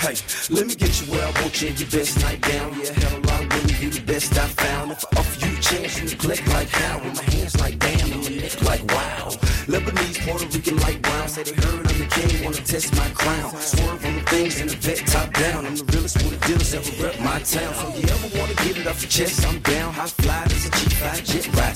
Hey, 0.00 0.16
let 0.48 0.66
me 0.66 0.74
get 0.74 0.98
you 0.98 1.12
where 1.12 1.20
I 1.22 1.42
want 1.42 1.60
you 1.60 1.68
in 1.68 1.76
your 1.76 1.90
best 1.90 2.22
night 2.22 2.40
down. 2.40 2.72
Yeah, 2.80 2.90
hell, 2.90 3.20
I 3.28 3.40
wouldn't 3.42 3.82
you 3.82 3.90
the 3.90 4.00
best 4.00 4.32
I 4.32 4.46
found. 4.46 4.92
If 4.92 5.04
I 5.04 5.20
offer 5.20 5.46
you 5.46 5.58
a 5.58 5.60
chance, 5.60 6.00
you 6.00 6.08
neglect 6.08 6.48
like 6.48 6.70
how? 6.70 7.04
With 7.04 7.16
my 7.16 7.22
hands 7.34 7.60
like 7.60 7.78
damn, 7.78 8.10
and 8.10 8.24
my 8.24 8.30
neck 8.30 8.62
like 8.62 8.82
wow. 8.94 9.49
Lebanese, 9.66 10.18
Puerto 10.24 10.46
Rican, 10.46 10.76
like 10.78 11.02
brown. 11.02 11.28
Say 11.28 11.42
they 11.42 11.54
heard 11.54 11.86
I'm 11.86 11.98
the 11.98 12.06
king, 12.06 12.44
wanna 12.44 12.56
test 12.56 12.94
my 12.96 13.08
crown. 13.10 13.50
Swerve 13.60 14.04
on 14.04 14.14
the 14.14 14.24
things 14.30 14.60
in 14.60 14.68
the 14.68 14.76
vet 14.76 15.06
top 15.06 15.32
down. 15.34 15.66
I'm 15.66 15.76
the 15.76 15.84
realest 15.92 16.22
one 16.22 16.32
of 16.34 16.40
dealers 16.46 16.74
ever 16.74 17.02
rep 17.02 17.18
my 17.20 17.38
town. 17.40 17.72
So 17.74 17.86
you 17.96 18.08
ever 18.08 18.28
wanna 18.38 18.54
get 18.64 18.78
it 18.78 18.86
off 18.86 19.02
your 19.02 19.10
chest? 19.10 19.46
I'm 19.46 19.58
down. 19.60 19.92
High 19.92 20.06
fly, 20.06 20.44
this 20.48 20.66
a 20.66 20.70
G5 20.70 21.24
jet 21.24 21.46
ride. 21.54 21.70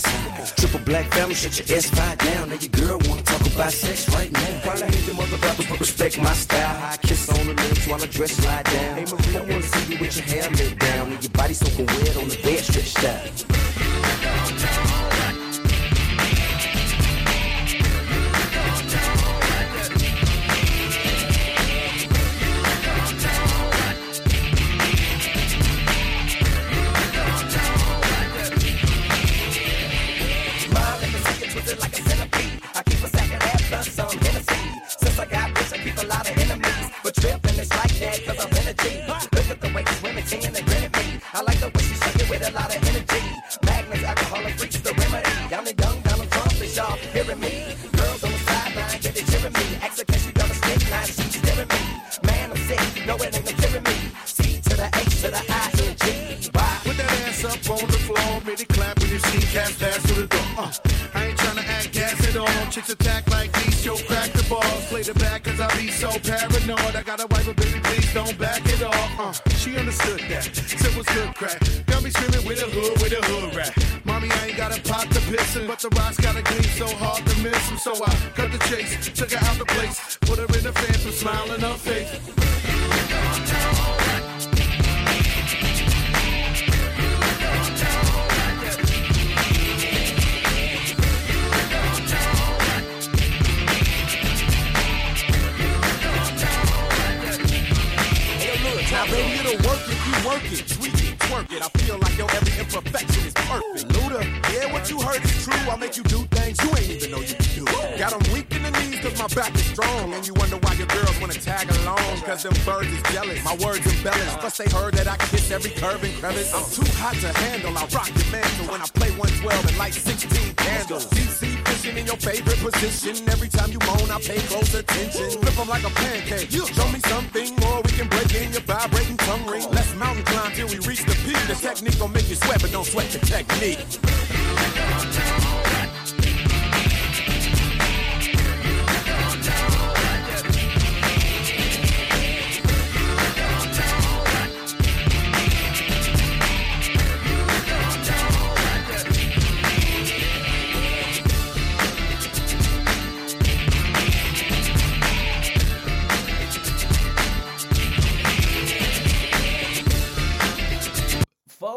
Triple 0.57 0.81
black 0.81 1.07
family, 1.13 1.35
shut 1.35 1.57
your 1.59 1.79
S5 1.79 2.19
down. 2.19 2.49
Now 2.49 2.57
your 2.57 2.75
girl 2.81 2.99
wanna 3.09 3.23
talk 3.23 3.43
about 3.47 3.73
sex 3.73 4.09
right 4.15 4.33
now. 4.33 4.61
Probably 4.63 4.87
hate 4.87 5.07
them 5.07 5.21
other 5.21 5.37
rappers, 5.37 5.67
but 5.67 5.81
respect 5.81 6.19
my 6.19 6.33
style. 6.33 6.75
High 6.81 6.97
kiss 7.03 7.29
on 7.29 7.47
the 7.47 7.55
lips 7.55 7.87
while 7.87 8.03
I 8.03 8.07
dress 8.07 8.33
slide 8.33 8.65
down. 8.65 8.97
Hey 8.99 9.07
Marie, 9.11 9.37
I 9.37 9.41
wanna 9.41 9.63
see 9.63 9.93
you 9.93 9.99
with 10.01 10.17
your 10.17 10.27
hair 10.27 10.51
let 10.51 10.79
down 10.79 11.13
and 11.13 11.23
your 11.23 11.33
body 11.33 11.55
soaking 11.55 11.87
wet 11.87 12.17
on 12.17 12.29
the 12.29 12.39
bed 12.43 12.65
stretched 12.65 13.05
out. 13.05 13.74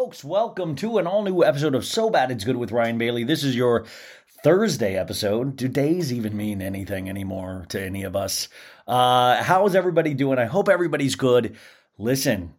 Folks, 0.07 0.23
welcome 0.23 0.73
to 0.77 0.99
an 0.99 1.05
all 1.05 1.21
new 1.21 1.43
episode 1.43 1.75
of 1.75 1.83
So 1.83 2.09
Bad 2.09 2.31
It's 2.31 2.45
Good 2.45 2.55
with 2.55 2.71
Ryan 2.71 2.97
Bailey. 2.97 3.25
This 3.25 3.43
is 3.43 3.57
your 3.57 3.83
Thursday 4.41 4.95
episode. 4.95 5.57
Do 5.57 5.67
days 5.67 6.13
even 6.13 6.37
mean 6.37 6.61
anything 6.61 7.09
anymore 7.09 7.65
to 7.67 7.81
any 7.81 8.03
of 8.03 8.15
us? 8.15 8.47
Uh, 8.87 9.43
how's 9.43 9.75
everybody 9.75 10.13
doing? 10.13 10.39
I 10.39 10.45
hope 10.45 10.69
everybody's 10.69 11.15
good. 11.15 11.57
Listen, 11.97 12.53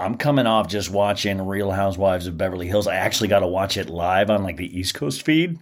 I'm 0.00 0.16
coming 0.16 0.48
off 0.48 0.66
just 0.66 0.90
watching 0.90 1.46
Real 1.46 1.70
Housewives 1.70 2.26
of 2.26 2.36
Beverly 2.36 2.66
Hills. 2.66 2.88
I 2.88 2.96
actually 2.96 3.28
got 3.28 3.38
to 3.38 3.46
watch 3.46 3.76
it 3.76 3.88
live 3.88 4.28
on 4.28 4.42
like 4.42 4.56
the 4.56 4.76
East 4.76 4.94
Coast 4.94 5.22
feed. 5.22 5.56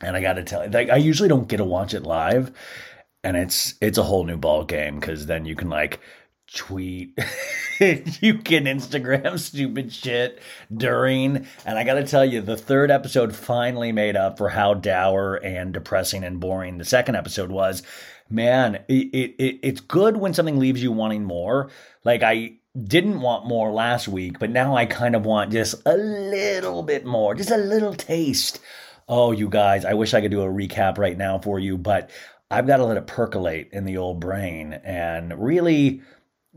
And 0.00 0.16
I 0.16 0.22
got 0.22 0.34
to 0.34 0.42
tell 0.42 0.64
you, 0.64 0.70
like, 0.70 0.88
I 0.88 0.96
usually 0.96 1.28
don't 1.28 1.48
get 1.48 1.58
to 1.58 1.64
watch 1.64 1.92
it 1.92 2.04
live. 2.04 2.50
And 3.22 3.36
it's 3.36 3.74
it's 3.82 3.98
a 3.98 4.04
whole 4.04 4.24
new 4.24 4.38
ball 4.38 4.64
game 4.64 5.00
because 5.00 5.26
then 5.26 5.44
you 5.44 5.54
can 5.54 5.68
like 5.68 6.00
tweet. 6.54 7.18
You 7.80 8.38
can 8.38 8.64
instagram 8.64 9.38
stupid 9.38 9.92
shit 9.92 10.42
during. 10.76 11.46
And 11.64 11.78
i 11.78 11.84
gotta 11.84 12.02
tell 12.02 12.24
you 12.24 12.40
the 12.40 12.56
third 12.56 12.90
episode 12.90 13.36
finally 13.36 13.92
made 13.92 14.16
up 14.16 14.36
for 14.36 14.48
how 14.48 14.74
dour 14.74 15.36
and 15.36 15.72
depressing 15.72 16.24
and 16.24 16.40
boring 16.40 16.78
the 16.78 16.84
second 16.84 17.14
episode 17.14 17.52
was. 17.52 17.84
Man 18.28 18.80
it, 18.88 19.14
it, 19.38 19.60
it's 19.62 19.80
good 19.80 20.16
when 20.16 20.34
something 20.34 20.58
leaves 20.58 20.82
you 20.82 20.90
wanting 20.90 21.22
more. 21.22 21.70
Like 22.02 22.24
i 22.24 22.54
didn't 22.76 23.20
want 23.20 23.46
more 23.46 23.70
last 23.70 24.08
week 24.08 24.40
but 24.40 24.50
now 24.50 24.76
i 24.76 24.84
kind 24.84 25.14
of 25.14 25.24
want 25.24 25.52
just 25.52 25.76
a 25.86 25.96
little 25.96 26.82
bit 26.82 27.06
more 27.06 27.32
just 27.36 27.52
a 27.52 27.56
little 27.56 27.94
taste. 27.94 28.58
Oh 29.08 29.30
you 29.30 29.48
guys 29.48 29.84
i 29.84 29.94
wish 29.94 30.14
i 30.14 30.20
could 30.20 30.32
do 30.32 30.42
a 30.42 30.46
recap 30.46 30.98
right 30.98 31.16
now 31.16 31.38
for 31.38 31.60
you 31.60 31.78
but 31.78 32.10
i've 32.50 32.66
got 32.66 32.78
to 32.78 32.84
let 32.84 32.96
it 32.96 33.06
percolate 33.06 33.68
in 33.70 33.84
the 33.84 33.98
old 33.98 34.18
brain. 34.18 34.72
And 34.72 35.40
really 35.40 36.02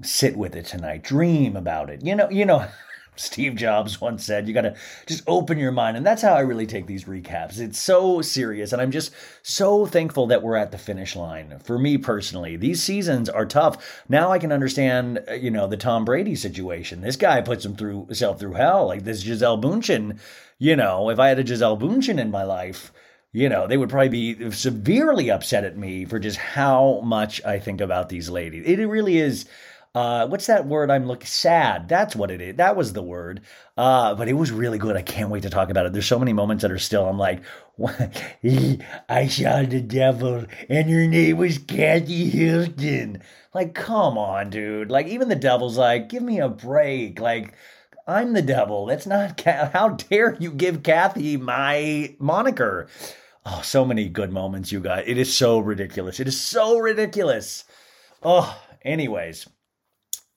sit 0.04 0.36
with 0.36 0.56
it 0.56 0.66
tonight 0.66 1.04
dream 1.04 1.56
about 1.56 1.90
it 1.90 2.04
you 2.04 2.16
know 2.16 2.30
you 2.30 2.46
know 2.46 2.66
steve 3.18 3.56
jobs 3.56 4.00
once 4.00 4.26
said 4.26 4.48
you 4.48 4.54
got 4.54 4.62
to 4.62 4.76
just 5.06 5.24
open 5.28 5.58
your 5.58 5.72
mind 5.72 5.98
and 5.98 6.06
that's 6.06 6.22
how 6.22 6.34
i 6.34 6.40
really 6.40 6.66
take 6.66 6.88
these 6.88 7.04
recaps 7.04 7.60
it's 7.60 7.78
so 7.78 8.22
serious 8.22 8.72
and 8.72 8.82
i'm 8.82 8.90
just 8.90 9.14
so 9.44 9.86
thankful 9.86 10.28
that 10.28 10.42
we're 10.42 10.56
at 10.56 10.72
the 10.72 10.78
finish 10.78 11.16
line 11.16 11.60
for 11.60 11.78
me 11.78 11.98
personally 11.98 12.56
these 12.56 12.82
seasons 12.82 13.30
are 13.30 13.46
tough 13.46 14.02
now 14.08 14.32
i 14.32 14.40
can 14.40 14.52
understand 14.52 15.20
uh, 15.30 15.34
you 15.34 15.52
know 15.52 15.68
the 15.68 15.78
tom 15.78 16.06
brady 16.06 16.36
situation 16.36 17.02
this 17.02 17.18
guy 17.18 17.42
puts 17.42 17.66
him 17.66 17.76
through 17.76 18.06
himself 18.06 18.40
through 18.40 18.54
hell 18.54 18.88
like 18.88 19.04
this 19.04 19.24
Gisele 19.24 19.62
Bundchen. 19.62 20.18
you 20.58 20.76
know 20.76 21.10
if 21.10 21.20
i 21.20 21.28
had 21.28 21.38
a 21.38 21.44
Gisele 21.44 21.78
Bundchen 21.78 22.18
in 22.18 22.32
my 22.32 22.44
life 22.44 22.92
you 23.34 23.48
know, 23.48 23.66
they 23.66 23.78
would 23.78 23.90
probably 23.90 24.10
be 24.10 24.52
severely 24.52 25.32
upset 25.32 25.64
at 25.64 25.78
me 25.78 26.06
for 26.06 26.20
just 26.20 26.38
how 26.38 27.00
much 27.02 27.44
I 27.46 27.60
think 27.60 27.80
about 27.80 28.10
these 28.10 28.30
ladies. 28.30 28.66
It 28.66 28.84
really 28.86 29.18
is 29.20 29.46
uh, 29.94 30.28
what's 30.28 30.48
that 30.48 30.66
word 30.66 30.90
I'm 30.90 31.06
looking? 31.06 31.28
Sad. 31.28 31.90
That's 31.90 32.16
what 32.16 32.32
it 32.32 32.40
is. 32.42 32.56
That 32.56 32.78
was 32.78 32.94
the 32.94 33.04
word. 33.04 33.42
Uh, 33.76 34.16
but 34.16 34.30
it 34.30 34.34
was 34.34 34.52
really 34.52 34.78
good. 34.78 34.96
I 34.96 35.02
can't 35.02 35.30
wait 35.30 35.44
to 35.44 35.50
talk 35.50 35.70
about 35.70 35.86
it. 35.86 35.94
There's 35.94 36.06
so 36.06 36.20
many 36.20 36.32
moments 36.32 36.62
that 36.62 36.72
are 36.72 36.80
still. 36.80 37.08
I'm 37.08 37.18
like, 37.18 37.42
I 39.10 39.28
saw 39.28 39.64
the 39.64 39.82
devil, 39.86 40.46
and 40.70 40.90
your 40.90 41.08
name 41.08 41.38
was 41.38 41.58
Kathy 41.58 42.30
Hilton. 42.30 43.22
Like, 43.54 43.74
come 43.74 44.18
on, 44.18 44.50
dude. 44.50 44.90
Like, 44.90 45.08
even 45.08 45.28
the 45.28 45.36
devil's 45.36 45.78
like, 45.78 46.10
give 46.10 46.24
me 46.24 46.40
a 46.40 46.50
break. 46.50 47.20
Like. 47.20 47.54
I'm 48.08 48.34
the 48.34 48.42
devil. 48.42 48.88
That's 48.88 49.06
not. 49.06 49.40
How 49.74 49.90
dare 49.90 50.36
you 50.40 50.52
give 50.52 50.84
Kathy 50.84 51.38
my 51.38 52.16
moniker? 52.20 52.88
Oh, 53.46 53.62
so 53.64 53.86
many 53.86 54.10
good 54.10 54.32
moments, 54.32 54.72
you 54.72 54.80
guys. 54.80 55.04
It 55.08 55.18
is 55.18 55.34
so 55.34 55.60
ridiculous. 55.60 56.20
It 56.20 56.28
is 56.28 56.40
so 56.40 56.80
ridiculous. 56.80 57.64
Oh, 58.22 58.60
anyways, 58.84 59.48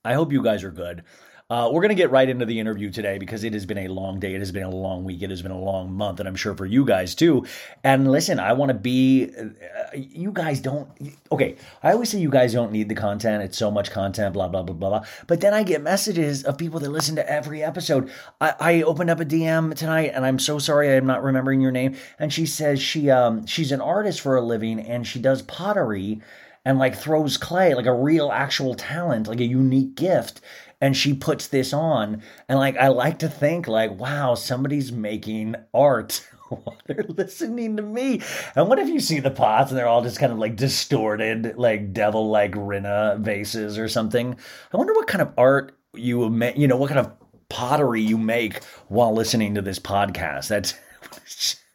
I 0.05 0.15
hope 0.15 0.33
you 0.33 0.43
guys 0.43 0.65
are 0.65 0.71
good. 0.71 1.03
Uh, 1.51 1.69
we're 1.71 1.83
going 1.83 1.91
to 1.91 1.95
get 1.95 2.11
right 2.11 2.29
into 2.29 2.47
the 2.47 2.59
interview 2.59 2.91
today 2.91 3.19
because 3.19 3.45
it 3.45 3.53
has 3.53 3.67
been 3.67 3.79
a 3.79 3.89
long 3.89 4.19
day. 4.19 4.35
It 4.35 4.39
has 4.39 4.51
been 4.51 4.63
a 4.63 4.71
long 4.71 5.05
week. 5.05 5.23
It 5.23 5.29
has 5.29 5.43
been 5.43 5.53
a 5.53 5.61
long 5.61 5.93
month, 5.93 6.19
and 6.19 6.27
I'm 6.27 6.37
sure 6.37 6.55
for 6.55 6.65
you 6.65 6.87
guys 6.87 7.15
too. 7.15 7.45
And 7.83 8.11
listen, 8.11 8.41
I 8.41 8.55
want 8.55 8.71
to 8.71 8.75
be, 8.75 9.31
uh, 9.31 9.51
you 9.95 10.33
guys 10.33 10.61
don't, 10.61 10.89
okay, 11.31 11.57
I 11.83 11.93
always 11.93 12.09
say 12.09 12.19
you 12.19 12.31
guys 12.31 12.55
don't 12.55 12.73
need 12.73 12.89
the 12.89 12.95
content. 12.95 13.43
It's 13.43 13.59
so 13.59 13.71
much 13.71 13.91
content, 13.91 14.33
blah, 14.33 14.49
blah, 14.49 14.63
blah, 14.63 14.75
blah, 14.75 14.89
blah. 14.89 15.07
But 15.27 15.43
then 15.43 15.53
I 15.53 15.65
get 15.65 15.83
messages 15.83 16.45
of 16.45 16.57
people 16.57 16.81
that 16.81 16.91
listen 16.91 17.17
to 17.17 17.31
every 17.31 17.63
episode. 17.63 18.11
I, 18.41 18.55
I 18.59 18.83
opened 18.83 19.11
up 19.11 19.21
a 19.21 19.27
DM 19.27 19.75
tonight, 19.77 20.13
and 20.15 20.25
I'm 20.25 20.39
so 20.39 20.59
sorry 20.59 20.97
I'm 20.97 21.07
not 21.07 21.23
remembering 21.23 21.61
your 21.61 21.73
name. 21.73 21.97
And 22.19 22.33
she 22.33 22.47
says 22.47 22.81
she 22.81 23.11
um 23.11 23.45
she's 23.45 23.71
an 23.71 23.83
artist 23.83 24.23
for 24.23 24.37
a 24.37 24.41
living, 24.41 24.81
and 24.81 25.07
she 25.07 25.21
does 25.21 25.43
pottery 25.43 26.23
and 26.65 26.79
like 26.79 26.97
throws 26.97 27.37
clay, 27.37 27.75
like 27.75 27.87
a 27.87 27.95
real 27.95 28.31
actual 28.33 28.75
talent, 28.75 29.29
like 29.29 29.41
a 29.41 29.45
unique 29.45 29.95
gift. 29.95 30.41
And 30.81 30.97
she 30.97 31.15
puts 31.15 31.47
this 31.49 31.73
on. 31.73 32.23
And 32.49 32.59
like, 32.59 32.77
I 32.77 32.89
like 32.89 33.19
to 33.21 33.29
think, 33.29 33.69
like, 33.69 33.99
wow, 33.99 34.35
somebody's 34.35 34.93
making 34.93 35.55
art 35.73 36.27
while 36.49 36.77
they're 36.87 37.05
listening 37.09 37.77
to 37.77 37.83
me. 37.83 38.21
And 38.55 38.69
what 38.69 38.79
if 38.79 38.89
you 38.89 39.01
see 39.01 39.21
the 39.21 39.31
pots 39.31 39.71
and 39.71 39.79
they're 39.79 39.89
all 39.89 40.03
just 40.03 40.19
kind 40.19 40.33
of 40.33 40.39
like 40.39 40.57
distorted, 40.57 41.57
like 41.57 41.93
devil 41.93 42.29
like 42.29 42.53
Rinna 42.53 43.19
vases 43.21 43.79
or 43.79 43.89
something? 43.89 44.37
I 44.73 44.77
wonder 44.77 44.95
what 44.95 45.07
kind 45.07 45.23
of 45.23 45.33
art 45.39 45.77
you, 45.95 46.29
make 46.29 46.57
you 46.57 46.67
know, 46.67 46.77
what 46.77 46.91
kind 46.91 47.01
of 47.01 47.13
pottery 47.49 48.01
you 48.01 48.19
make 48.19 48.63
while 48.89 49.15
listening 49.15 49.55
to 49.55 49.63
this 49.63 49.79
podcast. 49.79 50.49
That's 50.49 50.75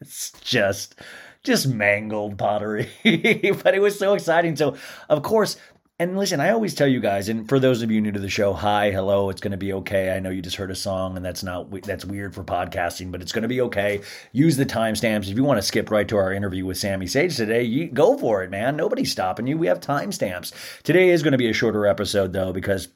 just 0.41 0.95
just 1.43 1.67
mangled 1.67 2.37
pottery. 2.37 2.89
but 3.03 3.75
it 3.75 3.81
was 3.81 3.97
so 3.97 4.13
exciting. 4.13 4.55
So, 4.55 4.75
of 5.07 5.23
course, 5.23 5.57
and 6.01 6.17
listen, 6.17 6.39
I 6.39 6.51
always 6.51 6.75
tell 6.75 6.87
you 6.87 7.01
guys, 7.01 7.27
and 7.27 7.47
for 7.49 7.59
those 7.59 7.81
of 7.81 7.91
you 7.91 7.99
new 7.99 8.13
to 8.13 8.21
the 8.21 8.29
show, 8.29 8.53
hi, 8.53 8.89
hello, 8.89 9.29
it's 9.29 9.41
going 9.41 9.51
to 9.51 9.57
be 9.57 9.73
okay. 9.73 10.15
I 10.15 10.21
know 10.21 10.29
you 10.29 10.41
just 10.41 10.55
heard 10.55 10.71
a 10.71 10.75
song, 10.75 11.17
and 11.17 11.25
that's 11.25 11.43
not 11.43 11.69
that's 11.83 12.05
weird 12.05 12.33
for 12.33 12.41
podcasting, 12.41 13.11
but 13.11 13.21
it's 13.21 13.33
going 13.33 13.41
to 13.41 13.49
be 13.49 13.59
okay. 13.59 14.01
Use 14.31 14.55
the 14.55 14.65
timestamps 14.65 15.29
if 15.29 15.35
you 15.35 15.43
want 15.43 15.57
to 15.57 15.67
skip 15.67 15.91
right 15.91 16.07
to 16.07 16.15
our 16.15 16.31
interview 16.31 16.65
with 16.65 16.77
Sami 16.77 17.05
Sage 17.05 17.35
today. 17.35 17.63
You 17.63 17.89
go 17.89 18.17
for 18.17 18.43
it, 18.43 18.49
man. 18.49 18.77
Nobody's 18.77 19.11
stopping 19.11 19.45
you. 19.45 19.57
We 19.57 19.67
have 19.67 19.81
timestamps. 19.81 20.53
Today 20.83 21.09
is 21.09 21.21
going 21.21 21.33
to 21.33 21.37
be 21.37 21.49
a 21.49 21.53
shorter 21.53 21.85
episode 21.85 22.31
though 22.31 22.53
because 22.53 22.87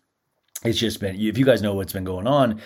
it's 0.64 0.80
just 0.80 1.02
been. 1.02 1.20
If 1.20 1.38
you 1.38 1.44
guys 1.44 1.62
know 1.62 1.74
what's 1.74 1.92
been 1.92 2.06
going 2.06 2.28
on, 2.28 2.62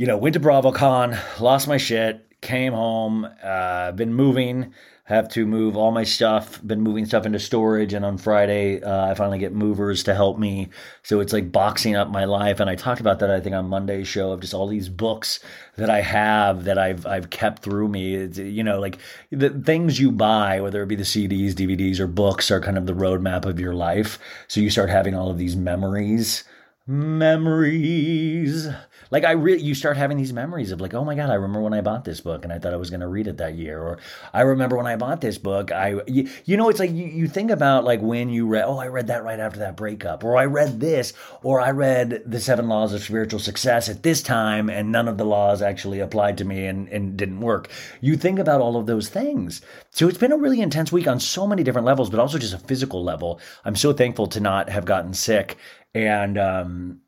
you 0.00 0.06
know, 0.06 0.16
went 0.16 0.34
to 0.34 0.40
BravoCon, 0.40 1.40
lost 1.40 1.68
my 1.68 1.76
shit, 1.76 2.27
came 2.40 2.72
home, 2.72 3.28
uh, 3.42 3.92
been 3.92 4.14
moving, 4.14 4.72
have 5.08 5.26
to 5.26 5.46
move 5.46 5.74
all 5.74 5.90
my 5.90 6.04
stuff, 6.04 6.60
been 6.66 6.82
moving 6.82 7.06
stuff 7.06 7.24
into 7.24 7.38
storage. 7.38 7.94
And 7.94 8.04
on 8.04 8.18
Friday, 8.18 8.82
uh, 8.82 9.06
I 9.06 9.14
finally 9.14 9.38
get 9.38 9.54
movers 9.54 10.02
to 10.02 10.14
help 10.14 10.38
me. 10.38 10.68
So 11.02 11.20
it's 11.20 11.32
like 11.32 11.50
boxing 11.50 11.96
up 11.96 12.10
my 12.10 12.26
life. 12.26 12.60
And 12.60 12.68
I 12.68 12.74
talked 12.74 13.00
about 13.00 13.18
that, 13.20 13.30
I 13.30 13.40
think, 13.40 13.56
on 13.56 13.70
Monday's 13.70 14.06
show 14.06 14.32
of 14.32 14.40
just 14.40 14.52
all 14.52 14.66
these 14.66 14.90
books 14.90 15.40
that 15.76 15.88
I 15.88 16.02
have 16.02 16.64
that 16.64 16.76
I've, 16.76 17.06
I've 17.06 17.30
kept 17.30 17.62
through 17.62 17.88
me. 17.88 18.14
It's, 18.14 18.36
you 18.36 18.62
know, 18.62 18.78
like 18.78 18.98
the 19.30 19.48
things 19.48 19.98
you 19.98 20.12
buy, 20.12 20.60
whether 20.60 20.82
it 20.82 20.88
be 20.88 20.96
the 20.96 21.04
CDs, 21.04 21.54
DVDs, 21.54 21.98
or 22.00 22.06
books, 22.06 22.50
are 22.50 22.60
kind 22.60 22.76
of 22.76 22.84
the 22.84 22.92
roadmap 22.92 23.46
of 23.46 23.58
your 23.58 23.74
life. 23.74 24.18
So 24.46 24.60
you 24.60 24.68
start 24.68 24.90
having 24.90 25.14
all 25.14 25.30
of 25.30 25.38
these 25.38 25.56
memories 25.56 26.44
memories. 26.88 28.66
Like 29.10 29.24
I 29.24 29.32
really, 29.32 29.62
you 29.62 29.74
start 29.74 29.96
having 29.96 30.16
these 30.16 30.32
memories 30.32 30.70
of 30.70 30.80
like, 30.80 30.94
oh 30.94 31.04
my 31.04 31.14
god, 31.14 31.30
I 31.30 31.34
remember 31.34 31.60
when 31.60 31.74
I 31.74 31.82
bought 31.82 32.04
this 32.04 32.20
book 32.20 32.44
and 32.44 32.52
I 32.52 32.58
thought 32.58 32.72
I 32.72 32.78
was 32.78 32.90
going 32.90 33.00
to 33.00 33.08
read 33.08 33.26
it 33.26 33.36
that 33.38 33.54
year, 33.54 33.80
or 33.80 33.98
I 34.32 34.40
remember 34.42 34.76
when 34.76 34.86
I 34.86 34.96
bought 34.96 35.20
this 35.20 35.38
book. 35.38 35.70
I, 35.70 36.00
you, 36.06 36.28
you 36.44 36.56
know, 36.56 36.68
it's 36.68 36.78
like 36.78 36.90
you, 36.90 37.06
you 37.06 37.28
think 37.28 37.50
about 37.50 37.84
like 37.84 38.00
when 38.00 38.30
you 38.30 38.46
read, 38.46 38.64
oh, 38.66 38.78
I 38.78 38.88
read 38.88 39.06
that 39.08 39.24
right 39.24 39.38
after 39.38 39.58
that 39.60 39.76
breakup, 39.76 40.24
or 40.24 40.36
I 40.36 40.46
read 40.46 40.80
this, 40.80 41.12
or 41.42 41.60
I 41.60 41.70
read 41.70 42.22
the 42.24 42.40
Seven 42.40 42.68
Laws 42.68 42.92
of 42.92 43.02
Spiritual 43.02 43.40
Success 43.40 43.88
at 43.88 44.02
this 44.02 44.22
time, 44.22 44.68
and 44.68 44.90
none 44.90 45.08
of 45.08 45.18
the 45.18 45.24
laws 45.24 45.62
actually 45.62 46.00
applied 46.00 46.38
to 46.38 46.44
me 46.44 46.66
and 46.66 46.88
and 46.88 47.16
didn't 47.16 47.40
work. 47.40 47.68
You 48.00 48.16
think 48.16 48.38
about 48.38 48.60
all 48.60 48.76
of 48.76 48.86
those 48.86 49.08
things. 49.08 49.60
So 49.90 50.08
it's 50.08 50.18
been 50.18 50.32
a 50.32 50.38
really 50.38 50.60
intense 50.60 50.92
week 50.92 51.08
on 51.08 51.18
so 51.20 51.46
many 51.46 51.62
different 51.62 51.86
levels, 51.86 52.08
but 52.10 52.20
also 52.20 52.38
just 52.38 52.54
a 52.54 52.58
physical 52.58 53.02
level. 53.02 53.40
I'm 53.64 53.76
so 53.76 53.92
thankful 53.92 54.26
to 54.28 54.40
not 54.40 54.68
have 54.68 54.84
gotten 54.84 55.14
sick 55.14 55.56
and 55.94 56.38
um 56.38 57.00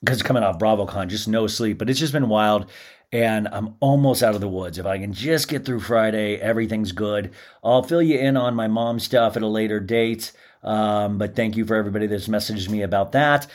because 0.00 0.22
coming 0.22 0.42
off 0.42 0.58
BravoCon, 0.58 1.08
just 1.08 1.28
no 1.28 1.46
sleep. 1.46 1.78
But 1.78 1.90
it's 1.90 1.98
just 1.98 2.12
been 2.12 2.28
wild. 2.28 2.70
And 3.10 3.48
I'm 3.48 3.74
almost 3.80 4.22
out 4.22 4.34
of 4.34 4.40
the 4.40 4.48
woods. 4.48 4.78
If 4.78 4.84
I 4.86 4.98
can 4.98 5.12
just 5.12 5.48
get 5.48 5.64
through 5.64 5.80
Friday, 5.80 6.36
everything's 6.36 6.92
good. 6.92 7.32
I'll 7.64 7.82
fill 7.82 8.02
you 8.02 8.18
in 8.18 8.36
on 8.36 8.54
my 8.54 8.68
mom 8.68 9.00
stuff 9.00 9.36
at 9.36 9.42
a 9.42 9.46
later 9.46 9.80
date. 9.80 10.32
Um, 10.62 11.16
but 11.16 11.34
thank 11.34 11.56
you 11.56 11.64
for 11.64 11.74
everybody 11.74 12.06
that's 12.06 12.28
messaged 12.28 12.68
me 12.68 12.82
about 12.82 13.12
that. 13.12 13.46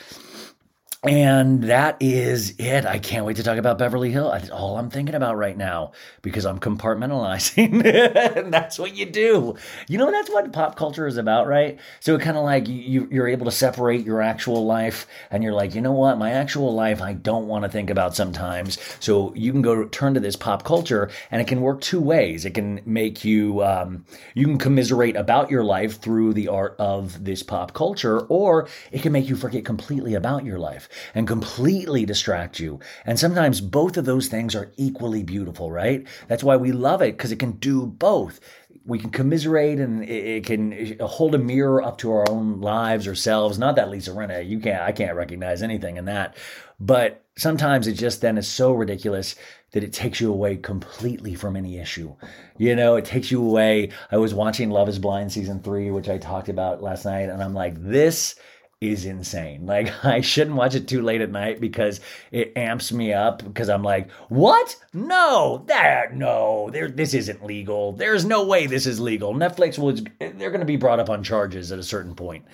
And 1.06 1.64
that 1.64 1.98
is 2.00 2.54
it. 2.58 2.86
I 2.86 2.98
can't 2.98 3.26
wait 3.26 3.36
to 3.36 3.42
talk 3.42 3.58
about 3.58 3.76
Beverly 3.76 4.10
Hill. 4.10 4.30
That's 4.30 4.48
all 4.48 4.78
I'm 4.78 4.88
thinking 4.88 5.14
about 5.14 5.36
right 5.36 5.54
now 5.54 5.92
because 6.22 6.46
I'm 6.46 6.58
compartmentalizing. 6.58 7.84
and 8.36 8.50
that's 8.52 8.78
what 8.78 8.96
you 8.96 9.04
do. 9.04 9.54
You 9.86 9.98
know, 9.98 10.10
that's 10.10 10.30
what 10.30 10.50
pop 10.54 10.76
culture 10.76 11.06
is 11.06 11.18
about, 11.18 11.46
right? 11.46 11.78
So 12.00 12.14
it 12.14 12.22
kind 12.22 12.38
of 12.38 12.44
like 12.44 12.68
you, 12.68 13.06
you're 13.10 13.28
able 13.28 13.44
to 13.44 13.50
separate 13.50 14.06
your 14.06 14.22
actual 14.22 14.64
life 14.64 15.06
and 15.30 15.42
you're 15.42 15.52
like, 15.52 15.74
you 15.74 15.82
know 15.82 15.92
what? 15.92 16.16
My 16.16 16.30
actual 16.30 16.72
life, 16.72 17.02
I 17.02 17.12
don't 17.12 17.48
want 17.48 17.64
to 17.64 17.70
think 17.70 17.90
about 17.90 18.16
sometimes. 18.16 18.78
So 18.98 19.34
you 19.34 19.52
can 19.52 19.60
go 19.60 19.84
turn 19.84 20.14
to 20.14 20.20
this 20.20 20.36
pop 20.36 20.64
culture 20.64 21.10
and 21.30 21.42
it 21.42 21.46
can 21.46 21.60
work 21.60 21.82
two 21.82 22.00
ways. 22.00 22.46
It 22.46 22.54
can 22.54 22.80
make 22.86 23.26
you, 23.26 23.62
um, 23.62 24.06
you 24.32 24.46
can 24.46 24.56
commiserate 24.56 25.16
about 25.16 25.50
your 25.50 25.64
life 25.64 26.00
through 26.00 26.32
the 26.32 26.48
art 26.48 26.76
of 26.78 27.24
this 27.24 27.42
pop 27.42 27.74
culture, 27.74 28.20
or 28.20 28.68
it 28.90 29.02
can 29.02 29.12
make 29.12 29.28
you 29.28 29.36
forget 29.36 29.66
completely 29.66 30.14
about 30.14 30.46
your 30.46 30.58
life 30.58 30.88
and 31.14 31.26
completely 31.26 32.04
distract 32.04 32.60
you. 32.60 32.80
And 33.04 33.18
sometimes 33.18 33.60
both 33.60 33.96
of 33.96 34.04
those 34.04 34.28
things 34.28 34.54
are 34.54 34.72
equally 34.76 35.22
beautiful, 35.22 35.70
right? 35.70 36.06
That's 36.28 36.44
why 36.44 36.56
we 36.56 36.72
love 36.72 37.02
it 37.02 37.16
because 37.16 37.32
it 37.32 37.38
can 37.38 37.52
do 37.52 37.86
both. 37.86 38.40
We 38.86 38.98
can 38.98 39.10
commiserate 39.10 39.80
and 39.80 40.04
it 40.04 40.44
can 40.44 40.98
hold 41.00 41.34
a 41.34 41.38
mirror 41.38 41.82
up 41.82 41.98
to 41.98 42.12
our 42.12 42.28
own 42.28 42.60
lives 42.60 43.06
or 43.06 43.14
selves. 43.14 43.58
Not 43.58 43.76
that 43.76 43.88
Lisa 43.88 44.10
Rinna, 44.10 44.46
you 44.46 44.60
can't, 44.60 44.82
I 44.82 44.92
can't 44.92 45.16
recognize 45.16 45.62
anything 45.62 45.96
in 45.96 46.04
that. 46.04 46.36
But 46.78 47.24
sometimes 47.36 47.86
it 47.86 47.94
just 47.94 48.20
then 48.20 48.36
is 48.36 48.48
so 48.48 48.72
ridiculous 48.72 49.36
that 49.72 49.84
it 49.84 49.92
takes 49.92 50.20
you 50.20 50.30
away 50.30 50.56
completely 50.56 51.34
from 51.34 51.56
any 51.56 51.78
issue. 51.78 52.14
You 52.58 52.76
know, 52.76 52.96
it 52.96 53.04
takes 53.04 53.30
you 53.30 53.44
away. 53.44 53.90
I 54.10 54.18
was 54.18 54.34
watching 54.34 54.70
Love 54.70 54.88
is 54.88 54.98
Blind 54.98 55.32
season 55.32 55.62
three, 55.62 55.90
which 55.90 56.08
I 56.08 56.18
talked 56.18 56.48
about 56.48 56.82
last 56.82 57.04
night, 57.04 57.28
and 57.28 57.42
I'm 57.42 57.54
like, 57.54 57.74
this 57.82 58.36
is 58.80 59.04
insane. 59.04 59.66
Like 59.74 60.04
I 60.04 60.20
shouldn't 60.20 60.56
watch 60.56 60.74
it 60.74 60.86
too 60.86 61.02
late 61.02 61.20
at 61.20 61.30
night 61.30 61.60
because 61.60 62.00
it 62.30 62.52
amps 62.56 62.92
me 62.92 63.12
up 63.12 63.42
because 63.42 63.68
I'm 63.68 63.82
like, 63.82 64.10
"What? 64.28 64.76
No, 64.92 65.64
that 65.66 66.14
no, 66.14 66.70
there 66.70 66.88
this 66.88 67.14
isn't 67.14 67.44
legal. 67.44 67.92
There's 67.92 68.24
no 68.24 68.44
way 68.44 68.66
this 68.66 68.86
is 68.86 69.00
legal." 69.00 69.34
Netflix 69.34 69.78
will 69.78 69.94
they're 70.18 70.50
going 70.50 70.60
to 70.60 70.66
be 70.66 70.76
brought 70.76 71.00
up 71.00 71.10
on 71.10 71.22
charges 71.24 71.72
at 71.72 71.78
a 71.78 71.82
certain 71.82 72.14
point. 72.14 72.44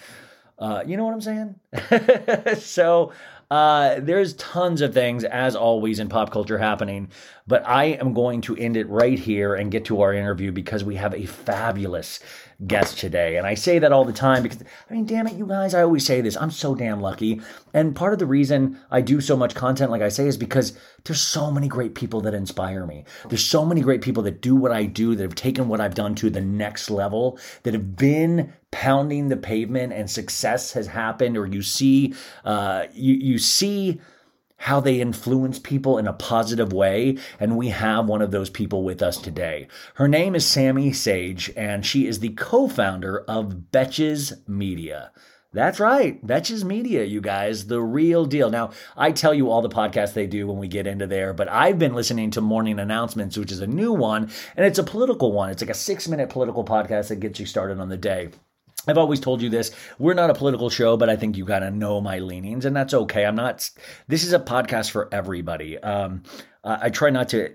Uh, 0.58 0.82
you 0.86 0.96
know 0.96 1.04
what 1.04 1.14
I'm 1.14 1.20
saying? 1.20 2.56
so 2.58 3.12
uh, 3.50 3.98
there's 3.98 4.34
tons 4.34 4.80
of 4.80 4.94
things, 4.94 5.24
as 5.24 5.56
always, 5.56 5.98
in 5.98 6.08
pop 6.08 6.30
culture 6.30 6.58
happening, 6.58 7.08
but 7.50 7.66
I 7.66 7.86
am 7.86 8.14
going 8.14 8.42
to 8.42 8.56
end 8.56 8.76
it 8.76 8.88
right 8.88 9.18
here 9.18 9.56
and 9.56 9.72
get 9.72 9.84
to 9.86 10.02
our 10.02 10.14
interview 10.14 10.52
because 10.52 10.84
we 10.84 10.94
have 10.94 11.12
a 11.14 11.26
fabulous 11.26 12.20
guest 12.64 12.96
today. 12.96 13.38
And 13.38 13.46
I 13.46 13.54
say 13.54 13.80
that 13.80 13.90
all 13.90 14.04
the 14.04 14.12
time 14.12 14.44
because, 14.44 14.62
I 14.88 14.94
mean, 14.94 15.04
damn 15.04 15.26
it, 15.26 15.32
you 15.32 15.46
guys, 15.46 15.74
I 15.74 15.82
always 15.82 16.06
say 16.06 16.20
this. 16.20 16.36
I'm 16.36 16.52
so 16.52 16.76
damn 16.76 17.00
lucky. 17.00 17.40
And 17.74 17.96
part 17.96 18.12
of 18.12 18.20
the 18.20 18.26
reason 18.26 18.78
I 18.92 19.00
do 19.00 19.20
so 19.20 19.36
much 19.36 19.56
content, 19.56 19.90
like 19.90 20.00
I 20.00 20.10
say, 20.10 20.28
is 20.28 20.36
because 20.36 20.78
there's 21.02 21.20
so 21.20 21.50
many 21.50 21.66
great 21.66 21.96
people 21.96 22.20
that 22.20 22.34
inspire 22.34 22.86
me. 22.86 23.04
There's 23.28 23.44
so 23.44 23.66
many 23.66 23.80
great 23.80 24.02
people 24.02 24.22
that 24.22 24.42
do 24.42 24.54
what 24.54 24.70
I 24.70 24.84
do, 24.84 25.16
that 25.16 25.22
have 25.24 25.34
taken 25.34 25.66
what 25.66 25.80
I've 25.80 25.96
done 25.96 26.14
to 26.16 26.30
the 26.30 26.40
next 26.40 26.88
level, 26.88 27.36
that 27.64 27.74
have 27.74 27.96
been 27.96 28.52
pounding 28.70 29.28
the 29.28 29.36
pavement 29.36 29.92
and 29.92 30.08
success 30.08 30.72
has 30.74 30.86
happened, 30.86 31.36
or 31.36 31.46
you 31.46 31.62
see, 31.62 32.14
uh, 32.44 32.84
you, 32.92 33.14
you 33.14 33.38
see, 33.38 34.00
how 34.60 34.78
they 34.78 35.00
influence 35.00 35.58
people 35.58 35.96
in 35.96 36.06
a 36.06 36.12
positive 36.12 36.72
way. 36.72 37.16
And 37.38 37.56
we 37.56 37.68
have 37.68 38.06
one 38.06 38.22
of 38.22 38.30
those 38.30 38.50
people 38.50 38.82
with 38.82 39.02
us 39.02 39.16
today. 39.16 39.68
Her 39.94 40.06
name 40.06 40.34
is 40.34 40.46
Sami 40.46 40.92
Sage, 40.92 41.50
and 41.56 41.84
she 41.84 42.06
is 42.06 42.20
the 42.20 42.30
co 42.30 42.68
founder 42.68 43.20
of 43.20 43.64
Betches 43.72 44.46
Media. 44.46 45.12
That's 45.52 45.80
right. 45.80 46.24
Betches 46.24 46.62
Media, 46.62 47.04
you 47.04 47.20
guys, 47.20 47.66
the 47.66 47.80
real 47.80 48.24
deal. 48.24 48.50
Now, 48.50 48.70
I 48.96 49.10
tell 49.10 49.34
you 49.34 49.50
all 49.50 49.62
the 49.62 49.68
podcasts 49.68 50.12
they 50.12 50.28
do 50.28 50.46
when 50.46 50.58
we 50.58 50.68
get 50.68 50.86
into 50.86 51.08
there, 51.08 51.32
but 51.32 51.48
I've 51.48 51.78
been 51.78 51.94
listening 51.94 52.30
to 52.32 52.40
Morning 52.40 52.78
Announcements, 52.78 53.36
which 53.36 53.50
is 53.50 53.60
a 53.60 53.66
new 53.66 53.92
one, 53.92 54.30
and 54.56 54.64
it's 54.64 54.78
a 54.78 54.84
political 54.84 55.32
one. 55.32 55.50
It's 55.50 55.62
like 55.62 55.70
a 55.70 55.74
six 55.74 56.06
minute 56.06 56.28
political 56.28 56.64
podcast 56.64 57.08
that 57.08 57.16
gets 57.16 57.40
you 57.40 57.46
started 57.46 57.80
on 57.80 57.88
the 57.88 57.96
day. 57.96 58.28
I've 58.90 58.98
always 58.98 59.20
told 59.20 59.40
you 59.40 59.48
this. 59.48 59.70
We're 59.98 60.14
not 60.14 60.30
a 60.30 60.34
political 60.34 60.68
show, 60.68 60.96
but 60.96 61.08
I 61.08 61.16
think 61.16 61.36
you 61.36 61.44
got 61.44 61.60
to 61.60 61.70
know 61.70 62.00
my 62.00 62.18
leanings, 62.18 62.64
and 62.64 62.76
that's 62.76 62.92
okay. 62.92 63.24
I'm 63.24 63.36
not. 63.36 63.70
This 64.08 64.24
is 64.24 64.32
a 64.32 64.40
podcast 64.40 64.90
for 64.90 65.08
everybody. 65.12 65.78
Um, 65.78 66.22
I 66.64 66.90
try 66.90 67.10
not 67.10 67.30
to. 67.30 67.52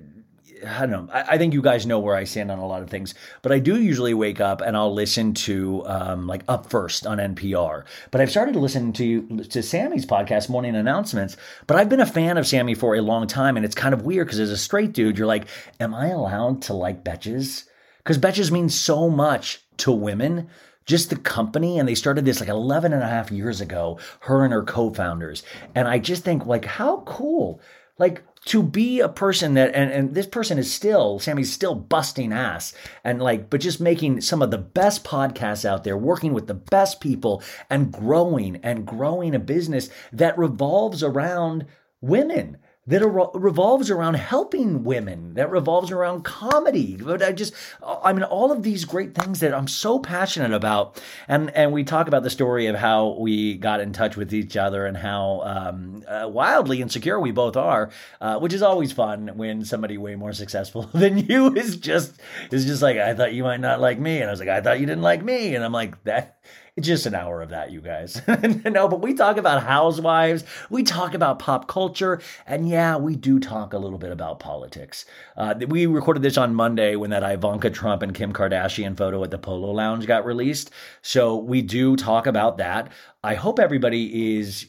I 0.66 0.80
don't 0.86 0.92
know. 0.92 1.08
I, 1.12 1.34
I, 1.34 1.38
think 1.38 1.54
you 1.54 1.62
guys 1.62 1.86
know 1.86 2.00
where 2.00 2.16
I 2.16 2.24
stand 2.24 2.50
on 2.50 2.60
a 2.60 2.66
lot 2.66 2.82
of 2.82 2.90
things, 2.90 3.14
but 3.42 3.52
I 3.52 3.60
do 3.60 3.80
usually 3.80 4.14
wake 4.14 4.40
up 4.40 4.62
and 4.62 4.78
I'll 4.78 4.94
listen 4.94 5.34
to 5.34 5.86
um, 5.86 6.28
like 6.28 6.44
Up 6.48 6.70
First 6.70 7.06
on 7.06 7.18
NPR. 7.18 7.84
But 8.10 8.22
I've 8.22 8.32
started 8.32 8.54
to 8.54 8.60
listen 8.60 8.94
to 8.94 9.44
to 9.44 9.62
Sami's 9.62 10.06
podcast, 10.06 10.50
Morning 10.50 10.76
Announcements. 10.76 11.36
But 11.68 11.78
I've 11.78 11.90
been 11.90 12.00
a 12.00 12.06
fan 12.06 12.38
of 12.38 12.48
Sami 12.48 12.74
for 12.74 12.96
a 12.96 13.02
long 13.02 13.28
time, 13.28 13.58
and 13.58 13.66
it's 13.66 13.76
kind 13.76 13.94
of 13.94 14.04
weird 14.04 14.28
because 14.28 14.40
as 14.40 14.50
a 14.50 14.58
straight 14.58 14.94
dude, 14.94 15.18
you're 15.18 15.28
like, 15.28 15.48
am 15.80 15.94
I 15.94 16.08
allowed 16.08 16.62
to 16.64 16.74
like 16.74 17.04
Betches? 17.04 17.66
Because 17.98 18.18
Betches 18.18 18.52
means 18.52 18.74
so 18.74 19.10
much 19.10 19.62
to 19.78 19.92
women 19.92 20.48
just 20.86 21.10
the 21.10 21.16
company 21.16 21.80
and 21.80 21.88
they 21.88 21.96
started 21.96 22.26
this 22.26 22.40
like 22.40 22.50
11 22.50 22.94
and 22.94 23.04
a 23.04 23.08
half 23.08 23.32
years 23.32 23.62
ago 23.62 24.00
her 24.22 24.44
and 24.44 24.54
her 24.54 24.64
co-founders. 24.64 25.44
And 25.74 25.88
i 25.88 26.00
just 26.00 26.24
think 26.24 26.46
like 26.46 26.66
how 26.66 27.02
cool 27.02 27.60
like 27.98 28.24
to 28.46 28.62
be 28.62 29.00
a 29.00 29.10
person 29.10 29.56
that 29.56 29.74
and, 29.74 29.92
and 29.92 30.14
this 30.14 30.28
person 30.28 30.58
is 30.58 30.72
still 30.72 31.18
Sami's 31.20 31.52
still 31.52 31.76
busting 31.76 32.32
ass 32.32 32.74
and 33.04 33.22
like 33.22 33.50
but 33.50 33.62
just 33.62 33.82
making 33.82 34.22
some 34.22 34.42
of 34.42 34.52
the 34.52 34.58
best 34.58 35.04
podcasts 35.04 35.66
out 35.66 35.84
there 35.84 35.98
working 35.98 36.34
with 36.34 36.48
the 36.48 36.54
best 36.54 37.02
people 37.02 37.42
and 37.70 37.92
growing 37.92 38.58
and 38.58 38.86
growing 38.86 39.34
a 39.34 39.40
business 39.40 39.90
that 40.12 40.38
revolves 40.38 41.04
around 41.04 41.66
women 42.02 42.58
that 42.88 43.04
revolves 43.04 43.90
around 43.90 44.14
helping 44.14 44.84
women, 44.84 45.34
that 45.34 45.50
revolves 45.50 45.90
around 45.90 46.24
comedy. 46.24 46.96
But 46.96 47.24
I 47.24 47.32
just, 47.32 47.54
I 47.82 48.14
mean, 48.14 48.22
all 48.22 48.52
of 48.52 48.62
these 48.62 48.86
great 48.86 49.16
things 49.16 49.40
that 49.40 49.56
I'm 49.56 49.68
so 49.68 49.98
passionate 49.98 50.54
about. 50.54 51.02
And 51.28 51.50
and 51.52 51.72
we 51.72 51.84
talk 51.84 52.08
about 52.08 52.22
the 52.22 52.30
story 52.30 52.68
of 52.68 52.76
how 52.76 53.18
we 53.20 53.56
got 53.56 53.80
in 53.80 53.92
touch 53.92 54.16
with 54.16 54.34
each 54.34 54.56
other 54.56 54.86
and 54.86 54.96
how 54.96 55.42
um, 55.42 56.04
uh, 56.08 56.30
wildly 56.30 56.82
insecure 56.82 57.20
we 57.20 57.32
both 57.32 57.58
are, 57.58 57.90
uh, 58.22 58.38
which 58.38 58.54
is 58.54 58.62
always 58.62 58.92
fun 58.92 59.32
when 59.36 59.66
somebody 59.66 59.98
way 59.98 60.16
more 60.16 60.34
successful 60.34 60.84
than 60.94 61.18
you 61.18 61.56
is 61.56 61.78
just 61.78 62.14
is 62.52 62.66
just 62.66 62.84
like, 62.84 62.98
I 62.98 63.16
thought 63.16 63.34
you 63.34 63.44
might 63.44 63.62
not 63.62 63.82
like 63.82 63.98
me, 63.98 64.18
and 64.18 64.28
I 64.28 64.32
was 64.32 64.40
like, 64.40 64.50
I 64.50 64.62
thought 64.62 64.80
you 64.80 64.86
didn't 64.86 65.02
like 65.02 65.24
me, 65.24 65.56
and 65.56 65.66
I'm 65.66 65.74
like 65.74 66.04
that 66.04 66.38
just 66.82 67.06
an 67.06 67.16
hour 67.16 67.42
of 67.42 67.50
that, 67.50 67.72
you 67.72 67.80
guys. 67.80 68.22
no, 68.66 68.88
but 68.90 69.02
we 69.02 69.14
talk 69.14 69.38
about 69.38 69.64
housewives, 69.64 70.44
we 70.70 70.84
talk 70.84 71.14
about 71.14 71.40
pop 71.40 71.68
culture, 71.68 72.22
and 72.46 72.68
yeah, 72.68 72.98
we 72.98 73.16
do 73.16 73.40
talk 73.40 73.72
a 73.72 73.78
little 73.78 73.98
bit 73.98 74.12
about 74.12 74.40
politics. 74.40 75.06
Uh, 75.38 75.56
we 75.68 75.86
recorded 75.86 76.22
this 76.22 76.38
on 76.38 76.54
Monday 76.54 76.98
when 76.98 77.12
that 77.12 77.24
Ivanka 77.24 77.70
Trump 77.70 78.02
and 78.02 78.14
Kim 78.14 78.34
Kardashian 78.34 78.98
photo 78.98 79.24
at 79.24 79.32
the 79.32 79.38
Polo 79.38 79.72
Lounge 79.72 80.06
got 80.06 80.26
released. 80.26 80.70
So 81.02 81.38
we 81.38 81.62
do 81.62 81.96
talk 81.96 82.28
about 82.28 82.58
that. 82.58 82.92
I 83.24 83.36
hope 83.36 83.58
everybody 83.58 84.38
is, 84.38 84.66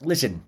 listen, 0.00 0.44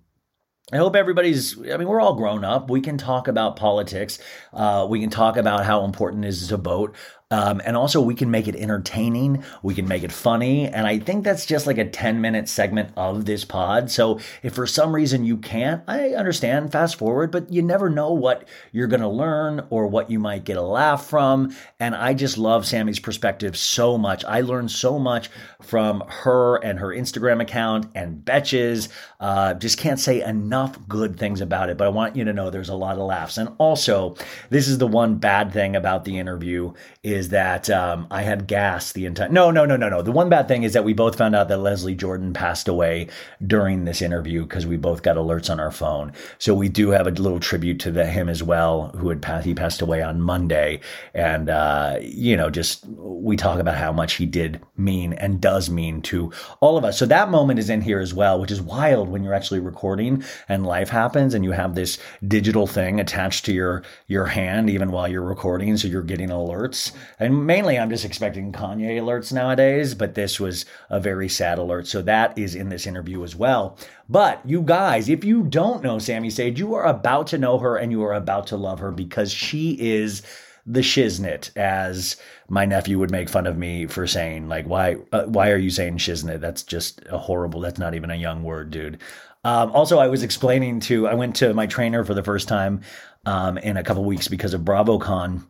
I 0.72 0.76
hope 0.76 0.94
everybody's, 0.94 1.58
I 1.58 1.76
mean, 1.76 1.88
we're 1.88 2.00
all 2.00 2.14
grown 2.14 2.44
up. 2.44 2.70
We 2.70 2.80
can 2.80 2.96
talk 2.96 3.26
about 3.26 3.56
politics. 3.56 4.20
Uh, 4.52 4.86
we 4.88 5.00
can 5.00 5.10
talk 5.10 5.36
about 5.36 5.64
how 5.64 5.84
important 5.84 6.24
it 6.24 6.28
is 6.28 6.46
to 6.48 6.56
vote. 6.56 6.94
Um, 7.32 7.60
and 7.64 7.76
also, 7.76 8.00
we 8.00 8.16
can 8.16 8.30
make 8.30 8.48
it 8.48 8.56
entertaining. 8.56 9.44
We 9.62 9.74
can 9.74 9.86
make 9.86 10.02
it 10.02 10.10
funny. 10.10 10.66
And 10.66 10.84
I 10.86 10.98
think 10.98 11.22
that's 11.22 11.46
just 11.46 11.66
like 11.66 11.78
a 11.78 11.88
10 11.88 12.20
minute 12.20 12.48
segment 12.48 12.90
of 12.96 13.24
this 13.24 13.44
pod. 13.44 13.90
So 13.90 14.18
if 14.42 14.54
for 14.54 14.66
some 14.66 14.92
reason 14.92 15.24
you 15.24 15.36
can't, 15.36 15.82
I 15.86 16.10
understand, 16.10 16.72
fast 16.72 16.96
forward, 16.96 17.30
but 17.30 17.52
you 17.52 17.62
never 17.62 17.88
know 17.88 18.12
what 18.12 18.48
you're 18.72 18.88
going 18.88 19.00
to 19.00 19.08
learn 19.08 19.64
or 19.70 19.86
what 19.86 20.10
you 20.10 20.18
might 20.18 20.44
get 20.44 20.56
a 20.56 20.62
laugh 20.62 21.06
from. 21.06 21.54
And 21.78 21.94
I 21.94 22.14
just 22.14 22.36
love 22.36 22.66
Sami's 22.66 22.98
perspective 22.98 23.56
so 23.56 23.96
much. 23.96 24.24
I 24.24 24.40
learned 24.40 24.72
so 24.72 24.98
much 24.98 25.30
from 25.62 26.02
her 26.08 26.56
and 26.56 26.80
her 26.80 26.88
Instagram 26.88 27.40
account 27.40 27.86
and 27.94 28.24
Betches. 28.24 28.88
Uh, 29.20 29.54
just 29.54 29.78
can't 29.78 30.00
say 30.00 30.22
enough 30.22 30.76
good 30.88 31.16
things 31.16 31.40
about 31.40 31.70
it, 31.70 31.76
but 31.76 31.86
I 31.86 31.90
want 31.90 32.16
you 32.16 32.24
to 32.24 32.32
know 32.32 32.50
there's 32.50 32.68
a 32.68 32.74
lot 32.74 32.98
of 32.98 33.06
laughs. 33.06 33.38
And 33.38 33.50
also, 33.58 34.16
this 34.48 34.66
is 34.66 34.78
the 34.78 34.86
one 34.88 35.16
bad 35.16 35.52
thing 35.52 35.76
about 35.76 36.04
the 36.04 36.18
interview 36.18 36.72
is 37.02 37.19
that 37.28 37.70
um, 37.70 38.06
I 38.10 38.22
had 38.22 38.46
gas 38.46 38.92
the 38.92 39.06
entire. 39.06 39.28
No, 39.28 39.50
no, 39.50 39.64
no, 39.64 39.76
no, 39.76 39.88
no. 39.88 40.02
The 40.02 40.10
one 40.10 40.28
bad 40.28 40.48
thing 40.48 40.62
is 40.62 40.72
that 40.72 40.84
we 40.84 40.94
both 40.94 41.16
found 41.16 41.36
out 41.36 41.48
that 41.48 41.58
Leslie 41.58 41.94
Jordan 41.94 42.32
passed 42.32 42.66
away 42.66 43.08
during 43.46 43.84
this 43.84 44.02
interview 44.02 44.42
because 44.42 44.66
we 44.66 44.76
both 44.76 45.02
got 45.02 45.16
alerts 45.16 45.50
on 45.50 45.60
our 45.60 45.70
phone. 45.70 46.12
So 46.38 46.54
we 46.54 46.68
do 46.68 46.90
have 46.90 47.06
a 47.06 47.10
little 47.10 47.40
tribute 47.40 47.78
to 47.80 47.90
the, 47.90 48.06
him 48.06 48.28
as 48.28 48.42
well, 48.42 48.88
who 48.96 49.08
had 49.10 49.22
passed. 49.22 49.46
He 49.46 49.54
passed 49.54 49.82
away 49.82 50.02
on 50.02 50.20
Monday, 50.20 50.80
and 51.14 51.50
uh, 51.50 51.98
you 52.00 52.36
know, 52.36 52.50
just 52.50 52.84
we 52.86 53.36
talk 53.36 53.58
about 53.58 53.76
how 53.76 53.92
much 53.92 54.14
he 54.14 54.26
did 54.26 54.60
mean 54.76 55.12
and 55.14 55.40
does 55.40 55.70
mean 55.70 56.02
to 56.02 56.32
all 56.60 56.76
of 56.76 56.84
us. 56.84 56.98
So 56.98 57.06
that 57.06 57.30
moment 57.30 57.58
is 57.58 57.70
in 57.70 57.82
here 57.82 58.00
as 58.00 58.14
well, 58.14 58.40
which 58.40 58.50
is 58.50 58.60
wild 58.60 59.08
when 59.08 59.22
you're 59.22 59.34
actually 59.34 59.60
recording 59.60 60.24
and 60.48 60.66
life 60.66 60.88
happens 60.88 61.34
and 61.34 61.44
you 61.44 61.52
have 61.52 61.74
this 61.74 61.98
digital 62.26 62.66
thing 62.66 63.00
attached 63.00 63.44
to 63.46 63.52
your 63.52 63.82
your 64.06 64.26
hand 64.26 64.70
even 64.70 64.90
while 64.90 65.08
you're 65.08 65.22
recording, 65.22 65.76
so 65.76 65.88
you're 65.88 66.02
getting 66.02 66.28
alerts. 66.28 66.92
And 67.18 67.46
mainly, 67.46 67.78
I'm 67.78 67.90
just 67.90 68.04
expecting 68.04 68.52
Kanye 68.52 69.00
alerts 69.00 69.32
nowadays, 69.32 69.94
but 69.94 70.14
this 70.14 70.38
was 70.38 70.64
a 70.88 71.00
very 71.00 71.28
sad 71.28 71.58
alert. 71.58 71.86
So 71.86 72.02
that 72.02 72.36
is 72.38 72.54
in 72.54 72.68
this 72.68 72.86
interview 72.86 73.24
as 73.24 73.36
well. 73.36 73.76
But 74.08 74.40
you 74.44 74.62
guys, 74.62 75.08
if 75.08 75.24
you 75.24 75.42
don't 75.42 75.82
know 75.82 75.98
Sami 75.98 76.30
Sage, 76.30 76.58
you 76.58 76.74
are 76.74 76.86
about 76.86 77.26
to 77.28 77.38
know 77.38 77.58
her 77.58 77.76
and 77.76 77.92
you 77.92 78.02
are 78.04 78.14
about 78.14 78.46
to 78.48 78.56
love 78.56 78.78
her 78.80 78.90
because 78.90 79.32
she 79.32 79.76
is 79.80 80.22
the 80.66 80.80
shiznit, 80.80 81.56
as 81.56 82.16
my 82.48 82.64
nephew 82.64 82.98
would 82.98 83.10
make 83.10 83.28
fun 83.28 83.46
of 83.46 83.56
me 83.56 83.86
for 83.86 84.06
saying. 84.06 84.48
Like, 84.48 84.66
why? 84.66 84.96
Uh, 85.12 85.24
why 85.24 85.50
are 85.50 85.56
you 85.56 85.70
saying 85.70 85.98
shiznit? 85.98 86.40
That's 86.40 86.62
just 86.62 87.02
a 87.10 87.18
horrible. 87.18 87.60
That's 87.60 87.78
not 87.78 87.94
even 87.94 88.10
a 88.10 88.16
young 88.16 88.44
word, 88.44 88.70
dude. 88.70 88.98
Um, 89.42 89.72
also, 89.72 89.98
I 89.98 90.08
was 90.08 90.22
explaining 90.22 90.80
to. 90.80 91.08
I 91.08 91.14
went 91.14 91.36
to 91.36 91.54
my 91.54 91.66
trainer 91.66 92.04
for 92.04 92.14
the 92.14 92.22
first 92.22 92.46
time 92.46 92.82
um, 93.24 93.58
in 93.58 93.76
a 93.76 93.82
couple 93.82 94.04
weeks 94.04 94.28
because 94.28 94.54
of 94.54 94.62
BravoCon 94.62 95.46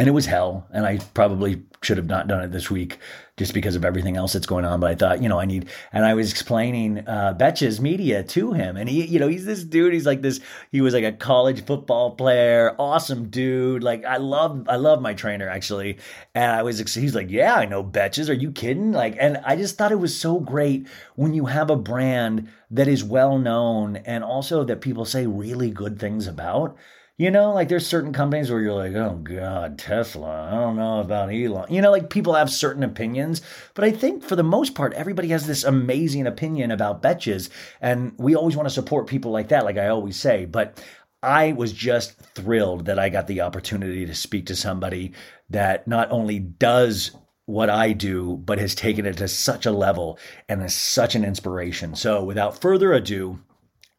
and 0.00 0.08
it 0.08 0.12
was 0.12 0.24
hell. 0.24 0.66
And 0.72 0.86
i 0.86 0.96
probably 1.12 1.62
should 1.82 1.98
have 1.98 2.06
not 2.06 2.26
done 2.26 2.42
it 2.42 2.52
this 2.52 2.70
week 2.70 2.98
just 3.36 3.52
because 3.52 3.74
of 3.74 3.84
everything 3.84 4.16
else 4.16 4.32
that's 4.32 4.46
going 4.46 4.64
on. 4.64 4.80
But 4.80 4.90
i 4.90 4.94
thought 4.94 5.22
you 5.22 5.28
know 5.28 5.38
i 5.38 5.44
need 5.44 5.68
and 5.92 6.06
i 6.06 6.14
was 6.14 6.30
explaining 6.30 7.06
uh 7.06 7.34
betches 7.38 7.80
media 7.80 8.22
to 8.22 8.52
him. 8.52 8.78
And 8.78 8.88
he 8.88 9.04
you 9.04 9.18
know 9.18 9.28
he's 9.28 9.44
this 9.44 9.62
dude. 9.62 9.92
He's 9.92 10.06
like 10.06 10.22
this 10.22 10.40
he 10.72 10.80
was 10.80 10.94
like 10.94 11.04
a 11.04 11.12
college 11.12 11.66
football 11.66 12.12
player 12.12 12.74
awesome 12.78 13.28
dude. 13.28 13.82
Like 13.82 14.06
i 14.06 14.16
love 14.16 14.66
i 14.70 14.76
love 14.76 15.02
my 15.02 15.12
trainer 15.12 15.50
actually. 15.50 15.98
And 16.34 16.50
i 16.50 16.62
was 16.62 16.78
he's 16.94 17.14
like 17.14 17.30
yeah 17.30 17.56
i 17.56 17.66
know 17.66 17.84
betches. 17.84 18.30
Are 18.30 18.40
you 18.44 18.52
kidding? 18.52 18.92
Like 18.92 19.16
and 19.20 19.36
i 19.44 19.54
just 19.54 19.76
thought 19.76 19.92
it 19.92 19.96
was 19.96 20.18
so 20.18 20.40
great 20.40 20.88
when 21.14 21.34
you 21.34 21.44
have 21.44 21.68
a 21.68 21.76
brand 21.76 22.48
that 22.70 22.88
is 22.88 23.04
well 23.04 23.38
known 23.38 23.96
and 23.96 24.24
also 24.24 24.64
that 24.64 24.80
people 24.80 25.04
say 25.04 25.26
really 25.26 25.70
good 25.70 25.98
things 25.98 26.26
about 26.26 26.78
you 27.20 27.30
know, 27.30 27.52
like 27.52 27.68
there's 27.68 27.86
certain 27.86 28.14
companies 28.14 28.50
where 28.50 28.62
you're 28.62 28.72
like, 28.72 28.94
oh 28.94 29.20
God, 29.22 29.78
Tesla, 29.78 30.48
I 30.50 30.52
don't 30.52 30.76
know 30.76 31.00
about 31.00 31.28
Elon. 31.28 31.70
You 31.70 31.82
know, 31.82 31.90
like 31.90 32.08
people 32.08 32.32
have 32.32 32.50
certain 32.50 32.82
opinions, 32.82 33.42
but 33.74 33.84
I 33.84 33.90
think 33.90 34.24
for 34.24 34.36
the 34.36 34.42
most 34.42 34.74
part, 34.74 34.94
everybody 34.94 35.28
has 35.28 35.46
this 35.46 35.62
amazing 35.62 36.26
opinion 36.26 36.70
about 36.70 37.02
Betches. 37.02 37.50
And 37.82 38.14
we 38.16 38.34
always 38.34 38.56
want 38.56 38.70
to 38.70 38.74
support 38.74 39.06
people 39.06 39.32
like 39.32 39.48
that, 39.48 39.66
like 39.66 39.76
I 39.76 39.88
always 39.88 40.16
say. 40.16 40.46
But 40.46 40.82
I 41.22 41.52
was 41.52 41.74
just 41.74 42.18
thrilled 42.18 42.86
that 42.86 42.98
I 42.98 43.10
got 43.10 43.26
the 43.26 43.42
opportunity 43.42 44.06
to 44.06 44.14
speak 44.14 44.46
to 44.46 44.56
somebody 44.56 45.12
that 45.50 45.86
not 45.86 46.10
only 46.10 46.38
does 46.38 47.10
what 47.44 47.68
I 47.68 47.92
do, 47.92 48.38
but 48.46 48.58
has 48.58 48.74
taken 48.74 49.04
it 49.04 49.18
to 49.18 49.28
such 49.28 49.66
a 49.66 49.72
level 49.72 50.18
and 50.48 50.62
is 50.62 50.74
such 50.74 51.14
an 51.14 51.26
inspiration. 51.26 51.96
So 51.96 52.24
without 52.24 52.62
further 52.62 52.94
ado, 52.94 53.40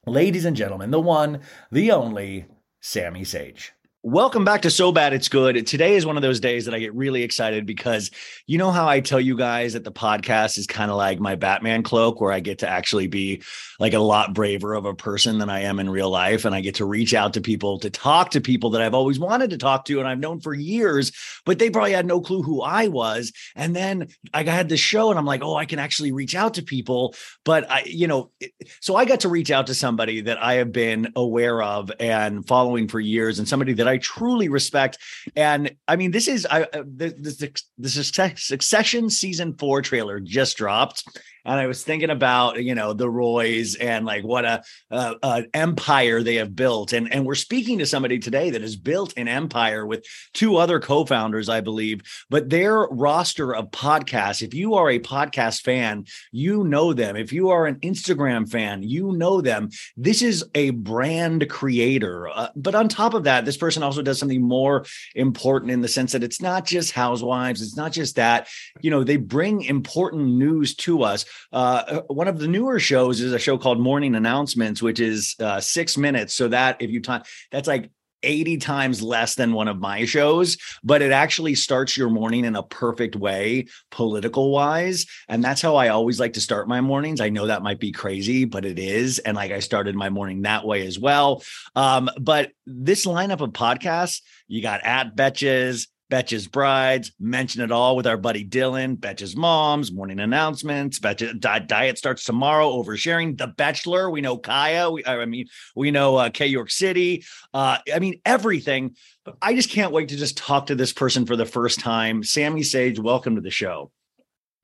ladies 0.07 0.45
and 0.45 0.57
gentlemen, 0.57 0.89
the 0.89 0.99
one, 0.99 1.41
the 1.71 1.91
only, 1.91 2.47
Sami 2.81 3.23
Sage. 3.23 3.73
Welcome 4.03 4.43
back 4.43 4.63
to 4.63 4.71
So 4.71 4.91
Bad 4.91 5.13
It's 5.13 5.29
Good. 5.29 5.67
Today 5.67 5.93
is 5.93 6.07
one 6.07 6.15
of 6.15 6.23
those 6.23 6.39
days 6.39 6.65
that 6.65 6.73
I 6.73 6.79
get 6.79 6.91
really 6.95 7.21
excited 7.21 7.67
because 7.67 8.09
you 8.47 8.57
know 8.57 8.71
how 8.71 8.87
I 8.87 8.99
tell 8.99 9.21
you 9.21 9.37
guys 9.37 9.73
that 9.73 9.83
the 9.83 9.91
podcast 9.91 10.57
is 10.57 10.65
kind 10.65 10.89
of 10.89 10.97
like 10.97 11.19
my 11.19 11.35
Batman 11.35 11.83
cloak, 11.83 12.19
where 12.19 12.31
I 12.31 12.39
get 12.39 12.57
to 12.59 12.67
actually 12.67 13.05
be 13.05 13.43
like 13.79 13.93
a 13.93 13.99
lot 13.99 14.33
braver 14.33 14.73
of 14.73 14.85
a 14.85 14.95
person 14.95 15.37
than 15.37 15.51
I 15.51 15.59
am 15.59 15.79
in 15.79 15.87
real 15.87 16.09
life. 16.09 16.45
And 16.45 16.55
I 16.55 16.61
get 16.61 16.75
to 16.75 16.85
reach 16.85 17.13
out 17.13 17.35
to 17.35 17.41
people, 17.41 17.77
to 17.77 17.91
talk 17.91 18.31
to 18.31 18.41
people 18.41 18.71
that 18.71 18.81
I've 18.81 18.95
always 18.95 19.19
wanted 19.19 19.51
to 19.51 19.59
talk 19.59 19.85
to 19.85 19.99
and 19.99 20.07
I've 20.07 20.17
known 20.17 20.39
for 20.39 20.55
years, 20.55 21.11
but 21.45 21.59
they 21.59 21.69
probably 21.69 21.91
had 21.91 22.07
no 22.07 22.21
clue 22.21 22.41
who 22.41 22.63
I 22.63 22.87
was. 22.87 23.31
And 23.55 23.75
then 23.75 24.07
I 24.33 24.41
had 24.41 24.67
this 24.67 24.79
show 24.79 25.11
and 25.11 25.19
I'm 25.19 25.27
like, 25.27 25.43
oh, 25.43 25.55
I 25.55 25.65
can 25.65 25.77
actually 25.77 26.11
reach 26.11 26.33
out 26.33 26.55
to 26.55 26.63
people. 26.63 27.13
But 27.45 27.69
I, 27.69 27.83
you 27.85 28.07
know, 28.07 28.31
so 28.79 28.95
I 28.95 29.05
got 29.05 29.19
to 29.19 29.29
reach 29.29 29.51
out 29.51 29.67
to 29.67 29.75
somebody 29.75 30.21
that 30.21 30.41
I 30.41 30.55
have 30.55 30.71
been 30.71 31.13
aware 31.15 31.61
of 31.61 31.91
and 31.99 32.47
following 32.47 32.87
for 32.87 32.99
years 32.99 33.37
and 33.37 33.47
somebody 33.47 33.73
that 33.73 33.90
I 33.90 33.90
truly 33.97 34.49
respect. 34.49 34.97
And 35.35 35.75
I 35.87 35.95
mean, 35.95 36.11
this 36.11 36.27
is 36.27 36.47
I 36.49 36.61
the, 36.71 37.09
the, 37.17 37.61
the 37.77 38.35
Succession 38.37 39.09
season 39.09 39.55
four 39.57 39.81
trailer 39.81 40.19
just 40.19 40.57
dropped 40.57 41.03
and 41.45 41.59
I 41.59 41.67
was 41.67 41.83
thinking 41.83 42.09
about 42.09 42.61
you 42.63 42.75
know 42.75 42.93
the 42.93 43.09
Roys 43.09 43.75
and 43.75 44.05
like 44.05 44.23
what 44.23 44.45
a, 44.45 44.63
a, 44.89 45.15
a, 45.23 45.45
empire 45.53 46.23
they 46.23 46.35
have 46.35 46.55
built, 46.55 46.93
and 46.93 47.11
and 47.11 47.25
we're 47.25 47.35
speaking 47.35 47.79
to 47.79 47.85
somebody 47.85 48.19
today 48.19 48.49
that 48.51 48.61
has 48.61 48.75
built 48.75 49.13
an 49.17 49.27
empire 49.27 49.85
with 49.85 50.05
two 50.33 50.57
other 50.57 50.79
co-founders, 50.79 51.49
I 51.49 51.61
believe. 51.61 52.01
But 52.29 52.49
their 52.49 52.81
roster 52.83 53.55
of 53.55 53.71
podcasts, 53.71 54.41
if 54.41 54.53
you 54.53 54.75
are 54.75 54.89
a 54.89 54.99
podcast 54.99 55.61
fan, 55.61 56.05
you 56.31 56.63
know 56.63 56.93
them. 56.93 57.15
If 57.15 57.33
you 57.33 57.49
are 57.49 57.65
an 57.65 57.79
Instagram 57.79 58.49
fan, 58.49 58.83
you 58.83 59.11
know 59.13 59.41
them. 59.41 59.69
This 59.97 60.21
is 60.21 60.45
a 60.55 60.71
brand 60.71 61.49
creator, 61.49 62.29
uh, 62.29 62.49
but 62.55 62.75
on 62.75 62.87
top 62.87 63.13
of 63.13 63.23
that, 63.23 63.45
this 63.45 63.57
person 63.57 63.80
also 63.83 64.01
does 64.01 64.19
something 64.19 64.41
more 64.41 64.85
important 65.15 65.71
in 65.71 65.81
the 65.81 65.87
sense 65.87 66.11
that 66.11 66.23
it's 66.23 66.41
not 66.41 66.65
just 66.65 66.91
housewives, 66.91 67.61
it's 67.61 67.77
not 67.77 67.91
just 67.91 68.15
that. 68.15 68.47
You 68.81 68.91
know, 68.91 69.03
they 69.03 69.17
bring 69.17 69.63
important 69.63 70.25
news 70.25 70.75
to 70.75 71.03
us 71.03 71.25
uh, 71.51 72.01
one 72.07 72.27
of 72.27 72.39
the 72.39 72.47
newer 72.47 72.79
shows 72.79 73.21
is 73.21 73.33
a 73.33 73.39
show 73.39 73.57
called 73.57 73.79
Morning 73.79 74.15
Announcements, 74.15 74.81
which 74.81 74.99
is 74.99 75.35
uh, 75.39 75.59
six 75.59 75.97
minutes. 75.97 76.33
So 76.33 76.47
that 76.47 76.81
if 76.81 76.89
you 76.89 77.01
time, 77.01 77.23
that's 77.51 77.67
like 77.67 77.89
80 78.23 78.57
times 78.57 79.01
less 79.01 79.35
than 79.35 79.53
one 79.53 79.67
of 79.67 79.79
my 79.79 80.05
shows, 80.05 80.57
but 80.83 81.01
it 81.01 81.11
actually 81.11 81.55
starts 81.55 81.97
your 81.97 82.09
morning 82.09 82.45
in 82.45 82.55
a 82.55 82.63
perfect 82.63 83.15
way, 83.15 83.67
political 83.89 84.51
wise. 84.51 85.05
And 85.27 85.43
that's 85.43 85.61
how 85.61 85.75
I 85.75 85.89
always 85.89 86.19
like 86.19 86.33
to 86.33 86.41
start 86.41 86.67
my 86.67 86.81
mornings. 86.81 87.21
I 87.21 87.29
know 87.29 87.47
that 87.47 87.63
might 87.63 87.79
be 87.79 87.91
crazy, 87.91 88.45
but 88.45 88.65
it 88.65 88.79
is. 88.79 89.19
And 89.19 89.35
like 89.35 89.51
I 89.51 89.59
started 89.59 89.95
my 89.95 90.09
morning 90.09 90.43
that 90.43 90.65
way 90.65 90.85
as 90.85 90.99
well. 90.99 91.43
Um, 91.75 92.09
but 92.19 92.51
this 92.65 93.05
lineup 93.05 93.41
of 93.41 93.51
podcasts, 93.51 94.21
you 94.47 94.61
got 94.61 94.83
at 94.83 95.15
Betches, 95.15 95.87
Betches 96.11 96.51
Brides, 96.51 97.13
mention 97.21 97.61
it 97.61 97.71
all 97.71 97.95
with 97.95 98.05
our 98.05 98.17
buddy 98.17 98.43
Dylan, 98.43 98.97
Betches 98.97 99.33
Moms, 99.37 99.93
morning 99.93 100.19
announcements, 100.19 100.99
Betches 100.99 101.39
Diet 101.39 101.97
starts 101.97 102.25
tomorrow, 102.25 102.69
oversharing, 102.69 103.37
The 103.37 103.47
Bachelor. 103.47 104.11
We 104.11 104.19
know 104.19 104.37
Kaya. 104.37 104.91
We, 104.91 105.05
I 105.05 105.23
mean, 105.25 105.47
we 105.73 105.89
know 105.89 106.17
uh, 106.17 106.29
K 106.29 106.47
York 106.47 106.69
City. 106.69 107.23
Uh, 107.53 107.77
I 107.93 107.99
mean, 107.99 108.19
everything. 108.25 108.97
But 109.23 109.37
I 109.41 109.55
just 109.55 109.69
can't 109.69 109.93
wait 109.93 110.09
to 110.09 110.17
just 110.17 110.37
talk 110.37 110.65
to 110.65 110.75
this 110.75 110.91
person 110.91 111.25
for 111.25 111.37
the 111.37 111.45
first 111.45 111.79
time. 111.79 112.23
Sami 112.23 112.63
Sage, 112.63 112.99
welcome 112.99 113.35
to 113.35 113.41
the 113.41 113.49
show. 113.49 113.91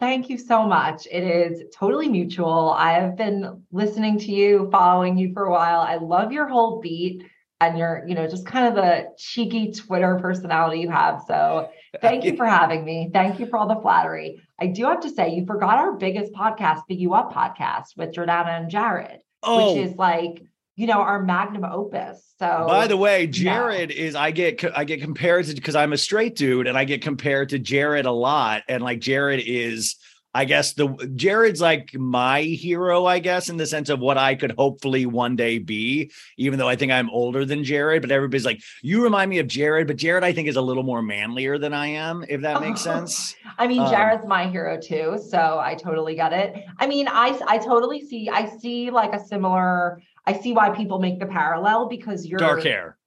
Thank 0.01 0.29
you 0.29 0.37
so 0.37 0.67
much. 0.67 1.07
It 1.09 1.23
is 1.23 1.63
totally 1.73 2.09
mutual. 2.09 2.71
I 2.71 2.91
have 2.91 3.15
been 3.15 3.63
listening 3.71 4.19
to 4.19 4.31
you, 4.31 4.67
following 4.69 5.17
you 5.17 5.31
for 5.33 5.45
a 5.45 5.51
while. 5.51 5.79
I 5.79 5.95
love 5.95 6.33
your 6.33 6.47
whole 6.47 6.81
beat 6.81 7.23
and 7.59 7.77
you're, 7.77 8.03
you 8.07 8.15
know, 8.15 8.27
just 8.27 8.45
kind 8.45 8.67
of 8.67 8.75
the 8.75 9.07
cheeky 9.17 9.71
Twitter 9.71 10.17
personality 10.21 10.79
you 10.79 10.89
have. 10.89 11.21
So 11.27 11.69
thank 12.01 12.23
you 12.23 12.35
for 12.35 12.45
having 12.45 12.85
me. 12.85 13.09
Thank 13.11 13.39
you 13.39 13.47
for 13.47 13.57
all 13.57 13.67
the 13.67 13.81
flattery. 13.81 14.41
I 14.59 14.67
do 14.67 14.85
have 14.85 15.01
to 15.01 15.09
say, 15.09 15.33
you 15.33 15.45
forgot 15.45 15.77
our 15.77 15.93
biggest 15.93 16.33
podcast, 16.33 16.81
the 16.87 16.95
You 16.95 17.13
Up 17.13 17.33
podcast 17.33 17.97
with 17.97 18.13
Jordana 18.13 18.59
and 18.59 18.69
Jared, 18.69 19.19
Oh. 19.43 19.73
which 19.73 19.85
is 19.85 19.95
like, 19.97 20.43
you 20.75 20.85
know, 20.85 20.99
our 20.99 21.23
magnum 21.23 21.63
opus. 21.65 22.23
So 22.37 22.65
By 22.67 22.85
the 22.85 22.97
way, 22.97 23.25
Jared 23.25 23.89
is 23.89 24.13
I 24.13 24.29
get 24.29 24.63
I 24.77 24.83
get 24.83 25.01
compared 25.01 25.45
to 25.45 25.55
because 25.55 25.75
I'm 25.75 25.93
a 25.93 25.97
straight 25.97 26.35
dude 26.35 26.67
and 26.67 26.77
I 26.77 26.85
get 26.85 27.01
compared 27.01 27.49
to 27.49 27.59
Jared 27.59 28.05
a 28.05 28.11
lot 28.11 28.61
and 28.69 28.83
like 28.83 28.99
Jared 28.99 29.41
is 29.43 29.95
I 30.37 30.45
guess 30.45 30.73
the 30.73 30.87
Jared's 31.15 31.59
like 31.61 31.95
my 31.95 32.41
hero, 32.43 33.05
I 33.05 33.17
guess, 33.17 33.49
in 33.49 33.57
the 33.57 33.65
sense 33.65 33.89
of 33.89 33.99
what 33.99 34.17
I 34.19 34.35
could 34.35 34.51
hopefully 34.51 35.07
one 35.07 35.35
day 35.35 35.57
be, 35.57 36.11
even 36.37 36.59
though 36.59 36.67
I 36.69 36.75
think 36.75 36.91
I'm 36.91 37.09
older 37.09 37.43
than 37.43 37.63
Jared. 37.63 38.03
But 38.03 38.11
everybody's 38.11 38.45
like, 38.45 38.61
you 38.83 39.03
remind 39.03 39.31
me 39.31 39.39
of 39.39 39.47
Jared, 39.47 39.87
but 39.87 39.95
Jared, 39.95 40.23
I 40.23 40.31
think, 40.33 40.47
is 40.47 40.55
a 40.55 40.61
little 40.61 40.83
more 40.83 41.01
manlier 41.01 41.57
than 41.57 41.73
I 41.73 41.87
am, 41.87 42.23
if 42.29 42.41
that 42.41 42.61
makes 42.61 42.81
sense. 42.91 43.35
I 43.57 43.65
mean, 43.65 43.81
Um, 43.81 43.89
Jared's 43.89 44.27
my 44.27 44.47
hero 44.47 44.79
too, 44.79 45.17
so 45.27 45.59
I 45.59 45.73
totally 45.73 46.13
get 46.13 46.33
it. 46.33 46.63
I 46.77 46.85
mean, 46.85 47.07
I 47.07 47.39
I 47.47 47.57
totally 47.57 48.01
see 48.05 48.29
I 48.29 48.45
see 48.59 48.91
like 48.91 49.13
a 49.15 49.19
similar 49.25 50.01
I 50.27 50.33
see 50.33 50.53
why 50.53 50.69
people 50.69 50.99
make 50.99 51.19
the 51.19 51.25
parallel 51.25 51.87
because 51.87 52.27
you're 52.27 52.37
Dark 52.37 52.61
hair. 52.61 52.97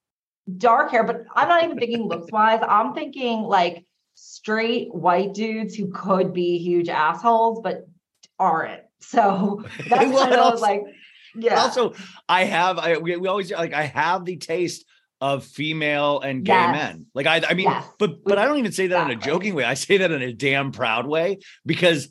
dark 0.56 0.90
hair, 0.90 1.04
but 1.04 1.24
I'm 1.36 1.48
not 1.48 1.62
even 1.62 1.78
thinking 1.78 2.08
looks 2.08 2.32
wise. 2.32 2.60
I'm 2.66 2.92
thinking 2.94 3.42
like 3.42 3.84
straight 4.22 4.92
white 4.94 5.32
dudes 5.34 5.74
who 5.74 5.90
could 5.90 6.32
be 6.34 6.58
huge 6.58 6.88
assholes 6.88 7.60
but 7.62 7.86
aren't. 8.38 8.82
So 9.00 9.64
that's 9.88 10.10
Well, 10.10 10.18
kind 10.18 10.32
and 10.32 10.40
of 10.40 10.46
also- 10.52 10.62
like 10.62 10.82
yeah. 11.36 11.60
Also, 11.60 11.94
I 12.28 12.44
have 12.44 12.78
I 12.78 12.98
we, 12.98 13.16
we 13.16 13.28
always 13.28 13.52
like 13.52 13.72
I 13.72 13.84
have 13.84 14.24
the 14.24 14.36
taste 14.36 14.84
of 15.20 15.44
female 15.44 16.20
and 16.20 16.44
gay 16.44 16.52
Yes. 16.52 16.72
men. 16.72 17.06
Like 17.14 17.26
I 17.26 17.40
I 17.48 17.54
mean, 17.54 17.68
Yes. 17.68 17.86
but 17.98 18.24
but 18.24 18.36
I 18.38 18.46
don't 18.46 18.58
even 18.58 18.72
say 18.72 18.88
that 18.88 19.10
in 19.10 19.16
a 19.16 19.20
joking 19.20 19.54
way. 19.54 19.64
I 19.64 19.74
say 19.74 19.98
that 19.98 20.10
in 20.10 20.22
a 20.22 20.32
damn 20.32 20.72
proud 20.72 21.06
way 21.06 21.38
because 21.64 22.08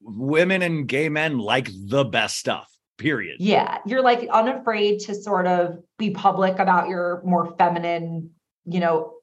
women 0.00 0.62
and 0.62 0.86
gay 0.88 1.08
men 1.08 1.38
like 1.38 1.68
the 1.88 2.04
best 2.04 2.38
stuff. 2.38 2.70
Period. 2.96 3.36
Yeah, 3.40 3.78
you're 3.86 4.02
like 4.02 4.26
unafraid 4.28 5.00
to 5.00 5.14
sort 5.16 5.48
of 5.48 5.78
be 5.98 6.10
public 6.12 6.60
about 6.60 6.88
your 6.88 7.22
more 7.24 7.52
feminine, 7.58 8.30
you 8.66 8.78
know, 8.78 9.13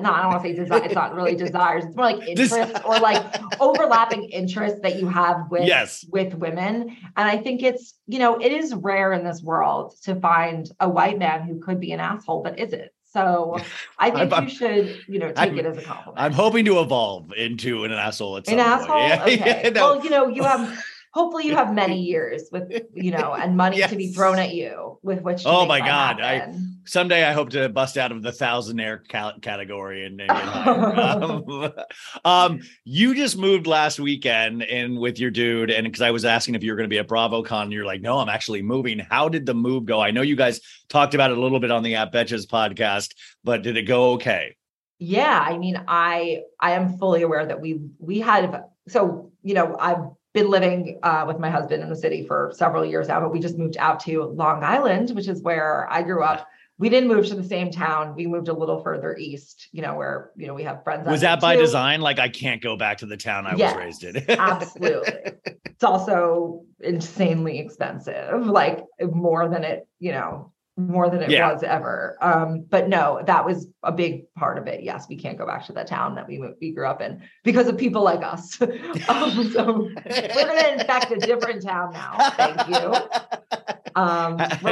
no, 0.00 0.10
I 0.12 0.22
don't 0.22 0.32
want 0.32 0.42
to 0.42 0.48
say 0.48 0.54
desire. 0.62 0.84
It's 0.84 0.94
not 0.94 1.14
really 1.14 1.34
desires. 1.34 1.84
It's 1.84 1.96
more 1.96 2.06
like 2.12 2.28
interests 2.28 2.80
or 2.84 2.98
like 3.00 3.24
overlapping 3.60 4.24
interests 4.30 4.80
that 4.82 4.96
you 5.00 5.08
have 5.08 5.50
with 5.50 5.64
Yes. 5.66 6.04
with 6.10 6.34
women. 6.34 6.96
And 7.16 7.28
I 7.28 7.36
think 7.38 7.62
it's, 7.62 7.94
you 8.06 8.18
know, 8.18 8.36
it 8.40 8.52
is 8.52 8.74
rare 8.74 9.12
in 9.12 9.24
this 9.24 9.42
world 9.42 9.94
to 10.02 10.14
find 10.16 10.70
a 10.80 10.88
white 10.88 11.18
man 11.18 11.42
who 11.42 11.60
could 11.60 11.80
be 11.80 11.92
an 11.92 12.00
asshole 12.00 12.42
but 12.42 12.58
isn't. 12.58 12.90
So 13.12 13.58
I 13.98 14.10
think 14.16 14.32
I'm- 14.32 14.44
you 14.44 14.50
should, 14.50 14.98
you 15.08 15.18
know, 15.18 15.28
take 15.28 15.38
I'm- 15.38 15.58
it 15.58 15.66
as 15.66 15.76
a 15.78 15.82
compliment. 15.82 16.18
I'm 16.24 16.32
hoping 16.32 16.64
to 16.66 16.80
evolve 16.80 17.32
into 17.32 17.84
an 17.84 17.92
asshole 17.92 18.36
at 18.38 18.46
some 18.46 18.58
an 18.58 18.64
point. 18.64 18.80
asshole. 18.80 19.08
Yeah, 19.08 19.22
Okay. 19.42 19.60
yeah, 19.64 19.68
no. 19.70 19.80
Well, 19.96 20.04
you 20.04 20.10
know, 20.10 20.28
you 20.28 20.42
have 20.44 20.82
hopefully 21.12 21.46
you 21.46 21.54
have 21.54 21.72
many 21.74 22.00
years 22.00 22.48
with 22.50 22.72
you 22.94 23.10
know 23.10 23.34
and 23.38 23.56
money 23.56 23.80
to 23.80 23.96
be 23.96 24.12
thrown 24.12 24.38
at 24.38 24.54
you 24.54 24.98
with 25.02 25.20
which. 25.22 25.42
Oh 25.46 25.66
my 25.66 25.78
God, 25.80 26.20
I- 26.20 26.54
Someday 26.84 27.22
I 27.22 27.32
hope 27.32 27.50
to 27.50 27.68
bust 27.68 27.96
out 27.96 28.10
of 28.10 28.22
the 28.22 28.32
thousandaire 28.32 29.06
cal- 29.06 29.38
category 29.38 30.04
and, 30.04 30.20
and 30.20 30.30
um, 30.32 31.72
um, 32.24 32.60
you 32.84 33.14
just 33.14 33.38
moved 33.38 33.68
last 33.68 34.00
weekend 34.00 34.64
and 34.64 34.98
with 34.98 35.20
your 35.20 35.30
dude, 35.30 35.70
and 35.70 35.84
because 35.84 36.00
I 36.02 36.10
was 36.10 36.24
asking 36.24 36.56
if 36.56 36.64
you 36.64 36.72
were 36.72 36.76
going 36.76 36.88
to 36.88 36.92
be 36.92 36.98
at 36.98 37.06
BravoCon, 37.06 37.62
and 37.62 37.72
you're 37.72 37.84
like, 37.84 38.00
no, 38.00 38.18
I'm 38.18 38.28
actually 38.28 38.62
moving. 38.62 38.98
How 38.98 39.28
did 39.28 39.46
the 39.46 39.54
move 39.54 39.84
go? 39.84 40.00
I 40.00 40.10
know 40.10 40.22
you 40.22 40.34
guys 40.34 40.60
talked 40.88 41.14
about 41.14 41.30
it 41.30 41.38
a 41.38 41.40
little 41.40 41.60
bit 41.60 41.70
on 41.70 41.84
the 41.84 41.94
App 41.94 42.12
Betches 42.12 42.46
podcast, 42.46 43.10
but 43.44 43.62
did 43.62 43.76
it 43.76 43.82
go 43.84 44.14
okay? 44.14 44.56
Yeah, 44.98 45.38
I 45.38 45.58
mean, 45.58 45.80
I 45.86 46.42
I 46.58 46.72
am 46.72 46.98
fully 46.98 47.22
aware 47.22 47.46
that 47.46 47.60
we 47.60 47.80
we 48.00 48.18
had 48.18 48.64
so 48.88 49.30
you 49.44 49.54
know 49.54 49.76
I've 49.78 50.04
been 50.34 50.48
living 50.48 50.98
uh, 51.02 51.24
with 51.26 51.38
my 51.38 51.50
husband 51.50 51.82
in 51.82 51.88
the 51.88 51.96
city 51.96 52.26
for 52.26 52.52
several 52.54 52.84
years 52.84 53.08
now, 53.08 53.20
but 53.20 53.32
we 53.32 53.38
just 53.38 53.58
moved 53.58 53.76
out 53.78 54.00
to 54.00 54.24
Long 54.24 54.64
Island, 54.64 55.10
which 55.10 55.28
is 55.28 55.42
where 55.42 55.90
I 55.90 56.02
grew 56.02 56.22
up. 56.22 56.48
We 56.78 56.88
didn't 56.88 57.08
move 57.10 57.26
to 57.26 57.34
the 57.34 57.44
same 57.44 57.70
town. 57.70 58.14
We 58.16 58.26
moved 58.26 58.48
a 58.48 58.52
little 58.52 58.82
further 58.82 59.14
east, 59.16 59.68
you 59.72 59.82
know, 59.82 59.94
where 59.94 60.30
you 60.36 60.46
know 60.46 60.54
we 60.54 60.62
have 60.64 60.82
friends. 60.82 61.06
Was 61.06 61.20
that 61.20 61.40
by 61.40 61.54
too. 61.54 61.62
design? 61.62 62.00
Like, 62.00 62.18
I 62.18 62.28
can't 62.28 62.62
go 62.62 62.76
back 62.76 62.98
to 62.98 63.06
the 63.06 63.16
town 63.16 63.46
I 63.46 63.54
Yes, 63.56 63.74
was 63.76 63.84
raised 63.84 64.04
in. 64.04 64.30
Absolutely. 64.38 65.32
It's 65.66 65.84
also 65.84 66.64
insanely 66.80 67.58
expensive, 67.58 68.46
like 68.46 68.84
more 69.00 69.48
than 69.48 69.64
it, 69.64 69.86
you 70.00 70.12
know, 70.12 70.51
more 70.76 71.10
than 71.10 71.22
it 71.22 71.30
Yeah. 71.30 71.52
was 71.52 71.62
ever. 71.62 72.16
Um, 72.20 72.64
but 72.68 72.88
no, 72.88 73.22
that 73.26 73.44
was 73.44 73.68
a 73.82 73.92
big 73.92 74.32
part 74.34 74.56
of 74.56 74.66
it. 74.66 74.82
Yes, 74.82 75.06
we 75.08 75.16
can't 75.16 75.36
go 75.36 75.46
back 75.46 75.66
to 75.66 75.72
the 75.72 75.84
town 75.84 76.14
that 76.14 76.26
we 76.26 76.42
we 76.60 76.72
grew 76.72 76.86
up 76.86 77.02
in 77.02 77.22
because 77.44 77.68
of 77.68 77.76
people 77.76 78.02
like 78.02 78.22
us. 78.22 78.60
um, 79.08 79.50
so 79.52 79.88
we're 80.06 80.46
gonna 80.46 80.80
infect 80.80 81.12
a 81.12 81.16
different 81.16 81.62
town 81.62 81.92
now. 81.92 82.30
Thank 82.36 82.68
you. 82.68 82.94
Um, 83.94 84.38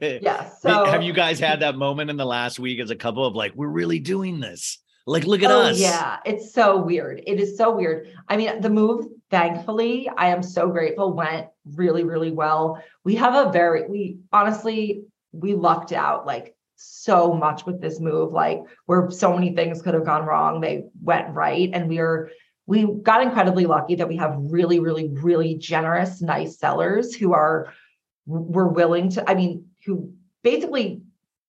yes. 0.00 0.60
So 0.60 0.84
have 0.84 1.02
you 1.02 1.12
guys 1.12 1.38
had 1.38 1.60
that 1.60 1.76
moment 1.76 2.10
in 2.10 2.16
the 2.16 2.26
last 2.26 2.58
week 2.58 2.80
as 2.80 2.90
a 2.90 2.96
couple 2.96 3.24
of 3.24 3.34
like, 3.34 3.54
we're 3.54 3.68
really 3.68 4.00
doing 4.00 4.40
this? 4.40 4.78
Like, 5.06 5.24
look 5.24 5.42
at 5.42 5.50
oh, 5.50 5.62
us. 5.62 5.80
Yeah, 5.80 6.18
it's 6.24 6.52
so 6.52 6.76
weird. 6.76 7.22
It 7.26 7.40
is 7.40 7.56
so 7.56 7.74
weird. 7.74 8.08
I 8.28 8.36
mean, 8.36 8.60
the 8.60 8.70
move, 8.70 9.06
thankfully, 9.30 10.08
I 10.16 10.28
am 10.28 10.42
so 10.44 10.68
grateful, 10.68 11.12
went 11.12 11.48
really, 11.74 12.04
really 12.04 12.30
well. 12.30 12.80
We 13.02 13.16
have 13.16 13.34
a 13.34 13.50
very, 13.50 13.88
we 13.88 14.18
honestly, 14.32 15.02
we 15.32 15.54
lucked 15.54 15.92
out 15.92 16.26
like 16.26 16.54
so 16.76 17.32
much 17.32 17.64
with 17.64 17.80
this 17.80 18.00
move, 18.00 18.32
like 18.32 18.60
where 18.86 19.10
so 19.10 19.32
many 19.34 19.54
things 19.54 19.82
could 19.82 19.94
have 19.94 20.04
gone 20.04 20.24
wrong, 20.24 20.60
they 20.60 20.84
went 21.02 21.32
right. 21.34 21.70
And 21.72 21.88
we 21.88 21.98
are, 21.98 22.30
we 22.66 22.86
got 23.02 23.22
incredibly 23.22 23.66
lucky 23.66 23.94
that 23.96 24.08
we 24.08 24.16
have 24.16 24.34
really, 24.36 24.78
really, 24.78 25.08
really 25.08 25.54
generous, 25.56 26.20
nice 26.22 26.58
sellers 26.58 27.14
who 27.14 27.32
are, 27.32 27.72
were 28.26 28.68
willing 28.68 29.10
to, 29.10 29.28
I 29.28 29.34
mean, 29.34 29.66
who 29.84 30.12
basically 30.42 31.02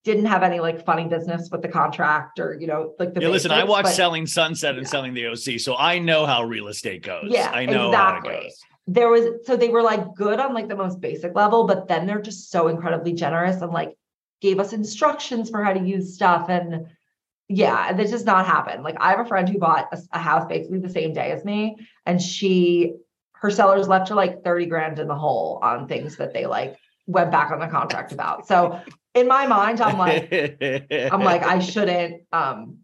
didn't 0.04 0.26
have 0.26 0.44
any 0.44 0.60
like 0.60 0.86
funny 0.86 1.08
business 1.08 1.50
with 1.52 1.62
the 1.62 1.68
contract 1.68 2.40
or, 2.40 2.58
you 2.60 2.68
know, 2.68 2.94
like 3.00 3.14
the 3.14 3.22
Yeah, 3.22 3.30
listen, 3.30 3.52
I 3.52 3.64
watched 3.64 3.86
but- 3.86 3.94
Selling 3.94 4.28
Sunset 4.28 4.76
and 4.76 4.84
Yeah. 4.84 4.90
Selling 4.90 5.14
the 5.14 5.28
OC, 5.28 5.60
so 5.60 5.76
I 5.76 6.00
know 6.00 6.26
how 6.26 6.44
real 6.44 6.68
estate 6.68 7.04
goes. 7.04 7.26
Yeah, 7.30 7.50
I 7.52 7.66
know 7.66 7.90
exactly. 7.90 8.34
how 8.34 8.40
it 8.40 8.44
goes. 8.44 8.62
There 8.88 9.10
was 9.10 9.46
so 9.46 9.56
they 9.56 9.70
were 9.70 9.82
like 9.82 10.14
good 10.16 10.40
on 10.40 10.54
like 10.54 10.68
the 10.68 10.76
most 10.76 11.00
basic 11.00 11.36
level, 11.36 11.66
but 11.66 11.88
then 11.88 12.06
they're 12.06 12.22
just 12.22 12.52
so 12.52 12.68
incredibly 12.68 13.14
generous 13.14 13.62
and 13.62 13.72
like 13.72 13.96
gave 14.42 14.60
us 14.60 14.74
instructions 14.74 15.50
for 15.50 15.64
how 15.64 15.74
to 15.74 15.80
use 15.80 16.16
stuff. 16.16 16.50
And 16.50 16.88
yeah, 17.48 17.94
that 17.94 18.10
does 18.10 18.26
not 18.26 18.46
happen. 18.46 18.84
Like 18.84 18.98
I 19.00 19.12
have 19.12 19.20
a 19.20 19.26
friend 19.26 19.48
who 19.48 19.58
bought 19.58 19.88
a, 19.94 20.00
a 20.12 20.20
house 20.20 20.46
basically 20.48 20.80
the 20.80 20.90
same 20.90 21.14
day 21.14 21.32
as 21.32 21.46
me, 21.46 21.78
and 22.06 22.22
she 22.22 22.96
her 23.34 23.50
sellers 23.50 23.88
left 23.88 24.10
her 24.10 24.16
like 24.16 24.44
30 24.44 24.66
grand 24.68 25.00
in 25.00 25.08
the 25.08 25.16
hole 25.16 25.60
on 25.62 25.88
things 25.88 26.18
that 26.18 26.34
they 26.34 26.46
like 26.46 26.78
went 27.08 27.32
back 27.32 27.52
on 27.52 27.60
the 27.60 27.68
contract 27.68 28.12
about. 28.12 28.48
So 28.48 28.80
in 29.14 29.28
my 29.28 29.48
mind, 29.48 29.82
I'm 29.82 29.98
like, 29.98 30.32
I'm 31.12 31.24
like, 31.24 31.44
I 31.44 31.60
shouldn't 31.60 32.24
um 32.34 32.80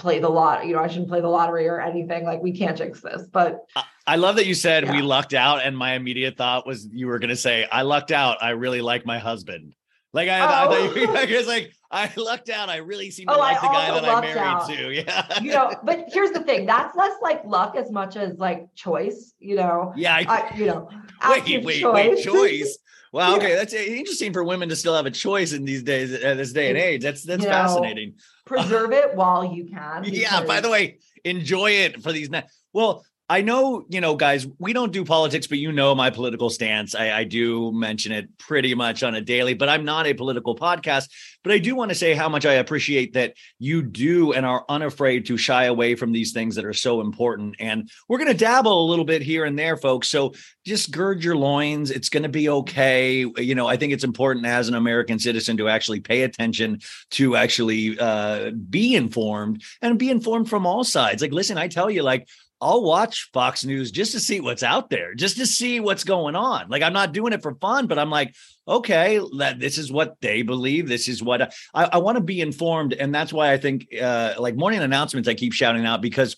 play 0.00 0.18
the 0.18 0.28
lot, 0.28 0.66
you 0.66 0.72
know, 0.72 0.80
I 0.80 0.88
shouldn't 0.88 1.08
play 1.08 1.20
the 1.20 1.28
lottery 1.28 1.68
or 1.68 1.80
anything. 1.80 2.24
Like 2.24 2.42
we 2.42 2.52
can't 2.52 2.76
jinx 2.76 3.00
this. 3.00 3.22
But 3.30 3.60
I 4.06 4.16
love 4.16 4.36
that 4.36 4.46
you 4.46 4.54
said 4.54 4.90
we 4.90 5.02
lucked 5.02 5.34
out, 5.34 5.62
and 5.62 5.76
my 5.76 5.92
immediate 5.92 6.36
thought 6.36 6.66
was 6.66 6.88
you 6.90 7.06
were 7.06 7.18
going 7.18 7.28
to 7.30 7.36
say, 7.36 7.66
"I 7.70 7.82
lucked 7.82 8.10
out. 8.10 8.38
I 8.42 8.50
really 8.50 8.80
like 8.80 9.06
my 9.06 9.18
husband." 9.18 9.76
Like 10.12 10.28
I, 10.28 10.38
I 10.38 10.48
thought 10.48 10.68
oh. 10.70 10.94
you 10.96 11.06
Oh. 11.06 11.14
I 11.14 11.26
was 11.26 11.46
like, 11.46 11.72
"I 11.90 12.10
lucked 12.16 12.48
out. 12.50 12.68
I 12.68 12.78
really 12.78 13.10
seem 13.10 13.28
to 13.28 13.34
Oh, 13.34 13.38
like 13.38 13.58
I 13.58 13.60
the 13.60 13.72
guy 13.72 14.00
that 14.00 14.04
I 14.04 14.20
married 14.20 14.38
out. 14.38 14.68
to." 14.68 14.92
Yeah, 14.94 15.40
you 15.40 15.52
know, 15.52 15.74
but 15.84 16.06
here's 16.08 16.30
the 16.32 16.40
thing, 16.40 16.66
that's 16.66 16.96
less 16.96 17.12
like 17.22 17.44
luck 17.44 17.76
as 17.76 17.92
much 17.92 18.16
as 18.16 18.38
like 18.38 18.74
choice, 18.74 19.34
you 19.38 19.56
know. 19.56 19.92
yeah. 19.96 20.16
I, 20.16 20.24
I, 20.24 20.56
you 20.56 20.66
know, 20.66 20.88
wait, 21.28 21.64
wait, 21.64 21.84
wait, 21.84 22.24
choice. 22.24 22.78
Wow. 23.12 23.30
Yeah. 23.30 23.36
Okay, 23.36 23.54
that's 23.56 23.72
interesting 23.72 24.32
for 24.32 24.44
women 24.44 24.68
to 24.68 24.76
still 24.76 24.94
have 24.94 25.06
a 25.06 25.10
choice 25.10 25.52
in 25.52 25.64
these 25.64 25.82
days, 25.82 26.12
at 26.12 26.36
this 26.36 26.52
day 26.52 26.68
and 26.68 26.78
age. 26.78 27.02
That's 27.02 27.24
that's 27.24 27.42
You 27.42 27.48
know, 27.48 27.54
fascinating. 27.54 28.14
Preserve 28.46 28.92
it 28.92 29.14
while 29.14 29.44
you 29.44 29.66
can. 29.66 30.04
Yeah. 30.12 30.44
By 30.44 30.60
the 30.60 30.70
way, 30.70 30.98
enjoy 31.24 31.70
it 31.72 32.02
for 32.02 32.12
these. 32.12 32.30
Ne- 32.30 32.44
well, 32.72 33.04
I 33.30 33.42
know, 33.42 33.86
you 33.88 34.00
know, 34.00 34.16
guys, 34.16 34.48
we 34.58 34.72
don't 34.72 34.92
do 34.92 35.04
politics, 35.04 35.46
but 35.46 35.58
you 35.58 35.70
know 35.70 35.94
my 35.94 36.10
political 36.10 36.50
stance. 36.50 36.96
I, 36.96 37.20
I 37.20 37.24
do 37.24 37.70
mention 37.70 38.10
it 38.10 38.36
pretty 38.38 38.74
much 38.74 39.04
on 39.04 39.14
a 39.14 39.20
daily, 39.20 39.54
but 39.54 39.68
I'm 39.68 39.84
not 39.84 40.08
a 40.08 40.14
political 40.14 40.56
podcast. 40.56 41.08
But 41.44 41.52
I 41.52 41.58
do 41.58 41.76
want 41.76 41.92
to 41.92 41.94
say 41.94 42.14
how 42.14 42.28
much 42.28 42.44
I 42.44 42.54
appreciate 42.54 43.12
that 43.12 43.34
you 43.60 43.82
do 43.82 44.32
and 44.32 44.44
are 44.44 44.64
unafraid 44.68 45.26
to 45.26 45.36
shy 45.36 45.66
away 45.66 45.94
from 45.94 46.10
these 46.10 46.32
things 46.32 46.56
that 46.56 46.64
are 46.64 46.74
so 46.74 47.00
important. 47.00 47.54
And 47.60 47.88
we're 48.08 48.18
going 48.18 48.32
to 48.32 48.36
dabble 48.36 48.84
a 48.84 48.90
little 48.90 49.04
bit 49.04 49.22
here 49.22 49.44
and 49.44 49.56
there, 49.56 49.76
folks. 49.76 50.08
So 50.08 50.34
just 50.66 50.90
gird 50.90 51.22
your 51.22 51.36
loins. 51.36 51.92
It's 51.92 52.08
going 52.08 52.24
to 52.24 52.28
be 52.28 52.48
okay. 52.48 53.24
You 53.38 53.54
know, 53.54 53.68
I 53.68 53.76
think 53.76 53.92
it's 53.92 54.04
important 54.04 54.44
as 54.44 54.68
an 54.68 54.74
American 54.74 55.20
citizen 55.20 55.56
to 55.58 55.68
actually 55.68 56.00
pay 56.00 56.22
attention 56.22 56.80
to 57.12 57.36
actually 57.36 57.96
uh, 57.96 58.50
be 58.50 58.96
informed 58.96 59.62
and 59.80 60.00
be 60.00 60.10
informed 60.10 60.50
from 60.50 60.66
all 60.66 60.82
sides. 60.82 61.22
Like, 61.22 61.32
listen, 61.32 61.58
I 61.58 61.68
tell 61.68 61.88
you, 61.88 62.02
like, 62.02 62.28
I'll 62.60 62.82
watch 62.82 63.30
Fox 63.32 63.64
News 63.64 63.90
just 63.90 64.12
to 64.12 64.20
see 64.20 64.40
what's 64.40 64.62
out 64.62 64.90
there, 64.90 65.14
just 65.14 65.36
to 65.38 65.46
see 65.46 65.80
what's 65.80 66.04
going 66.04 66.36
on. 66.36 66.68
Like, 66.68 66.82
I'm 66.82 66.92
not 66.92 67.12
doing 67.12 67.32
it 67.32 67.42
for 67.42 67.54
fun, 67.54 67.86
but 67.86 67.98
I'm 67.98 68.10
like, 68.10 68.34
okay, 68.68 69.20
that 69.38 69.58
this 69.58 69.78
is 69.78 69.90
what 69.90 70.16
they 70.20 70.42
believe. 70.42 70.88
This 70.88 71.08
is 71.08 71.22
what 71.22 71.54
I, 71.74 71.84
I 71.84 71.98
want 71.98 72.16
to 72.16 72.22
be 72.22 72.40
informed. 72.40 72.92
And 72.92 73.14
that's 73.14 73.32
why 73.32 73.52
I 73.52 73.56
think, 73.56 73.86
uh, 74.00 74.34
like 74.38 74.56
morning 74.56 74.80
announcements, 74.80 75.28
I 75.28 75.34
keep 75.34 75.52
shouting 75.52 75.86
out 75.86 76.02
because 76.02 76.36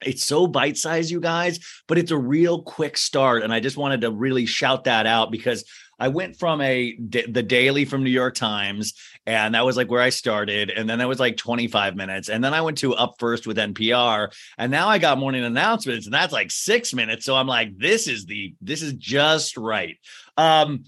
It's 0.00 0.24
so 0.24 0.46
bite 0.46 0.76
sized, 0.76 1.10
you 1.10 1.20
guys, 1.20 1.58
but 1.88 1.98
it's 1.98 2.12
a 2.12 2.16
real 2.16 2.62
quick 2.62 2.96
start. 2.96 3.42
And 3.42 3.52
I 3.52 3.58
just 3.58 3.76
wanted 3.76 4.02
to 4.02 4.12
really 4.12 4.46
shout 4.46 4.84
that 4.84 5.06
out 5.06 5.32
because 5.32 5.64
I 5.98 6.08
went 6.08 6.38
from 6.38 6.60
a 6.60 6.96
the 6.98 7.42
Daily 7.42 7.84
from 7.84 8.04
New 8.04 8.10
York 8.10 8.34
Times, 8.34 8.94
and 9.26 9.54
that 9.54 9.64
was 9.64 9.76
like 9.76 9.90
where 9.90 10.02
I 10.02 10.10
started, 10.10 10.70
and 10.70 10.88
then 10.88 10.98
that 10.98 11.08
was 11.08 11.20
like 11.20 11.36
25 11.36 11.96
minutes, 11.96 12.28
and 12.28 12.42
then 12.42 12.54
I 12.54 12.60
went 12.60 12.78
to 12.78 12.94
Up 12.94 13.16
First 13.18 13.46
with 13.46 13.56
NPR, 13.56 14.32
and 14.56 14.70
now 14.70 14.88
I 14.88 14.98
got 14.98 15.18
morning 15.18 15.44
announcements, 15.44 16.06
and 16.06 16.14
that's 16.14 16.32
like 16.32 16.50
six 16.50 16.94
minutes. 16.94 17.24
So 17.24 17.34
I'm 17.34 17.48
like, 17.48 17.76
this 17.76 18.06
is 18.06 18.26
the 18.26 18.54
this 18.60 18.82
is 18.82 18.92
just 18.94 19.56
right. 19.56 19.96
Um, 20.36 20.84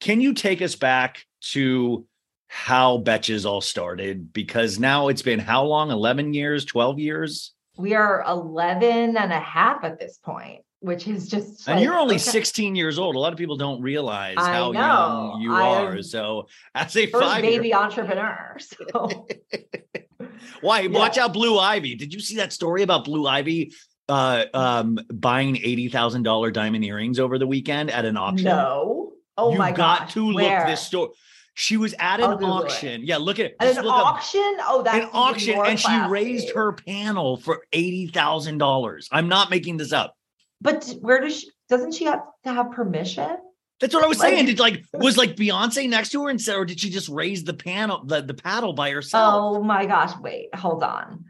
can 0.00 0.20
you 0.20 0.34
take 0.34 0.60
us 0.60 0.74
back 0.74 1.24
to 1.52 2.06
how 2.48 2.98
Betches 2.98 3.46
all 3.46 3.60
started? 3.60 4.32
Because 4.32 4.78
now 4.78 5.08
it's 5.08 5.22
been 5.22 5.38
how 5.38 5.64
long? 5.64 5.90
11 5.90 6.34
years, 6.34 6.64
12 6.64 6.98
years? 6.98 7.52
We 7.76 7.94
are 7.94 8.24
11 8.26 9.16
and 9.16 9.32
a 9.32 9.40
half 9.40 9.84
at 9.84 9.98
this 9.98 10.18
point, 10.18 10.62
which 10.86 11.08
is 11.08 11.28
just. 11.28 11.66
And 11.68 11.76
like, 11.76 11.84
you're 11.84 11.98
only 11.98 12.14
okay. 12.14 12.22
16 12.22 12.76
years 12.76 12.98
old. 12.98 13.16
A 13.16 13.18
lot 13.18 13.32
of 13.32 13.38
people 13.38 13.56
don't 13.56 13.82
realize 13.82 14.36
I 14.38 14.52
how 14.52 14.70
know. 14.70 14.80
young 14.80 15.40
you 15.42 15.52
I 15.52 15.62
are. 15.62 16.02
So 16.02 16.46
as 16.74 16.96
a 16.96 17.06
First 17.06 17.24
five 17.24 17.42
baby 17.42 17.74
entrepreneur. 17.74 18.56
So 18.66 19.26
Why? 20.60 20.80
Yeah. 20.80 20.98
Watch 20.98 21.18
out, 21.18 21.32
Blue 21.32 21.58
Ivy. 21.58 21.96
Did 21.96 22.14
you 22.14 22.20
see 22.20 22.36
that 22.36 22.52
story 22.52 22.82
about 22.82 23.04
Blue 23.04 23.26
Ivy 23.26 23.72
uh 24.08 24.44
um 24.54 25.00
buying 25.12 25.56
eighty 25.56 25.88
thousand 25.88 26.22
dollar 26.22 26.52
diamond 26.52 26.84
earrings 26.84 27.18
over 27.18 27.38
the 27.38 27.46
weekend 27.46 27.90
at 27.90 28.04
an 28.04 28.16
auction? 28.16 28.44
no. 28.46 29.12
Oh 29.36 29.52
you 29.52 29.58
my 29.58 29.72
god 29.72 29.98
got 29.98 30.10
to 30.10 30.32
Where? 30.32 30.58
look 30.60 30.66
this 30.68 30.80
story. 30.80 31.10
She 31.54 31.78
was 31.78 31.94
at 31.98 32.20
an 32.20 32.30
Google 32.32 32.60
it. 32.60 32.64
auction. 32.64 33.00
Yeah, 33.02 33.16
look 33.16 33.38
at 33.38 33.46
it. 33.46 33.56
At 33.60 33.78
an 33.78 33.84
look 33.84 33.94
up 33.94 34.06
auction? 34.06 34.56
Oh, 34.60 34.82
that's 34.84 35.04
an 35.04 35.10
auction, 35.12 35.58
and 35.58 35.80
she 35.80 35.98
raised 36.08 36.50
her 36.54 36.72
panel 36.72 37.38
for 37.38 37.62
eighty 37.72 38.06
thousand 38.06 38.58
dollars. 38.58 39.08
I'm 39.10 39.28
not 39.28 39.50
making 39.50 39.78
this 39.78 39.92
up. 39.92 40.14
But 40.60 40.94
where 41.00 41.20
does 41.20 41.40
she? 41.40 41.50
Doesn't 41.68 41.92
she 41.92 42.04
have 42.04 42.22
to 42.44 42.52
have 42.52 42.72
permission? 42.72 43.36
That's 43.80 43.92
what 43.94 44.04
I 44.04 44.06
was 44.06 44.18
Like- 44.18 44.30
saying. 44.30 44.46
Did 44.46 44.58
like 44.58 44.84
was 44.94 45.16
like 45.16 45.36
Beyonce 45.36 45.88
next 45.88 46.10
to 46.10 46.22
her 46.24 46.30
and 46.30 46.40
said, 46.40 46.56
or 46.56 46.64
did 46.64 46.80
she 46.80 46.88
just 46.90 47.08
raise 47.08 47.44
the 47.44 47.54
panel, 47.54 48.04
the, 48.04 48.22
the 48.22 48.34
paddle 48.34 48.72
by 48.72 48.90
herself? 48.90 49.34
Oh 49.58 49.62
my 49.62 49.84
gosh! 49.86 50.12
Wait, 50.20 50.54
hold 50.54 50.82
on. 50.82 51.24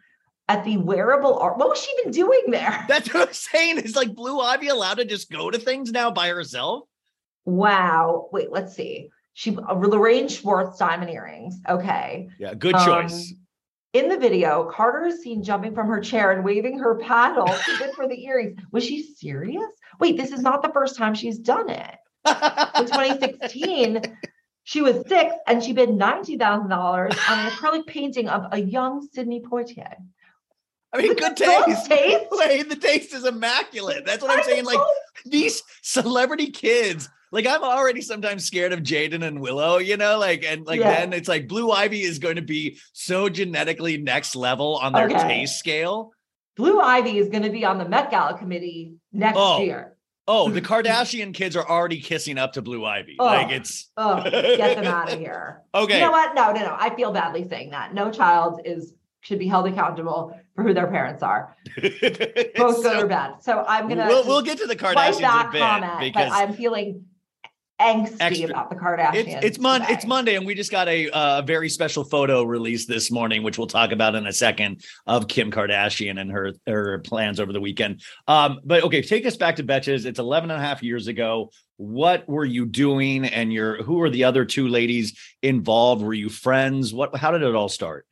At 0.49 0.63
the 0.65 0.77
wearable 0.77 1.39
art, 1.41 1.59
what 1.59 1.69
was 1.69 1.83
she 1.83 1.91
even 1.99 2.13
doing 2.13 2.43
there? 2.49 2.85
That's 2.89 3.13
what 3.13 3.27
I'm 3.29 3.35
saying. 3.35 3.79
Is 3.79 3.97
like 3.97 4.15
Blue 4.15 4.39
Ivy 4.41 4.69
allowed 4.69 4.99
to 4.99 5.05
just 5.05 5.29
go 5.29 5.51
to 5.51 5.59
things 5.59 5.91
now 5.91 6.13
by 6.13 6.29
herself? 6.29 6.85
Wow. 7.45 8.29
Wait, 8.33 8.51
let's 8.53 8.75
see. 8.75 9.09
She 9.33 9.57
uh, 9.57 9.75
Lorraine 9.75 10.29
Schwartz 10.29 10.79
diamond 10.79 11.11
earrings. 11.11 11.57
Okay. 11.69 12.29
Yeah, 12.39 12.55
good 12.55 12.75
Um, 12.75 12.87
choice. 12.87 13.35
In 13.97 14.11
the 14.11 14.19
video, 14.19 14.71
Carter 14.71 15.07
is 15.07 15.23
seen 15.23 15.43
jumping 15.43 15.75
from 15.75 15.87
her 15.87 16.01
chair 16.01 16.31
and 16.31 16.45
waving 16.45 16.79
her 16.81 16.97
paddle 16.97 17.51
for 17.95 18.07
the 18.07 18.27
earrings. 18.27 18.61
Was 18.71 18.85
she 18.85 19.03
serious? 19.03 19.65
Wait, 19.99 20.19
this 20.19 20.33
is 20.33 20.43
not 20.43 20.63
the 20.63 20.69
first 20.69 20.99
time 20.99 21.15
she's 21.15 21.39
done 21.39 21.71
it. 21.71 21.97
In 22.27 22.85
2016, 22.85 24.03
she 24.65 24.83
was 24.83 25.03
six 25.09 25.35
and 25.47 25.65
she 25.65 25.73
bid 25.73 25.89
$90,000 25.89 26.71
on 26.71 27.39
an 27.39 27.51
acrylic 27.51 27.87
painting 27.87 28.29
of 28.29 28.53
a 28.53 28.61
young 28.61 29.09
Sidney 29.15 29.41
Poitier. 29.41 29.95
I 30.93 30.99
mean, 30.99 31.15
good 31.15 31.35
Good 31.35 31.65
taste. 31.65 31.87
taste. 31.91 32.69
The 32.69 32.77
taste 32.77 33.15
is 33.15 33.25
immaculate. 33.25 34.05
That's 34.05 34.23
what 34.23 34.37
I'm 34.37 34.45
saying. 34.45 34.67
Like 34.67 34.81
these 35.25 35.63
celebrity 35.81 36.51
kids. 36.51 37.09
Like 37.33 37.47
I'm 37.47 37.63
already 37.63 38.01
sometimes 38.03 38.45
scared 38.45 38.73
of 38.73 38.81
Jaden 38.81 39.25
and 39.27 39.41
Willow, 39.41 39.79
you 39.79 39.97
know, 39.97 40.19
like 40.19 40.45
and 40.45 40.65
like 40.67 40.81
Yeah. 40.81 40.91
then 41.01 41.13
it's 41.13 41.29
like 41.29 41.49
Blue 41.49 41.71
Ivy 41.73 42.03
is 42.03 42.19
going 42.19 42.37
to 42.37 42.43
be 42.43 42.79
so 42.93 43.29
genetically 43.29 43.97
next 43.99 44.37
level 44.37 44.77
on 44.77 44.93
their 44.93 45.07
Okay. 45.07 45.19
taste 45.29 45.59
scale. 45.59 46.13
Blue 46.57 46.81
Ivy 46.81 47.19
is 47.19 47.29
going 47.29 47.43
to 47.43 47.51
be 47.51 47.65
on 47.65 47.79
the 47.79 47.89
Met 47.89 48.11
Gala 48.11 48.39
committee 48.39 48.95
next 49.13 49.37
Oh. 49.39 49.61
year. 49.61 49.93
Oh, 50.29 50.49
the 50.51 50.61
Kardashian 50.71 51.35
kids 51.35 51.55
are 51.57 51.69
already 51.69 52.01
kissing 52.01 52.39
up 52.39 52.55
to 52.55 52.63
Blue 52.63 52.85
Ivy. 52.85 53.17
Oh. 53.19 53.25
Like 53.27 53.51
it's 53.51 53.91
Oh, 53.97 54.23
get 54.23 54.77
them 54.77 54.87
out 54.87 55.13
of 55.13 55.19
here. 55.19 55.63
okay. 55.75 55.95
You 55.99 56.07
know 56.07 56.11
what? 56.13 56.35
No, 56.35 56.53
no, 56.53 56.61
no. 56.61 56.77
I 56.79 56.95
feel 56.95 57.13
badly 57.13 57.47
saying 57.49 57.71
that. 57.71 57.93
No 57.93 58.11
child 58.11 58.61
is 58.65 58.93
should 59.21 59.39
be 59.41 59.49
held 59.49 59.67
accountable 59.67 60.39
for 60.55 60.63
who 60.63 60.73
their 60.73 60.87
parents 60.87 61.21
are, 61.21 61.57
both 61.77 62.01
good 62.01 62.57
so- 62.57 63.01
or 63.03 63.07
bad. 63.09 63.43
So 63.43 63.65
I'm 63.67 63.89
gonna 63.89 64.07
we'll, 64.07 64.25
we'll 64.27 64.43
get 64.43 64.59
to 64.59 64.67
the 64.67 64.77
Kardashians 64.77 65.49
a 65.49 65.51
bit 65.51 65.61
comment, 65.61 65.99
because 66.01 66.29
but 66.31 66.33
I'm 66.33 66.53
feeling 66.55 67.05
angsty 67.81 68.17
Extra- 68.21 68.51
about 68.51 68.71
the 68.71 68.77
Kardashians. 68.77 69.15
It's 69.15 69.45
it's 69.45 69.59
Mon- 69.59 69.83
it's 69.89 70.07
Monday, 70.07 70.37
and 70.37 70.47
we 70.47 70.55
just 70.55 70.71
got 70.71 70.89
a 70.89 71.09
uh, 71.11 71.43
very 71.43 71.69
special 71.69 72.05
photo 72.05 72.43
released 72.43 72.89
this 72.89 73.11
morning, 73.11 73.43
which 73.43 73.59
we'll 73.59 73.67
talk 73.67 73.93
about 73.93 74.15
in 74.15 74.27
a 74.27 74.33
second, 74.33 74.83
of 75.07 75.29
Kim 75.29 75.51
Kardashian 75.51 76.21
and 76.21 76.31
her 76.31 76.53
her 76.67 76.99
plans 77.01 77.41
over 77.41 77.53
the 77.53 77.61
weekend. 77.61 78.03
Um, 78.27 78.61
but 78.65 78.85
okay, 78.85 79.03
take 79.03 79.27
us 79.27 79.37
back 79.37 79.57
to 79.57 79.65
Betches. 79.65 80.07
It's 80.07 80.19
11 80.19 80.51
and 80.51 80.61
a 80.61 80.65
half 80.65 80.83
years 80.83 81.07
ago. 81.07 81.51
What 81.77 82.29
were 82.29 82.45
you 82.45 82.67
doing? 82.67 83.27
And 83.27 83.53
your 83.53 83.83
who 83.83 83.95
were 83.95 84.11
the 84.11 84.25
other 84.25 84.45
two 84.45 84.69
ladies 84.69 85.19
involved? 85.43 86.03
Were 86.03 86.15
you 86.15 86.29
friends? 86.29 86.95
What 86.95 87.15
how 87.17 87.31
did 87.31 87.43
it 87.43 87.55
all 87.55 87.69
start? 87.69 88.07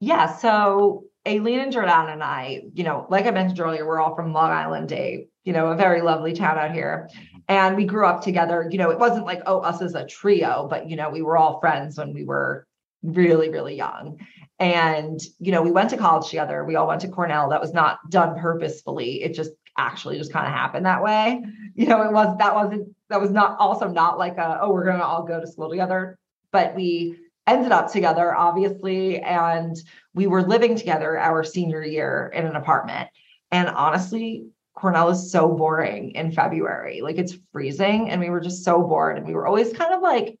Yeah. 0.00 0.36
So 0.36 1.04
Aleen 1.26 1.60
and 1.60 1.72
Jordan 1.72 2.08
and 2.08 2.22
I, 2.22 2.62
you 2.72 2.84
know, 2.84 3.06
like 3.10 3.26
I 3.26 3.30
mentioned 3.30 3.60
earlier, 3.60 3.86
we're 3.86 4.00
all 4.00 4.14
from 4.14 4.32
Long 4.32 4.50
Island, 4.50 4.88
Dave, 4.88 5.26
you 5.44 5.52
know, 5.52 5.68
a 5.68 5.76
very 5.76 6.02
lovely 6.02 6.32
town 6.32 6.58
out 6.58 6.72
here. 6.72 7.08
Mm-hmm. 7.12 7.38
And 7.48 7.76
we 7.76 7.84
grew 7.84 8.06
up 8.06 8.22
together. 8.22 8.68
You 8.70 8.78
know, 8.78 8.90
it 8.90 8.98
wasn't 8.98 9.26
like, 9.26 9.42
oh, 9.46 9.60
us 9.60 9.82
as 9.82 9.94
a 9.94 10.06
trio, 10.06 10.66
but, 10.70 10.88
you 10.88 10.96
know, 10.96 11.10
we 11.10 11.22
were 11.22 11.36
all 11.36 11.60
friends 11.60 11.98
when 11.98 12.12
we 12.12 12.24
were 12.24 12.66
really, 13.02 13.48
really 13.48 13.76
young. 13.76 14.18
And, 14.58 15.18
you 15.38 15.52
know, 15.52 15.62
we 15.62 15.70
went 15.70 15.90
to 15.90 15.96
college 15.96 16.28
together. 16.28 16.64
We 16.64 16.76
all 16.76 16.86
went 16.86 17.00
to 17.00 17.08
Cornell. 17.08 17.48
That 17.48 17.62
was 17.62 17.72
not 17.72 17.98
done 18.10 18.38
purposefully. 18.38 19.22
It 19.22 19.34
just 19.34 19.52
actually 19.78 20.18
just 20.18 20.32
kind 20.32 20.46
of 20.46 20.52
happened 20.52 20.84
that 20.84 21.02
way. 21.02 21.42
You 21.74 21.86
know, 21.86 22.02
it 22.02 22.12
was, 22.12 22.36
that 22.38 22.54
wasn't, 22.54 22.94
that 23.08 23.20
was 23.20 23.30
not 23.30 23.58
also 23.58 23.88
not 23.88 24.18
like 24.18 24.36
a, 24.36 24.60
oh, 24.60 24.72
we're 24.72 24.84
going 24.84 24.98
to 24.98 25.04
all 25.04 25.24
go 25.24 25.40
to 25.40 25.46
school 25.46 25.70
together. 25.70 26.18
But 26.52 26.76
we 26.76 27.16
ended 27.46 27.72
up 27.72 27.90
together, 27.90 28.34
obviously. 28.36 29.20
And 29.20 29.76
we 30.14 30.26
were 30.26 30.42
living 30.42 30.76
together 30.76 31.18
our 31.18 31.42
senior 31.42 31.82
year 31.82 32.30
in 32.34 32.44
an 32.44 32.54
apartment. 32.54 33.08
And 33.50 33.68
honestly, 33.68 34.44
Cornell 34.80 35.10
is 35.10 35.30
so 35.30 35.48
boring 35.48 36.12
in 36.12 36.32
February. 36.32 37.02
Like 37.02 37.18
it's 37.18 37.36
freezing. 37.52 38.08
And 38.10 38.20
we 38.20 38.30
were 38.30 38.40
just 38.40 38.64
so 38.64 38.82
bored. 38.82 39.18
And 39.18 39.26
we 39.26 39.34
were 39.34 39.46
always 39.46 39.72
kind 39.74 39.92
of 39.92 40.00
like, 40.00 40.38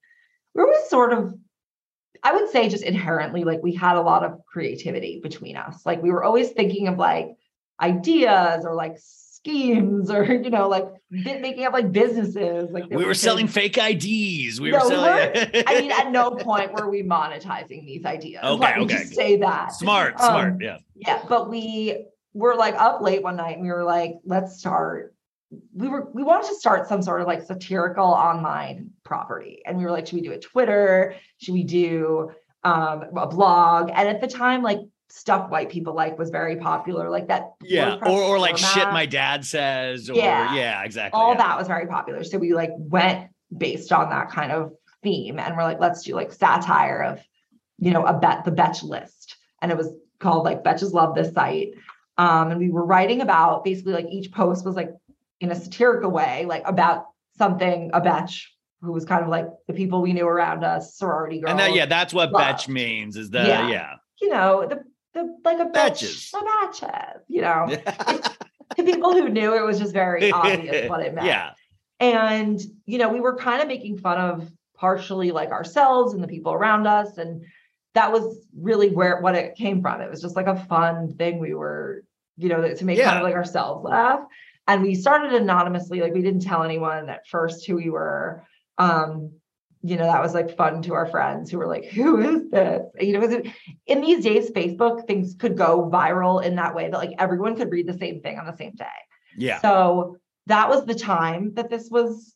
we 0.54 0.62
were 0.62 0.74
sort 0.88 1.12
of, 1.12 1.34
I 2.22 2.32
would 2.34 2.48
say 2.50 2.68
just 2.68 2.82
inherently, 2.82 3.44
like 3.44 3.62
we 3.62 3.74
had 3.74 3.96
a 3.96 4.00
lot 4.02 4.24
of 4.24 4.40
creativity 4.46 5.20
between 5.22 5.56
us. 5.56 5.84
Like 5.84 6.02
we 6.02 6.10
were 6.10 6.24
always 6.24 6.50
thinking 6.50 6.88
of 6.88 6.96
like 6.96 7.28
ideas 7.80 8.64
or 8.64 8.74
like 8.74 8.96
schemes 8.98 10.10
or, 10.10 10.24
you 10.44 10.48
know, 10.50 10.68
like 10.68 10.86
making 11.10 11.64
up 11.66 11.74
like 11.74 11.92
businesses. 11.92 12.70
Like 12.70 12.84
We 12.90 13.04
were 13.04 13.14
selling 13.14 13.46
fake 13.46 13.76
IDs. 13.76 14.58
We 14.58 14.70
No, 14.70 14.78
were 14.78 14.88
selling. 14.88 15.64
I 15.66 15.80
mean, 15.80 15.92
at 15.92 16.10
no 16.10 16.30
point 16.30 16.72
were 16.72 16.88
we 16.90 17.02
monetizing 17.02 17.84
these 17.84 18.06
ideas. 18.06 18.42
Okay, 18.42 18.58
Let 18.58 18.78
okay. 18.78 19.04
say 19.04 19.36
that. 19.36 19.72
smart, 19.72 20.14
Um, 20.14 20.28
smart. 20.28 20.54
Yeah. 20.62 20.78
Yeah, 20.94 21.22
but 21.28 21.50
we 21.50 22.06
were 22.32 22.54
like 22.54 22.74
up 22.74 23.00
late 23.00 23.22
one 23.22 23.36
night 23.36 23.56
and 23.56 23.62
we 23.62 23.72
were 23.72 23.84
like, 23.84 24.14
let's 24.24 24.58
start. 24.58 25.14
We 25.74 25.88
were 25.88 26.08
we 26.12 26.22
wanted 26.22 26.48
to 26.48 26.54
start 26.54 26.88
some 26.88 27.02
sort 27.02 27.20
of 27.20 27.26
like 27.26 27.42
satirical 27.42 28.04
online 28.06 28.90
property. 29.04 29.62
And 29.66 29.78
we 29.78 29.84
were 29.84 29.90
like, 29.90 30.06
should 30.06 30.16
we 30.16 30.22
do 30.22 30.32
a 30.32 30.38
Twitter? 30.38 31.16
Should 31.38 31.54
we 31.54 31.64
do 31.64 32.30
um 32.62 33.04
a 33.16 33.26
blog? 33.26 33.90
And 33.92 34.08
at 34.08 34.20
the 34.20 34.28
time, 34.28 34.62
like 34.62 34.80
stuff 35.08 35.50
white 35.50 35.68
people 35.68 35.92
like 35.94 36.18
was 36.18 36.30
very 36.30 36.56
popular, 36.56 37.10
like 37.10 37.28
that. 37.28 37.50
Yeah. 37.62 37.96
Or 38.02 38.22
or 38.22 38.38
like 38.38 38.56
shit 38.56 38.88
my 38.92 39.06
dad 39.06 39.44
says. 39.44 40.08
Or 40.08 40.14
Yeah. 40.14 40.54
yeah, 40.54 40.84
exactly. 40.84 41.18
all 41.18 41.32
yeah. 41.32 41.38
that 41.38 41.58
was 41.58 41.66
very 41.66 41.86
popular. 41.86 42.22
So 42.22 42.38
we 42.38 42.54
like 42.54 42.70
went 42.76 43.30
based 43.56 43.92
on 43.92 44.10
that 44.10 44.30
kind 44.30 44.52
of 44.52 44.72
theme 45.02 45.40
and 45.40 45.56
we're 45.56 45.64
like, 45.64 45.80
let's 45.80 46.04
do 46.04 46.14
like 46.14 46.32
satire 46.32 47.02
of, 47.02 47.20
you 47.78 47.90
know, 47.90 48.04
a 48.04 48.18
bet 48.18 48.44
the 48.44 48.52
betch 48.52 48.84
list. 48.84 49.36
And 49.60 49.72
it 49.72 49.76
was 49.76 49.88
called 50.20 50.44
like 50.44 50.62
Betches 50.62 50.92
Love 50.92 51.14
This 51.14 51.34
Site. 51.34 51.70
Um, 52.20 52.50
and 52.50 52.60
we 52.60 52.70
were 52.70 52.84
writing 52.84 53.22
about 53.22 53.64
basically 53.64 53.94
like 53.94 54.06
each 54.10 54.30
post 54.30 54.64
was 54.64 54.76
like 54.76 54.90
in 55.40 55.50
a 55.50 55.54
satirical 55.54 56.10
way, 56.10 56.44
like 56.46 56.62
about 56.66 57.06
something, 57.38 57.90
a 57.94 58.00
betch 58.00 58.54
who 58.82 58.92
was 58.92 59.06
kind 59.06 59.22
of 59.22 59.30
like 59.30 59.46
the 59.66 59.72
people 59.72 60.02
we 60.02 60.12
knew 60.12 60.26
around 60.26 60.62
us, 60.62 60.96
sorority 60.96 61.40
girls. 61.40 61.50
And 61.50 61.60
that, 61.60 61.74
yeah, 61.74 61.86
that's 61.86 62.12
what 62.12 62.30
love. 62.30 62.40
betch 62.40 62.68
means 62.68 63.16
is 63.16 63.30
the 63.30 63.38
Yeah. 63.38 63.68
yeah. 63.68 63.94
you 64.20 64.28
know, 64.28 64.66
the 64.68 64.84
the 65.14 65.34
like 65.44 65.60
a 65.60 65.64
betch, 65.64 66.02
a 66.34 66.44
batches, 66.44 67.22
you 67.28 67.40
know. 67.40 67.66
to 68.76 68.84
people 68.84 69.12
who 69.12 69.28
knew 69.28 69.54
it 69.54 69.64
was 69.64 69.78
just 69.78 69.92
very 69.92 70.30
obvious 70.32 70.88
what 70.88 71.00
it 71.00 71.14
meant. 71.14 71.26
Yeah. 71.26 71.52
And, 71.98 72.60
you 72.86 72.98
know, 72.98 73.08
we 73.08 73.20
were 73.20 73.36
kind 73.36 73.60
of 73.60 73.68
making 73.68 73.98
fun 73.98 74.18
of 74.18 74.50
partially 74.76 75.30
like 75.30 75.50
ourselves 75.50 76.14
and 76.14 76.22
the 76.22 76.28
people 76.28 76.52
around 76.52 76.86
us. 76.86 77.18
And 77.18 77.44
that 77.94 78.12
was 78.12 78.46
really 78.56 78.90
where 78.90 79.20
what 79.20 79.34
it 79.34 79.56
came 79.56 79.82
from. 79.82 80.00
It 80.00 80.10
was 80.10 80.22
just 80.22 80.36
like 80.36 80.46
a 80.46 80.56
fun 80.66 81.14
thing 81.14 81.38
we 81.38 81.54
were, 81.54 82.04
you 82.40 82.48
know, 82.48 82.74
to 82.74 82.84
make 82.84 82.98
Yeah. 82.98 83.16
of 83.18 83.22
like 83.22 83.34
ourselves 83.34 83.84
laugh. 83.84 84.20
And 84.66 84.82
we 84.82 84.94
started 84.94 85.32
anonymously, 85.32 86.00
like 86.00 86.14
we 86.14 86.22
didn't 86.22 86.42
tell 86.42 86.62
anyone 86.62 87.08
at 87.08 87.26
first 87.26 87.66
who 87.66 87.76
we 87.76 87.90
were. 87.90 88.44
Um, 88.78 89.32
you 89.82 89.96
know, 89.96 90.04
that 90.04 90.22
was 90.22 90.34
like 90.34 90.56
fun 90.56 90.82
to 90.82 90.94
our 90.94 91.06
friends 91.06 91.50
who 91.50 91.58
were 91.58 91.66
like, 91.66 91.84
who 91.86 92.20
is 92.20 92.50
this? 92.50 92.82
You 93.00 93.18
know, 93.18 93.42
in 93.86 94.00
these 94.02 94.22
days, 94.22 94.50
Facebook 94.50 95.06
things 95.06 95.34
could 95.38 95.56
go 95.56 95.88
viral 95.90 96.44
in 96.44 96.56
that 96.56 96.74
way 96.74 96.90
that 96.90 96.96
like 96.96 97.12
everyone 97.18 97.56
could 97.56 97.70
read 97.70 97.86
the 97.86 97.96
same 97.98 98.20
thing 98.20 98.38
on 98.38 98.46
the 98.46 98.56
same 98.56 98.72
day. 98.74 98.84
Yeah. 99.36 99.60
So 99.60 100.16
that 100.46 100.68
was 100.68 100.84
the 100.84 100.94
time 100.94 101.54
that 101.54 101.70
this 101.70 101.88
was. 101.90 102.34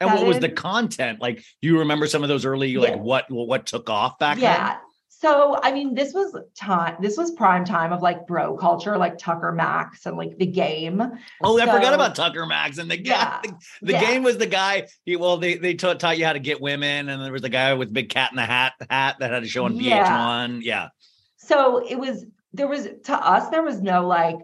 and 0.00 0.10
what 0.12 0.26
was 0.26 0.38
the 0.40 0.50
content? 0.50 1.20
Like, 1.20 1.38
do 1.62 1.68
you 1.68 1.78
remember 1.78 2.06
some 2.06 2.22
of 2.22 2.28
those 2.28 2.44
early, 2.44 2.76
like 2.76 2.90
Yeah. 2.90 2.96
what 2.96 3.24
what 3.30 3.66
took 3.66 3.88
off 3.88 4.18
back 4.18 4.36
then? 4.36 4.44
yeah. 4.44 4.68
then? 4.68 4.76
So 5.22 5.56
I 5.62 5.70
mean, 5.70 5.94
this 5.94 6.12
was 6.12 6.36
time. 6.58 6.96
This 7.00 7.16
was 7.16 7.30
prime 7.30 7.64
time 7.64 7.92
of 7.92 8.02
like 8.02 8.26
bro 8.26 8.56
culture, 8.56 8.98
like 8.98 9.18
Tucker 9.18 9.52
Max 9.52 10.04
and 10.04 10.16
like 10.16 10.36
the 10.36 10.46
game. 10.46 11.00
Oh, 11.44 11.60
I 11.60 11.66
forgot 11.66 11.94
about 11.94 12.16
Tucker 12.16 12.44
Max 12.44 12.78
and 12.78 12.90
the 12.90 12.96
game. 12.96 13.06
Yeah. 13.06 13.40
The, 13.44 13.56
the 13.82 13.92
Yeah. 13.92 14.00
game 14.00 14.24
was 14.24 14.36
the 14.38 14.48
guy. 14.48 14.88
He, 15.04 15.14
well, 15.14 15.36
they 15.36 15.54
they 15.54 15.74
taught, 15.74 16.00
taught 16.00 16.18
you 16.18 16.24
how 16.24 16.32
to 16.32 16.40
get 16.40 16.60
women, 16.60 17.08
and 17.08 17.22
there 17.22 17.30
was 17.30 17.42
the 17.42 17.48
guy 17.48 17.72
with 17.74 17.92
big 17.92 18.08
cat 18.08 18.32
in 18.32 18.36
the 18.36 18.42
hat 18.44 18.72
hat 18.90 19.14
that 19.20 19.30
had 19.30 19.44
a 19.44 19.46
show 19.46 19.64
on 19.64 19.76
Yeah. 19.76 20.08
VH1. 20.08 20.62
Yeah, 20.64 20.88
So 21.36 21.86
it 21.88 21.96
was 22.00 22.26
there 22.52 22.66
was 22.66 22.88
to 23.04 23.14
us 23.14 23.48
there 23.50 23.62
was 23.62 23.80
no 23.80 24.04
like 24.08 24.38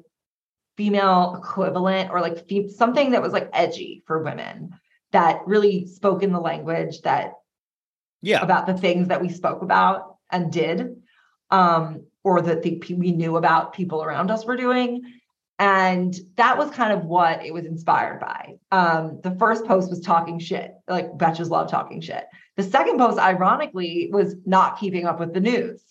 female 0.77 1.43
equivalent 1.43 2.11
or 2.13 2.21
like 2.21 2.49
fe- 2.49 2.69
something 2.69 3.11
that 3.11 3.21
was 3.21 3.33
like 3.33 3.51
edgy 3.53 4.05
for 4.07 4.23
women 4.23 4.71
that 5.11 5.41
really 5.45 5.89
spoke 5.89 6.23
in 6.23 6.31
the 6.33 6.39
language 6.39 7.01
that 7.01 7.33
yeah. 8.23 8.41
about 8.43 8.69
the 8.69 8.75
things 8.75 9.09
that 9.09 9.21
we 9.21 9.29
spoke 9.29 9.63
about 9.63 10.18
and 10.31 10.53
did 10.53 10.97
um 11.51 12.05
or 12.25 12.43
that 12.43 12.63
the, 12.63 12.83
we 12.97 13.13
knew 13.13 13.37
about 13.37 13.73
people 13.73 14.03
around 14.03 14.31
us 14.31 14.45
were 14.45 14.57
doing. 14.57 15.03
And 15.61 16.15
that 16.37 16.59
was 16.59 16.71
kind 16.71 16.93
of 16.93 17.05
what 17.05 17.45
it 17.45 17.55
was 17.55 17.65
inspired 17.65 18.21
by. 18.21 18.55
Um 18.71 19.21
the 19.23 19.37
first 19.39 19.65
post 19.65 19.91
was 19.91 20.01
talking 20.01 20.39
shit 20.39 20.73
like 20.89 21.13
betches 21.13 21.51
love 21.51 21.71
talking 21.71 22.01
shit. 22.01 22.25
The 22.57 22.63
second 22.63 22.99
post 22.99 23.19
ironically 23.19 24.11
was 24.13 24.37
not 24.45 24.79
keeping 24.79 25.07
up 25.07 25.21
with 25.21 25.33
the 25.33 25.41
news 25.41 25.83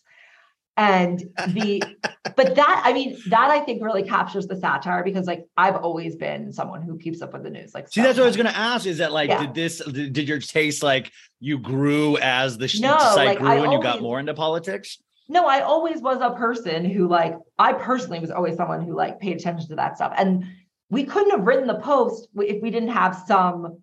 and 0.77 1.23
the 1.49 1.83
but 2.35 2.55
that 2.55 2.81
i 2.85 2.93
mean 2.93 3.17
that 3.29 3.49
i 3.49 3.59
think 3.59 3.83
really 3.83 4.03
captures 4.03 4.47
the 4.47 4.55
satire 4.55 5.03
because 5.03 5.25
like 5.25 5.45
i've 5.57 5.75
always 5.75 6.15
been 6.15 6.53
someone 6.53 6.81
who 6.81 6.97
keeps 6.97 7.21
up 7.21 7.33
with 7.33 7.43
the 7.43 7.49
news 7.49 7.73
like 7.73 7.87
See, 7.89 8.01
that's 8.01 8.17
what 8.17 8.25
I 8.25 8.27
was 8.27 8.37
going 8.37 8.47
to 8.47 8.55
ask. 8.55 8.85
Is 8.85 8.99
that 8.99 9.11
like, 9.11 9.29
Yeah. 9.29 9.47
did 9.47 9.53
this, 9.55 9.77
did 9.79 10.27
your 10.27 10.39
taste 10.39 10.83
like 10.83 11.11
you 11.39 11.57
grew 11.57 12.17
as 12.17 12.57
the 12.57 12.69
No, 12.79 12.97
site 12.99 13.25
like, 13.25 13.39
grew 13.39 13.47
I 13.47 13.55
and 13.55 13.73
you 13.73 13.81
got 13.81 14.01
more 14.01 14.19
into 14.19 14.33
politics? 14.33 14.99
No, 15.29 15.47
I 15.47 15.61
always 15.61 16.01
was 16.01 16.19
a 16.21 16.31
person 16.31 16.85
who 16.85 17.07
like 17.07 17.35
I 17.57 17.73
personally 17.73 18.19
was 18.19 18.29
always 18.29 18.55
someone 18.55 18.81
who 18.85 18.95
like 18.95 19.19
paid 19.19 19.37
attention 19.37 19.69
to 19.69 19.75
that 19.75 19.95
stuff. 19.95 20.13
And 20.17 20.45
we 20.89 21.05
couldn't 21.05 21.31
have 21.31 21.45
written 21.47 21.67
the 21.67 21.79
post 21.79 22.27
if 22.37 22.61
we 22.61 22.69
didn't 22.69 22.89
have 22.89 23.23
some 23.27 23.79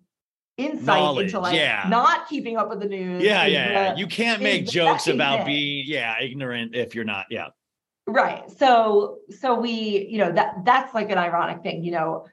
insight 0.57 0.85
Knowledge, 0.85 1.25
into 1.27 1.39
like 1.39 1.55
yeah. 1.55 1.85
not 1.89 2.27
keeping 2.27 2.57
up 2.57 2.69
with 2.69 2.79
the 2.79 2.87
news. 2.87 3.23
Yeah, 3.23 3.45
yeah, 3.45 3.71
yeah. 3.71 3.95
You 3.95 4.07
can't 4.07 4.41
make 4.41 4.65
jokes 4.67 5.07
about 5.07 5.39
thing. 5.39 5.47
being, 5.47 5.85
yeah, 5.87 6.15
ignorant 6.21 6.75
if 6.75 6.95
you're 6.95 7.03
not. 7.03 7.25
Yeah. 7.29 7.47
right. 8.07 8.49
So 8.51 9.19
so 9.39 9.59
we, 9.59 10.07
you 10.09 10.17
know, 10.19 10.31
that 10.31 10.63
that's 10.63 10.93
like 10.93 11.09
an 11.09 11.17
ironic 11.17 11.61
thing, 11.63 11.83
you 11.83 11.91
know. 11.91 12.25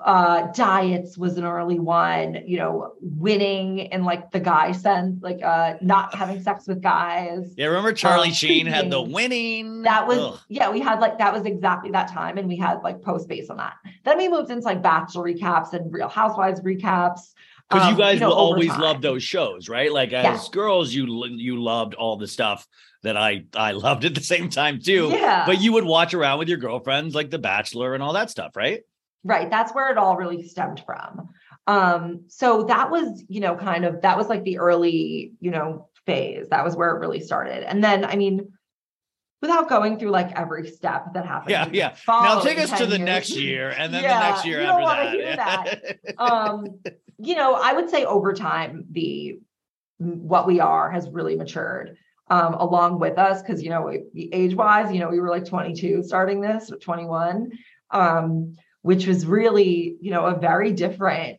Uh 0.00 0.46
diets 0.52 1.18
was 1.18 1.36
an 1.36 1.44
early 1.44 1.78
one, 1.78 2.38
you 2.46 2.56
know, 2.56 2.92
winning 3.02 3.80
in 3.80 4.02
like 4.04 4.30
the 4.30 4.40
guy 4.40 4.72
sense, 4.72 5.22
like 5.22 5.42
uh 5.44 5.74
not 5.82 6.14
having 6.14 6.40
sex 6.42 6.66
with 6.66 6.80
guys. 6.80 7.52
Yeah. 7.56 7.66
Remember 7.66 7.92
Charlie 7.92 8.28
Um, 8.28 8.34
Sheen 8.34 8.64
had 8.66 8.90
the 8.90 9.02
winning. 9.02 9.82
That 9.82 10.06
was 10.06 10.18
Ugh. 10.18 10.38
yeah, 10.48 10.70
we 10.70 10.80
had 10.80 11.00
like 11.00 11.18
that 11.18 11.34
was 11.34 11.44
exactly 11.44 11.90
that 11.90 12.08
time, 12.10 12.38
and 12.38 12.48
we 12.48 12.56
had 12.56 12.80
like 12.82 13.02
post 13.02 13.28
based 13.28 13.50
on 13.50 13.58
that. 13.58 13.74
Then 14.04 14.16
we 14.16 14.28
moved 14.30 14.50
into 14.50 14.64
like 14.64 14.82
Bachelor 14.82 15.24
recaps 15.24 15.74
and 15.74 15.92
Real 15.92 16.08
Housewives 16.08 16.60
recaps. 16.62 17.20
because 17.68 17.86
um, 17.88 17.92
you 17.92 17.98
guys 17.98 18.20
know, 18.20 18.28
will 18.28 18.36
always 18.36 18.70
time. 18.70 18.80
love 18.80 19.02
those 19.02 19.22
shows, 19.22 19.68
right? 19.68 19.92
Like 19.92 20.14
as 20.14 20.24
Yeah. 20.44 20.50
girls, 20.50 20.94
you 20.94 21.04
you 21.36 21.62
loved 21.62 21.92
all 21.92 22.16
the 22.16 22.26
stuff 22.28 22.66
that 23.02 23.18
I 23.18 23.44
I 23.54 23.72
loved 23.72 24.06
at 24.06 24.14
the 24.14 24.22
same 24.22 24.48
time 24.48 24.80
too. 24.80 25.10
Yeah, 25.12 25.44
But 25.44 25.60
you 25.60 25.72
would 25.74 25.84
watch 25.84 26.14
around 26.14 26.38
with 26.38 26.48
your 26.48 26.58
girlfriends, 26.58 27.14
like 27.14 27.28
The 27.30 27.38
Bachelor 27.38 27.92
and 27.92 28.02
all 28.02 28.14
that 28.14 28.30
stuff, 28.30 28.56
right? 28.56 28.80
Right. 29.24 29.50
That's 29.50 29.74
where 29.74 29.90
it 29.90 29.98
all 29.98 30.16
really 30.16 30.46
stemmed 30.46 30.82
from. 30.84 31.28
Um, 31.66 32.24
so 32.28 32.64
that 32.64 32.90
was 32.90 33.24
you 33.28 33.40
know 33.40 33.56
kind 33.56 33.84
of 33.84 34.02
that 34.02 34.16
was 34.16 34.28
like 34.28 34.44
the 34.44 34.58
early 34.58 35.32
you 35.40 35.50
know 35.50 35.88
phase. 36.06 36.48
That 36.50 36.64
was 36.64 36.76
where 36.76 36.96
it 36.96 37.00
really 37.00 37.20
started, 37.20 37.68
and 37.68 37.82
then 37.82 38.04
I 38.04 38.16
mean. 38.16 38.52
Without 39.40 39.68
going 39.68 40.00
through 40.00 40.10
like 40.10 40.32
every 40.32 40.68
step 40.68 41.14
that 41.14 41.24
happened. 41.24 41.52
Yeah, 41.52 41.68
yeah. 41.72 41.94
Now 42.08 42.40
take 42.40 42.58
us 42.58 42.76
to 42.76 42.86
the 42.86 42.96
years. 42.96 43.06
next 43.06 43.36
year, 43.36 43.68
and 43.70 43.94
then 43.94 44.02
Yeah, 44.02 44.18
the 44.18 44.30
next 44.30 44.44
year 44.44 44.60
you 44.62 44.66
don't 44.66 44.82
after 44.82 44.96
wanna 44.96 45.10
hear 45.12 45.36
that. 45.36 45.98
um 46.18 46.80
you 47.18 47.34
know 47.34 47.54
i 47.54 47.72
would 47.72 47.90
say 47.90 48.04
over 48.04 48.32
time 48.32 48.84
the 48.90 49.38
what 49.98 50.46
we 50.46 50.60
are 50.60 50.90
has 50.90 51.08
really 51.10 51.36
matured 51.36 51.96
um 52.30 52.54
along 52.54 53.00
with 53.00 53.18
us 53.18 53.42
because 53.42 53.62
you 53.62 53.70
know 53.70 53.92
age 54.14 54.54
wise 54.54 54.92
you 54.92 55.00
know 55.00 55.08
we 55.08 55.20
were 55.20 55.30
like 55.30 55.44
22 55.44 56.02
starting 56.04 56.40
this 56.40 56.70
or 56.70 56.76
21 56.76 57.50
um 57.90 58.54
which 58.88 59.06
was 59.06 59.26
really 59.26 59.96
you 60.00 60.10
know 60.10 60.24
a 60.24 60.34
very 60.38 60.72
different 60.72 61.36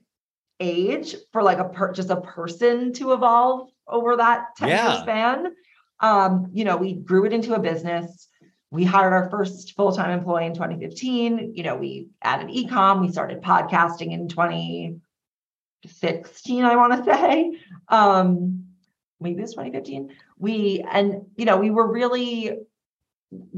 age 0.59 1.15
for 1.31 1.41
like 1.41 1.57
a 1.57 1.63
per- 1.75 1.91
just 1.99 2.11
a 2.11 2.21
person 2.21 2.93
to 2.93 3.13
evolve 3.13 3.71
over 3.87 4.17
that 4.17 4.55
10 4.57 4.67
Yeah. 4.67 4.91
year 4.91 5.01
span. 5.01 5.37
Um 5.99 6.31
you 6.57 6.63
know 6.63 6.77
we 6.77 6.93
grew 6.93 7.25
it 7.25 7.33
into 7.33 7.55
a 7.55 7.59
business. 7.59 8.27
We 8.69 8.83
hired 8.83 9.13
our 9.13 9.31
first 9.31 9.73
full-time 9.75 10.11
employee 10.19 10.45
in 10.45 10.53
2015 10.53 11.55
you 11.57 11.63
know 11.63 11.75
we 11.75 12.09
added 12.21 12.49
ecom. 12.59 13.01
We 13.01 13.11
started 13.11 13.41
podcasting 13.41 14.11
in 14.17 14.27
2016 14.27 16.65
i 16.65 16.75
want 16.75 16.91
to 16.97 17.03
say. 17.11 17.57
Um 17.87 18.65
maybe 19.19 19.41
it's 19.41 19.53
2015 19.53 20.11
we 20.37 20.85
and 20.97 21.25
you 21.35 21.45
know 21.45 21.57
we 21.57 21.71
were 21.71 21.91
really 21.99 22.59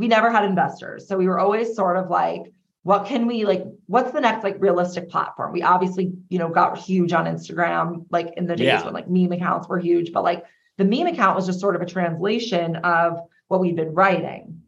we 0.02 0.08
never 0.08 0.30
had 0.32 0.46
investors. 0.46 1.10
So 1.10 1.18
we 1.18 1.28
were 1.28 1.40
always 1.40 1.76
sort 1.76 1.98
of 1.98 2.10
like 2.10 2.44
what 2.84 3.06
can 3.06 3.28
we 3.28 3.46
like 3.46 3.64
what's 3.92 4.12
the 4.12 4.22
next 4.22 4.42
like 4.44 4.56
realistic 4.60 5.10
platform 5.10 5.52
we 5.52 5.62
obviously 5.62 6.14
you 6.30 6.40
know 6.40 6.48
got 6.50 6.78
huge 6.78 7.12
on 7.12 7.26
instagram 7.26 8.06
like 8.10 8.34
in 8.38 8.46
the 8.48 8.56
days 8.56 8.68
Yeah. 8.68 8.86
when 8.86 8.94
like 8.94 9.10
meme 9.10 9.34
accounts 9.34 9.68
were 9.68 9.80
huge 9.80 10.14
but 10.14 10.24
like 10.24 10.46
the 10.78 10.86
meme 10.86 11.08
account 11.08 11.36
was 11.36 11.46
just 11.46 11.60
sort 11.60 11.76
of 11.76 11.82
a 11.82 11.86
translation 11.86 12.78
of 12.78 13.20
what 13.50 13.60
we've 13.60 13.76
been 13.76 13.94
writing 13.94 14.62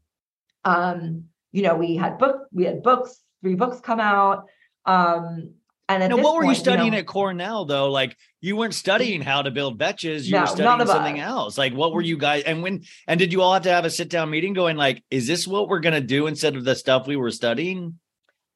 um 0.65 1.25
you 1.53 1.61
know 1.63 1.75
we 1.75 1.95
had 1.95 2.17
book 2.17 2.47
we 2.51 2.65
had 2.65 2.83
books 2.83 3.21
three 3.41 3.55
books 3.55 3.79
come 3.79 3.99
out 4.01 4.45
um 4.85 5.53
and 5.89 6.09
Now, 6.09 6.17
what 6.17 6.35
were 6.35 6.43
you 6.43 6.47
point, 6.47 6.57
studying 6.57 6.91
know, 6.93 6.99
at 6.99 7.05
Cornell 7.05 7.65
though? 7.65 7.91
Like 7.91 8.15
you 8.39 8.55
weren't 8.55 8.73
studying 8.73 9.21
how 9.21 9.41
to 9.41 9.51
build 9.51 9.77
betches, 9.77 10.23
you 10.23 10.33
were 10.33 10.45
No, 10.45 10.45
none 10.45 10.79
studying 10.79 10.87
something 10.87 11.19
us. 11.19 11.27
else. 11.29 11.57
Like 11.57 11.73
what 11.73 11.91
were 11.93 12.01
you 12.01 12.17
guys 12.17 12.43
and 12.43 12.63
when 12.63 12.83
and 13.05 13.19
did 13.19 13.33
you 13.33 13.41
all 13.41 13.53
have 13.53 13.63
to 13.63 13.69
have 13.69 13.83
a 13.83 13.89
sit 13.89 14.09
down 14.09 14.29
meeting 14.29 14.53
going 14.53 14.77
like, 14.77 15.03
is 15.11 15.27
this 15.27 15.45
what 15.45 15.67
we're 15.67 15.81
gonna 15.81 15.99
do 16.01 16.27
instead 16.27 16.55
of 16.55 16.63
the 16.63 16.73
stuff 16.73 17.05
we 17.05 17.17
were 17.17 17.31
studying? 17.31 17.99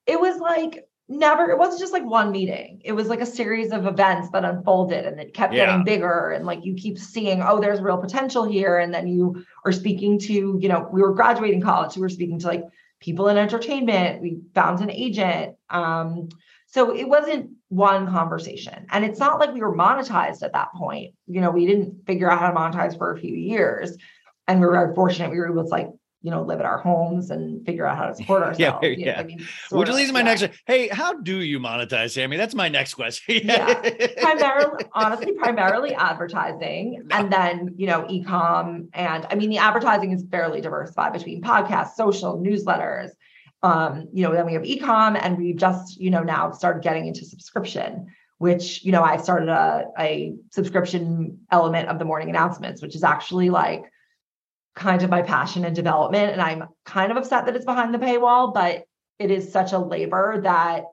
It 0.08 0.20
was 0.20 0.40
like 0.40 0.88
never 1.10 1.50
it 1.50 1.58
wasn't 1.58 1.80
just 1.80 1.94
like 1.94 2.04
one 2.06 2.32
meeting. 2.32 2.82
It 2.84 2.92
was 2.92 3.08
like 3.08 3.22
a 3.22 3.26
series 3.26 3.72
of 3.72 3.86
events 3.86 4.30
that 4.32 4.44
unfolded 4.44 5.06
and 5.06 5.20
it 5.20 5.34
kept 5.34 5.54
Yeah. 5.54 5.66
getting 5.68 5.86
bigger 5.86 6.32
and 6.32 6.46
like 6.46 6.66
you 6.66 6.74
keep 6.76 6.98
seeing 6.98 7.42
oh 7.42 7.60
there's 7.62 7.82
real 7.82 7.98
potential 7.98 8.46
here. 8.46 8.78
And 8.78 8.94
then 8.94 9.08
you 9.08 9.46
are 9.66 9.72
speaking 9.72 10.20
to 10.20 10.34
you 10.60 10.70
know 10.70 10.88
we 10.92 11.02
were 11.02 11.14
graduating 11.14 11.62
college. 11.62 11.96
We 11.96 12.02
were 12.02 12.10
speaking 12.10 12.40
to 12.40 12.48
like 12.48 12.64
people 13.00 13.30
in 13.30 13.38
entertainment. 13.38 14.22
We 14.22 14.40
found 14.54 14.82
an 14.82 14.92
agent. 14.92 15.56
Um 15.70 16.30
so 16.70 16.94
it 16.94 17.08
wasn't 17.08 17.52
one 17.70 18.08
conversation. 18.08 18.88
And 18.92 19.06
it's 19.06 19.20
not 19.20 19.40
like 19.40 19.54
we 19.54 19.62
were 19.62 19.76
monetized 19.76 20.44
at 20.44 20.54
that 20.54 20.74
point. 20.74 21.14
You 21.28 21.40
know 21.42 21.52
we 21.52 21.66
didn't 21.66 22.06
figure 22.06 22.30
out 22.30 22.40
how 22.40 22.50
to 22.50 22.56
monetize 22.56 22.98
for 22.98 23.12
a 23.14 23.20
few 23.20 23.34
years. 23.36 23.98
And 24.48 24.60
we 24.60 24.66
were 24.66 24.74
very 24.74 24.94
fortunate 24.94 25.32
we 25.32 25.38
were 25.38 25.50
able 25.52 25.64
to 25.64 25.70
like 25.70 25.90
you 26.22 26.32
know 26.32 26.42
live 26.42 26.60
at 26.60 26.66
our 26.66 26.80
homes 26.80 27.30
and 27.30 27.66
figure 27.66 27.86
out 27.86 27.98
how 27.98 28.08
to 28.08 28.16
support 28.16 28.44
ourselves 28.44 28.60
Yeah, 28.60 28.90
you 28.90 29.06
know, 29.06 29.12
yeah. 29.12 29.20
I 29.20 29.24
mean, 29.24 29.48
Which 29.72 29.90
leads 29.90 30.10
to 30.10 30.14
my 30.14 30.20
yeah. 30.20 30.26
next 30.26 30.48
hey, 30.66 30.88
how 30.88 31.14
do 31.14 31.42
you 31.42 31.60
monetize, 31.60 32.12
Sami? 32.12 32.38
That's 32.38 32.56
my 32.56 32.70
next 32.70 32.96
question. 32.96 33.42
Yeah. 33.48 33.74
primarily 34.22 34.86
honestly 34.94 35.34
primarily 35.34 35.94
advertising 35.94 37.08
and 37.12 37.32
then 37.32 37.74
you 37.78 37.88
know 37.88 38.04
ecom 38.04 38.88
and 38.94 39.26
i 39.30 39.36
mean 39.36 39.50
the 39.50 39.58
advertising 39.58 40.12
is 40.12 40.26
fairly 40.30 40.60
diversified 40.62 41.14
between 41.14 41.42
podcasts 41.42 41.94
social 41.96 42.38
newsletters 42.40 43.10
um 43.64 44.08
you 44.14 44.24
know 44.24 44.34
then 44.34 44.46
we 44.46 44.54
have 44.54 44.64
ecom 44.64 45.20
and 45.22 45.38
we 45.38 45.54
just 45.54 46.00
you 46.00 46.10
know 46.10 46.24
now 46.24 46.52
started 46.52 46.84
getting 46.84 47.08
into 47.08 47.26
subscription 47.26 48.08
which 48.38 48.84
you 48.84 48.92
know 48.92 49.04
i 49.04 49.18
started 49.18 49.50
a, 49.50 49.86
a 50.00 50.36
subscription 50.52 51.38
element 51.52 51.88
of 51.90 52.00
the 52.00 52.06
morning 52.06 52.30
announcements 52.30 52.82
which 52.82 52.96
is 52.96 53.04
actually 53.04 53.50
like 53.50 53.84
kind 54.78 55.02
of 55.02 55.10
my 55.10 55.24
passion 55.24 55.66
and 55.66 55.76
development 55.76 56.32
and 56.32 56.40
i'm 56.42 56.64
kind 56.86 57.12
of 57.12 57.18
upset 57.18 57.46
that 57.48 57.56
it's 57.56 57.66
behind 57.66 57.94
the 57.94 57.98
paywall 57.98 58.54
but 58.54 58.84
it 59.18 59.32
is 59.32 59.52
such 59.52 59.74
a 59.74 59.80
labor 59.80 60.40
that 60.44 60.84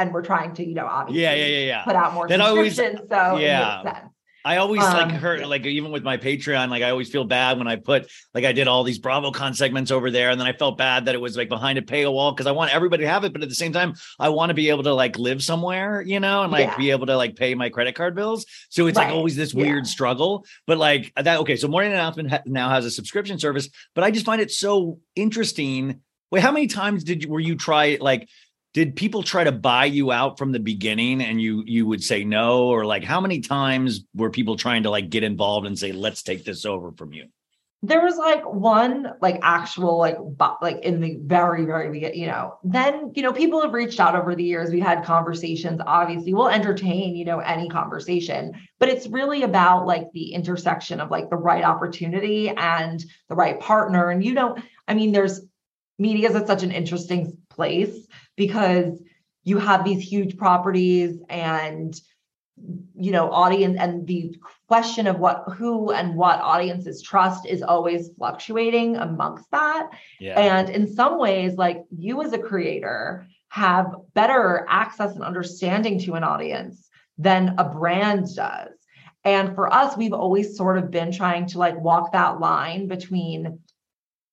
and 0.00 0.12
we're 0.12 0.22
trying 0.22 0.52
to 0.52 0.66
you 0.66 0.74
know 0.74 0.86
obviously 0.86 1.22
yeah, 1.22 1.34
yeah, 1.34 1.46
yeah, 1.46 1.66
yeah. 1.66 1.84
put 1.84 1.94
out 1.94 2.12
more 2.12 2.26
That 2.26 2.40
always- 2.40 2.76
so 2.76 3.36
yeah. 3.38 4.08
It 4.44 4.48
makes 4.48 4.54
sense. 4.54 4.54
I 4.54 4.56
always 4.58 4.80
like 4.80 5.14
Um, 5.14 5.20
heard 5.20 5.46
like 5.46 5.66
even 5.66 5.90
with 5.90 6.02
my 6.02 6.16
Patreon, 6.16 6.68
like 6.70 6.82
I 6.82 6.90
always 6.90 7.10
feel 7.10 7.24
bad 7.24 7.58
when 7.58 7.66
I 7.68 7.76
put 7.76 8.10
like 8.34 8.44
I 8.44 8.52
did 8.52 8.68
all 8.68 8.84
these 8.84 8.98
BravoCon 8.98 9.54
segments 9.56 9.90
over 9.90 10.10
there, 10.10 10.30
and 10.30 10.40
then 10.40 10.46
I 10.46 10.52
felt 10.52 10.78
bad 10.78 11.04
that 11.06 11.14
it 11.14 11.20
was 11.20 11.36
like 11.36 11.48
behind 11.48 11.78
a 11.78 11.82
paywall 11.82 12.34
because 12.34 12.46
I 12.46 12.52
want 12.52 12.74
everybody 12.74 13.04
to 13.04 13.08
have 13.08 13.24
it, 13.24 13.32
but 13.32 13.42
at 13.42 13.48
the 13.48 13.54
same 13.54 13.72
time, 13.72 13.94
I 14.18 14.28
want 14.30 14.50
to 14.50 14.54
be 14.54 14.70
able 14.70 14.82
to 14.84 14.94
like 14.94 15.18
live 15.18 15.42
somewhere, 15.42 16.02
you 16.02 16.20
know, 16.20 16.42
and 16.42 16.52
like 16.52 16.68
Yeah. 16.68 16.76
be 16.76 16.90
able 16.90 17.06
to 17.06 17.16
like 17.16 17.36
pay 17.36 17.54
my 17.54 17.68
credit 17.68 17.94
card 17.94 18.14
bills. 18.14 18.46
So 18.68 18.86
it's 18.86 18.96
like 18.96 19.08
always 19.12 19.36
this 19.36 19.52
Yeah. 19.54 19.62
weird 19.62 19.86
struggle. 19.86 20.44
But 20.66 20.78
like 20.78 21.12
that, 21.16 21.40
okay, 21.40 21.56
so 21.56 21.68
Morning 21.68 21.92
Announcement 21.92 22.30
ha- 22.30 22.42
now 22.46 22.70
has 22.70 22.84
a 22.84 22.90
subscription 22.90 23.38
service, 23.38 23.68
but 23.94 24.04
I 24.04 24.10
just 24.10 24.26
find 24.26 24.40
it 24.40 24.50
so 24.50 25.00
interesting. 25.16 26.00
Wait, 26.30 26.42
how 26.42 26.52
many 26.52 26.66
times 26.66 27.04
did 27.04 27.24
you 27.24 27.28
were 27.30 27.40
you 27.40 27.56
try 27.56 27.98
like? 28.00 28.28
Did 28.72 28.94
people 28.96 29.22
try 29.22 29.44
to 29.44 29.52
buy 29.52 29.84
you 29.84 30.12
out 30.12 30.38
from 30.38 30.52
the 30.52 30.60
beginning 30.60 31.20
and 31.22 31.40
you 31.40 31.64
you 31.66 31.86
would 31.86 32.02
say 32.02 32.24
no? 32.24 32.68
Or 32.68 32.84
like 32.84 33.04
how 33.04 33.20
many 33.20 33.40
times 33.40 34.04
were 34.14 34.30
people 34.30 34.56
trying 34.56 34.84
to 34.84 34.90
like 34.90 35.10
get 35.10 35.24
involved 35.24 35.66
and 35.66 35.78
say 35.78 35.92
let's 35.92 36.22
take 36.22 36.44
this 36.44 36.64
over 36.64 36.92
from 36.92 37.12
you 37.12 37.26
there 37.82 38.02
was 38.02 38.18
like 38.18 38.44
one 38.44 39.14
like 39.22 39.38
actual 39.42 39.96
like 39.98 40.18
bu- 40.18 40.58
like 40.60 40.80
in 40.80 41.00
the 41.00 41.18
very 41.22 41.64
very 41.64 42.14
you 42.14 42.26
know 42.26 42.58
then 42.62 43.10
you 43.14 43.22
know 43.22 43.32
people 43.32 43.62
have 43.62 43.72
reached 43.72 43.98
out 44.00 44.14
over 44.14 44.34
the 44.34 44.44
years. 44.44 44.70
We 44.70 44.80
had 44.80 45.04
conversations 45.04 45.80
obviously. 45.86 46.34
We'll 46.34 46.48
entertain 46.48 47.16
you 47.16 47.24
know 47.24 47.38
any 47.38 47.68
conversation 47.68 48.52
but 48.78 48.90
it's 48.90 49.06
really 49.06 49.42
about 49.42 49.86
like 49.86 50.04
the 50.12 50.32
intersection 50.32 51.00
of 51.00 51.10
like 51.10 51.30
the 51.30 51.36
right 51.36 51.64
opportunity 51.64 52.50
and 52.50 53.02
the 53.28 53.34
right 53.34 53.58
partner. 53.60 54.10
And 54.10 54.22
you 54.22 54.34
don't 54.34 54.62
i 54.86 54.94
mean 54.94 55.12
there's 55.12 55.40
media 55.98 56.30
is 56.30 56.46
such 56.46 56.62
an 56.62 56.72
interesting 56.72 57.38
place 57.48 58.06
because 58.36 59.00
you 59.44 59.58
have 59.58 59.84
these 59.84 60.02
huge 60.02 60.36
properties 60.36 61.18
and 61.28 62.00
you 62.94 63.10
know 63.10 63.30
audience 63.30 63.76
and 63.80 64.06
the 64.06 64.36
question 64.68 65.06
of 65.06 65.18
what 65.18 65.44
who 65.56 65.92
and 65.92 66.14
what 66.14 66.40
audiences 66.40 67.02
trust 67.02 67.46
is 67.46 67.62
always 67.62 68.10
fluctuating 68.18 68.96
amongst 68.96 69.50
that. 69.50 69.88
Yeah. 70.20 70.38
And 70.38 70.68
in 70.68 70.92
some 70.94 71.18
ways 71.18 71.54
like 71.56 71.84
you 71.96 72.22
as 72.22 72.32
a 72.32 72.38
creator 72.38 73.26
have 73.48 73.94
better 74.14 74.66
access 74.68 75.14
and 75.14 75.24
understanding 75.24 75.98
to 76.00 76.14
an 76.14 76.24
audience 76.24 76.88
than 77.18 77.54
a 77.58 77.64
brand 77.64 78.26
does. 78.34 78.72
And 79.24 79.54
for 79.54 79.72
us 79.72 79.96
we've 79.96 80.12
always 80.12 80.56
sort 80.56 80.78
of 80.78 80.90
been 80.90 81.12
trying 81.12 81.46
to 81.46 81.58
like 81.58 81.80
walk 81.80 82.12
that 82.12 82.40
line 82.40 82.88
between 82.88 83.60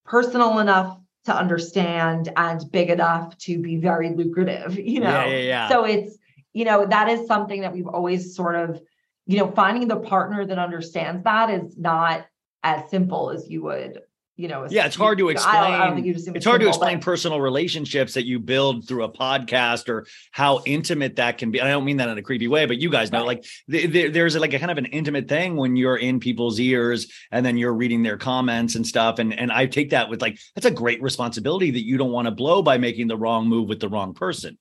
personal 0.05 0.59
enough 0.59 0.99
to 1.27 1.35
understand 1.35 2.31
and 2.37 2.71
big 2.71 2.89
enough 2.89 3.37
to 3.37 3.59
be 3.59 3.75
very 3.75 4.11
lucrative 4.11 4.79
you 4.79 5.01
know? 5.01 5.09
yeah 5.09 5.25
yeah 5.25 5.37
yeah. 5.37 5.69
So 5.69 5.83
it's, 5.83 6.17
you 6.53 6.63
know, 6.63 6.85
that 6.85 7.09
is 7.09 7.27
something 7.27 7.61
that 7.61 7.73
we've 7.73 7.87
always 7.87 8.33
sort 8.33 8.55
of, 8.55 8.81
you 9.25 9.37
know, 9.37 9.51
finding 9.51 9.89
the 9.89 9.97
partner 9.97 10.45
that 10.45 10.57
understands 10.57 11.23
that 11.25 11.49
is 11.49 11.77
not 11.77 12.25
as 12.63 12.89
simple 12.89 13.29
as 13.29 13.49
you 13.49 13.61
would, 13.63 13.99
you 14.37 14.47
know. 14.47 14.65
Yeah, 14.69 14.85
it's 14.85 14.95
hard 14.95 15.17
to 15.17 15.29
I 15.29 15.33
don't- 15.33 15.45
I 15.45 15.51
don't 15.61 15.65
explain. 15.73 15.93
think 15.95 16.05
you 16.07 16.13
just 16.13 16.27
it's 16.29 16.45
hard 16.45 16.61
to 16.61 16.67
explain 16.69 16.99
personal 16.99 17.41
relationships 17.41 18.13
that 18.13 18.25
you 18.25 18.39
build 18.39 18.87
through 18.87 19.03
a 19.03 19.11
podcast 19.11 19.89
or 19.89 20.05
how 20.31 20.61
intimate 20.65 21.17
that 21.17 21.37
can 21.37 21.51
be. 21.51 21.59
And 21.59 21.67
I 21.67 21.71
don't 21.71 21.83
mean 21.83 21.97
that 21.97 22.07
in 22.07 22.17
a 22.17 22.21
creepy 22.21 22.47
way, 22.47 22.65
but 22.65 22.77
you 22.77 22.89
guys 22.89 23.11
know, 23.11 23.19
Right. 23.19 23.27
like 23.27 23.45
th- 23.69 23.91
th- 23.91 24.13
there's 24.13 24.37
like 24.37 24.53
a 24.53 24.59
kind 24.59 24.71
of 24.71 24.77
an 24.77 24.85
intimate 24.85 25.27
thing 25.27 25.57
when 25.57 25.75
you're 25.75 25.97
in 25.97 26.19
people's 26.19 26.59
ears 26.59 27.07
and 27.31 27.45
then 27.45 27.57
you're 27.57 27.73
reading 27.73 28.03
their 28.03 28.17
comments 28.17 28.75
and 28.75 28.85
stuff. 28.87 29.19
And 29.19 29.33
and 29.37 29.51
I 29.51 29.65
take 29.65 29.89
that 29.89 30.09
with 30.09 30.21
like 30.21 30.39
that's 30.55 30.65
a 30.67 30.71
great 30.71 31.01
responsibility 31.01 31.71
that 31.71 31.83
you 31.85 31.97
don't 31.97 32.11
want 32.11 32.27
to 32.27 32.31
blow 32.31 32.61
by 32.61 32.77
making 32.77 33.07
the 33.07 33.17
wrong 33.17 33.47
move 33.49 33.67
with 33.67 33.79
the 33.79 33.89
wrong 33.89 34.13
person. 34.13 34.57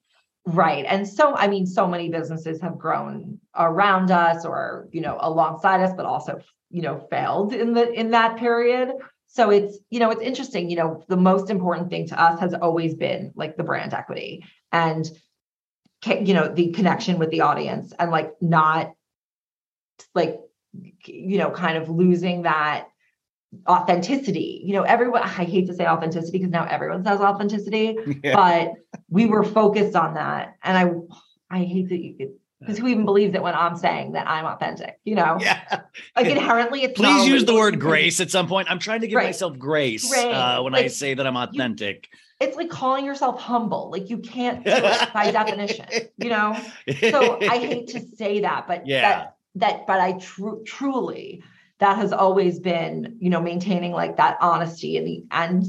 Right. 0.49 0.85
And 0.89 1.09
so, 1.09 1.35
I 1.37 1.49
mean, 1.49 1.67
so 1.67 1.89
many 1.89 2.09
businesses 2.09 2.61
have 2.61 2.79
grown 2.79 3.41
around 3.57 4.13
us 4.13 4.45
or, 4.45 4.89
you 4.93 5.01
know, 5.01 5.19
alongside 5.21 5.81
us, 5.83 5.93
but 5.97 6.07
also, 6.07 6.39
you 6.71 6.83
know, 6.83 7.05
failed 7.11 7.53
in 7.53 7.73
the 7.75 7.91
in 7.93 8.13
that 8.13 8.37
period. 8.37 8.93
So 9.29 9.51
it's, 9.51 9.79
you 9.91 10.01
know, 10.01 10.11
it's 10.11 10.23
interesting, 10.23 10.71
you 10.71 10.77
know, 10.77 11.05
the 11.09 11.17
most 11.17 11.51
important 11.51 11.91
thing 11.91 12.09
to 12.09 12.21
us 12.21 12.41
has 12.41 12.55
always 12.55 12.95
been 12.95 13.33
like 13.35 13.57
the 13.57 13.65
brand 13.65 13.93
equity 13.93 14.45
and 14.73 15.09
you 16.07 16.35
know, 16.35 16.49
the 16.49 16.73
connection 16.73 17.19
with 17.19 17.31
the 17.31 17.41
audience 17.41 17.93
and 17.99 18.11
like 18.11 18.31
not 18.41 18.93
like 20.15 20.41
you 21.07 21.39
know, 21.39 21.51
kind 21.51 21.79
of 21.79 21.89
losing 21.89 22.43
that 22.43 22.89
authenticity. 23.69 24.63
You 24.65 24.75
know, 24.75 24.83
everyone 24.83 25.23
I 25.23 25.45
hate 25.45 25.67
to 25.67 25.75
say 25.75 25.87
authenticity 25.87 26.39
because 26.39 26.51
now 26.51 26.67
everyone 26.67 27.05
says 27.05 27.21
authenticity, 27.21 27.97
but 28.23 28.73
we 29.09 29.27
were 29.27 29.45
focused 29.45 29.97
on 29.97 30.15
that. 30.15 30.57
And 30.63 30.77
I 31.51 31.57
I 31.59 31.65
hate 31.65 31.89
that 31.89 31.99
you 31.99 32.17
could 32.17 32.35
because 32.61 32.79
who 32.79 32.87
even 32.87 33.05
believes 33.05 33.35
it 33.35 33.43
when 33.43 33.55
I'm 33.55 33.77
saying 33.77 34.13
that 34.13 34.29
I'm 34.29 34.47
authentic, 34.47 34.99
you 35.05 35.15
know? 35.15 35.39
Yeah. 35.47 35.83
Like 36.17 36.27
inherently 36.27 36.83
it's 36.83 36.99
Please 36.99 37.27
use 37.29 37.45
the 37.45 37.55
word 37.55 37.79
grace 37.89 38.21
at 38.21 38.31
some 38.31 38.49
point. 38.49 38.71
I'm 38.71 38.79
trying 38.79 39.03
to 39.03 39.07
give 39.09 39.17
Right. 39.17 39.27
myself 39.27 39.59
grace 39.59 40.11
Right. 40.11 40.33
uh, 40.33 40.63
when 40.63 40.75
I 40.75 40.87
say 40.89 41.15
that 41.15 41.27
I'm 41.27 41.37
authentic. 41.37 42.09
It's 42.41 42.57
like 42.57 42.69
calling 42.71 43.05
yourself 43.05 43.41
humble. 43.41 43.91
Like 43.91 44.11
you 44.11 44.19
can't 44.19 44.65
do 44.65 44.71
it 44.73 45.13
by 45.13 45.31
definition, 45.41 45.87
you 46.19 46.29
know? 46.31 46.59
So 47.11 47.39
I 47.41 47.59
hate 47.59 47.89
to 47.89 48.01
say 48.17 48.41
that, 48.41 48.67
but 48.67 48.87
Yeah. 48.87 49.03
that 49.03 49.37
that 49.57 49.87
but 49.87 50.01
I 50.01 50.13
tru- 50.13 50.63
truly 50.65 51.43
that 51.79 51.97
has 51.99 52.13
always 52.13 52.59
been, 52.59 53.17
you 53.21 53.29
know, 53.31 53.41
maintaining 53.41 53.93
like 53.93 54.17
that 54.17 54.39
honesty 54.41 54.97
and 54.97 55.07
the 55.07 55.25
and 55.31 55.65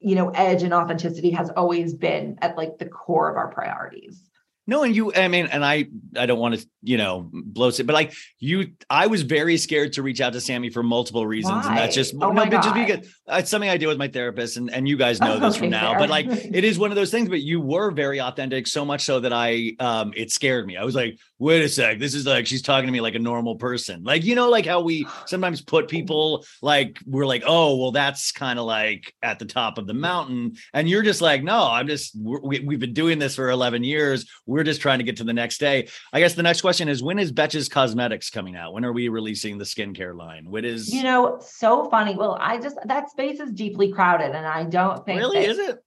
you 0.00 0.14
know, 0.14 0.28
edge 0.30 0.62
and 0.62 0.72
authenticity 0.72 1.30
has 1.32 1.50
always 1.50 1.92
been 1.92 2.38
at 2.40 2.56
like 2.56 2.78
the 2.78 2.86
core 2.86 3.28
of 3.28 3.36
our 3.36 3.48
priorities. 3.48 4.27
No, 4.68 4.82
and 4.82 4.94
you, 4.94 5.14
I 5.14 5.28
mean, 5.28 5.46
and 5.46 5.64
I, 5.64 5.86
I 6.14 6.26
don't 6.26 6.38
want 6.38 6.60
to, 6.60 6.68
you 6.82 6.98
know, 6.98 7.30
blow 7.32 7.68
it, 7.68 7.86
but 7.86 7.94
like 7.94 8.12
you, 8.38 8.74
I 8.90 9.06
was 9.06 9.22
very 9.22 9.56
scared 9.56 9.94
to 9.94 10.02
reach 10.02 10.20
out 10.20 10.34
to 10.34 10.42
Sami 10.42 10.68
for 10.68 10.82
multiple 10.82 11.26
reasons, 11.26 11.64
and 11.64 11.78
that's 11.78 11.94
just 11.94 12.14
Oh 12.20 12.30
no, 12.30 12.44
but 12.44 12.62
just 12.62 12.74
because 12.74 13.08
uh, 13.26 13.36
it's 13.36 13.50
something 13.50 13.70
I 13.70 13.78
do 13.78 13.88
with 13.88 13.96
my 13.96 14.08
therapist, 14.08 14.58
and 14.58 14.70
and 14.70 14.86
you 14.86 14.98
guys 14.98 15.20
know 15.20 15.38
this 15.40 15.54
Okay, 15.54 15.60
from 15.60 15.70
now, 15.70 15.92
fair. 15.92 16.00
but 16.00 16.10
like 16.10 16.26
it 16.28 16.64
is 16.64 16.78
one 16.78 16.90
of 16.90 16.96
those 16.96 17.10
things. 17.10 17.30
But 17.30 17.40
you 17.40 17.62
were 17.62 17.90
very 17.90 18.20
authentic, 18.20 18.66
so 18.66 18.84
much 18.84 19.04
so 19.04 19.20
that 19.20 19.32
I, 19.32 19.72
um, 19.80 20.12
it 20.14 20.30
scared 20.30 20.66
me. 20.66 20.76
I 20.76 20.84
was 20.84 20.94
like, 20.94 21.18
wait 21.38 21.62
a 21.62 21.68
sec, 21.68 21.98
this 21.98 22.14
is 22.14 22.26
like 22.26 22.46
she's 22.46 22.62
talking 22.62 22.86
to 22.86 22.92
me 22.92 23.00
like 23.00 23.14
a 23.14 23.18
normal 23.18 23.56
person, 23.56 24.02
like 24.02 24.24
you 24.24 24.34
know, 24.34 24.48
like 24.48 24.66
how 24.66 24.80
we 24.80 25.06
sometimes 25.26 25.60
put 25.60 25.88
people 25.88 26.44
like 26.62 26.98
we're 27.06 27.26
like, 27.26 27.42
oh, 27.46 27.76
well, 27.76 27.92
that's 27.92 28.32
kind 28.32 28.58
of 28.58 28.66
like 28.66 29.12
at 29.22 29.38
the 29.38 29.44
top 29.44 29.78
of 29.78 29.86
the 29.86 29.94
mountain, 29.94 30.56
and 30.74 30.88
you're 30.88 31.02
just 31.02 31.20
like, 31.20 31.42
no, 31.42 31.68
I'm 31.70 31.86
just 31.86 32.16
we, 32.20 32.60
we've 32.60 32.80
been 32.80 32.92
doing 32.92 33.18
this 33.18 33.36
for 33.36 33.50
11 33.50 33.84
years. 33.84 34.28
We're 34.46 34.64
just 34.64 34.80
trying 34.80 34.98
to 34.98 35.04
get 35.04 35.16
to 35.18 35.24
the 35.24 35.32
next 35.32 35.58
day. 35.58 35.88
I 36.12 36.20
guess 36.20 36.34
the 36.34 36.42
next 36.42 36.60
question 36.60 36.88
is 36.88 37.02
when 37.02 37.18
is 37.18 37.32
Betches 37.32 37.70
Cosmetics 37.70 38.30
coming 38.30 38.56
out? 38.56 38.72
When 38.72 38.84
are 38.84 38.92
we 38.92 39.08
releasing 39.08 39.58
the 39.58 39.64
skincare 39.64 40.16
line? 40.16 40.50
When 40.50 40.64
is 40.64 40.92
You 40.92 41.02
know, 41.02 41.38
so 41.40 41.88
funny. 41.90 42.16
Well, 42.16 42.36
I 42.40 42.58
just 42.58 42.76
that 42.84 43.10
space 43.10 43.40
is 43.40 43.52
deeply 43.52 43.92
crowded, 43.92 44.34
and 44.34 44.46
I 44.46 44.64
don't 44.64 45.04
think 45.04 45.20
really 45.20 45.40
that- 45.40 45.50
is 45.50 45.58
it? 45.58 45.78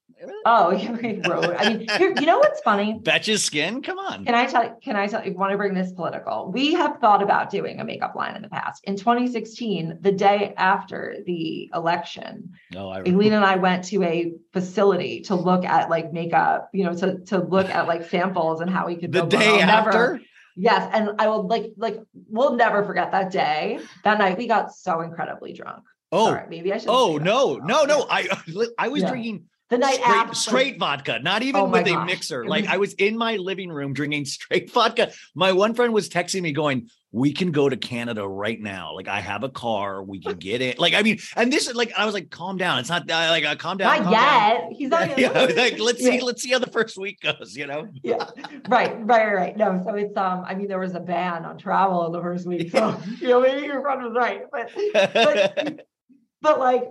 Oh, 0.45 0.71
you 1.01 1.21
wrote. 1.27 1.55
I 1.57 1.69
mean, 1.69 1.87
here, 1.97 2.13
you 2.19 2.25
know 2.25 2.39
what's 2.39 2.59
funny? 2.61 2.99
Betches 3.03 3.39
Skin? 3.39 3.81
Come 3.81 3.97
on. 3.99 4.25
Can 4.25 4.35
I 4.35 4.45
tell? 4.45 4.77
Can 4.83 4.95
I 4.95 5.07
tell? 5.07 5.25
You 5.25 5.33
want 5.33 5.51
to 5.51 5.57
bring 5.57 5.73
this 5.73 5.91
political? 5.91 6.51
We 6.51 6.73
have 6.73 6.97
thought 6.99 7.21
about 7.23 7.49
doing 7.49 7.79
a 7.79 7.85
makeup 7.85 8.15
line 8.15 8.35
in 8.35 8.41
the 8.41 8.49
past. 8.49 8.83
In 8.85 8.95
2016, 8.95 9.99
the 10.01 10.11
day 10.11 10.53
after 10.57 11.17
the 11.25 11.69
election, 11.73 12.51
No, 12.71 12.89
I 12.89 13.01
Aleen 13.01 13.33
and 13.33 13.45
I 13.45 13.55
went 13.55 13.83
to 13.85 14.03
a 14.03 14.33
facility 14.53 15.21
to 15.21 15.35
look 15.35 15.65
at 15.65 15.89
like 15.89 16.13
makeup. 16.13 16.69
You 16.73 16.85
know, 16.85 16.93
to 16.95 17.19
to 17.25 17.39
look 17.39 17.69
at 17.69 17.87
like 17.87 18.09
samples 18.09 18.61
and 18.61 18.69
how 18.69 18.87
we 18.87 18.95
could 18.97 19.11
the 19.11 19.25
day 19.25 19.61
I'll 19.61 19.67
never- 19.67 19.89
after. 19.89 20.21
Yes, 20.57 20.89
and 20.93 21.11
I 21.17 21.29
will 21.29 21.47
like 21.47 21.71
like 21.77 21.97
we'll 22.27 22.55
never 22.55 22.83
forget 22.83 23.11
that 23.11 23.31
day. 23.31 23.79
That 24.03 24.17
night 24.19 24.37
we 24.37 24.47
got 24.47 24.73
so 24.73 24.99
incredibly 25.01 25.53
drunk. 25.53 25.83
Oh, 26.11 26.25
Sorry, 26.27 26.43
maybe 26.49 26.73
I 26.73 26.77
should. 26.77 26.89
oh 26.89 27.17
no, 27.17 27.55
no, 27.55 27.85
no. 27.85 28.05
I 28.09 28.27
I 28.77 28.89
was 28.89 29.01
Yeah. 29.01 29.09
drinking 29.11 29.45
The 29.71 29.77
night 29.77 29.95
straight, 30.01 30.07
after. 30.07 30.35
straight 30.35 30.79
vodka, 30.79 31.19
not 31.19 31.43
even 31.43 31.61
Oh 31.61 31.69
with 31.69 31.87
a 31.87 32.03
mixer. 32.03 32.45
Like 32.45 32.67
I 32.67 32.75
was 32.75 32.91
in 32.95 33.17
my 33.17 33.37
living 33.37 33.71
room 33.71 33.93
drinking 33.93 34.25
straight 34.35 34.69
vodka. 34.69 35.13
My 35.33 35.53
one 35.53 35.73
friend 35.75 35.93
was 35.93 36.09
texting 36.09 36.41
me 36.41 36.51
going, 36.51 36.89
"We 37.13 37.31
can 37.31 37.53
go 37.53 37.69
to 37.69 37.77
Canada 37.77 38.27
right 38.27 38.59
now. 38.59 38.93
Like 38.93 39.07
I 39.07 39.21
have 39.21 39.43
a 39.45 39.49
car, 39.49 40.03
we 40.03 40.19
can 40.19 40.35
get 40.35 40.61
it. 40.61 40.77
Like 40.77 40.93
I 40.93 41.03
mean, 41.03 41.19
and 41.37 41.53
this 41.53 41.69
is 41.69 41.75
like 41.75 41.93
I 41.97 42.03
was 42.03 42.13
like, 42.13 42.29
"Calm 42.29 42.57
down. 42.57 42.79
It's 42.79 42.89
not 42.89 43.09
uh, 43.09 43.13
like 43.29 43.45
uh, 43.45 43.55
calm 43.55 43.77
down." 43.77 43.95
Not 43.95 44.03
calm 44.03 44.13
down." 44.13 44.51
yet. 44.51 44.71
He's 44.77 44.89
not. 44.89 45.17
Yeah, 45.17 45.29
like 45.31 45.79
let's 45.79 46.03
see, 46.03 46.17
Yeah. 46.17 46.23
let's 46.25 46.41
see 46.43 46.51
how 46.51 46.59
the 46.59 46.69
first 46.69 46.97
week 46.97 47.21
goes. 47.21 47.55
You 47.55 47.65
know. 47.67 47.87
yeah 48.03 48.25
right 48.67 48.93
right 49.05 49.07
right 49.07 49.33
right 49.33 49.57
no 49.57 49.81
so 49.85 49.95
it's 49.95 50.17
um 50.17 50.43
i 50.45 50.53
mean 50.53 50.67
there 50.67 50.79
was 50.79 50.95
a 50.95 50.99
ban 50.99 51.45
on 51.45 51.57
travel 51.57 52.05
in 52.07 52.11
the 52.11 52.21
first 52.21 52.45
week 52.45 52.71
so 52.71 52.99
you 53.21 53.29
know 53.29 53.39
maybe 53.39 53.65
your 53.67 53.81
friend 53.81 54.03
was 54.03 54.13
right 54.15 54.43
but 54.51 54.69
but 55.13 55.85
but 56.41 56.59
like 56.59 56.89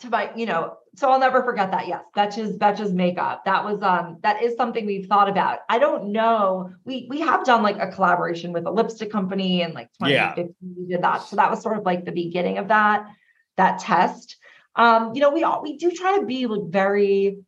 to 0.00 0.10
my 0.10 0.30
you 0.34 0.46
know 0.46 0.76
so 0.96 1.10
i'll 1.10 1.20
never 1.20 1.42
forget 1.42 1.70
that. 1.70 1.86
Yes 1.86 2.02
betches 2.16 2.58
betches 2.58 2.92
makeup 2.92 3.44
that 3.44 3.64
was 3.64 3.80
um 3.82 4.18
that 4.22 4.42
is 4.42 4.56
something 4.56 4.86
we've 4.86 5.06
thought 5.06 5.28
about. 5.28 5.60
I 5.68 5.78
don't 5.78 6.12
know. 6.12 6.72
We 6.84 7.06
we 7.08 7.20
have 7.20 7.44
done 7.44 7.62
like 7.62 7.78
a 7.78 7.88
collaboration 7.92 8.52
with 8.52 8.66
a 8.66 8.70
lipstick 8.70 9.10
company 9.10 9.62
and 9.62 9.74
like 9.74 9.90
Yeah. 10.00 10.34
2015 10.34 10.74
we 10.78 10.86
did 10.86 11.02
that. 11.02 11.22
So 11.22 11.36
that 11.36 11.50
was 11.50 11.62
sort 11.62 11.78
of 11.78 11.84
like 11.84 12.04
the 12.04 12.12
beginning 12.12 12.58
of 12.58 12.68
that 12.68 13.06
that 13.56 13.78
test. 13.80 14.36
Um 14.76 15.14
you 15.14 15.20
know 15.20 15.30
we 15.30 15.42
all 15.44 15.62
we 15.62 15.76
do 15.76 15.90
try 15.90 16.18
to 16.18 16.26
be 16.26 16.46
like 16.46 16.70
very 16.70 17.38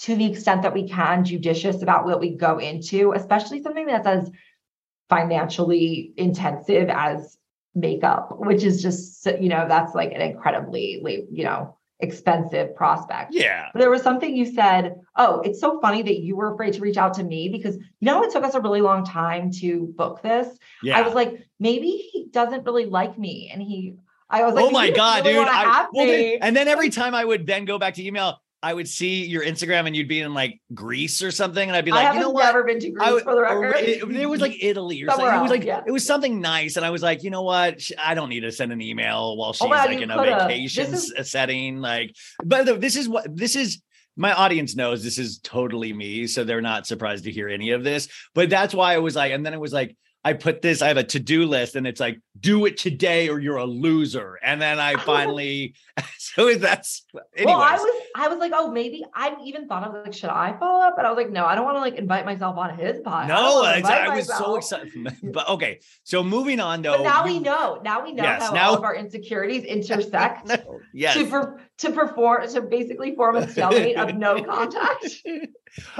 to 0.00 0.16
the 0.16 0.26
extent 0.30 0.62
that 0.62 0.74
we 0.74 0.88
can 0.88 1.24
judicious 1.24 1.82
about 1.82 2.04
what 2.06 2.20
we 2.20 2.30
go 2.36 2.58
into 2.58 3.12
especially 3.12 3.62
something 3.62 3.86
that's 3.86 4.06
as 4.06 4.30
financially 5.08 6.12
intensive 6.16 6.88
as 6.88 7.36
makeup, 7.74 8.38
which 8.38 8.64
is 8.64 8.82
just, 8.82 9.26
you 9.40 9.48
know, 9.48 9.66
that's 9.68 9.94
like 9.94 10.12
an 10.12 10.20
incredibly, 10.20 11.02
you 11.30 11.44
know, 11.44 11.76
expensive 12.02 12.74
prospect. 12.74 13.32
Yeah. 13.32 13.68
But 13.72 13.80
There 13.80 13.90
was 13.90 14.02
something 14.02 14.36
you 14.36 14.44
said, 14.44 14.96
oh, 15.16 15.40
it's 15.40 15.60
so 15.60 15.80
funny 15.80 16.02
that 16.02 16.20
you 16.20 16.36
were 16.36 16.52
afraid 16.52 16.74
to 16.74 16.80
reach 16.80 16.96
out 16.96 17.14
to 17.14 17.22
me 17.22 17.48
because 17.48 17.76
you 17.76 17.84
know 18.02 18.22
it 18.24 18.32
took 18.32 18.44
us 18.44 18.54
a 18.54 18.60
really 18.60 18.80
long 18.80 19.04
time 19.04 19.50
to 19.52 19.86
book 19.96 20.20
this. 20.22 20.58
Yeah. 20.82 20.98
I 20.98 21.02
was 21.02 21.14
like, 21.14 21.46
maybe 21.60 21.88
he 22.12 22.26
doesn't 22.30 22.64
really 22.64 22.86
like 22.86 23.18
me. 23.18 23.50
And 23.52 23.62
he 23.62 23.94
I 24.28 24.44
was 24.44 24.54
like, 24.54 24.64
oh 24.64 24.70
my 24.70 24.90
god, 24.90 25.24
really 25.24 25.38
dude! 25.38 25.48
I, 25.48 25.86
well, 25.92 26.06
then- 26.06 26.38
and 26.40 26.56
then 26.56 26.66
every 26.66 26.88
time 26.90 27.14
I 27.14 27.24
would 27.24 27.46
then 27.46 27.66
go 27.66 27.78
back 27.78 27.94
to 27.94 28.04
email, 28.04 28.40
I 28.62 28.72
would 28.72 28.88
see 28.88 29.26
your 29.26 29.44
Instagram 29.44 29.86
and 29.86 29.96
you'd 29.96 30.06
be 30.06 30.20
in 30.20 30.34
like 30.34 30.60
Greece 30.72 31.20
or 31.20 31.32
something, 31.32 31.68
and 31.68 31.76
I'd 31.76 31.84
be 31.84 31.90
like, 31.90 32.06
haven't 32.06 32.20
you 32.20 32.26
know 32.26 32.30
what? 32.30 32.44
never 32.44 32.62
been 32.62 32.78
to 32.78 32.90
Greece 32.90 33.08
I 33.08 33.20
for 33.20 33.34
the 33.34 33.42
record. 33.42 33.74
It, 33.76 34.02
it 34.02 34.26
was 34.26 34.40
like 34.40 34.62
Italy 34.62 35.02
or 35.02 35.06
something. 35.06 35.24
Somewhere 35.26 35.38
It 35.38 35.42
was 35.42 35.50
like 35.50 35.64
yeah. 35.64 35.82
it 35.84 35.90
was 35.90 36.06
something 36.06 36.40
nice, 36.40 36.76
and 36.76 36.86
I 36.86 36.90
was 36.90 37.02
like, 37.02 37.24
you 37.24 37.30
know 37.30 37.42
what? 37.42 37.82
I 38.02 38.14
don't 38.14 38.28
need 38.28 38.40
to 38.40 38.52
send 38.52 38.70
an 38.70 38.80
email 38.80 39.36
while 39.36 39.50
oh, 39.50 39.52
she's 39.52 39.62
Oh 39.62 39.68
God, 39.68 39.88
like 39.88 40.00
in 40.00 40.10
a 40.10 40.22
vacation 40.22 40.94
is- 40.94 41.12
setting. 41.24 41.80
Like, 41.80 42.14
but 42.44 42.80
this 42.80 42.96
is 42.96 43.08
what 43.08 43.26
this 43.34 43.56
is. 43.56 43.82
My 44.16 44.32
audience 44.32 44.76
knows 44.76 45.02
this 45.02 45.18
is 45.18 45.38
totally 45.38 45.92
me, 45.92 46.26
so 46.26 46.44
they're 46.44 46.60
not 46.60 46.86
surprised 46.86 47.24
to 47.24 47.32
hear 47.32 47.48
any 47.48 47.70
of 47.70 47.82
this. 47.82 48.08
But 48.34 48.50
that's 48.50 48.74
why 48.74 48.94
I 48.94 48.98
was 48.98 49.16
like, 49.16 49.32
and 49.32 49.44
then 49.44 49.54
it 49.54 49.60
was 49.60 49.72
like. 49.72 49.96
I 50.24 50.34
put 50.34 50.62
this, 50.62 50.82
I 50.82 50.88
have 50.88 50.96
a 50.98 51.02
to-do 51.04 51.46
list 51.46 51.74
and 51.74 51.84
it's 51.84 51.98
like, 51.98 52.20
do 52.38 52.64
it 52.66 52.76
today 52.76 53.28
or 53.28 53.40
you're 53.40 53.56
a 53.56 53.64
loser. 53.64 54.38
And 54.42 54.62
then 54.62 54.78
I 54.78 54.94
finally, 55.04 55.74
so 56.18 56.54
that's, 56.54 57.04
anyways. 57.36 57.46
Well, 57.46 57.60
I 57.60 57.74
was 57.74 58.02
I 58.14 58.28
was 58.28 58.38
like, 58.38 58.52
oh, 58.54 58.70
maybe 58.70 59.04
I 59.14 59.34
even 59.44 59.66
thought 59.66 59.82
I 59.82 59.88
was 59.88 60.02
like, 60.04 60.14
should 60.14 60.30
I 60.30 60.56
follow 60.58 60.80
up? 60.84 60.94
But 60.96 61.06
I 61.06 61.10
was 61.10 61.16
like, 61.16 61.30
no, 61.30 61.44
I 61.44 61.54
don't 61.56 61.64
want 61.64 61.76
to 61.76 61.80
like 61.80 61.96
invite 61.96 62.24
myself 62.24 62.56
on 62.56 62.78
his 62.78 63.00
pod. 63.00 63.26
No, 63.26 63.62
I, 63.64 63.80
I 63.84 64.14
was 64.16 64.28
so 64.28 64.56
excited. 64.56 64.92
But 65.32 65.48
okay, 65.48 65.80
so 66.04 66.22
moving 66.22 66.60
on 66.60 66.82
though. 66.82 66.98
But 66.98 67.02
now 67.02 67.24
you- 67.24 67.34
we 67.34 67.38
know. 67.40 67.80
Now 67.82 68.04
we 68.04 68.12
know 68.12 68.22
Yes, 68.22 68.42
how 68.42 68.52
now- 68.52 68.68
all 68.70 68.76
of 68.76 68.84
our 68.84 68.94
insecurities 68.94 69.64
intersect 69.64 70.46
No, 70.46 70.80
yes. 70.92 71.14
to 71.16 71.26
per, 71.26 71.60
to 71.78 71.90
perform 71.90 72.46
to 72.48 72.62
basically 72.62 73.16
form 73.16 73.36
a 73.36 73.48
stalemate 73.48 73.96
of 73.96 74.14
no 74.14 74.42
contact. 74.44 75.06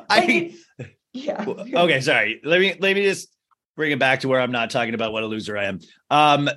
I 0.09 0.23
it's- 0.25 0.89
yeah. 1.13 1.45
okay, 1.47 2.01
sorry. 2.01 2.41
Let 2.45 2.61
me 2.61 2.75
let 2.79 2.95
me 2.95 3.03
just 3.05 3.29
bring 3.77 3.93
it 3.93 3.99
back 3.99 4.21
to 4.21 4.29
where 4.29 4.41
I'm 4.41 4.53
not 4.53 4.71
talking 4.71 4.95
about 4.95 5.13
what 5.13 5.23
a 5.23 5.27
loser 5.27 5.57
I 5.57 5.65
am. 5.65 5.81
Um, 6.11 6.49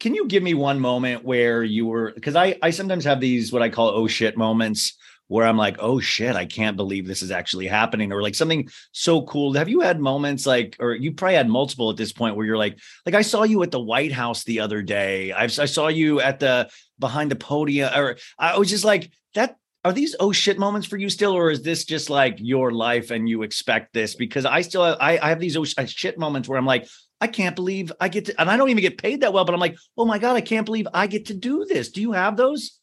can 0.00 0.14
you 0.14 0.26
give 0.26 0.42
me 0.42 0.54
one 0.54 0.80
moment 0.80 1.24
where 1.24 1.62
you 1.62 1.86
were? 1.86 2.12
Because 2.12 2.34
I 2.34 2.56
I 2.62 2.70
sometimes 2.70 3.04
have 3.04 3.20
these 3.20 3.52
what 3.52 3.62
I 3.62 3.68
call 3.68 3.88
oh 3.88 4.06
shit 4.06 4.36
moments 4.36 4.96
where 5.28 5.46
I'm 5.46 5.56
like, 5.56 5.76
oh 5.78 5.98
shit, 5.98 6.36
I 6.36 6.44
can't 6.44 6.76
believe 6.76 7.06
this 7.06 7.22
is 7.22 7.30
actually 7.30 7.66
happening, 7.66 8.12
or 8.12 8.20
like 8.20 8.34
something 8.34 8.68
so 8.92 9.22
cool. 9.22 9.54
Have 9.54 9.68
you 9.68 9.80
had 9.80 9.98
moments 9.98 10.46
like, 10.46 10.76
or 10.78 10.94
you 10.94 11.12
probably 11.12 11.36
had 11.36 11.48
multiple 11.48 11.88
at 11.90 11.96
this 11.96 12.12
point 12.12 12.36
where 12.36 12.44
you're 12.44 12.58
like, 12.58 12.78
like 13.06 13.14
I 13.14 13.22
saw 13.22 13.42
you 13.44 13.62
at 13.62 13.70
the 13.70 13.80
White 13.80 14.12
House 14.12 14.44
the 14.44 14.60
other 14.60 14.82
day. 14.82 15.32
I, 15.32 15.44
I 15.44 15.48
saw 15.48 15.88
you 15.88 16.20
at 16.20 16.38
the 16.38 16.68
behind 16.98 17.30
the 17.30 17.36
podium, 17.36 17.90
or 17.94 18.16
I 18.38 18.58
was 18.58 18.68
just 18.68 18.84
like 18.84 19.10
that. 19.34 19.56
Are 19.84 19.92
these 19.92 20.14
oh 20.20 20.30
shit 20.30 20.58
moments 20.58 20.86
for 20.86 20.96
you 20.96 21.10
still, 21.10 21.32
or 21.32 21.50
is 21.50 21.62
this 21.62 21.84
just 21.84 22.08
like 22.08 22.36
your 22.38 22.70
life 22.70 23.10
and 23.10 23.28
you 23.28 23.42
expect 23.42 23.92
this? 23.92 24.14
Because 24.14 24.44
I 24.44 24.60
still 24.60 24.82
I, 24.82 25.18
I 25.20 25.28
have 25.30 25.40
these 25.40 25.56
oh 25.56 25.64
shit 25.64 26.18
moments 26.18 26.48
where 26.48 26.56
I'm 26.56 26.66
like, 26.66 26.86
I 27.20 27.26
can't 27.26 27.56
believe 27.56 27.92
I 28.00 28.08
get 28.08 28.26
to, 28.26 28.40
and 28.40 28.48
I 28.48 28.56
don't 28.56 28.70
even 28.70 28.82
get 28.82 28.98
paid 28.98 29.22
that 29.22 29.32
well, 29.32 29.44
but 29.44 29.54
I'm 29.54 29.60
like, 29.60 29.76
oh 29.98 30.04
my 30.04 30.18
god, 30.18 30.36
I 30.36 30.40
can't 30.40 30.66
believe 30.66 30.86
I 30.94 31.08
get 31.08 31.26
to 31.26 31.34
do 31.34 31.64
this. 31.64 31.90
Do 31.90 32.00
you 32.00 32.12
have 32.12 32.36
those? 32.36 32.78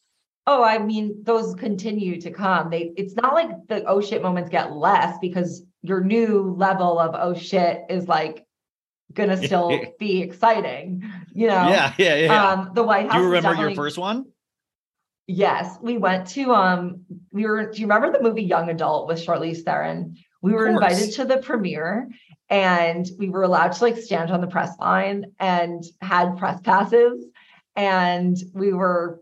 Oh, 0.46 0.62
I 0.62 0.78
mean, 0.78 1.22
those 1.22 1.54
continue 1.54 2.20
to 2.20 2.30
come. 2.30 2.70
They 2.70 2.92
it's 2.96 3.14
not 3.14 3.32
like 3.32 3.50
the 3.68 3.84
oh 3.84 4.02
shit 4.02 4.22
moments 4.22 4.50
get 4.50 4.72
less 4.72 5.16
because 5.22 5.62
your 5.82 6.02
new 6.04 6.54
level 6.58 6.98
of 6.98 7.14
oh 7.14 7.34
shit 7.34 7.82
is 7.88 8.08
like 8.08 8.44
gonna 9.14 9.36
still 9.46 9.78
be 9.98 10.20
exciting, 10.20 11.02
you 11.32 11.46
know. 11.46 11.68
Yeah, 11.68 11.94
yeah, 11.96 12.14
yeah. 12.16 12.50
Um 12.50 12.72
the 12.74 12.82
White 12.82 13.06
House. 13.06 13.14
do 13.14 13.22
you 13.22 13.32
remember 13.32 13.62
your 13.62 13.74
first 13.74 13.96
one? 13.96 14.26
Yes, 15.32 15.78
we 15.80 15.96
went 15.96 16.26
to 16.30 16.52
um 16.52 17.04
we 17.30 17.46
were 17.46 17.70
do 17.70 17.80
you 17.80 17.86
remember 17.86 18.10
the 18.10 18.22
movie 18.22 18.42
Young 18.42 18.68
Adult 18.68 19.06
with 19.06 19.24
Charlize 19.24 19.62
Theron? 19.62 20.16
We 20.42 20.52
were 20.52 20.66
invited 20.66 21.12
to 21.12 21.24
the 21.24 21.36
premiere 21.36 22.08
and 22.48 23.06
we 23.16 23.28
were 23.28 23.44
allowed 23.44 23.72
to 23.72 23.84
like 23.84 23.96
stand 23.96 24.32
on 24.32 24.40
the 24.40 24.48
press 24.48 24.76
line 24.80 25.26
and 25.38 25.84
had 26.00 26.36
press 26.36 26.60
passes 26.62 27.24
and 27.76 28.36
we 28.54 28.72
were 28.72 29.20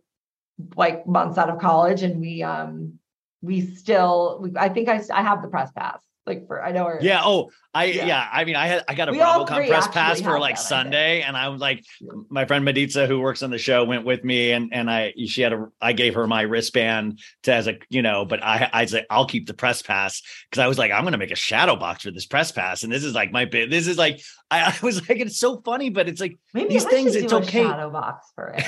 like 0.77 1.07
months 1.07 1.37
out 1.37 1.51
of 1.51 1.59
college 1.59 2.03
and 2.03 2.21
we 2.21 2.43
um 2.43 2.99
we 3.43 3.61
still 3.61 4.39
we, 4.41 4.53
I 4.57 4.71
think 4.71 4.89
I 4.89 5.03
I 5.13 5.23
have 5.23 5.43
the 5.43 5.49
press 5.49 5.71
pass 5.73 6.01
like 6.29 6.47
for 6.47 6.63
I 6.63 6.73
know 6.73 6.99
Yeah. 7.01 7.23
Oh, 7.25 7.51
I 7.75 7.87
yeah. 7.87 8.07
Yeah. 8.07 8.29
I 8.33 8.45
mean, 8.45 8.57
I 8.57 8.67
had 8.67 8.85
I 8.87 8.95
got 8.95 9.09
a 9.09 9.13
We 9.13 9.19
BravoCon 9.19 9.69
press 9.69 9.89
pass 9.89 10.21
for 10.21 10.39
like. 10.39 10.57
Sunday, 10.59 11.23
and 11.23 11.37
I 11.37 11.49
was 11.49 11.61
like, 11.61 11.85
my 12.29 12.45
friend 12.45 12.67
Meditza, 12.67 13.07
who 13.07 13.21
works 13.21 13.43
on 13.43 13.51
the 13.51 13.59
show, 13.59 13.85
went 13.85 14.05
with 14.05 14.25
me, 14.25 14.53
and 14.53 14.73
and 14.73 14.91
I 14.91 15.15
she 15.27 15.43
had 15.43 15.53
a 15.53 15.67
I 15.81 15.93
gave 15.93 16.15
her 16.15 16.27
my 16.27 16.43
wristband 16.43 17.21
to 17.45 17.53
as 17.53 17.67
a 17.67 17.79
you 17.89 18.03
know, 18.03 18.25
but 18.25 18.43
I 18.43 18.69
I 18.73 18.85
said 18.87 19.07
I'll 19.11 19.27
keep 19.27 19.47
the 19.47 19.55
press 19.55 19.83
pass 19.83 20.23
because 20.51 20.63
I 20.63 20.67
was 20.67 20.79
like 20.79 20.93
I'm 20.93 21.05
gonna 21.05 21.19
make 21.19 21.31
a 21.31 21.37
shadow 21.37 21.77
box 21.77 22.03
for 22.03 22.11
this 22.11 22.27
press 22.27 22.53
pass, 22.53 22.83
and 22.83 22.93
this 22.93 23.05
is 23.05 23.15
like 23.15 23.33
my 23.33 23.47
bit. 23.47 23.71
This 23.71 23.87
is 23.87 23.99
like 23.99 24.21
I, 24.51 24.61
I 24.83 24.87
was 24.87 25.09
like 25.09 25.19
it's 25.19 25.39
so 25.39 25.61
funny, 25.63 25.91
but 25.91 26.09
it's 26.09 26.21
like 26.21 26.39
maybe 26.53 26.71
these 26.71 26.85
things, 26.85 27.17
it's 27.17 27.33
okay. 27.33 27.63
shadow 27.63 27.91
box 27.91 28.31
for 28.35 28.49
it. 28.49 28.65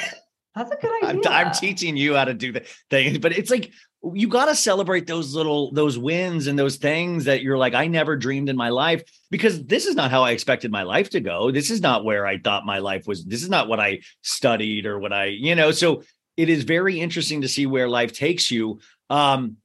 That's 0.55 0.71
a 0.71 0.77
good 0.77 0.91
I'm, 1.03 1.19
idea. 1.19 1.31
I'm 1.31 1.53
teaching 1.53 1.97
you 1.97 2.15
how 2.15 2.25
to 2.25 2.35
do 2.35 2.53
the 2.53 2.65
things, 2.89 3.19
but 3.19 3.37
it's 3.37 3.51
like 3.51 3.73
you 4.03 4.29
got 4.29 4.47
to 4.47 4.55
celebrate 4.55 5.07
those 5.07 5.35
little 5.35 5.73
those 5.73 5.99
wins 5.99 6.47
and 6.47 6.59
those 6.59 6.77
things 6.77 7.25
that 7.25 7.43
you're 7.43 7.59
like 7.59 7.75
I 7.75 7.87
never 7.87 8.17
dreamed 8.17 8.49
in 8.49 8.57
my 8.57 8.71
life 8.71 9.03
because 9.31 9.63
this 9.65 9.87
is 9.87 9.95
not 9.95 10.11
how 10.11 10.23
I 10.23 10.31
expected 10.31 10.71
my 10.71 10.85
life 10.85 11.11
to 11.11 11.21
go. 11.21 11.51
This 11.51 11.71
is 11.71 11.81
not 11.81 12.05
where 12.05 12.27
I 12.27 12.39
thought 12.39 12.65
my 12.65 12.79
life 12.79 13.07
was. 13.07 13.25
This 13.25 13.43
is 13.43 13.51
not 13.51 13.69
what 13.69 13.81
I 13.81 14.01
studied 14.23 14.87
or 14.87 14.99
what 14.99 15.13
I, 15.13 15.27
you 15.27 15.55
know, 15.55 15.71
so 15.71 16.03
it 16.37 16.49
is 16.49 16.65
very 16.65 16.99
interesting 16.99 17.43
to 17.43 17.49
see 17.49 17.67
where 17.67 17.89
life 17.89 18.13
takes 18.13 18.51
you. 18.51 18.81
Um 19.11 19.57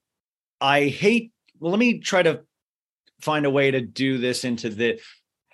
I 0.59 0.85
hate 0.85 1.31
well 1.59 1.71
let 1.71 1.79
me 1.79 1.99
try 1.99 2.23
to 2.23 2.41
find 3.21 3.45
a 3.45 3.49
way 3.49 3.71
to 3.71 3.81
do 3.81 4.17
this 4.17 4.43
into 4.43 4.69
the 4.69 4.99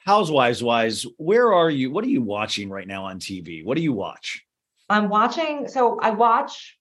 housewives 0.04 0.64
wise 0.64 1.06
where 1.18 1.54
are 1.54 1.70
you 1.70 1.92
what 1.92 2.04
are 2.04 2.10
you 2.10 2.24
watching 2.24 2.70
right 2.72 2.88
now 2.88 3.06
on 3.06 3.20
TV 3.20 3.64
what 3.64 3.78
do 3.78 3.84
you 3.84 3.94
watch 3.94 4.44
I'm 4.92 5.08
watching. 5.08 5.70
So 5.70 5.98
I 6.00 6.10
watch. 6.12 6.78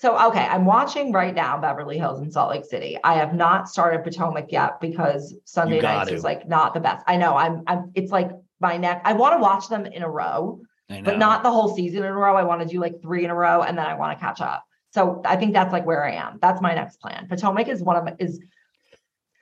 So 0.00 0.16
okay, 0.28 0.46
I'm 0.46 0.64
watching 0.64 1.10
right 1.12 1.34
now 1.34 1.58
Beverly 1.58 1.98
Hills 1.98 2.20
in 2.20 2.30
Salt 2.30 2.50
Lake 2.50 2.64
City. 2.64 2.96
I 3.02 3.14
have 3.14 3.34
not 3.34 3.68
started 3.68 4.04
Potomac 4.04 4.52
yet 4.52 4.80
because 4.80 5.34
Sunday 5.44 5.80
nights 5.80 6.08
to. 6.08 6.14
was 6.14 6.24
like 6.24 6.48
not 6.48 6.72
the 6.72 6.80
best. 6.80 7.04
I 7.08 7.16
know. 7.16 7.36
I'm. 7.36 7.64
I'm. 7.66 7.90
It's 7.94 8.12
like 8.12 8.30
my 8.60 8.76
neck. 8.76 9.02
I 9.04 9.12
want 9.14 9.34
to 9.34 9.40
watch 9.40 9.68
them 9.68 9.86
in 9.86 10.04
a 10.04 10.08
row, 10.08 10.60
but 10.88 11.18
not 11.18 11.42
the 11.42 11.50
whole 11.50 11.74
season 11.74 12.04
in 12.04 12.04
a 12.04 12.14
row. 12.14 12.36
I 12.36 12.44
want 12.44 12.62
to 12.62 12.68
do 12.68 12.80
like 12.80 13.02
three 13.02 13.24
in 13.24 13.30
a 13.30 13.34
row, 13.34 13.62
and 13.62 13.76
then 13.76 13.86
I 13.86 13.94
want 13.94 14.16
to 14.16 14.24
catch 14.24 14.40
up. 14.40 14.64
So 14.90 15.20
I 15.24 15.34
think 15.34 15.52
that's 15.52 15.72
like 15.72 15.84
where 15.84 16.04
I 16.04 16.12
am. 16.12 16.38
That's 16.40 16.62
my 16.62 16.74
next 16.74 17.00
plan. 17.00 17.26
Potomac 17.28 17.66
is 17.66 17.82
one 17.82 17.96
of 17.96 18.04
my 18.04 18.14
is. 18.20 18.40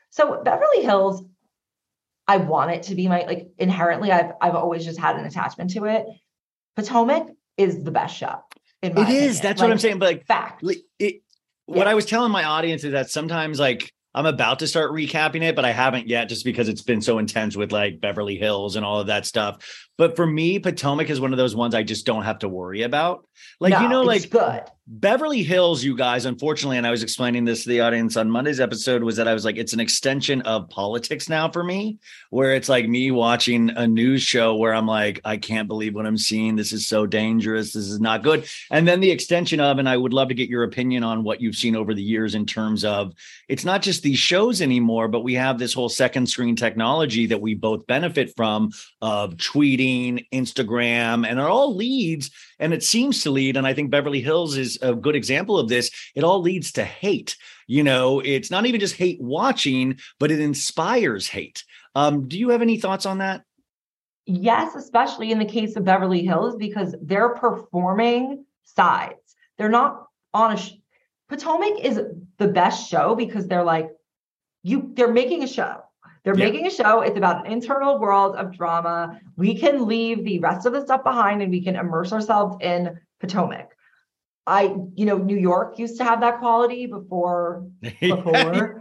So 0.09 0.43
Beverly 0.43 0.83
Hills, 0.83 1.23
I 2.27 2.39
want 2.39 2.71
it 2.71 2.85
to 2.85 2.95
be 2.95 3.09
my 3.09 3.27
like 3.27 3.49
inherently. 3.59 4.11
I've 4.11 4.33
I've 4.41 4.55
always 4.55 4.87
just 4.87 4.99
had 4.99 5.17
an 5.17 5.27
attachment 5.27 5.71
to 5.73 5.85
it. 5.85 6.07
Potomac 6.77 7.29
is 7.59 7.83
the 7.83 7.91
best 7.91 8.17
show. 8.17 8.41
In 8.83 8.95
my 8.95 9.03
It 9.03 9.09
is. 9.09 9.15
opinion. 9.39 9.43
That's 9.43 9.63
what 9.63 9.71
I'm 9.71 9.79
saying. 9.79 9.99
But 9.99 10.07
like, 10.07 10.27
Fact. 10.27 10.63
it, 10.99 11.23
what 11.67 11.79
Yeah. 11.79 11.91
I 11.91 11.95
was 11.95 12.07
telling 12.07 12.31
my 12.33 12.45
audience 12.45 12.85
is 12.85 12.93
that 12.93 13.11
sometimes 13.11 13.59
like 13.59 13.93
I'm 14.15 14.27
about 14.27 14.61
to 14.61 14.67
start 14.67 14.93
recapping 14.93 15.43
it, 15.43 15.55
but 15.55 15.65
I 15.67 15.73
haven't 15.73 16.09
yet 16.09 16.29
just 16.31 16.45
because 16.45 16.69
it's 16.71 16.81
been 16.83 17.03
so 17.03 17.19
intense 17.19 17.55
with 17.57 17.71
like 17.71 18.01
Beverly 18.01 18.37
Hills 18.37 18.77
and 18.77 18.85
all 18.85 19.01
of 19.01 19.09
that 19.09 19.27
stuff. 19.27 19.59
But 19.99 20.17
for 20.17 20.27
me, 20.27 20.59
Potomac 20.59 21.11
is 21.11 21.21
one 21.21 21.33
of 21.33 21.39
those 21.39 21.57
ones 21.57 21.75
I 21.75 21.83
just 21.83 22.05
don't 22.07 22.25
have 22.25 22.41
to 22.41 22.49
worry 22.49 22.83
about. 22.83 23.27
Like, 23.61 23.81
you 23.81 23.89
know, 23.89 24.03
like 24.03 24.31
good. 24.31 24.63
Beverly 24.89 25.43
Hills, 25.43 25.83
you 25.83 25.97
guys, 25.97 26.27
unfortunately, 26.27 26.77
and 26.77 26.87
I 26.87 26.93
was 26.93 27.03
explaining 27.03 27.45
this 27.45 27.65
to 27.65 27.69
the 27.69 27.81
audience 27.81 28.17
on 28.17 28.31
Monday's 28.31 28.61
episode, 28.61 29.03
was 29.03 29.17
that 29.17 29.27
I 29.27 29.35
was 29.35 29.45
like, 29.45 29.57
it's 29.57 29.73
an 29.73 29.81
extension 29.81 30.43
of 30.43 30.69
politics 30.69 31.29
now 31.29 31.51
for 31.51 31.65
me, 31.65 31.99
where 32.31 32.55
it's 32.55 32.69
like 32.69 32.89
me 32.89 33.11
watching 33.11 33.71
a 33.71 33.87
news 33.87 34.23
show 34.23 34.55
where 34.55 34.73
I'm 34.73 34.87
like, 34.87 35.21
I 35.25 35.39
can't 35.39 35.67
believe 35.67 35.95
what 35.95 36.07
I'm 36.07 36.17
seeing. 36.17 36.55
This 36.55 36.73
is 36.73 36.87
so 36.87 37.05
dangerous. 37.05 37.73
This 37.73 37.89
is 37.89 38.01
not 38.01 38.23
good. 38.23 38.47
And 38.71 38.87
then 38.87 39.01
the 39.01 39.11
extension 39.11 39.59
of, 39.59 39.79
and 39.79 39.89
I 39.89 39.97
would 39.97 40.13
love 40.13 40.29
to 40.29 40.35
get 40.35 40.49
your 40.49 40.63
opinion 40.63 41.03
on 41.03 41.25
what 41.25 41.41
you've 41.41 41.57
seen 41.57 41.75
over 41.75 41.93
the 41.93 42.03
years 42.03 42.37
in 42.37 42.47
terms 42.47 42.85
of 42.85 43.13
it's 43.49 43.65
not 43.65 43.83
just 43.83 44.05
these 44.05 44.19
shows 44.19 44.63
anymore, 44.63 45.09
but 45.09 45.25
we 45.25 45.35
have 45.35 45.59
this 45.59 45.75
whole 45.75 45.89
second 45.89 46.29
screen 46.29 46.55
technology 46.55 47.27
that 47.27 47.41
we 47.41 47.55
both 47.55 47.87
benefit 47.89 48.35
from 48.37 48.71
of 49.03 49.35
tweeting, 49.35 49.86
Instagram, 50.33 51.27
and 51.27 51.39
it 51.39 51.47
all 51.47 51.75
leads 51.75 52.31
and 52.59 52.73
it 52.73 52.83
seems 52.83 53.23
to 53.23 53.31
lead 53.31 53.57
and 53.57 53.67
i 53.67 53.75
think 53.75 53.91
beverly 53.91 54.21
hills 54.21 54.57
is 54.57 54.79
a 54.83 54.95
good 54.95 55.15
example 55.15 55.59
of 55.59 55.69
this 55.69 55.91
it 56.15 56.25
all 56.25 56.41
leads 56.41 56.73
to 56.73 56.85
hate 56.85 57.37
you 57.67 57.83
know 57.83 58.21
it's 58.21 58.51
not 58.51 58.67
even 58.67 58.81
just 58.81 58.97
hate 58.97 59.21
watching 59.21 59.99
but 60.19 60.31
it 60.31 60.41
inspires 60.41 61.29
hate 61.29 61.65
um, 61.95 62.29
do 62.29 62.39
you 62.39 62.51
have 62.51 62.63
any 62.63 62.79
thoughts 62.79 63.07
on 63.07 63.19
that 63.19 63.43
Yes, 64.27 64.75
especially 64.75 65.31
in 65.31 65.39
the 65.39 65.45
case 65.45 65.77
of 65.77 65.85
Beverly 65.85 66.23
Hills, 66.23 66.57
because 66.57 66.97
they're 67.01 67.35
performing 67.37 68.45
sides. 68.65 69.37
They're 69.57 69.69
not 69.69 70.07
on 70.35 70.53
a 70.53 70.57
sh- 70.57 70.73
Potomac 71.29 71.81
is 71.81 72.01
the 72.39 72.49
best 72.49 72.91
show 72.91 73.15
because 73.15 73.47
they're 73.47 73.65
like, 73.65 73.91
you, 74.65 74.91
they're 74.95 75.13
making 75.13 75.45
a 75.45 75.49
show. 75.49 75.81
They're 76.27 76.37
Yeah. 76.37 76.47
making 76.51 76.67
a 76.67 76.71
show. 76.71 77.01
It's 77.03 77.17
about 77.17 77.47
an 77.47 77.53
internal 77.53 78.01
world 78.01 78.35
of 78.35 78.51
drama. 78.53 79.21
We 79.37 79.55
can 79.57 79.87
leave 79.87 80.25
the 80.25 80.41
rest 80.41 80.67
of 80.67 80.73
the 80.73 80.81
stuff 80.83 81.05
behind 81.05 81.41
and 81.41 81.53
we 81.53 81.63
can 81.63 81.77
immerse 81.77 82.13
ourselves 82.13 82.57
in 82.61 82.99
Potomac. 83.21 83.71
I, 84.45 84.75
you 84.97 85.07
know, 85.07 85.19
New 85.19 85.37
York 85.37 85.79
used 85.79 85.99
to 85.99 86.05
have 86.05 86.19
that 86.23 86.41
quality 86.41 86.87
before, 86.87 87.69
Before. 88.01 88.81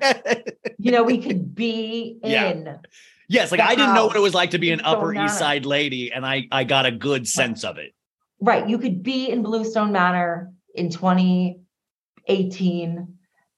you 0.80 0.92
know, 0.92 1.04
we 1.04 1.20
could 1.20 1.54
be 1.54 2.18
Yeah. 2.24 2.50
in. 2.50 2.80
yes, 3.30 3.52
like 3.52 3.62
I 3.62 3.76
didn't 3.76 3.94
know 3.94 4.08
what 4.08 4.16
it 4.16 4.22
was 4.24 4.34
like 4.34 4.50
to 4.52 4.58
be 4.60 4.72
an 4.72 4.80
so 4.80 4.86
Upper 4.86 5.14
East 5.14 5.38
Side 5.38 5.68
lady, 5.68 6.12
and 6.12 6.26
I 6.26 6.48
I 6.52 6.64
got 6.64 6.88
a 6.88 6.92
good 6.92 7.28
sense 7.28 7.64
of 7.64 7.78
it. 7.78 7.94
Right. 8.42 8.68
You 8.68 8.80
could 8.80 9.04
be 9.04 9.30
in 9.30 9.44
Bluestone 9.44 9.92
Manor 9.92 10.52
in 10.74 10.90
2018 10.90 13.08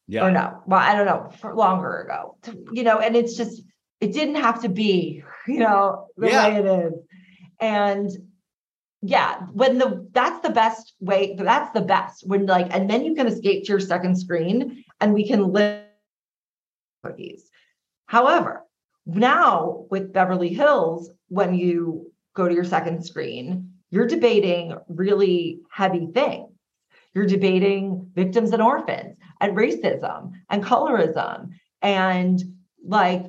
Yeah. 0.08 0.26
or 0.26 0.32
no. 0.32 0.62
Well, 0.66 0.80
I 0.80 0.94
don't 0.96 1.06
know, 1.06 1.30
for 1.40 1.54
longer 1.56 2.02
ago. 2.02 2.38
You 2.74 2.84
know, 2.84 3.00
and 3.00 3.16
it's 3.16 3.36
just 3.36 3.62
it 4.00 4.14
didn't 4.14 4.36
have 4.36 4.62
to 4.62 4.70
be, 4.70 5.24
you 5.48 5.60
know, 5.60 6.08
the 6.18 6.28
Yeah. 6.28 6.48
way 6.48 6.56
it 6.58 6.66
is. 6.66 6.94
And 7.60 8.10
yeah, 9.02 9.42
when 9.54 9.78
the 9.78 10.08
that's 10.12 10.42
the 10.42 10.54
best 10.54 10.94
way, 11.00 11.36
that's 11.38 11.72
the 11.72 11.82
best 11.82 12.28
when 12.28 12.46
like, 12.46 12.74
and 12.74 12.90
then 12.90 13.06
you 13.06 13.16
can 13.16 13.28
escape 13.28 13.64
to 13.64 13.70
your 13.70 13.80
second 13.80 14.16
screen 14.18 14.84
and 15.00 15.14
we 15.14 15.28
can 15.28 15.52
live 15.52 15.84
cookies. 17.04 17.50
However, 18.08 18.64
now 19.06 19.86
with 19.90 20.14
Beverly 20.14 20.50
Hills, 20.50 21.12
when 21.30 21.54
you 21.54 22.12
go 22.36 22.48
to 22.48 22.54
your 22.54 22.64
second 22.64 23.06
screen, 23.06 23.72
you're 23.90 24.08
debating 24.08 24.78
really 24.88 25.60
heavy 25.72 26.08
things. 26.14 26.52
You're 27.14 27.26
debating 27.26 28.12
victims 28.14 28.52
and 28.52 28.62
orphans 28.62 29.18
and 29.40 29.56
racism 29.56 30.34
and 30.50 30.64
colorism 30.64 31.50
and 31.82 32.42
like 32.86 33.26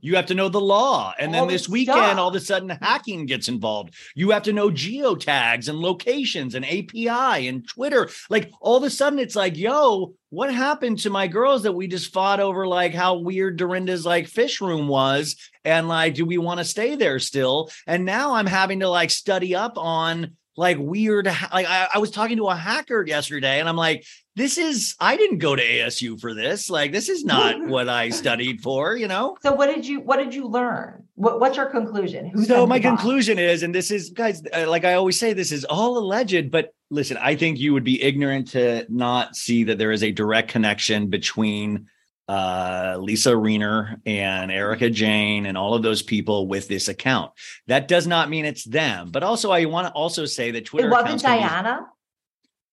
you 0.00 0.16
have 0.16 0.26
to 0.26 0.34
know 0.34 0.48
the 0.48 0.60
law, 0.60 1.14
and 1.18 1.32
then 1.34 1.42
All 1.42 1.46
this 1.46 1.62
this 1.62 1.68
weekend, 1.68 1.96
stuff. 1.98 2.18
all 2.18 2.28
of 2.28 2.34
a 2.34 2.40
sudden, 2.40 2.68
hacking 2.80 3.26
gets 3.26 3.48
involved. 3.48 3.94
You 4.14 4.30
have 4.30 4.42
to 4.44 4.52
know 4.52 4.70
geotags 4.70 5.68
and 5.68 5.78
locations 5.78 6.54
and 6.54 6.64
API 6.64 7.48
and 7.48 7.66
Twitter. 7.68 8.08
Like 8.28 8.50
all 8.60 8.76
of 8.76 8.82
a 8.82 8.90
sudden, 8.90 9.18
it's 9.18 9.36
like, 9.36 9.56
yo, 9.56 10.14
what 10.30 10.52
happened 10.54 10.98
to 11.00 11.10
my 11.10 11.26
girls 11.26 11.62
that 11.64 11.72
we 11.72 11.86
just 11.88 12.12
fought 12.12 12.40
over? 12.40 12.66
Like 12.66 12.94
how 12.94 13.18
weird 13.18 13.56
Dorinda's 13.56 14.06
like 14.06 14.26
fish 14.28 14.60
room 14.60 14.88
was, 14.88 15.36
and 15.64 15.88
like, 15.88 16.14
do 16.14 16.24
we 16.24 16.38
want 16.38 16.58
to 16.58 16.64
stay 16.64 16.94
there 16.96 17.18
still? 17.18 17.70
And 17.86 18.04
now 18.04 18.34
I'm 18.34 18.46
having 18.46 18.80
to 18.80 18.88
like 18.88 19.10
study 19.10 19.54
up 19.54 19.76
on 19.76 20.36
like 20.56 20.78
weird. 20.78 21.26
Like 21.26 21.66
I, 21.68 21.88
I 21.94 21.98
was 21.98 22.10
talking 22.10 22.36
to 22.38 22.48
a 22.48 22.56
hacker 22.56 23.04
yesterday, 23.06 23.60
and 23.60 23.68
I'm 23.68 23.76
like, 23.76 24.04
this 24.36 24.58
is 24.58 24.94
I 25.00 25.16
didn't 25.16 25.38
go 25.38 25.56
to 25.56 25.62
ASU 25.62 26.20
for 26.20 26.34
this. 26.34 26.70
Like 26.70 26.92
this 26.92 27.08
is 27.08 27.24
not 27.24 27.60
what 27.66 27.88
I 27.88 28.10
studied 28.10 28.60
for. 28.60 28.96
You 28.96 29.08
know. 29.08 29.36
so 29.42 29.52
what 29.52 29.66
did 29.66 29.86
you 29.86 30.00
what 30.00 30.18
did 30.18 30.34
you 30.34 30.46
learn? 30.46 31.04
What, 31.14 31.40
what's 31.40 31.56
your 31.56 31.66
conclusion? 31.66 32.30
Who 32.30 32.44
so 32.44 32.66
my 32.66 32.80
conclusion 32.80 33.38
is 33.38 33.62
and 33.62 33.74
this 33.74 33.90
is 33.90 34.10
guys 34.10 34.42
uh, 34.52 34.68
like 34.68 34.84
i 34.84 34.94
always 34.94 35.18
say 35.18 35.32
this 35.32 35.52
is 35.52 35.64
all 35.64 35.98
alleged 35.98 36.50
but 36.50 36.74
listen 36.90 37.16
i 37.18 37.34
think 37.34 37.58
you 37.58 37.72
would 37.72 37.84
be 37.84 38.02
ignorant 38.02 38.48
to 38.48 38.86
not 38.88 39.36
see 39.36 39.64
that 39.64 39.78
there 39.78 39.92
is 39.92 40.02
a 40.02 40.10
direct 40.10 40.48
connection 40.48 41.08
between 41.08 41.86
uh, 42.30 42.96
lisa 43.00 43.30
Rinna 43.30 44.00
and 44.06 44.52
Erika 44.52 44.88
Jayne 44.88 45.46
and 45.46 45.58
all 45.58 45.74
of 45.74 45.82
those 45.82 46.00
people 46.02 46.46
with 46.46 46.68
this 46.68 46.88
account 46.88 47.32
that 47.66 47.88
does 47.88 48.06
not 48.06 48.30
mean 48.30 48.44
it's 48.44 48.64
them 48.64 49.10
but 49.10 49.22
also 49.22 49.50
i 49.50 49.64
want 49.64 49.86
to 49.88 49.92
also 49.92 50.26
say 50.26 50.50
that 50.52 50.64
twitter 50.66 50.88
It 50.88 50.90
wasn't 50.92 51.22
can 51.22 51.36
be- 51.38 51.42
Diana. 51.42 51.86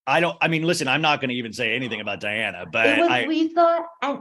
i 0.05 0.19
don't 0.19 0.37
i 0.41 0.47
mean 0.47 0.63
listen 0.63 0.87
i'm 0.87 1.01
not 1.01 1.21
going 1.21 1.29
to 1.29 1.35
even 1.35 1.53
say 1.53 1.75
anything 1.75 2.01
about 2.01 2.19
diana 2.19 2.65
but 2.71 2.85
It 2.87 2.99
was 2.99 3.09
i 3.09 3.25
Lisa 3.25 3.83
and 4.03 4.19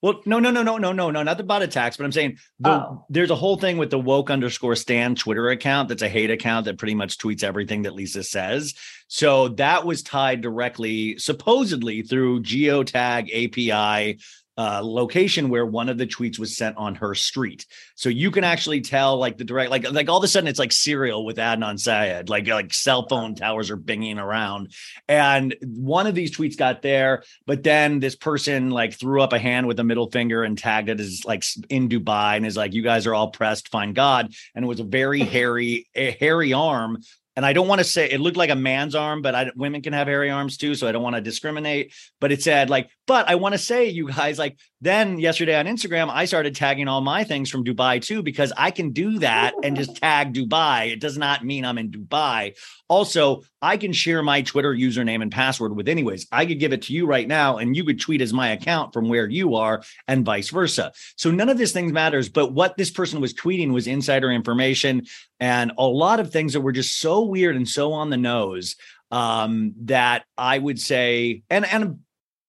Well, 0.00 0.20
no, 0.26 0.38
no, 0.38 0.50
no, 0.50 0.62
no, 0.62 0.78
no, 0.78 0.92
no, 0.92 1.10
no, 1.10 1.22
not 1.24 1.38
the 1.38 1.44
bot 1.44 1.62
attacks, 1.62 1.96
but 1.96 2.04
I'm 2.04 2.12
saying 2.12 2.38
the, 2.60 2.70
Oh. 2.70 3.04
there's 3.10 3.30
a 3.30 3.34
whole 3.36 3.56
thing 3.56 3.78
with 3.78 3.90
the 3.90 3.98
woke 3.98 4.30
underscore 4.30 4.76
Stan 4.76 5.16
Twitter 5.16 5.48
account 5.48 5.88
that's 5.88 6.02
a 6.02 6.08
hate 6.08 6.30
account 6.30 6.66
that 6.66 6.78
pretty 6.78 6.94
much 6.94 7.18
tweets 7.18 7.42
everything 7.42 7.82
that 7.82 7.94
Lisa 7.94 8.22
says. 8.22 8.74
So 9.08 9.48
that 9.48 9.84
was 9.84 10.02
tied 10.02 10.40
directly, 10.40 11.18
supposedly 11.18 12.02
through 12.02 12.42
geotag 12.42 13.28
API 13.32 14.18
uh, 14.58 14.82
location 14.82 15.48
where 15.48 15.64
one 15.64 15.88
of 15.88 15.96
the 15.96 16.06
tweets 16.06 16.38
was 16.38 16.56
sent 16.56 16.76
on 16.76 16.96
her 16.96 17.14
street. 17.14 17.64
So 17.94 18.08
you 18.08 18.30
can 18.30 18.44
actually 18.44 18.80
tell 18.82 19.16
like 19.16 19.38
the 19.38 19.44
direct, 19.44 19.70
like 19.70 19.90
like 19.90 20.08
all 20.08 20.18
of 20.18 20.24
a 20.24 20.28
sudden 20.28 20.48
it's 20.48 20.58
like 20.58 20.72
serial 20.72 21.24
with 21.24 21.36
Adnan 21.36 21.78
Syed, 21.78 22.28
like 22.28 22.46
like 22.48 22.74
cell 22.74 23.06
phone 23.08 23.34
towers 23.34 23.70
are 23.70 23.76
binging 23.76 24.20
around, 24.20 24.72
and 25.08 25.54
one 25.62 26.06
of 26.06 26.14
these 26.14 26.36
tweets 26.36 26.56
got 26.56 26.82
there, 26.82 27.22
but 27.46 27.62
then 27.62 28.00
this 28.00 28.16
person 28.16 28.70
like 28.70 28.94
threw 28.94 29.22
up 29.22 29.32
a 29.32 29.38
hand 29.38 29.66
with 29.66 29.78
a 29.78 29.84
middle 29.84 30.10
finger 30.10 30.42
and 30.42 30.58
tagged 30.58 30.88
it 30.88 31.00
as 31.00 31.22
like 31.24 31.44
in 31.68 31.88
Dubai 31.88 32.36
and 32.36 32.46
is 32.46 32.56
like, 32.56 32.72
you 32.74 32.82
guys 32.82 33.06
are 33.06 33.14
all 33.14 33.30
pressed, 33.30 33.68
find 33.68 33.94
God. 33.94 34.32
And 34.54 34.64
it 34.64 34.68
was 34.68 34.80
a 34.80 34.84
very 34.84 35.20
hairy, 35.34 35.88
a 35.94 36.10
hairy 36.10 36.52
arm. 36.52 36.98
And 37.38 37.46
I 37.46 37.52
don't 37.52 37.68
want 37.68 37.78
to 37.78 37.84
say 37.84 38.10
it 38.10 38.18
looked 38.18 38.36
like 38.36 38.50
a 38.50 38.56
man's 38.56 38.96
arm, 38.96 39.22
but 39.22 39.32
I, 39.32 39.52
women 39.54 39.80
can 39.80 39.92
have 39.92 40.08
hairy 40.08 40.28
arms 40.28 40.56
too. 40.56 40.74
So 40.74 40.88
I 40.88 40.92
don't 40.92 41.04
want 41.04 41.14
to 41.14 41.22
discriminate. 41.22 41.94
But 42.18 42.32
it 42.32 42.42
said 42.42 42.68
like, 42.68 42.90
but 43.06 43.28
I 43.28 43.36
want 43.36 43.52
to 43.52 43.58
say, 43.58 43.90
you 43.90 44.08
guys, 44.08 44.40
like, 44.40 44.58
then 44.80 45.18
yesterday 45.18 45.58
on 45.58 45.66
Instagram, 45.66 46.08
I 46.08 46.24
started 46.24 46.54
tagging 46.54 46.86
all 46.86 47.00
my 47.00 47.24
things 47.24 47.50
from 47.50 47.64
Dubai 47.64 48.00
too, 48.00 48.22
because 48.22 48.52
I 48.56 48.70
can 48.70 48.92
do 48.92 49.18
that 49.18 49.54
and 49.64 49.76
just 49.76 49.96
tag 49.96 50.32
Dubai. 50.32 50.92
It 50.92 51.00
does 51.00 51.18
not 51.18 51.44
mean 51.44 51.64
I'm 51.64 51.78
in 51.78 51.90
Dubai. 51.90 52.56
Also, 52.88 53.42
I 53.60 53.76
can 53.76 53.92
share 53.92 54.22
my 54.22 54.42
Twitter 54.42 54.72
username 54.72 55.20
and 55.20 55.32
password 55.32 55.74
with 55.74 55.88
anyways. 55.88 56.28
I 56.30 56.46
could 56.46 56.60
give 56.60 56.72
it 56.72 56.82
to 56.82 56.92
you 56.92 57.06
right 57.06 57.26
now 57.26 57.58
and 57.58 57.76
you 57.76 57.84
could 57.84 58.00
tweet 58.00 58.20
as 58.20 58.32
my 58.32 58.50
account 58.50 58.92
from 58.92 59.08
where 59.08 59.28
you 59.28 59.56
are 59.56 59.82
and 60.06 60.24
vice 60.24 60.50
versa. 60.50 60.92
So 61.16 61.30
none 61.32 61.48
of 61.48 61.58
this 61.58 61.72
thing 61.72 61.92
matters, 61.92 62.28
but 62.28 62.52
what 62.52 62.76
this 62.76 62.90
person 62.90 63.20
was 63.20 63.34
tweeting 63.34 63.72
was 63.72 63.88
insider 63.88 64.30
information 64.30 65.06
and 65.40 65.72
a 65.76 65.86
lot 65.86 66.20
of 66.20 66.30
things 66.30 66.52
that 66.52 66.60
were 66.60 66.72
just 66.72 67.00
so 67.00 67.24
weird 67.24 67.56
and 67.56 67.68
so 67.68 67.92
on 67.92 68.10
the 68.10 68.16
nose 68.16 68.76
um 69.10 69.72
that 69.84 70.24
I 70.36 70.58
would 70.58 70.78
say 70.78 71.42
and 71.48 71.64
and 71.64 72.00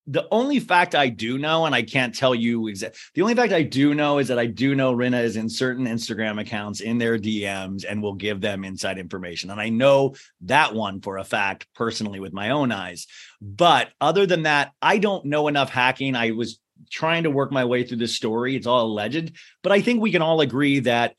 the 0.09 0.27
only 0.31 0.59
fact 0.59 0.95
I 0.95 1.07
do 1.07 1.37
know, 1.37 1.67
and 1.67 1.75
I 1.75 1.83
can't 1.83 2.15
tell 2.15 2.33
you 2.33 2.67
exactly, 2.67 2.97
the 3.13 3.21
only 3.21 3.35
fact 3.35 3.53
I 3.53 3.61
do 3.61 3.93
know 3.93 4.17
is 4.17 4.27
that 4.29 4.39
I 4.39 4.47
do 4.47 4.73
know 4.73 4.95
Rinna 4.95 5.23
is 5.23 5.35
in 5.35 5.47
certain 5.47 5.85
Instagram 5.85 6.41
accounts 6.41 6.81
in 6.81 6.97
their 6.97 7.19
DMs 7.19 7.85
and 7.87 8.01
will 8.01 8.15
give 8.15 8.41
them 8.41 8.65
inside 8.65 8.97
information. 8.97 9.51
And 9.51 9.61
I 9.61 9.69
know 9.69 10.15
that 10.41 10.73
one 10.73 10.99
for 10.99 11.19
a 11.19 11.23
fact 11.23 11.67
personally 11.75 12.19
with 12.19 12.33
my 12.33 12.49
own 12.49 12.71
eyes. 12.71 13.05
But 13.39 13.89
other 14.01 14.25
than 14.25 14.43
that, 14.43 14.71
I 14.81 14.97
don't 14.97 15.25
know 15.25 15.47
enough 15.47 15.69
hacking. 15.69 16.15
I 16.15 16.31
was 16.31 16.59
trying 16.89 17.23
to 17.23 17.31
work 17.31 17.51
my 17.51 17.65
way 17.65 17.83
through 17.83 17.97
this 17.97 18.15
story. 18.15 18.55
It's 18.55 18.65
all 18.65 18.87
alleged, 18.87 19.33
but 19.61 19.71
I 19.71 19.81
think 19.81 20.01
we 20.01 20.11
can 20.11 20.23
all 20.23 20.41
agree 20.41 20.79
that 20.79 21.13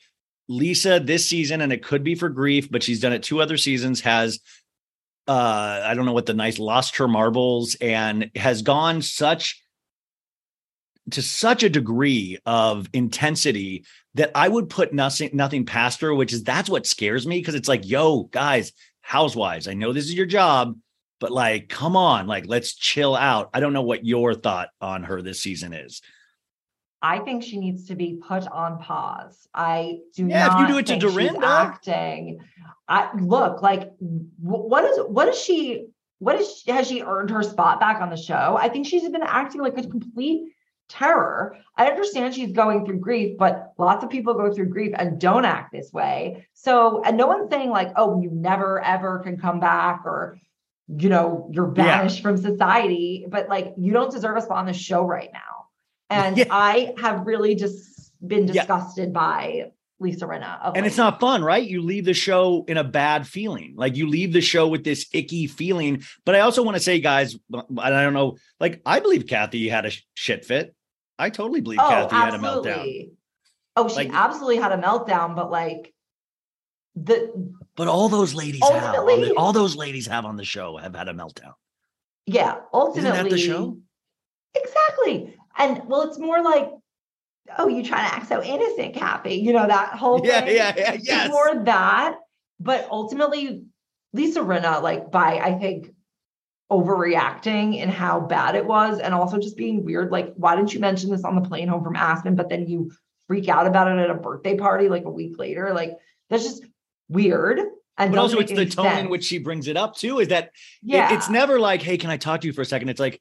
Lisa 0.49 0.99
this 0.99 1.29
season, 1.29 1.61
and 1.61 1.73
it 1.73 1.85
could 1.85 2.03
be 2.03 2.17
for 2.17 2.29
grief, 2.29 2.69
but 2.73 2.83
she's 2.83 2.99
done 2.99 3.13
it 3.13 3.23
two 3.23 3.41
other 3.41 3.57
seasons, 3.57 4.01
has 4.01 4.41
uh 5.31 5.83
I 5.87 5.95
don't 5.95 6.07
know 6.07 6.13
what 6.13 6.27
the 6.27 6.35
nice 6.35 6.59
lost 6.59 6.97
her 6.97 7.07
marbles 7.09 7.77
and 7.81 8.31
has 8.35 8.63
gone 8.63 9.01
such 9.03 9.63
to 11.13 11.23
such 11.23 11.63
a 11.63 11.69
degree 11.71 12.39
of 12.47 12.89
intensity 12.93 13.85
that 14.15 14.31
I 14.35 14.49
would 14.49 14.69
put 14.69 14.93
nothing 14.93 15.31
nothing 15.33 15.65
past 15.67 16.01
her, 16.01 16.15
which 16.15 16.33
is 16.33 16.43
that's 16.43 16.69
what 16.69 16.87
scares 16.87 17.27
me 17.27 17.39
because 17.39 17.55
it's 17.55 17.69
like, 17.69 17.89
yo, 17.89 18.25
guys, 18.25 18.73
housewives, 19.03 19.69
I 19.69 19.75
know 19.75 19.93
this 19.93 20.07
is 20.07 20.15
your 20.15 20.27
job, 20.27 20.77
but 21.21 21.31
like, 21.31 21.69
come 21.69 21.97
on, 21.97 22.27
like 22.27 22.47
let's 22.47 22.75
chill 22.75 23.15
out. 23.15 23.51
I 23.55 23.61
don't 23.61 23.73
know 23.73 23.83
what 23.83 24.05
your 24.05 24.35
thought 24.35 24.71
on 24.81 25.05
her 25.05 25.23
this 25.23 25.41
season 25.41 25.73
is. 25.73 26.03
I 27.03 27.21
think 27.21 27.43
she 27.43 27.59
needs 27.59 27.87
to 27.87 27.95
be 27.95 28.21
put 28.21 28.47
on 28.49 28.79
pause. 28.79 29.49
I 29.55 30.01
do 30.15 30.27
Yeah, 30.27 30.53
if 30.55 30.61
you 30.61 30.75
do 30.75 30.79
it 30.79 30.87
to 30.87 30.99
Dorinda. 30.99 31.47
acting. 31.47 32.41
I 32.91 33.09
look 33.19 33.63
like 33.63 33.93
what 34.41 34.85
is 34.85 34.99
what 35.07 35.29
is 35.29 35.39
she 35.39 35.87
what 36.19 36.39
is 36.39 36.59
she, 36.59 36.71
has 36.73 36.89
she 36.89 37.03
earned 37.03 37.31
her 37.31 37.43
spot 37.43 37.81
back 37.81 38.03
on 38.03 38.11
the 38.11 38.17
show? 38.17 38.59
I 38.61 38.69
think 38.69 38.87
she's 38.87 39.09
been 39.09 39.23
acting 39.23 39.63
like 39.63 39.79
a 39.79 39.83
complete 39.83 40.53
terror. 40.89 41.57
I 41.77 41.87
understand 41.87 42.35
she's 42.35 42.53
going 42.53 42.85
through 42.85 42.99
grief, 42.99 43.39
but 43.39 43.73
lots 43.79 44.05
of 44.05 44.11
people 44.11 44.35
go 44.35 44.53
through 44.53 44.67
grief 44.71 44.93
and 44.99 45.19
don't 45.21 45.45
act 45.47 45.73
this 45.73 45.93
way. 45.93 46.47
So, 46.53 47.03
and 47.05 47.17
no 47.17 47.29
one's 47.29 47.49
saying 47.49 47.71
like, 47.71 47.93
oh, 47.97 48.21
you 48.21 48.29
never 48.31 48.81
ever 48.83 49.21
can 49.21 49.39
come 49.39 49.61
back 49.61 50.03
or 50.05 50.39
you 50.89 51.09
know, 51.09 51.49
you're 51.53 51.69
Yeah. 51.69 51.99
banished 51.99 52.21
from 52.21 52.37
society, 52.37 53.25
but 53.29 53.49
like 53.49 53.75
you 53.79 53.93
don't 53.93 54.11
deserve 54.11 54.37
a 54.37 54.43
spot 54.43 54.59
on 54.59 54.67
the 54.67 54.73
show 54.73 55.05
right 55.07 55.31
now. 55.33 55.67
And 56.11 56.37
Yeah. 56.37 56.47
I 56.51 56.95
have 56.99 57.25
really 57.25 57.55
just 57.55 58.13
been 58.27 58.49
Yeah. 58.49 58.55
disgusted 58.55 59.13
by 59.13 59.71
Lisa 60.01 60.27
Rinna. 60.27 60.61
Of 60.63 60.77
and 60.77 60.87
it's 60.87 60.97
not 60.97 61.21
fun, 61.21 61.45
right? 61.45 61.63
You 61.63 61.83
leave 61.83 62.05
the 62.07 62.15
show 62.15 62.65
in 62.67 62.77
a 62.79 62.85
bad 62.85 63.27
feeling. 63.27 63.75
Like 63.77 63.97
you 63.97 64.09
leave 64.09 64.33
the 64.33 64.41
show 64.41 64.67
with 64.67 64.83
this 64.83 65.07
icky 65.13 65.47
feeling. 65.47 66.03
But 66.25 66.35
I 66.35 66.41
also 66.41 66.63
want 66.63 66.77
to 66.77 66.83
say, 66.83 67.01
guys, 67.01 67.37
I 67.79 67.91
don't 67.91 68.15
know, 68.15 68.37
like 68.59 68.81
I 68.87 69.01
believe 69.01 69.27
Kathy 69.27 69.69
had 69.69 69.87
a 69.87 69.93
shit 70.15 70.45
fit. 70.45 70.75
I 71.19 71.29
totally 71.31 71.61
believe 71.61 71.81
Oh, 71.83 71.89
Kathy 71.89 72.17
had 72.17 72.35
a 72.35 72.39
meltdown. 72.39 72.67
absolutely. 72.67 73.13
Oh, 73.77 73.89
she 73.89 73.95
Like- 73.97 74.11
absolutely 74.13 74.57
had 74.57 74.73
a 74.73 74.79
meltdown, 74.79 75.37
but 75.37 75.51
like 75.51 75.93
the 76.97 77.53
But 77.77 77.87
all 77.89 78.09
those 78.09 78.35
ladies 78.35 78.61
have 78.69 78.93
the, 78.95 79.35
all 79.37 79.53
those 79.53 79.77
ladies 79.77 80.07
have 80.07 80.25
on 80.25 80.37
the 80.37 80.45
show 80.45 80.77
have 80.79 80.95
had 80.95 81.09
a 81.09 81.13
meltdown. 81.15 81.53
yeah, 82.27 82.57
ultimately 82.73 83.11
Isn't 83.11 83.25
that 83.25 83.31
the 83.31 83.39
show? 83.39 83.77
Exactly. 84.55 85.37
And 85.57 85.83
well, 85.87 86.03
it's 86.03 86.19
more 86.19 86.43
like 86.43 86.71
oh, 87.59 87.69
you 87.69 87.83
trying 87.85 88.09
to 88.09 88.15
act 88.17 88.29
so 88.29 88.43
innocent, 88.43 88.95
Kathy? 88.95 89.35
You 89.35 89.53
know, 89.53 89.67
that 89.67 89.91
whole 89.95 90.25
Yeah, 90.25 90.41
thing. 90.43 90.57
yeah, 90.57 90.75
yeah, 90.77 90.97
yes. 91.01 91.31
More 91.31 91.65
that, 91.65 92.17
but 92.59 92.87
ultimately, 92.91 93.65
Lisa 94.13 94.41
Rinna, 94.41 94.83
like 94.83 95.11
by 95.11 95.39
I 95.39 95.59
think 95.59 95.93
overreacting 96.71 97.77
in 97.79 97.89
how 97.89 98.21
bad 98.21 98.55
it 98.55 98.65
was, 98.65 98.99
and 99.01 99.13
also 99.15 99.39
just 99.39 99.57
being 99.57 99.85
weird. 99.85 100.11
Like, 100.13 100.33
why 100.37 100.57
didn't 100.57 100.73
you 100.73 100.81
mention 100.81 101.11
this 101.11 101.25
on 101.25 101.35
the 101.35 101.49
plane 101.49 101.69
home 101.69 101.83
from 101.83 101.97
Aspen? 101.97 102.37
But 102.37 102.49
then 102.49 102.67
you 102.69 102.93
freak 103.27 103.49
out 103.49 103.67
about 103.67 103.89
it 103.89 103.99
at 104.01 104.11
a 104.11 104.15
birthday 104.15 104.57
party 104.57 104.89
like 104.89 105.05
a 105.05 105.11
week 105.11 105.39
later. 105.39 105.73
Like, 105.75 105.97
that's 106.29 106.45
just 106.45 106.65
weird. 107.09 107.61
And 107.99 108.13
But 108.13 108.21
also, 108.21 108.39
it's 108.39 108.53
the 108.53 108.67
tone 108.67 108.99
in 108.99 109.09
which 109.11 109.25
she 109.25 109.39
brings 109.39 109.69
it 109.69 109.77
up 109.77 109.97
too. 109.97 110.21
Is 110.21 110.29
that 110.29 110.45
it- 110.47 110.51
yeah, 110.83 111.15
it's 111.15 111.29
never 111.29 111.59
like, 111.59 111.83
"Hey, 111.83 111.99
can 111.99 112.09
I 112.09 112.17
talk 112.17 112.41
to 112.43 112.47
you 112.47 112.53
for 112.53 112.63
a 112.63 112.65
second? 112.67 112.89
It's 112.89 113.01
like, 113.01 113.21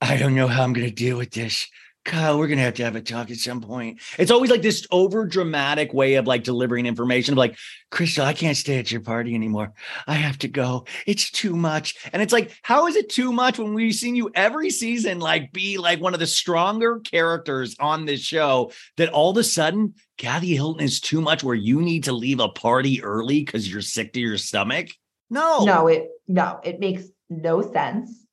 I 0.00 0.16
don't 0.16 0.34
know 0.34 0.46
how 0.46 0.62
I'm 0.62 0.72
going 0.72 0.86
to 0.88 0.94
deal 0.94 1.18
with 1.18 1.32
this. 1.32 1.68
Kyle, 2.06 2.38
we're 2.38 2.46
to 2.46 2.56
have 2.58 2.74
to 2.74 2.84
have 2.84 2.94
a 2.94 3.00
talk 3.00 3.32
at 3.32 3.36
some 3.36 3.60
point. 3.60 4.00
It's 4.16 4.30
always 4.30 4.48
like 4.48 4.62
this 4.62 4.86
over 4.92 5.26
dramatic 5.26 5.92
way 5.92 6.14
of 6.14 6.26
like 6.26 6.44
delivering 6.44 6.86
information. 6.86 7.34
Of 7.34 7.38
like, 7.38 7.58
Crystal, 7.90 8.24
I 8.24 8.32
can't 8.32 8.56
stay 8.56 8.78
at 8.78 8.92
your 8.92 9.00
party 9.00 9.34
anymore. 9.34 9.72
I 10.06 10.14
have 10.14 10.38
to 10.38 10.48
go. 10.48 10.86
It's 11.04 11.30
too 11.32 11.56
much. 11.56 11.96
And 12.12 12.22
it's 12.22 12.32
like, 12.32 12.56
how 12.62 12.86
is 12.86 12.94
it 12.94 13.08
too 13.08 13.32
much 13.32 13.58
when 13.58 13.74
we've 13.74 13.94
seen 13.94 14.14
you 14.14 14.30
every 14.34 14.70
season 14.70 15.18
like 15.18 15.52
be 15.52 15.78
like 15.78 16.00
one 16.00 16.14
of 16.14 16.20
the 16.20 16.28
stronger 16.28 17.00
characters 17.00 17.74
on 17.80 18.06
this 18.06 18.20
show 18.20 18.70
that 18.98 19.08
all 19.08 19.32
of 19.32 19.36
a 19.36 19.44
sudden 19.44 19.94
Kathy 20.16 20.54
Hilton 20.54 20.84
is 20.84 21.00
too 21.00 21.20
much 21.20 21.42
where 21.42 21.56
you 21.56 21.82
need 21.82 22.04
to 22.04 22.12
leave 22.12 22.38
a 22.38 22.48
party 22.48 23.02
early 23.02 23.44
because 23.44 23.70
you're 23.70 23.82
sick 23.82 24.12
to 24.12 24.20
your 24.20 24.38
stomach? 24.38 24.90
No. 25.28 25.64
no 25.64 25.88
it 25.88 26.08
no 26.28 26.60
it 26.62 26.78
makes 26.78 27.02
no 27.28 27.60
sense 27.60 28.24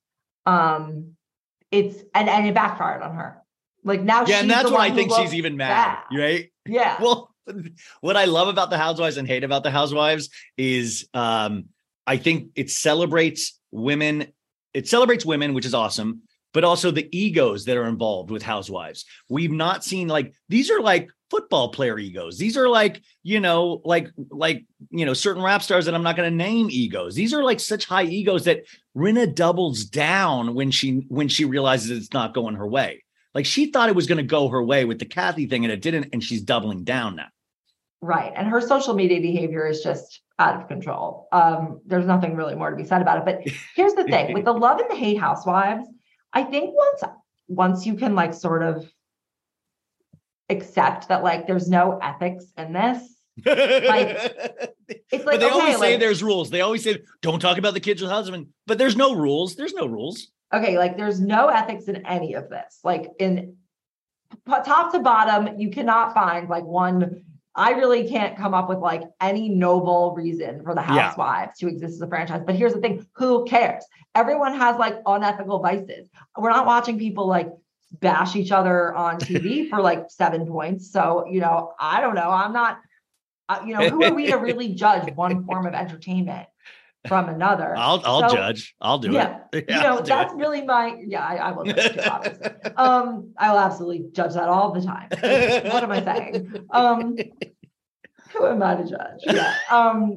um 0.46 1.16
it's 1.72 1.98
and 2.14 2.28
and 2.28 2.46
it 2.46 2.54
backfired 2.54 3.02
on 3.02 3.16
her 3.16 3.43
like 3.84 4.02
now 4.02 4.24
Yeah, 4.26 4.40
and 4.40 4.50
that's 4.50 4.70
what 4.70 4.80
I 4.80 4.90
think 4.90 5.12
she's 5.12 5.34
even 5.34 5.56
mad, 5.56 5.98
right? 6.12 6.50
yeah 6.66 7.00
Well, 7.00 7.34
what 8.00 8.16
I 8.16 8.24
love 8.24 8.48
about 8.48 8.70
the 8.70 8.78
housewives 8.78 9.16
and 9.16 9.28
hate 9.28 9.44
about 9.44 9.62
the 9.62 9.70
housewives 9.70 10.30
is 10.56 11.06
um 11.14 11.66
I 12.06 12.16
think 12.16 12.50
it 12.54 12.70
celebrates 12.70 13.58
women, 13.70 14.26
it 14.74 14.88
celebrates 14.88 15.24
women, 15.24 15.54
which 15.54 15.64
is 15.64 15.74
awesome, 15.74 16.22
but 16.52 16.64
also 16.64 16.90
the 16.90 17.08
egos 17.16 17.64
that 17.64 17.76
are 17.76 17.86
involved 17.86 18.30
with 18.30 18.42
housewives. 18.42 19.04
We've 19.28 19.52
not 19.52 19.84
seen 19.84 20.08
like 20.08 20.32
these 20.48 20.70
are 20.70 20.80
like 20.80 21.08
football 21.30 21.70
player 21.70 21.98
egos. 21.98 22.38
These 22.38 22.56
are 22.56 22.68
like, 22.68 23.02
you 23.22 23.40
know, 23.40 23.80
like 23.84 24.08
like, 24.30 24.64
you 24.90 25.04
know, 25.04 25.14
certain 25.14 25.42
rap 25.42 25.62
stars 25.62 25.86
that 25.86 25.94
I'm 25.94 26.02
not 26.02 26.16
going 26.16 26.30
to 26.30 26.36
name 26.36 26.68
egos. 26.70 27.14
These 27.14 27.34
are 27.34 27.42
like 27.42 27.60
such 27.60 27.86
high 27.86 28.04
egos 28.04 28.44
that 28.44 28.64
Rinna 28.96 29.34
doubles 29.34 29.84
down 29.84 30.54
when 30.54 30.70
she 30.70 31.04
when 31.08 31.28
she 31.28 31.44
realizes 31.44 31.90
it's 31.90 32.12
not 32.12 32.34
going 32.34 32.54
her 32.54 32.66
way. 32.66 33.03
Like 33.34 33.46
she 33.46 33.66
thought 33.66 33.88
it 33.88 33.96
was 33.96 34.06
going 34.06 34.18
to 34.18 34.22
go 34.22 34.48
her 34.48 34.62
way 34.62 34.84
with 34.84 34.98
the 34.98 35.04
Kathy 35.04 35.46
thing 35.46 35.64
and 35.64 35.72
it 35.72 35.82
didn't 35.82 36.08
and 36.12 36.22
she's 36.22 36.42
doubling 36.42 36.84
down 36.84 37.16
now. 37.16 37.26
right 38.00 38.32
and 38.36 38.46
her 38.48 38.60
social 38.60 38.94
media 38.94 39.20
behavior 39.20 39.66
is 39.66 39.82
just 39.82 40.20
out 40.38 40.60
of 40.60 40.68
control 40.68 41.28
um 41.32 41.80
there's 41.86 42.06
nothing 42.06 42.34
really 42.36 42.54
more 42.54 42.70
to 42.70 42.76
be 42.76 42.84
said 42.84 43.00
about 43.00 43.18
it 43.18 43.24
but 43.24 43.54
here's 43.76 43.94
the 43.94 44.04
thing 44.04 44.34
with 44.34 44.44
the 44.44 44.52
love 44.52 44.78
and 44.80 44.90
the 44.90 44.96
hate 44.96 45.18
housewives 45.18 45.86
i 46.32 46.42
think 46.42 46.74
once 46.74 47.02
once 47.48 47.86
you 47.86 47.94
can 47.94 48.14
like 48.14 48.34
sort 48.34 48.62
of 48.62 48.90
accept 50.50 51.08
that 51.08 51.22
like 51.22 51.46
there's 51.46 51.68
no 51.68 51.98
ethics 52.02 52.46
in 52.58 52.72
this 52.72 53.14
it's 53.46 53.86
like 53.88 54.74
but 55.24 55.40
they 55.40 55.46
okay, 55.46 55.48
always 55.48 55.78
say 55.78 55.96
there's 55.96 56.22
rules. 56.22 56.50
They 56.50 56.60
always 56.60 56.84
say 56.84 56.98
don't 57.20 57.40
talk 57.40 57.58
about 57.58 57.74
the 57.74 57.80
kids 57.80 58.00
with 58.00 58.10
husband, 58.10 58.48
but 58.66 58.78
there's 58.78 58.96
no 58.96 59.14
rules. 59.14 59.56
There's 59.56 59.72
no 59.74 59.86
rules. 59.86 60.28
Okay, 60.54 60.78
like 60.78 60.96
there's 60.96 61.20
no 61.20 61.48
ethics 61.48 61.84
in 61.84 62.04
any 62.06 62.34
of 62.34 62.48
this. 62.50 62.80
Like 62.84 63.10
in 63.18 63.56
top 64.46 64.92
to 64.92 65.00
bottom, 65.00 65.58
you 65.58 65.70
cannot 65.70 66.14
find 66.14 66.48
like 66.48 66.64
one. 66.64 67.24
I 67.56 67.70
really 67.72 68.08
can't 68.08 68.36
come 68.36 68.52
up 68.52 68.68
with 68.68 68.78
like 68.78 69.02
any 69.20 69.48
noble 69.48 70.12
reason 70.16 70.62
for 70.64 70.74
the 70.74 70.82
Yeah. 70.82 71.02
housewives 71.02 71.58
to 71.58 71.68
exist 71.68 71.94
as 71.94 72.00
a 72.00 72.08
franchise. 72.08 72.42
But 72.44 72.56
here's 72.56 72.74
the 72.74 72.80
thing 72.80 73.06
who 73.14 73.44
cares? 73.44 73.84
Everyone 74.14 74.54
has 74.54 74.76
like 74.76 74.96
unethical 75.06 75.60
vices. 75.60 76.08
We're 76.36 76.50
not 76.50 76.66
watching 76.66 76.98
people 76.98 77.28
like 77.28 77.48
bash 78.00 78.34
each 78.34 78.50
other 78.50 78.92
on 78.94 79.18
TV 79.20 79.68
for 79.70 79.80
like 79.80 80.10
seven 80.10 80.46
points. 80.46 80.90
So, 80.90 81.26
you 81.30 81.40
know, 81.40 81.74
I 81.78 82.00
don't 82.00 82.16
know. 82.16 82.28
I'm 82.30 82.52
not, 82.52 82.80
uh, 83.48 83.62
you 83.64 83.74
know, 83.74 83.88
who 83.88 84.02
are 84.04 84.14
we 84.14 84.26
to 84.26 84.36
really 84.36 84.74
judge 84.74 85.14
one 85.14 85.44
form 85.44 85.66
of 85.66 85.74
entertainment 85.74 86.48
from 87.08 87.28
another? 87.28 87.74
I'll 87.76 88.00
I'll 88.04 88.28
So- 88.30 88.36
judge. 88.36 88.74
I'll 88.80 88.98
do 88.98 89.12
yeah, 89.12 89.40
it. 89.52 89.64
you 89.68 89.76
know 89.82 90.00
that's 90.00 90.32
it. 90.32 90.36
really 90.36 90.62
my 90.64 90.96
yeah 91.06 91.24
I, 91.24 91.36
I 91.36 91.52
will 91.52 91.64
judge 91.64 91.96
um 92.76 93.32
I 93.38 93.50
will 93.52 93.58
absolutely 93.58 94.06
judge 94.12 94.34
that 94.34 94.48
all 94.48 94.72
the 94.72 94.80
time 94.82 95.08
what 95.72 95.82
am 95.82 95.92
I 95.92 96.02
saying 96.04 96.66
um 96.70 97.16
who 98.32 98.46
am 98.46 98.62
I 98.62 98.76
to 98.76 98.84
judge 98.88 99.20
yeah 99.26 99.54
um 99.70 100.16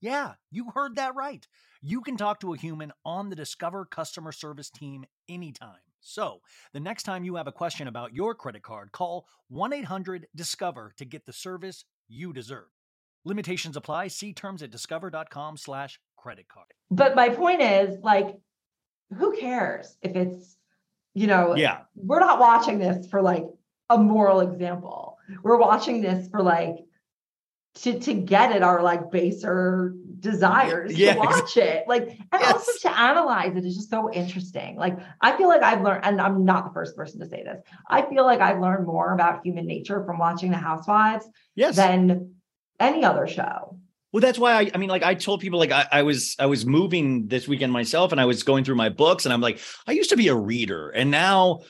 Yeah, 0.00 0.34
you 0.50 0.70
heard 0.74 0.96
that 0.96 1.14
right. 1.14 1.46
You 1.82 2.00
can 2.00 2.16
talk 2.16 2.40
to 2.40 2.54
a 2.54 2.56
human 2.58 2.92
on 3.04 3.28
the 3.30 3.36
Discover 3.36 3.86
customer 3.86 4.32
service 4.32 4.70
team 4.70 5.04
anytime. 5.28 5.76
So, 6.00 6.40
the 6.72 6.80
next 6.80 7.02
time 7.02 7.24
you 7.24 7.34
have 7.36 7.46
a 7.46 7.52
question 7.52 7.86
about 7.86 8.14
your 8.14 8.34
credit 8.34 8.62
card, 8.62 8.92
call 8.92 9.26
1 9.48 9.72
800 9.74 10.26
Discover 10.34 10.92
to 10.96 11.04
get 11.04 11.26
the 11.26 11.32
service 11.32 11.84
you 12.08 12.32
deserve. 12.32 12.68
Limitations 13.26 13.76
apply. 13.76 14.08
See 14.08 14.32
terms 14.32 14.62
at 14.62 14.70
discover.com/slash 14.70 16.00
credit 16.16 16.48
card. 16.48 16.66
but 16.90 17.14
my 17.14 17.28
point 17.30 17.60
is 17.62 17.98
like 18.02 18.36
who 19.16 19.34
cares 19.36 19.96
if 20.02 20.14
it's 20.16 20.56
you 21.14 21.26
know 21.26 21.54
Yeah. 21.56 21.80
we're 21.94 22.20
not 22.20 22.38
watching 22.38 22.78
this 22.78 23.06
for 23.08 23.22
like 23.22 23.44
a 23.88 23.96
moral 23.96 24.40
example 24.40 25.16
we're 25.42 25.56
watching 25.56 26.02
this 26.02 26.28
for 26.28 26.42
like 26.42 26.76
to 27.76 27.98
to 28.00 28.14
get 28.14 28.52
at 28.52 28.62
our 28.62 28.82
like 28.82 29.10
baser 29.10 29.94
desires 30.18 30.96
Yeah, 30.98 31.14
to 31.14 31.18
watch 31.20 31.56
it. 31.56 31.84
Like 31.86 32.18
and 32.32 32.42
also 32.42 32.72
to 32.82 32.98
analyze 32.98 33.56
it 33.56 33.64
is 33.64 33.76
just 33.76 33.90
so 33.90 34.12
interesting. 34.12 34.76
Like 34.76 34.98
i 35.20 35.36
feel 35.36 35.48
like 35.48 35.62
i've 35.62 35.80
learned 35.82 36.04
and 36.04 36.20
i'm 36.20 36.44
not 36.44 36.64
the 36.64 36.72
first 36.72 36.96
person 36.96 37.20
to 37.20 37.26
say 37.26 37.42
this 37.44 37.60
i 37.88 38.02
feel 38.02 38.24
like 38.24 38.40
i've 38.40 38.60
learned 38.60 38.86
more 38.86 39.14
about 39.14 39.44
human 39.44 39.66
nature 39.66 40.04
from 40.04 40.18
watching 40.18 40.50
the 40.50 40.56
housewives 40.56 41.26
Yes. 41.54 41.76
than 41.76 42.34
any 42.78 43.04
other 43.04 43.26
show. 43.26 43.78
Well, 44.12 44.20
that's 44.20 44.38
why 44.38 44.54
I, 44.54 44.70
I 44.74 44.78
mean, 44.78 44.88
like 44.88 45.04
I 45.04 45.14
told 45.14 45.40
people, 45.40 45.60
like 45.60 45.70
I, 45.70 45.86
I 45.92 46.02
was, 46.02 46.34
I 46.40 46.46
was 46.46 46.66
moving 46.66 47.28
this 47.28 47.46
weekend 47.46 47.72
myself, 47.72 48.10
and 48.10 48.20
I 48.20 48.24
was 48.24 48.42
going 48.42 48.64
through 48.64 48.74
my 48.74 48.88
books, 48.88 49.24
and 49.24 49.32
I'm 49.32 49.40
like, 49.40 49.60
I 49.86 49.92
used 49.92 50.10
to 50.10 50.16
be 50.16 50.26
a 50.28 50.34
reader, 50.34 50.88
and 50.88 51.10
now 51.12 51.60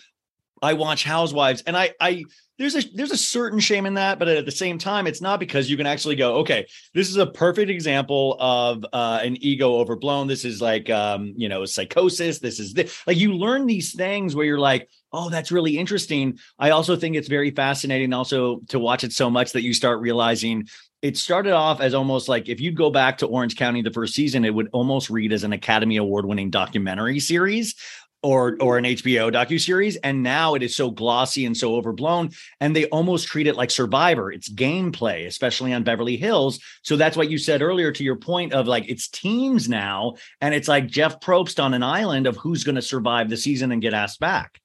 I 0.62 0.74
watch 0.74 1.04
Housewives, 1.04 1.62
and 1.66 1.76
I 1.76 1.94
I 2.00 2.24
there's 2.58 2.76
a 2.76 2.82
there's 2.94 3.10
a 3.10 3.16
certain 3.16 3.58
shame 3.58 3.86
in 3.86 3.94
that, 3.94 4.18
but 4.18 4.28
at 4.28 4.44
the 4.44 4.52
same 4.52 4.76
time, 4.76 5.06
it's 5.06 5.22
not 5.22 5.40
because 5.40 5.70
you 5.70 5.78
can 5.78 5.86
actually 5.86 6.16
go, 6.16 6.36
okay, 6.36 6.66
this 6.92 7.08
is 7.08 7.16
a 7.16 7.26
perfect 7.26 7.70
example 7.70 8.36
of 8.38 8.84
uh, 8.92 9.20
an 9.22 9.42
ego 9.42 9.76
overblown. 9.76 10.26
This 10.26 10.44
is 10.44 10.60
like 10.60 10.90
um, 10.90 11.32
you 11.36 11.48
know, 11.48 11.64
psychosis. 11.64 12.38
This 12.38 12.60
is 12.60 12.74
this. 12.74 13.02
like 13.06 13.16
you 13.16 13.32
learn 13.32 13.66
these 13.66 13.94
things 13.94 14.36
where 14.36 14.44
you're 14.44 14.58
like, 14.58 14.90
oh, 15.10 15.30
that's 15.30 15.50
really 15.50 15.78
interesting. 15.78 16.38
I 16.58 16.70
also 16.70 16.96
think 16.96 17.16
it's 17.16 17.28
very 17.28 17.50
fascinating 17.50 18.12
also 18.12 18.60
to 18.68 18.78
watch 18.78 19.04
it 19.04 19.12
so 19.12 19.30
much 19.30 19.52
that 19.52 19.62
you 19.62 19.72
start 19.72 20.00
realizing 20.00 20.68
it 21.02 21.16
started 21.16 21.52
off 21.52 21.80
as 21.80 21.94
almost 21.94 22.28
like 22.28 22.48
if 22.48 22.60
you'd 22.60 22.76
go 22.76 22.90
back 22.90 23.16
to 23.18 23.26
Orange 23.26 23.56
County 23.56 23.80
the 23.80 23.90
first 23.90 24.14
season, 24.14 24.44
it 24.44 24.54
would 24.54 24.68
almost 24.72 25.08
read 25.08 25.32
as 25.32 25.44
an 25.44 25.52
Academy 25.52 25.96
Award 25.96 26.26
winning 26.26 26.50
documentary 26.50 27.20
series 27.20 27.74
or 28.22 28.56
or 28.60 28.78
an 28.78 28.84
HBO 28.84 29.32
docuseries 29.32 29.96
and 30.04 30.22
now 30.22 30.54
it 30.54 30.62
is 30.62 30.76
so 30.76 30.90
glossy 30.90 31.46
and 31.46 31.56
so 31.56 31.74
overblown 31.74 32.30
and 32.60 32.76
they 32.76 32.86
almost 32.86 33.26
treat 33.26 33.46
it 33.46 33.56
like 33.56 33.70
survivor 33.70 34.30
it's 34.30 34.52
gameplay 34.52 35.26
especially 35.26 35.72
on 35.72 35.82
Beverly 35.82 36.16
Hills 36.16 36.60
so 36.82 36.96
that's 36.96 37.16
what 37.16 37.30
you 37.30 37.38
said 37.38 37.62
earlier 37.62 37.92
to 37.92 38.04
your 38.04 38.16
point 38.16 38.52
of 38.52 38.66
like 38.66 38.84
it's 38.88 39.08
teams 39.08 39.68
now 39.68 40.14
and 40.40 40.54
it's 40.54 40.68
like 40.68 40.86
Jeff 40.86 41.20
Probst 41.20 41.62
on 41.62 41.72
an 41.72 41.82
island 41.82 42.26
of 42.26 42.36
who's 42.36 42.64
going 42.64 42.74
to 42.74 42.82
survive 42.82 43.30
the 43.30 43.36
season 43.36 43.72
and 43.72 43.80
get 43.80 43.94
asked 43.94 44.20
back 44.20 44.60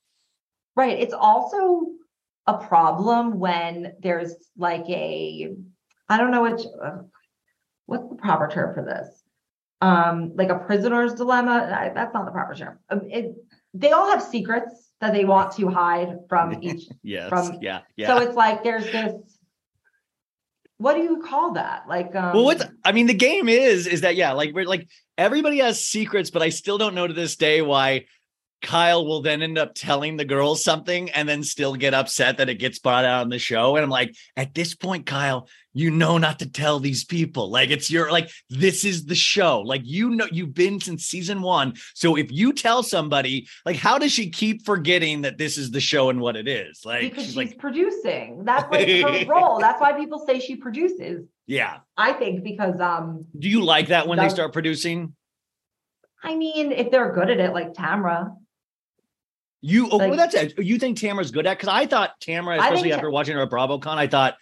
Right. 0.76 1.00
It's 1.00 1.14
also 1.14 1.88
a 2.48 2.58
problem 2.58 3.40
when 3.40 3.94
there's 4.02 4.34
like 4.58 4.88
a, 4.90 5.56
I 6.10 6.18
don't 6.18 6.32
know 6.32 6.46
uh, 6.46 6.98
what's 7.86 8.10
the 8.10 8.16
proper 8.16 8.48
term 8.50 8.74
for 8.74 8.84
this? 8.84 9.24
Um, 9.82 10.34
like 10.36 10.50
a 10.50 10.60
prisoner's 10.60 11.14
dilemma. 11.14 11.74
I, 11.74 11.90
that's 11.90 12.14
not 12.14 12.26
the 12.26 12.32
proper 12.32 12.56
term. 12.56 12.80
Um, 12.90 13.02
it, 13.06 13.36
they 13.76 13.92
all 13.92 14.10
have 14.10 14.24
secrets 14.24 14.92
that 15.02 15.14
they 15.14 15.26
want 15.26 15.52
to 15.58 15.68
hide 15.68 16.18
from 16.30 16.58
each. 16.64 16.88
yes 17.04 17.30
From- 17.30 17.60
yeah 17.62 17.82
yeah 17.98 18.08
So 18.08 18.18
it's 18.26 18.36
like 18.36 18.64
there's 18.64 18.86
this. 18.86 19.14
What 20.78 20.96
do 20.96 21.02
you 21.02 21.22
call 21.26 21.54
that? 21.54 21.84
Like, 21.88 22.14
um, 22.16 22.34
well 22.34 22.44
what's 22.46 22.64
I 22.84 22.92
mean 22.92 23.08
the 23.08 23.14
game 23.14 23.48
is 23.48 23.88
is 23.88 24.02
that 24.02 24.16
yeah 24.16 24.34
like 24.34 24.54
we're 24.54 24.66
like 24.66 24.88
everybody 25.18 25.60
has 25.60 25.82
secrets 25.84 26.30
but 26.30 26.42
I 26.42 26.50
still 26.50 26.78
don't 26.78 26.96
know 26.96 27.08
to 27.08 27.14
this 27.14 27.36
day 27.38 27.62
why 27.62 28.06
Kyle 28.62 29.06
will 29.06 29.22
then 29.22 29.42
end 29.42 29.58
up 29.58 29.74
telling 29.76 30.18
the 30.18 30.26
girls 30.26 30.64
something 30.64 31.10
and 31.12 31.30
then 31.30 31.44
still 31.44 31.76
get 31.76 31.94
upset 31.94 32.38
that 32.38 32.50
it 32.50 32.56
gets 32.56 32.80
brought 32.80 33.06
out 33.06 33.22
on 33.22 33.30
the 33.30 33.38
show. 33.38 33.76
And 33.76 33.84
I'm 33.84 33.92
like, 33.92 34.16
at 34.36 34.56
this 34.56 34.74
point, 34.74 35.06
Kyle, 35.06 35.48
you 35.76 35.92
know 35.92 36.18
not 36.18 36.40
to 36.40 36.50
tell 36.50 36.80
these 36.80 37.04
people. 37.04 37.52
Like 37.52 37.70
it's 37.70 37.92
your 37.92 38.12
like 38.12 38.32
this 38.50 38.84
is 38.84 39.06
the 39.06 39.14
show. 39.14 39.62
Like 39.62 39.82
you 39.84 40.10
know 40.10 40.28
you've 40.32 40.56
been 40.56 40.80
since 40.80 41.06
season 41.06 41.42
one. 41.42 41.74
So 41.94 42.16
if 42.16 42.32
you 42.32 42.54
tell 42.54 42.82
somebody, 42.82 43.48
like 43.66 43.76
how 43.76 44.00
does 44.00 44.12
she 44.12 44.32
keep 44.32 44.66
forgetting 44.66 45.22
that 45.22 45.38
this 45.38 45.58
is 45.58 45.70
the 45.70 45.82
show 45.82 46.10
and 46.10 46.22
what 46.22 46.36
it 46.36 46.48
is? 46.48 46.82
Like 46.86 47.02
because 47.02 47.26
she's 47.26 47.34
she's 47.34 47.38
like, 47.38 47.58
producing. 47.60 48.44
That's 48.46 48.72
like 48.72 48.88
her 48.88 49.26
role. 49.28 49.60
That's 49.60 49.82
why 49.82 49.94
people 49.94 50.26
say 50.26 50.40
she 50.40 50.56
produces. 50.56 51.28
yeah. 51.46 51.80
I 51.98 52.14
think 52.14 52.44
because 52.44 52.80
um, 52.80 53.26
Do 53.38 53.50
you 53.50 53.64
like 53.64 53.90
that 53.90 54.08
when 54.08 54.18
they 54.18 54.30
start 54.30 54.54
producing? 54.54 55.14
I 56.24 56.36
mean, 56.36 56.72
if 56.72 56.90
they're 56.90 57.12
good 57.14 57.30
at 57.30 57.40
it, 57.40 57.54
like 57.54 57.74
Tamra, 57.74 58.36
You 59.62 59.90
oh, 59.92 59.98
well, 59.98 60.16
that's 60.16 60.36
it. 60.36 60.58
You 60.58 60.80
think 60.80 60.98
Tamra's 60.98 61.32
good 61.32 61.46
at? 61.46 61.58
Because 61.58 61.70
I 61.70 61.86
thought 61.86 62.20
Tamara, 62.22 62.58
think 62.58 62.66
especially 62.66 62.90
Ta- 62.90 62.96
after 62.96 63.12
watching 63.12 63.36
her 63.36 63.44
at 63.44 63.50
BravoCon, 63.50 63.98
I 63.98 64.08
thought, 64.08 64.36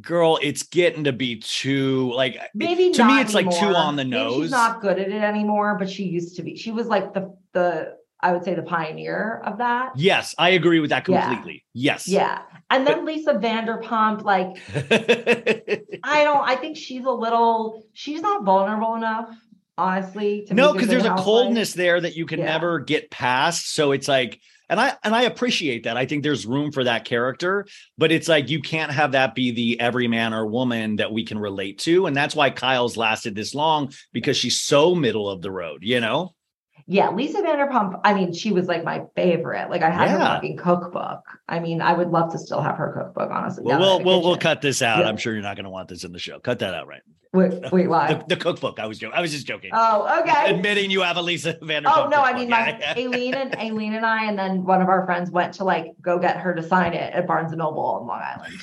girl, 0.00 0.38
it's 0.42 0.62
getting 0.62 1.04
to 1.04 1.12
be 1.12 1.36
too 1.40 2.12
like 2.14 2.36
maybe 2.54 2.90
to 2.92 3.04
me, 3.04 3.20
it's 3.20 3.34
like 3.34 3.50
too 3.50 3.74
on 3.74 3.96
the 3.96 4.04
Maybe 4.04 4.10
nose. 4.24 4.42
she's 4.44 4.50
not 4.50 4.80
good 4.80 4.98
at 4.98 5.08
it 5.08 5.22
anymore, 5.22 5.76
but 5.78 5.90
she 5.90 6.04
used 6.04 6.36
to 6.36 6.42
be. 6.42 6.56
She 6.56 6.70
was 6.70 6.86
like 6.86 7.14
the 7.14 7.36
the 7.52 7.96
I 8.20 8.32
would 8.32 8.42
say 8.44 8.54
the 8.54 8.62
pioneer 8.62 9.40
of 9.44 9.58
that. 9.58 9.92
Yes, 9.96 10.34
I 10.38 10.50
agree 10.50 10.80
with 10.80 10.90
that 10.90 11.06
Yeah. 11.08 11.24
completely. 11.26 11.64
Yes. 11.72 12.08
Yeah. 12.08 12.42
And 12.70 12.86
then 12.86 13.04
Lisa 13.04 13.34
Vanderpump, 13.34 14.24
like 14.24 14.56
I 16.04 16.24
don't. 16.24 16.46
I 16.48 16.56
think 16.56 16.76
she's 16.76 17.04
a 17.04 17.10
little. 17.10 17.84
She's 17.92 18.20
not 18.20 18.44
vulnerable 18.44 18.94
enough, 18.94 19.30
honestly. 19.76 20.44
To 20.48 20.54
no, 20.54 20.72
because 20.72 20.88
there's 20.88 21.04
a 21.04 21.10
housewife. 21.10 21.24
coldness 21.24 21.72
there 21.74 22.00
that 22.00 22.16
you 22.16 22.26
can 22.26 22.40
Yeah. 22.40 22.46
never 22.46 22.80
get 22.80 23.10
past. 23.10 23.72
So 23.72 23.92
it's 23.92 24.08
like, 24.08 24.40
and 24.68 24.80
I 24.80 24.96
and 25.02 25.14
I 25.14 25.22
appreciate 25.22 25.84
that. 25.84 25.96
I 25.96 26.06
think 26.06 26.22
there's 26.22 26.46
room 26.46 26.72
for 26.72 26.84
that 26.84 27.04
character, 27.04 27.66
but 27.96 28.12
it's 28.12 28.28
like 28.28 28.50
you 28.50 28.60
can't 28.60 28.92
have 28.92 29.12
that 29.12 29.34
be 29.34 29.50
the 29.50 29.80
every 29.80 30.08
man 30.08 30.34
or 30.34 30.46
woman 30.46 30.96
that 30.96 31.12
we 31.12 31.24
can 31.24 31.38
relate 31.38 31.78
to, 31.80 32.06
and 32.06 32.16
that's 32.16 32.34
why 32.34 32.50
Kyle's 32.50 32.96
lasted 32.96 33.34
this 33.34 33.54
long 33.54 33.92
because 34.12 34.36
she's 34.36 34.60
so 34.60 34.94
middle 34.94 35.28
of 35.28 35.42
the 35.42 35.50
road. 35.50 35.82
You 35.82 36.00
know. 36.00 36.34
Yeah, 36.90 37.10
Lisa 37.10 37.42
Vanderpump. 37.42 38.00
I 38.02 38.14
mean, 38.14 38.32
she 38.32 38.50
was 38.50 38.66
like 38.66 38.82
my 38.82 39.02
favorite. 39.14 39.68
Like 39.68 39.82
I 39.82 39.90
had 39.90 40.08
her 40.10 40.16
Yeah. 40.16 40.34
fucking 40.36 40.56
cookbook. 40.56 41.20
I 41.46 41.60
mean, 41.60 41.82
I 41.82 41.92
would 41.92 42.08
love 42.08 42.32
to 42.32 42.38
still 42.38 42.62
have 42.62 42.76
her 42.78 42.92
cookbook. 42.92 43.30
Honestly, 43.30 43.62
Well, 43.62 43.78
we'll 43.78 44.02
we'll 44.02 44.22
we'll 44.22 44.38
cut 44.38 44.62
this 44.62 44.80
out. 44.80 45.00
Yeah. 45.00 45.08
I'm 45.08 45.18
sure 45.18 45.34
you're 45.34 45.42
not 45.42 45.56
going 45.56 45.64
to 45.64 45.70
want 45.70 45.88
this 45.88 46.04
in 46.04 46.12
the 46.12 46.18
show. 46.18 46.38
Cut 46.40 46.60
that 46.60 46.72
out, 46.74 46.88
right? 46.88 47.02
Wait, 47.34 47.52
wait, 47.72 47.88
why? 47.88 48.14
The, 48.14 48.24
the 48.28 48.36
cookbook. 48.36 48.80
I 48.80 48.86
was 48.86 48.98
joking. 48.98 49.14
I 49.14 49.20
was 49.20 49.32
just 49.32 49.46
joking. 49.46 49.70
oh, 49.74 50.20
okay. 50.22 50.54
Admitting 50.54 50.90
you 50.90 51.02
have 51.02 51.18
a 51.18 51.22
Lisa 51.22 51.54
Vanderpump. 51.60 52.06
Oh 52.06 52.08
no, 52.08 52.22
I 52.22 52.32
mean 52.32 52.48
my. 52.48 52.80
Aleen 52.96 53.34
and 53.34 53.54
Aleen 53.58 53.92
and 53.94 54.06
I, 54.06 54.24
and 54.24 54.38
then 54.38 54.64
one 54.64 54.80
of 54.80 54.88
our 54.88 55.04
friends 55.04 55.30
went 55.30 55.52
to 55.54 55.64
like 55.64 55.88
go 56.00 56.18
get 56.18 56.38
her 56.38 56.54
to 56.54 56.62
sign 56.62 56.94
it 56.94 57.12
at 57.12 57.26
Barnes 57.26 57.52
and 57.52 57.58
Noble 57.58 57.84
on 57.84 58.06
Long 58.06 58.22
Island. 58.22 58.54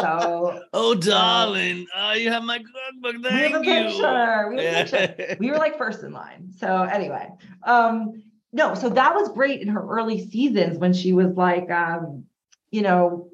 So 0.00 0.62
oh, 0.72 0.94
darling, 0.94 1.86
oh, 1.94 2.12
you 2.12 2.30
have 2.30 2.42
my 2.42 2.58
cookbook. 2.58 3.22
Thank 3.22 3.24
we 3.24 3.52
have 3.52 3.62
a 3.62 3.64
you. 3.64 3.88
picture. 3.88 4.48
We 4.50 4.64
have 4.64 4.92
a 4.92 5.08
picture. 5.08 5.36
We 5.40 5.50
were 5.50 5.58
like 5.58 5.76
first 5.76 6.02
in 6.02 6.12
line. 6.12 6.52
So 6.58 6.82
anyway, 6.82 7.28
um, 7.64 8.22
no, 8.52 8.74
so 8.74 8.88
that 8.88 9.14
was 9.14 9.28
great 9.30 9.60
in 9.60 9.68
her 9.68 9.86
early 9.86 10.26
seasons 10.28 10.78
when 10.78 10.92
she 10.92 11.12
was 11.12 11.34
like, 11.36 11.70
um, 11.70 12.24
you 12.70 12.82
know, 12.82 13.28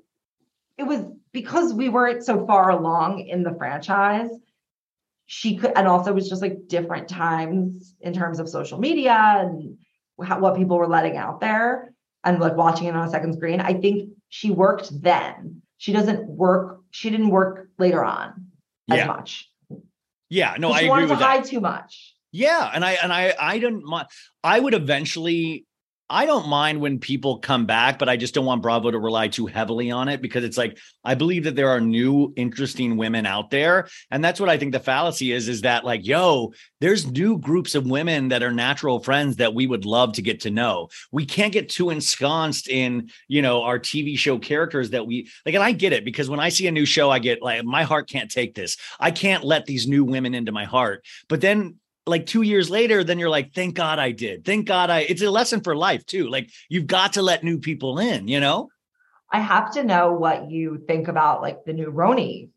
it 0.77 0.85
was 0.85 1.05
because 1.33 1.73
we 1.73 1.89
weren't 1.89 2.25
so 2.25 2.47
far 2.47 2.71
along 2.71 3.21
in 3.21 3.43
the 3.43 3.55
franchise. 3.55 4.31
She 5.27 5.57
could, 5.57 5.73
and 5.77 5.87
also 5.87 6.11
it 6.11 6.15
was 6.15 6.29
just 6.29 6.43
like 6.43 6.69
different 6.69 7.09
times 7.09 7.95
in 8.01 8.13
terms 8.13 8.39
of 8.41 8.49
social 8.49 8.79
media 8.79 9.37
and 9.41 9.77
how, 10.23 10.39
what 10.39 10.57
people 10.57 10.79
were 10.79 10.87
letting 10.87 11.17
out 11.17 11.41
there 11.41 11.95
and 12.27 12.41
like 12.41 12.57
watching 12.57 12.89
it 12.89 12.95
on 12.95 13.07
a 13.07 13.11
second 13.11 13.33
screen. 13.35 13.61
I 13.61 13.73
think 13.75 14.11
she 14.29 14.51
worked 14.51 14.91
then. 15.03 15.63
She 15.79 15.93
doesn't 15.93 16.29
work. 16.29 16.81
She 16.91 17.09
didn't 17.11 17.29
work 17.31 17.69
later 17.79 18.05
on 18.05 18.47
as 18.91 18.99
Yeah. 18.99 19.07
much. 19.07 19.49
yeah, 20.29 20.57
no, 20.59 20.71
I 20.73 20.81
she 20.81 20.87
agree 20.87 20.89
wanted 20.91 21.09
to 21.09 21.15
that. 21.17 21.23
hide 21.23 21.45
too 21.45 21.61
much. 21.61 22.15
Yeah, 22.33 22.71
and 22.75 22.85
I 22.85 22.93
and 23.03 23.13
I 23.13 23.35
I 23.41 23.59
didn't 23.59 23.85
mind. 23.85 24.09
I 24.43 24.59
would 24.61 24.75
eventually. 24.75 25.66
I 26.09 26.25
don't 26.25 26.49
mind 26.49 26.81
when 26.81 27.01
people 27.01 27.39
come 27.39 27.67
back, 27.67 27.99
but 27.99 28.09
I 28.09 28.17
just 28.17 28.33
don't 28.33 28.45
want 28.45 28.63
Bravo 28.63 28.91
to 28.93 28.99
rely 28.99 29.27
too 29.27 29.47
heavily 29.47 29.91
on 29.91 30.09
it 30.09 30.23
because 30.23 30.45
it's 30.45 30.57
like 30.57 30.79
I 31.05 31.17
believe 31.17 31.45
that 31.45 31.57
there 31.57 31.71
are 31.71 31.81
new 31.81 32.33
interesting 32.37 32.97
women 32.97 33.27
out 33.27 33.51
there, 33.51 33.89
and 34.11 34.25
that's 34.25 34.39
what 34.39 34.49
I 34.49 34.57
think 34.57 34.73
the 34.73 34.81
fallacy 34.81 35.33
is. 35.33 35.49
Is 35.49 35.63
that 35.63 35.85
like, 35.85 36.07
yo, 36.07 36.53
there's 36.81 37.11
new 37.11 37.39
groups 37.39 37.75
of 37.75 37.87
women 37.87 38.29
that 38.29 38.45
are 38.45 38.53
natural 38.53 39.01
friends 39.01 39.37
that 39.37 39.55
we 39.55 39.67
would 39.67 39.85
love 39.85 40.13
to 40.15 40.23
get 40.23 40.41
to 40.43 40.51
know. 40.51 40.89
We 41.11 41.27
can't 41.27 41.53
get 41.53 41.69
too 41.69 41.91
ensconced 41.91 42.69
in 42.69 43.11
you 43.27 43.43
know 43.43 43.63
our 43.65 43.81
TV 43.81 44.17
show 44.17 44.39
characters 44.39 44.91
that 44.91 45.07
we 45.07 45.29
like, 45.45 45.57
and 45.57 45.65
I 45.65 45.73
get 45.73 45.93
it 45.93 46.05
because 46.05 46.31
when 46.31 46.41
I 46.41 46.51
see 46.51 46.69
a 46.69 46.73
new 46.73 46.87
show, 46.87 47.11
I 47.11 47.19
get 47.19 47.43
like 47.43 47.65
my 47.65 47.83
heart 47.83 48.09
can't 48.09 48.31
take 48.31 48.55
this. 48.55 48.77
I 49.01 49.11
can't 49.11 49.43
let 49.43 49.67
these 49.67 49.89
new 49.89 50.05
women 50.05 50.35
into 50.35 50.53
my 50.53 50.67
heart. 50.67 51.05
But 51.29 51.41
then 51.41 51.77
like 52.07 52.27
two 52.27 52.43
years 52.43 52.71
later, 52.71 53.03
then 53.03 53.19
you're 53.19 53.31
like, 53.31 53.53
thank 53.53 53.75
God 53.75 53.99
I 53.99 54.13
did. 54.13 54.45
Thank 54.45 54.67
God 54.67 54.91
I, 54.91 55.01
it's 55.01 55.23
a 55.23 55.31
lesson 55.31 55.61
for 55.61 55.75
life 55.75 56.07
too. 56.07 56.29
Like 56.29 56.51
you've 56.69 56.87
got 56.87 57.15
to 57.15 57.23
let 57.23 57.43
new 57.43 57.59
people 57.59 57.99
in, 57.99 58.29
you 58.29 58.41
know? 58.41 58.69
I 59.31 59.41
have 59.41 59.73
to 59.73 59.83
know 59.83 60.13
what 60.13 60.51
you 60.51 60.85
think 60.87 61.09
about 61.09 61.43
like 61.43 61.65
the 61.65 61.73
new 61.73 61.91
RHONY. 61.91 62.49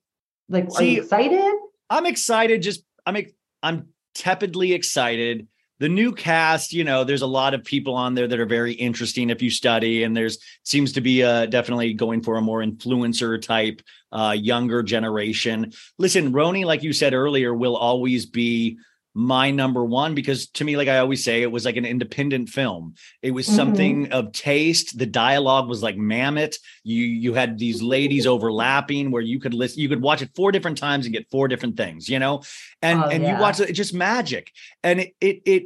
Like, 0.50 0.70
are 0.76 0.84
you 0.84 1.02
excited? 1.02 1.54
I'm 1.90 2.06
excited. 2.06 2.62
Just, 2.62 2.84
I'm, 3.06 3.18
I'm 3.64 3.88
tepidly 4.14 4.74
excited. 4.74 5.48
The 5.80 5.90
new 5.90 6.12
cast, 6.12 6.74
you 6.74 6.84
know, 6.84 7.04
there's 7.04 7.22
a 7.22 7.28
lot 7.28 7.54
of 7.54 7.64
people 7.64 7.96
on 7.96 8.14
there 8.14 8.28
that 8.28 8.40
are 8.40 8.46
very 8.46 8.74
interesting 8.74 9.30
if 9.30 9.42
you 9.42 9.50
study, 9.50 10.04
and 10.04 10.16
there's 10.16 10.38
seems 10.64 10.92
to 10.94 11.02
be 11.02 11.24
uh, 11.24 11.46
definitely 11.46 11.94
going 11.94 12.22
for 12.22 12.36
a 12.36 12.42
more 12.42 12.62
influencer 12.62 13.42
type, 13.42 13.82
uh, 14.12 14.36
younger 14.38 14.84
generation. 14.84 15.72
Listen, 15.98 16.34
RHONY, 16.34 16.66
like 16.66 16.84
you 16.84 16.92
said 16.92 17.14
earlier, 17.14 17.54
will 17.54 17.78
always 17.78 18.26
be 18.26 18.78
my 19.16 19.50
number 19.52 19.84
one 19.84 20.14
because 20.16 20.48
to 20.52 20.64
me, 20.64 20.78
like 20.78 20.88
I 20.88 21.00
always 21.00 21.24
say, 21.24 21.42
it 21.42 21.52
was 21.52 21.66
like 21.66 21.78
an 21.78 21.86
independent 21.86 22.50
film. 22.50 22.94
It 23.22 23.32
was 23.32 23.48
Mhm. 23.48 23.56
something 23.56 24.12
of 24.12 24.32
taste. 24.32 24.98
The 24.98 25.06
dialogue 25.08 25.68
was 25.68 25.82
like 25.82 25.98
mammoth. 25.98 26.58
You 26.84 27.04
you 27.06 27.34
had 27.34 27.58
these 27.58 27.82
ladies 27.82 28.26
overlapping 28.34 29.12
where 29.12 29.22
you 29.22 29.40
could 29.40 29.54
listen, 29.54 29.82
you 29.82 29.90
could 29.90 30.02
watch 30.02 30.22
it 30.22 30.30
four 30.36 30.52
different 30.52 30.78
times 30.78 31.06
and 31.06 31.14
get 31.14 31.30
four 31.32 31.48
different 31.48 31.76
things, 31.78 32.08
you 32.08 32.20
know? 32.20 32.44
And 32.82 33.00
Oh, 33.04 33.08
and 33.08 33.24
you 33.24 33.34
watch 33.38 33.60
it, 33.60 33.74
just 33.74 33.94
magic. 33.94 34.52
And 34.84 35.00
it 35.00 35.14
it 35.20 35.42
it 35.46 35.64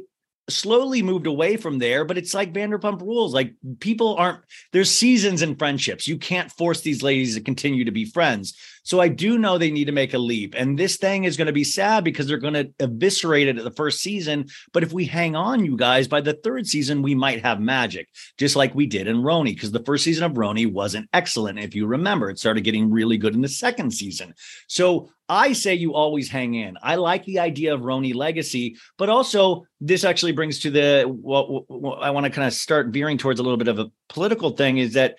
slowly 0.48 1.02
moved 1.02 1.26
away 1.26 1.56
from 1.56 1.78
there, 1.78 2.04
but 2.04 2.18
it's 2.18 2.34
like 2.34 2.52
Vanderpump 2.52 3.00
rules. 3.00 3.32
Like 3.32 3.54
people 3.80 4.14
aren't 4.16 4.40
there's 4.72 4.90
seasons 4.90 5.40
in 5.42 5.56
friendships. 5.56 6.06
You 6.06 6.18
can't 6.18 6.52
force 6.52 6.82
these 6.82 7.02
ladies 7.02 7.34
to 7.34 7.40
continue 7.40 7.84
to 7.86 7.90
be 7.90 8.04
friends. 8.04 8.54
So 8.84 9.00
I 9.00 9.08
do 9.08 9.38
know 9.38 9.58
they 9.58 9.70
need 9.70 9.86
to 9.86 9.92
make 9.92 10.14
a 10.14 10.18
leap. 10.18 10.54
And 10.56 10.78
this 10.78 10.96
thing 10.96 11.24
is 11.24 11.36
going 11.36 11.46
to 11.46 11.52
be 11.52 11.64
sad 11.64 12.04
because 12.04 12.26
they're 12.26 12.38
going 12.38 12.54
to 12.54 12.70
eviscerate 12.80 13.48
it 13.48 13.58
at 13.58 13.64
the 13.64 13.70
first 13.70 14.00
season. 14.00 14.46
But 14.72 14.82
if 14.82 14.92
we 14.92 15.06
hang 15.06 15.34
on, 15.34 15.64
you 15.64 15.76
guys, 15.76 16.06
by 16.06 16.20
the 16.20 16.34
third 16.34 16.66
season, 16.66 17.02
we 17.02 17.14
might 17.14 17.42
have 17.42 17.60
magic, 17.60 18.08
just 18.38 18.56
like 18.56 18.74
we 18.74 18.86
did 18.86 19.08
in 19.08 19.22
RHONY, 19.22 19.54
because 19.54 19.72
the 19.72 19.82
first 19.84 20.04
season 20.04 20.24
of 20.24 20.32
RHONY 20.32 20.70
wasn't 20.70 21.08
excellent. 21.12 21.58
If 21.58 21.74
you 21.74 21.86
remember, 21.86 22.30
it 22.30 22.38
started 22.38 22.62
getting 22.62 22.90
really 22.90 23.16
good 23.16 23.34
in 23.34 23.40
the 23.40 23.48
second 23.48 23.92
season. 23.92 24.34
So 24.68 25.10
I 25.28 25.54
say 25.54 25.74
you 25.74 25.94
always 25.94 26.28
hang 26.28 26.54
in. 26.54 26.76
I 26.82 26.96
like 26.96 27.24
the 27.24 27.38
idea 27.38 27.72
of 27.72 27.80
RHONY 27.80 28.14
legacy, 28.14 28.76
but 28.98 29.08
also 29.08 29.64
this 29.80 30.04
actually 30.04 30.32
brings 30.32 30.58
to 30.60 30.70
the 30.70 31.04
what, 31.04 31.70
what 31.70 32.02
I 32.02 32.10
want 32.10 32.24
to 32.24 32.30
kind 32.30 32.46
of 32.46 32.52
start 32.52 32.88
veering 32.88 33.16
towards 33.16 33.40
a 33.40 33.42
little 33.42 33.56
bit 33.56 33.68
of 33.68 33.78
a 33.78 33.90
political 34.10 34.50
thing 34.50 34.76
is 34.76 34.92
that 34.92 35.16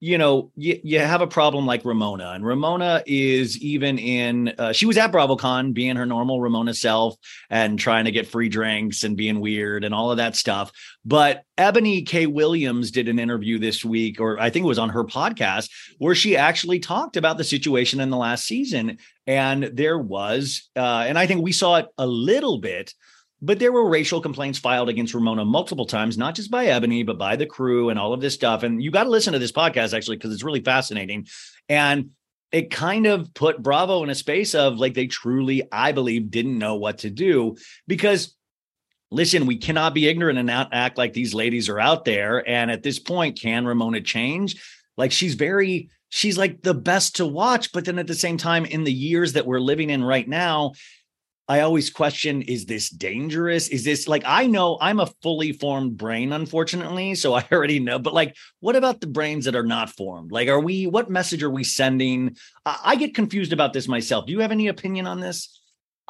you 0.00 0.16
know, 0.16 0.52
you, 0.54 0.78
you 0.84 1.00
have 1.00 1.22
a 1.22 1.26
problem 1.26 1.66
like 1.66 1.84
Ramona, 1.84 2.30
and 2.30 2.46
Ramona 2.46 3.02
is 3.04 3.58
even 3.58 3.98
in, 3.98 4.54
uh, 4.56 4.72
she 4.72 4.86
was 4.86 4.96
at 4.96 5.10
BravoCon 5.10 5.74
being 5.74 5.96
her 5.96 6.06
normal 6.06 6.40
Ramona 6.40 6.72
self 6.74 7.16
and 7.50 7.78
trying 7.78 8.04
to 8.04 8.12
get 8.12 8.28
free 8.28 8.48
drinks 8.48 9.02
and 9.02 9.16
being 9.16 9.40
weird 9.40 9.82
and 9.82 9.92
all 9.92 10.10
of 10.10 10.18
that 10.18 10.36
stuff. 10.36 10.70
But 11.04 11.42
Eboni 11.56 12.06
K. 12.06 12.26
Williams 12.26 12.92
did 12.92 13.08
an 13.08 13.18
interview 13.18 13.58
this 13.58 13.84
week, 13.84 14.20
or 14.20 14.38
I 14.38 14.50
think 14.50 14.64
it 14.64 14.68
was 14.68 14.78
on 14.78 14.90
her 14.90 15.04
podcast, 15.04 15.68
where 15.98 16.14
she 16.14 16.36
actually 16.36 16.78
talked 16.78 17.16
about 17.16 17.36
the 17.36 17.44
situation 17.44 17.98
in 17.98 18.10
the 18.10 18.16
last 18.16 18.44
season. 18.44 18.98
And 19.26 19.64
there 19.64 19.98
was, 19.98 20.70
uh, 20.76 21.04
and 21.08 21.18
I 21.18 21.26
think 21.26 21.42
we 21.42 21.52
saw 21.52 21.76
it 21.76 21.86
a 21.98 22.06
little 22.06 22.58
bit 22.58 22.94
but 23.40 23.58
there 23.58 23.72
were 23.72 23.88
racial 23.88 24.20
complaints 24.20 24.58
filed 24.58 24.88
against 24.88 25.14
Ramona 25.14 25.44
multiple 25.44 25.86
times, 25.86 26.18
not 26.18 26.34
just 26.34 26.50
by 26.50 26.66
Eboni, 26.66 27.06
but 27.06 27.18
by 27.18 27.36
the 27.36 27.46
crew 27.46 27.88
and 27.88 27.98
all 27.98 28.12
of 28.12 28.20
this 28.20 28.34
stuff. 28.34 28.62
And 28.62 28.82
you 28.82 28.90
got 28.90 29.04
to 29.04 29.10
listen 29.10 29.32
to 29.32 29.38
this 29.38 29.52
podcast 29.52 29.96
actually, 29.96 30.16
because 30.16 30.32
it's 30.32 30.42
really 30.42 30.62
fascinating. 30.62 31.26
And 31.68 32.10
it 32.50 32.70
kind 32.70 33.06
of 33.06 33.32
put 33.34 33.62
Bravo 33.62 34.02
in 34.02 34.10
a 34.10 34.14
space 34.14 34.54
of 34.54 34.78
like 34.78 34.94
they 34.94 35.06
truly, 35.06 35.62
I 35.70 35.92
believe, 35.92 36.30
didn't 36.30 36.58
know 36.58 36.76
what 36.76 36.98
to 36.98 37.10
do 37.10 37.56
because 37.86 38.34
listen, 39.10 39.46
we 39.46 39.56
cannot 39.56 39.94
be 39.94 40.08
ignorant 40.08 40.38
and 40.38 40.46
not 40.46 40.70
act 40.72 40.98
like 40.98 41.12
these 41.12 41.34
ladies 41.34 41.68
are 41.68 41.80
out 41.80 42.04
there. 42.04 42.46
And 42.48 42.70
at 42.70 42.82
this 42.82 42.98
point, 42.98 43.40
can 43.40 43.66
Ramona 43.66 44.00
change? 44.00 44.62
Like 44.96 45.12
she's 45.12 45.34
very, 45.34 45.90
she's 46.08 46.36
like 46.36 46.62
the 46.62 46.74
best 46.74 47.16
to 47.16 47.26
watch. 47.26 47.72
But 47.72 47.84
then 47.84 47.98
at 47.98 48.06
the 48.06 48.14
same 48.14 48.36
time, 48.36 48.64
in 48.64 48.84
the 48.84 48.92
years 48.92 49.34
that 49.34 49.46
we're 49.46 49.60
living 49.60 49.90
in 49.90 50.02
right 50.02 50.28
now, 50.28 50.72
I 51.48 51.60
always 51.60 51.88
question 51.88 52.42
is 52.42 52.66
this 52.66 52.90
dangerous? 52.90 53.68
Is 53.68 53.82
this 53.82 54.06
like 54.06 54.22
I 54.26 54.46
know 54.46 54.76
I'm 54.82 55.00
a 55.00 55.06
fully 55.22 55.52
formed 55.52 55.96
brain, 55.96 56.32
unfortunately. 56.32 57.14
So 57.14 57.34
I 57.40 57.44
already 57.50 57.80
know, 57.80 57.98
but 57.98 58.12
like, 58.12 58.36
what 58.60 58.76
about 58.76 59.00
the 59.00 59.06
brains 59.06 59.46
that 59.46 59.56
are 59.56 59.64
not 59.66 59.88
formed? 59.90 60.30
Like, 60.30 60.48
are 60.48 60.60
we 60.60 60.86
what 60.86 61.10
message 61.10 61.42
are 61.42 61.50
we 61.50 61.64
sending? 61.64 62.36
I, 62.66 62.78
I 62.84 62.96
get 62.96 63.14
confused 63.14 63.52
about 63.52 63.72
this 63.72 63.88
myself. 63.88 64.26
Do 64.26 64.32
you 64.32 64.40
have 64.40 64.52
any 64.52 64.68
opinion 64.68 65.06
on 65.06 65.20
this? 65.20 65.54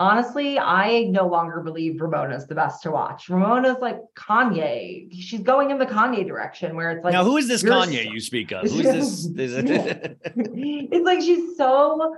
Honestly, 0.01 0.61
I 0.61 1.07
no 1.11 1.26
longer 1.26 1.61
believe 1.61 2.01
Ramona's 2.01 2.47
the 2.47 2.55
best 2.55 2.84
to 2.84 2.93
watch. 2.93 3.28
Ramona's 3.28 3.78
like 3.80 3.99
Kanye. 4.16 5.09
She's 5.12 5.41
going 5.41 5.72
in 5.72 5.78
the 5.78 5.86
Kanye 5.86 6.24
direction 6.24 6.76
where 6.76 6.93
it's 6.93 7.05
like 7.05 7.12
now, 7.12 7.24
who 7.24 7.36
is 7.36 7.49
this 7.49 7.64
Kanye 7.64 8.05
so- 8.05 8.12
you 8.12 8.20
speak 8.20 8.53
of? 8.53 8.62
This? 8.72 9.24
is 9.36 9.55
it- 9.55 10.18
it's 10.24 11.05
like 11.05 11.20
she's 11.20 11.57
so 11.57 12.14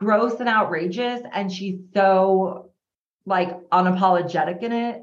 gross 0.00 0.40
and 0.40 0.48
outrageous 0.48 1.20
and 1.32 1.52
she's 1.52 1.78
so 1.94 2.70
like 3.26 3.68
unapologetic 3.70 4.62
in 4.62 4.72
it 4.72 5.02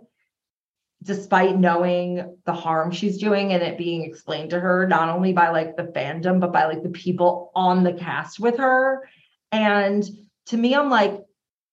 despite 1.04 1.58
knowing 1.58 2.36
the 2.45 2.54
harm 2.54 2.91
she's 2.91 3.18
doing 3.20 3.54
and 3.54 3.62
it 3.62 3.78
being 3.78 4.04
explained 4.04 4.50
to 4.50 4.60
her 4.60 4.88
not 4.88 5.10
only 5.10 5.32
by 5.32 5.50
like 5.50 5.78
the 5.78 5.84
fandom 5.84 6.39
but 6.39 6.52
by 6.52 6.66
like 6.66 6.82
the 6.82 6.89
people 6.89 7.52
on 7.56 7.84
the 7.84 7.93
cast 7.93 8.39
with 8.39 8.58
her. 8.58 9.08
And 9.52 10.04
to 10.48 10.58
me 10.58 10.74
i'm 10.74 10.89
like 10.89 11.24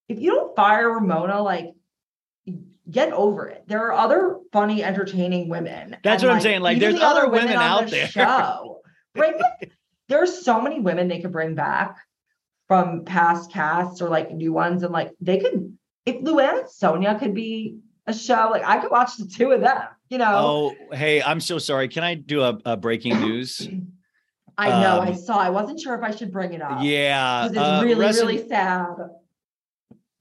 if 0.09 0.21
you 0.21 0.31
don't 0.33 0.55
fire 0.55 0.91
ramona 0.91 1.43
like 1.43 1.75
get 2.91 3.13
over 3.13 3.49
it. 3.49 3.65
There 3.67 3.81
are 3.87 3.93
other 3.93 4.39
funny 4.53 4.85
entertaining 4.85 5.49
women. 5.49 5.97
That's 6.05 6.23
And, 6.23 6.29
what 6.29 6.37
I'm 6.37 6.43
saying, 6.43 6.61
like, 6.61 6.79
there's 6.79 6.97
the 6.97 7.05
other 7.05 7.29
women 7.31 7.57
on 7.57 7.63
out 7.63 7.85
the 7.87 7.91
there. 7.93 8.09
show. 8.09 8.81
Them- 9.15 9.35
there's 10.09 10.45
so 10.45 10.61
many 10.61 10.81
women 10.81 11.09
they 11.09 11.21
could 11.21 11.33
bring 11.33 11.55
back 11.55 11.97
from 12.69 13.05
past 13.05 13.53
casts 13.53 14.01
or 14.01 14.09
like 14.09 14.31
new 14.33 14.53
ones 14.53 14.83
and 14.83 14.93
like 14.93 15.13
they 15.21 15.39
could 15.39 15.77
if 16.07 16.17
Luann 16.23 16.61
and 16.61 16.69
Sonja 16.69 17.19
could 17.19 17.35
be 17.35 17.79
a 18.07 18.13
show 18.15 18.49
like 18.51 18.65
I 18.65 18.79
could 18.79 18.91
watch 18.91 19.17
the 19.17 19.27
two 19.27 19.53
of 19.53 19.61
them 19.61 19.83
you 20.09 20.19
know 20.19 20.75
oh, 20.91 20.97
hey, 20.97 21.23
I'm 21.23 21.41
so 21.41 21.59
sorry. 21.59 21.89
Can 21.89 22.05
I 22.05 22.15
do 22.15 22.43
a, 22.43 22.59
a 22.65 22.77
breaking 22.77 23.21
news? 23.21 23.67
I 24.57 24.69
know 24.69 25.01
I 25.01 25.09
um, 25.09 25.17
saw 25.17 25.39
I 25.39 25.51
wasn't 25.51 25.81
sure 25.81 25.95
if 25.95 26.03
I 26.03 26.15
should 26.15 26.31
bring 26.31 26.53
it 26.53 26.63
up 26.63 26.79
Yeah. 26.83 27.49
because 27.49 27.57
it's 27.57 27.59
uh, 27.59 27.81
really 27.83 28.01
rest 28.01 28.21
in- 28.21 28.27
really 28.29 28.49
sad 28.49 28.95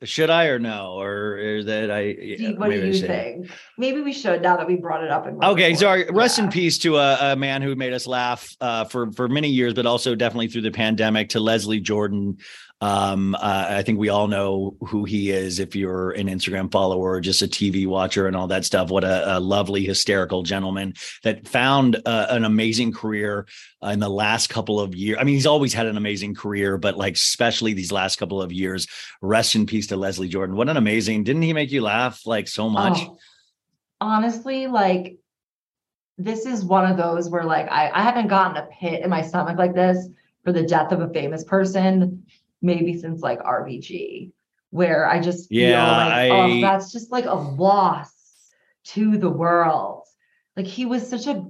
Should 0.04 0.30
I 0.30 0.46
or 0.46 0.60
no? 0.60 1.00
Or 1.00 1.38
is 1.38 1.66
that 1.66 1.90
I? 1.92 2.16
What 2.58 2.70
do 2.70 2.76
you 2.78 2.94
think 2.94 3.50
maybe 3.78 4.02
we 4.02 4.14
should 4.14 4.42
now 4.42 4.58
that 4.58 4.68
we 4.68 4.76
brought 4.76 5.04
it 5.04 5.12
up 5.12 5.26
and 5.26 5.44
Okay, 5.44 5.74
sorry. 5.76 6.00
recording. 6.02 6.18
Rest 6.18 6.40
in 6.40 6.50
peace 6.50 6.78
to 6.80 6.98
a, 6.98 7.34
a 7.34 7.36
man 7.36 7.62
who 7.62 7.76
made 7.76 7.94
us 7.94 8.08
laugh 8.08 8.56
uh, 8.62 8.86
for 8.86 9.12
for 9.12 9.28
many 9.28 9.50
years, 9.50 9.74
but 9.74 9.86
also 9.86 10.16
definitely 10.16 10.48
through 10.48 10.62
the 10.64 10.72
pandemic. 10.72 11.30
To 11.30 11.40
Leslie 11.40 11.80
Jordan, 11.80 12.38
um, 12.84 13.34
uh, 13.36 13.68
I 13.70 13.82
think 13.82 13.98
we 13.98 14.10
all 14.10 14.28
know 14.28 14.76
who 14.82 15.06
he 15.06 15.32
is. 15.32 15.60
If 15.60 15.74
you're 15.74 16.12
an 16.12 16.28
Instagram 16.28 16.70
follower 16.70 17.22
just 17.22 17.42
a 17.42 17.48
TV 17.48 17.88
watcher 17.88 18.28
and 18.28 18.36
all 18.36 18.48
that 18.48 18.66
stuff, 18.66 18.90
what 18.90 19.06
a, 19.06 19.38
a 19.38 19.40
lovely, 19.40 19.86
hysterical 19.86 20.44
gentleman 20.44 20.94
that 21.24 21.48
found 21.48 21.96
uh, 22.06 22.28
an 22.30 22.44
amazing 22.44 22.92
career 22.92 23.48
in 23.84 24.00
the 24.00 24.10
last 24.10 24.50
couple 24.50 24.82
of 24.82 24.94
years. 24.96 25.18
I 25.18 25.24
mean, 25.24 25.36
he's 25.36 25.46
always 25.46 25.74
had 25.74 25.86
an 25.86 25.96
amazing 25.96 26.36
career, 26.36 26.78
but 26.78 26.98
like 26.98 27.14
especially 27.14 27.72
these 27.72 27.94
last 27.94 28.18
couple 28.18 28.42
of 28.42 28.52
years. 28.52 28.86
Rest 29.22 29.56
in 29.56 29.66
peace 29.66 29.88
to 29.88 29.96
Leslie 29.96 30.28
Jordan. 30.28 30.58
What 30.58 30.68
an 30.68 30.76
amazing! 30.76 31.24
Didn't 31.24 31.44
he 31.44 31.54
make 31.54 31.72
you 31.72 31.82
laugh 31.82 32.26
like 32.26 32.50
so 32.50 32.70
much? 32.70 32.98
Oh, 33.00 33.18
honestly, 34.02 34.68
like 34.68 35.20
this 36.18 36.46
is 36.46 36.66
one 36.66 36.92
of 36.92 36.98
those 36.98 37.30
where 37.30 37.46
like 37.46 37.72
I, 37.72 37.90
I 37.94 38.02
haven't 38.02 38.28
gotten 38.28 38.58
a 38.58 38.68
pit 38.68 39.04
in 39.04 39.10
my 39.10 39.22
stomach 39.22 39.58
like 39.58 39.74
this 39.74 40.06
for 40.44 40.52
the 40.52 40.64
death 40.64 40.92
of 40.92 41.00
a 41.00 41.08
famous 41.14 41.46
person, 41.46 42.26
maybe 42.64 42.98
since 43.00 43.22
like 43.22 43.40
RBG, 43.44 44.32
where 44.72 45.08
I 45.08 45.20
just 45.20 45.50
feel 45.50 45.70
Yeah, 45.70 45.86
like, 45.98 46.32
oh, 46.32 46.36
I- 46.36 46.58
oh, 46.58 46.62
that's 46.62 46.92
just 46.92 47.12
like 47.12 47.26
a 47.26 47.36
loss 47.36 48.12
to 48.86 49.18
the 49.18 49.30
world. 49.30 50.06
Like 50.58 50.66
he 50.66 50.86
was 50.86 51.08
such 51.08 51.28
a, 51.28 51.46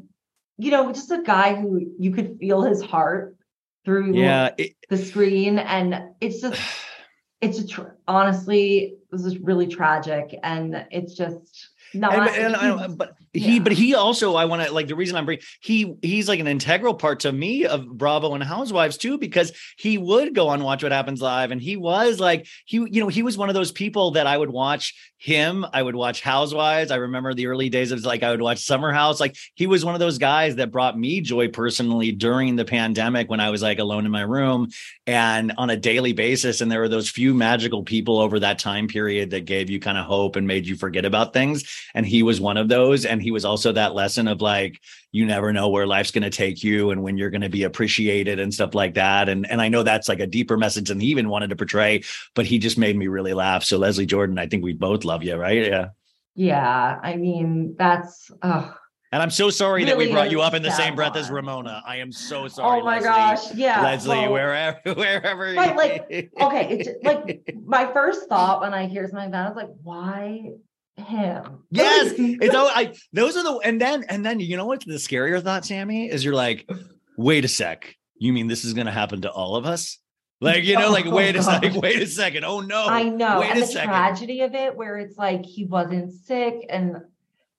you 0.58 0.72
know, 0.72 0.92
just 0.92 1.12
a 1.12 1.22
guy 1.24 1.56
who 1.56 1.80
you 2.00 2.12
could 2.12 2.38
feel 2.40 2.64
his 2.64 2.82
heart 2.82 3.38
through 3.86 4.16
Yeah, 4.16 4.50
it- 4.58 4.76
the 4.90 4.98
screen, 4.98 5.60
and 5.60 6.10
it's 6.20 6.42
just 6.42 6.60
it's 7.42 7.60
a 7.60 7.68
tr- 7.68 7.96
honestly 8.08 8.96
this 9.12 9.26
is 9.26 9.38
really 9.40 9.68
tragic 9.68 10.34
and 10.44 10.86
it's 10.92 11.14
just 11.14 11.70
not 11.94 12.14
and, 12.14 12.30
and 12.30 12.56
I, 12.56 12.88
but 12.88 13.16
he 13.34 13.56
yeah. 13.56 13.60
but 13.60 13.72
he 13.72 13.96
also 13.96 14.36
i 14.36 14.46
want 14.46 14.64
to 14.64 14.72
like 14.72 14.88
the 14.88 14.96
reason 14.96 15.16
i'm 15.16 15.26
bringing 15.26 15.44
he 15.60 15.96
he's 16.02 16.30
like 16.30 16.40
an 16.40 16.48
integral 16.48 16.94
part 16.94 17.22
to 17.22 17.32
me 17.32 17.66
of 17.66 17.86
bravo 17.88 18.34
and 18.36 18.44
housewives 18.44 18.98
too 18.98 19.18
because 19.18 19.52
he 19.78 19.98
would 19.98 20.36
go 20.36 20.50
on 20.50 20.64
watch 20.64 20.84
what 20.84 20.92
happens 20.92 21.22
live 21.22 21.52
and 21.52 21.62
he 21.62 21.76
was 21.76 22.20
like 22.20 22.46
he 22.66 22.78
you 22.78 23.02
know 23.02 23.08
he 23.08 23.24
was 23.24 23.38
one 23.38 23.50
of 23.50 23.56
those 23.56 23.72
people 23.72 24.12
that 24.12 24.28
i 24.28 24.38
would 24.38 24.52
watch 24.52 25.12
him 25.18 25.66
i 25.74 25.82
would 25.82 25.96
watch 25.96 26.22
housewives 26.22 26.92
i 26.92 26.96
remember 26.96 27.34
the 27.34 27.48
early 27.48 27.70
days 27.70 27.92
of 27.92 28.04
like 28.04 28.22
i 28.22 28.30
would 28.30 28.42
watch 28.42 28.60
summer 28.60 28.92
house 28.92 29.20
like 29.20 29.36
he 29.56 29.66
was 29.66 29.84
one 29.84 29.96
of 29.96 30.00
those 30.00 30.18
guys 30.18 30.56
that 30.56 30.72
brought 30.72 30.98
me 30.98 31.20
joy 31.20 31.48
personally 31.48 32.12
during 32.12 32.56
the 32.56 32.66
pandemic 32.66 33.30
when 33.30 33.40
i 33.40 33.50
was 33.50 33.64
like 33.64 33.80
alone 33.80 34.06
in 34.06 34.12
my 34.12 34.22
room 34.22 34.68
and 35.08 35.54
on 35.58 35.70
a 35.70 35.78
daily 35.78 36.14
basis 36.14 36.62
and 36.62 36.72
there 36.72 36.82
were 36.82 36.90
those 36.90 37.10
few 37.10 37.34
magical 37.34 37.84
people 37.84 38.20
over 38.20 38.40
that 38.40 38.60
time 38.60 38.88
period 38.88 39.32
that 39.32 39.46
gave 39.46 39.70
you 39.70 39.80
kind 39.80 39.98
of 39.98 40.06
hope 40.06 40.36
and 40.36 40.46
made 40.46 40.68
you 40.68 40.76
forget 40.76 41.06
about 41.06 41.34
things 41.34 41.64
and 41.96 42.06
he 42.06 42.22
was 42.22 42.40
one 42.40 42.58
of 42.58 42.68
those 42.68 43.06
and 43.06 43.23
he 43.24 43.32
was 43.32 43.46
also 43.46 43.72
that 43.72 43.96
lesson 43.96 44.28
of 44.28 44.42
like 44.42 44.80
you 45.12 45.26
never 45.26 45.54
know 45.54 45.70
where 45.70 45.88
life's 45.88 46.12
going 46.12 46.24
to 46.24 46.30
take 46.30 46.64
you 46.64 46.92
and 46.92 47.02
when 47.02 47.18
you're 47.18 47.30
going 47.30 47.42
to 47.42 47.50
be 47.50 47.64
appreciated 47.64 48.40
and 48.40 48.54
stuff 48.54 48.76
like 48.76 48.96
that. 48.96 49.30
And 49.30 49.50
and 49.50 49.62
I 49.62 49.70
know 49.70 49.84
that's 49.84 50.10
like 50.10 50.20
a 50.20 50.28
deeper 50.28 50.58
message 50.58 50.90
than 50.90 51.00
he 51.00 51.08
even 51.08 51.30
wanted 51.30 51.50
to 51.50 51.56
portray 51.56 52.04
but 52.36 52.46
he 52.46 52.60
just 52.60 52.78
made 52.78 52.98
me 52.98 53.08
really 53.08 53.34
laugh. 53.34 53.64
So 53.64 53.78
Leslie 53.78 54.06
Jordan 54.06 54.38
I 54.38 54.48
think 54.48 54.64
we 54.64 54.74
both 54.74 55.06
love 55.06 55.24
you 55.24 55.36
right? 55.36 55.66
Yeah. 55.66 55.90
Yeah 56.36 57.00
i 57.04 57.16
mean 57.16 57.76
that's 57.78 58.32
oh, 58.42 58.74
and 59.14 59.22
I'm 59.22 59.30
so 59.30 59.52
sorry 59.52 59.84
that 59.86 59.96
we 59.96 60.12
brought 60.12 60.32
you 60.32 60.42
up 60.42 60.56
in 60.56 60.64
the 60.64 60.72
same 60.72 60.96
breath 60.96 61.16
as. 61.16 61.30
Ramona. 61.30 61.84
I 61.86 61.98
am 61.98 62.12
so 62.12 62.46
oh 62.46 62.48
sorry 62.48 62.82
oh 62.82 62.84
my 62.84 62.96
Leslie. 62.96 63.08
gosh 63.08 63.54
yeah 63.54 63.84
Leslie 63.84 64.18
well, 64.18 64.32
wherever 64.34 64.80
wherever 64.96 65.54
Right, 65.54 65.76
like, 65.76 66.32
okay 66.42 66.78
it's 66.80 66.90
like 67.04 67.56
my 67.64 67.94
first 67.94 68.28
thought 68.28 68.62
when 68.62 68.74
i 68.74 68.88
hear 68.88 69.04
something 69.08 69.32
like 69.32 69.32
that 69.32 69.52
is 69.52 69.56
like 69.56 69.70
why 69.84 70.50
him 70.98 71.64
Yes, 71.72 72.14
it's 72.18 72.54
all 72.56 72.68
I 72.68 72.94
those 73.14 73.36
are 73.36 73.44
the 73.44 73.58
and 73.64 73.80
then 73.82 74.04
and 74.10 74.26
then 74.26 74.40
you 74.40 74.58
know 74.58 74.66
what's 74.66 74.86
the 74.86 74.94
scarier 74.94 75.42
thought, 75.42 75.66
Sami, 75.66 76.10
is 76.10 76.24
you're 76.24 76.36
like, 76.36 76.70
wait 77.18 77.46
a 77.46 77.48
sec. 77.48 77.96
You 78.18 78.32
mean 78.32 78.48
this 78.48 78.64
is 78.64 78.74
gonna 78.74 78.92
happen 78.92 79.22
to 79.22 79.32
all 79.32 79.56
of 79.56 79.66
us? 79.66 79.98
Like, 80.40 80.66
you 80.66 80.78
know, 80.78 80.92
like, 80.92 81.06
Oh, 81.08 81.16
wait 81.16 81.36
a 81.36 81.42
second, 81.44 81.82
wait 81.82 82.02
a 82.02 82.08
second. 82.08 82.44
Oh 82.46 82.60
no. 82.60 82.86
I 82.86 83.04
know. 83.04 83.40
Wait 83.40 83.50
and 83.50 83.58
a 83.60 83.62
the 83.62 83.68
second. 83.68 83.90
tragedy 83.90 84.42
of 84.42 84.54
it, 84.54 84.76
where 84.76 84.98
it's 84.98 85.18
like 85.18 85.44
he 85.46 85.66
wasn't 85.66 86.12
sick 86.14 86.56
and 86.70 86.98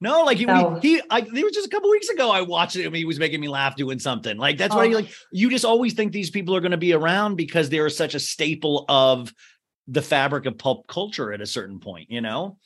No, 0.00 0.22
like 0.24 0.38
he, 0.38 0.44
So- 0.44 0.78
he, 0.82 1.00
I, 1.10 1.22
there 1.22 1.44
was 1.44 1.54
just 1.54 1.66
a 1.66 1.70
couple 1.70 1.90
weeks 1.90 2.08
ago. 2.10 2.30
I 2.30 2.42
watched 2.42 2.76
him. 2.76 2.92
He 2.94 3.04
was 3.04 3.18
making 3.18 3.40
me 3.40 3.48
laugh 3.48 3.74
doing 3.74 3.98
something. 3.98 4.36
Like 4.36 4.58
that's 4.58 4.74
why 4.74 4.82
Oh. 4.82 4.88
you 4.88 4.94
like. 4.96 5.12
You 5.32 5.50
just 5.50 5.64
always 5.64 5.94
think 5.94 6.12
these 6.12 6.30
people 6.30 6.54
are 6.54 6.60
going 6.60 6.70
to 6.72 6.76
be 6.76 6.92
around 6.92 7.36
because 7.36 7.68
they 7.70 7.78
are 7.78 7.90
such 7.90 8.14
a 8.14 8.20
staple 8.20 8.84
of 8.88 9.32
the 9.88 10.02
fabric 10.02 10.46
of 10.46 10.56
pulp 10.58 10.86
culture 10.86 11.32
at 11.32 11.40
a 11.40 11.46
certain 11.46 11.80
point. 11.80 12.10
You 12.10 12.20
know. 12.20 12.58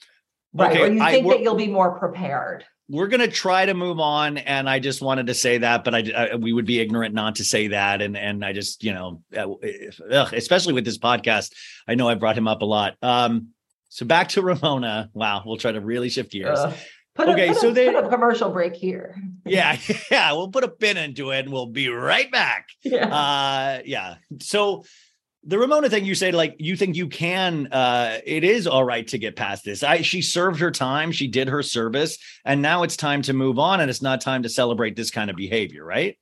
Right. 0.55 0.72
Okay, 0.72 0.82
or 0.82 0.86
you 0.92 0.99
think 1.05 1.26
we're- 1.26 1.38
that 1.38 1.42
you'll 1.44 1.55
be 1.55 1.68
more 1.68 1.99
prepared. 1.99 2.64
we're 2.88 3.09
going 3.09 3.20
to 3.20 3.28
try 3.28 3.66
to 3.66 3.74
move 3.74 4.01
on 4.01 4.38
and 4.38 4.66
i 4.68 4.78
just 4.78 5.03
wanted 5.03 5.26
to 5.26 5.34
say 5.34 5.59
that 5.59 5.84
but 5.84 5.94
I, 5.94 5.99
I 6.32 6.34
we 6.36 6.55
would 6.55 6.64
be 6.64 6.80
ignorant 6.80 7.14
not 7.14 7.36
to 7.36 7.44
say 7.44 7.68
that 7.68 8.01
and 8.01 8.16
and 8.16 8.42
i 8.42 8.55
just 8.55 8.82
you 8.82 8.94
know 8.94 9.20
uh, 9.36 9.46
ugh, 10.11 10.32
especially 10.32 10.72
with 10.72 10.86
this 10.86 10.96
podcast 10.96 11.53
i 11.86 11.94
know 11.94 12.09
i 12.09 12.14
brought 12.14 12.38
him 12.38 12.49
up 12.49 12.62
a 12.62 12.64
lot 12.64 12.94
um 13.03 13.49
so 13.90 14.07
back 14.07 14.28
to 14.30 14.42
ramona 14.51 15.11
wow 15.12 15.42
we'll 15.44 15.59
try 15.59 15.70
to 15.72 15.80
really 15.82 16.09
shift 16.09 16.32
gears. 16.32 16.59
Put 17.14 17.28
Okay, 17.30 17.49
a, 17.49 17.55
so 17.55 17.68
a, 17.70 17.72
they- 17.72 17.92
put 17.92 18.05
a 18.05 18.09
commercial 18.09 18.51
break 18.51 18.74
here. 18.74 19.16
yeah 19.44 19.76
yeah 20.11 20.32
we'll 20.32 20.49
put 20.49 20.64
a 20.64 20.68
pin 20.68 20.96
into 20.96 21.30
it 21.30 21.40
and 21.40 21.53
we'll 21.53 21.66
be 21.66 21.88
right 21.88 22.30
back 22.32 22.68
Yeah. 22.84 23.07
uh 23.09 23.82
yeah 23.84 24.14
so 24.40 24.84
the 25.49 25.59
ramona 25.59 25.88
thing 25.88 26.05
you 26.05 26.14
said 26.14 26.34
like 26.34 26.55
you 26.59 26.76
think 26.76 26.94
you 26.94 27.09
can 27.09 27.66
uh 27.72 28.18
it 28.24 28.44
is 28.44 28.66
all 28.66 28.84
right 28.84 29.09
to 29.09 29.18
get 29.18 29.34
past 29.34 29.64
this 29.64 29.82
i 29.82 30.03
she 30.03 30.20
served 30.22 30.61
her 30.61 30.70
time 30.70 31.11
she 31.11 31.26
did 31.26 31.49
her 31.49 31.62
service 31.62 32.18
and 32.44 32.61
now 32.62 32.82
it's 32.82 32.96
time 32.96 33.22
to 33.22 33.32
move 33.32 33.59
on 33.59 33.80
and 33.80 33.88
it's 33.90 34.03
not 34.03 34.20
time 34.20 34.42
to 34.42 34.49
celebrate 34.49 34.94
this 34.94 35.11
kind 35.11 35.30
of 35.30 35.36
behavior 35.36 35.84
right 35.84 36.16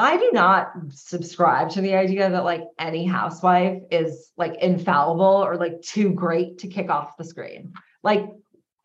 I 0.00 0.16
do 0.16 0.30
not 0.32 0.70
subscribe 0.90 1.70
to 1.70 1.80
the 1.80 1.96
idea 1.96 2.30
that 2.30 2.44
like 2.44 2.62
any 2.78 3.04
housewife 3.04 3.82
is 3.90 4.30
like 4.36 4.54
infallible 4.62 5.24
or 5.44 5.56
like 5.56 5.82
too 5.82 6.10
great 6.10 6.58
to 6.58 6.68
kick 6.68 6.88
off 6.88 7.16
the 7.16 7.24
screen. 7.24 7.72
Like, 8.04 8.24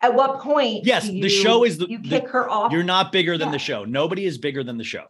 at 0.00 0.12
what 0.16 0.40
point? 0.40 0.84
Yes, 0.84 1.04
the 1.06 1.12
you- 1.12 1.28
show 1.28 1.62
is 1.62 1.78
the- 1.78 1.86
you 1.88 1.98
the- 1.98 2.08
kick 2.08 2.28
her 2.30 2.50
off, 2.50 2.72
you're 2.72 2.82
not 2.82 3.12
bigger 3.12 3.38
than 3.38 3.50
Yeah. 3.50 3.52
the 3.52 3.58
show 3.60 3.84
nobody 3.84 4.24
is 4.26 4.38
bigger 4.38 4.64
than 4.64 4.76
the 4.76 4.82
show 4.82 5.04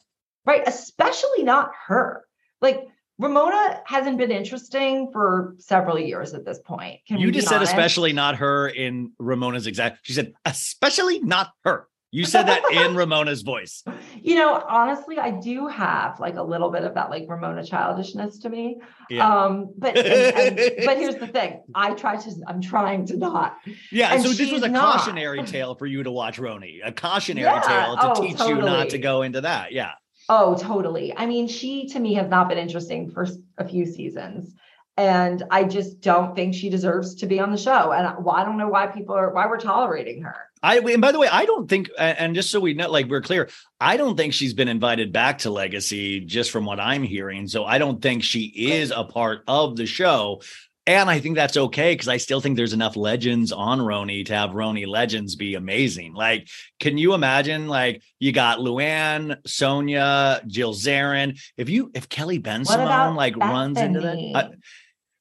right? 0.45 0.63
Especially 0.67 1.43
not 1.43 1.71
her. 1.87 2.23
Like 2.61 2.87
Ramona 3.19 3.81
hasn't 3.87 4.19
been 4.19 4.31
interesting 4.33 5.11
for 5.13 5.55
several 5.59 5.99
years 5.99 6.35
at 6.35 6.45
this 6.45 6.59
point. 6.59 7.01
Can 7.07 7.19
you 7.19 7.27
we 7.27 7.33
just 7.33 7.49
said 7.49 7.57
honest? 7.57 7.73
especially 7.73 8.13
not 8.13 8.37
her 8.37 8.69
in 8.69 9.13
ramona's 9.19 9.67
exact 9.67 10.01
she 10.03 10.13
said 10.13 10.33
especially 10.45 11.21
not 11.21 11.53
her 11.65 11.87
you 12.11 12.25
said 12.25 12.45
that 12.45 12.63
in 12.73 12.95
ramona's 13.01 13.43
voice 13.43 13.83
You 14.23 14.37
know, 14.37 14.63
honestly, 14.69 15.19
I 15.19 15.33
do 15.33 15.67
have 15.69 16.19
like 16.21 16.37
a 16.37 16.43
little 16.43 16.71
bit 16.71 16.83
of 16.85 16.95
that 16.95 17.11
like 17.11 17.27
Ramona 17.29 17.65
childishness 17.65 18.39
to 18.39 18.49
me. 18.49 18.79
Yeah. 19.11 19.29
Um, 19.29 19.75
but 19.77 19.97
and- 19.99 20.59
and- 20.59 20.77
but 20.87 20.97
here's 20.97 21.17
the 21.17 21.27
thing: 21.27 21.61
I 21.75 21.93
try 21.95 22.17
to. 22.17 22.31
I'm 22.47 22.61
trying 22.63 23.05
to 23.07 23.17
not. 23.17 23.57
yeah 23.93 24.15
And 24.15 24.23
so 24.23 24.31
this 24.31 24.51
was 24.51 24.63
a 24.63 24.69
not. 24.69 24.97
cautionary 24.99 25.43
tale 25.45 25.75
for 25.75 25.87
you 25.87 26.03
to 26.05 26.11
watch 26.11 26.39
RHONY 26.39 26.81
a 26.85 26.93
cautionary 26.93 27.45
Yeah, 27.47 27.61
tale 27.61 27.97
to 27.97 28.13
oh, 28.13 28.23
teach 28.23 28.41
you 28.41 28.57
not 28.57 28.91
to 28.91 28.99
go 28.99 29.23
into 29.23 29.41
that 29.43 29.73
yeah 29.73 29.93
Oh, 30.29 30.57
totally. 30.57 31.15
I 31.17 31.27
mean, 31.27 31.49
she 31.49 31.87
to 31.89 31.99
me 31.99 32.15
has 32.15 32.29
not 32.29 32.49
been 32.49 32.59
interesting 32.59 33.11
for 33.11 33.27
a 33.59 33.69
few 33.69 33.87
seasons. 33.87 34.55
And 34.97 35.43
I 35.51 35.65
just 35.65 36.01
don't 36.01 36.37
think 36.37 36.55
she 36.55 36.71
deserves 36.71 37.17
to 37.17 37.27
be 37.27 37.41
on 37.41 37.51
the 37.51 37.59
show. 37.59 37.91
And 37.91 38.07
I, 38.07 38.15
I 38.31 38.45
don't 38.45 38.57
know 38.57 38.69
why 38.69 38.87
people 38.87 39.17
are 39.17 39.33
why 39.33 39.47
we're 39.47 39.59
tolerating 39.59 40.23
her. 40.23 40.37
I 40.63 40.79
and 40.79 41.03
by 41.03 41.11
the 41.13 41.19
way, 41.19 41.29
I 41.29 41.45
don't 41.45 41.69
think, 41.69 41.91
and 41.99 42.19
and 42.19 42.35
just 42.35 42.51
so 42.51 42.61
we 42.61 42.75
know, 42.75 42.91
like 42.91 43.09
we're 43.09 43.21
clear, 43.21 43.51
I 43.81 43.97
don't 43.97 44.17
think 44.17 44.33
she's 44.33 44.55
been 44.55 44.69
invited 44.69 45.13
back 45.13 45.39
to 45.39 45.51
Legacy, 45.51 46.21
just 46.21 46.53
from 46.53 46.65
what 46.65 46.79
I'm 46.79 47.03
hearing. 47.03 47.49
So 47.49 47.65
I 47.65 47.79
don't 47.79 48.01
think 48.01 48.23
she 48.23 48.45
is 48.45 48.93
a 48.93 49.05
part 49.05 49.43
of 49.49 49.77
the 49.77 49.85
show. 49.85 50.41
And 50.87 51.09
I 51.09 51.19
think 51.19 51.35
that's 51.35 51.57
okay 51.57 51.95
because 51.95 52.09
I 52.09 52.19
still 52.19 52.43
think 52.43 52.57
there's 52.57 52.75
enough 52.75 52.95
legends 52.95 53.53
on 53.53 53.79
RHONY 53.81 54.27
to 54.27 54.35
have 54.35 54.51
RHONY 54.51 54.87
legends 54.87 55.35
be 55.35 55.55
amazing. 55.55 56.13
Like, 56.13 56.49
can 56.79 56.99
you 56.99 57.15
imagine? 57.15 57.69
Like, 57.69 58.03
you 58.19 58.33
got 58.33 58.59
Luann, 58.59 59.41
Sonja, 59.45 60.47
Jill 60.47 60.75
Zarin. 60.75 61.41
If 61.57 61.71
you, 61.71 61.91
if 61.95 62.11
Kelly 62.11 62.39
Bensimon 62.39 63.17
like 63.17 63.35
runs 63.37 63.79
into 63.81 64.01
that, 64.01 64.17
I- 64.35 64.51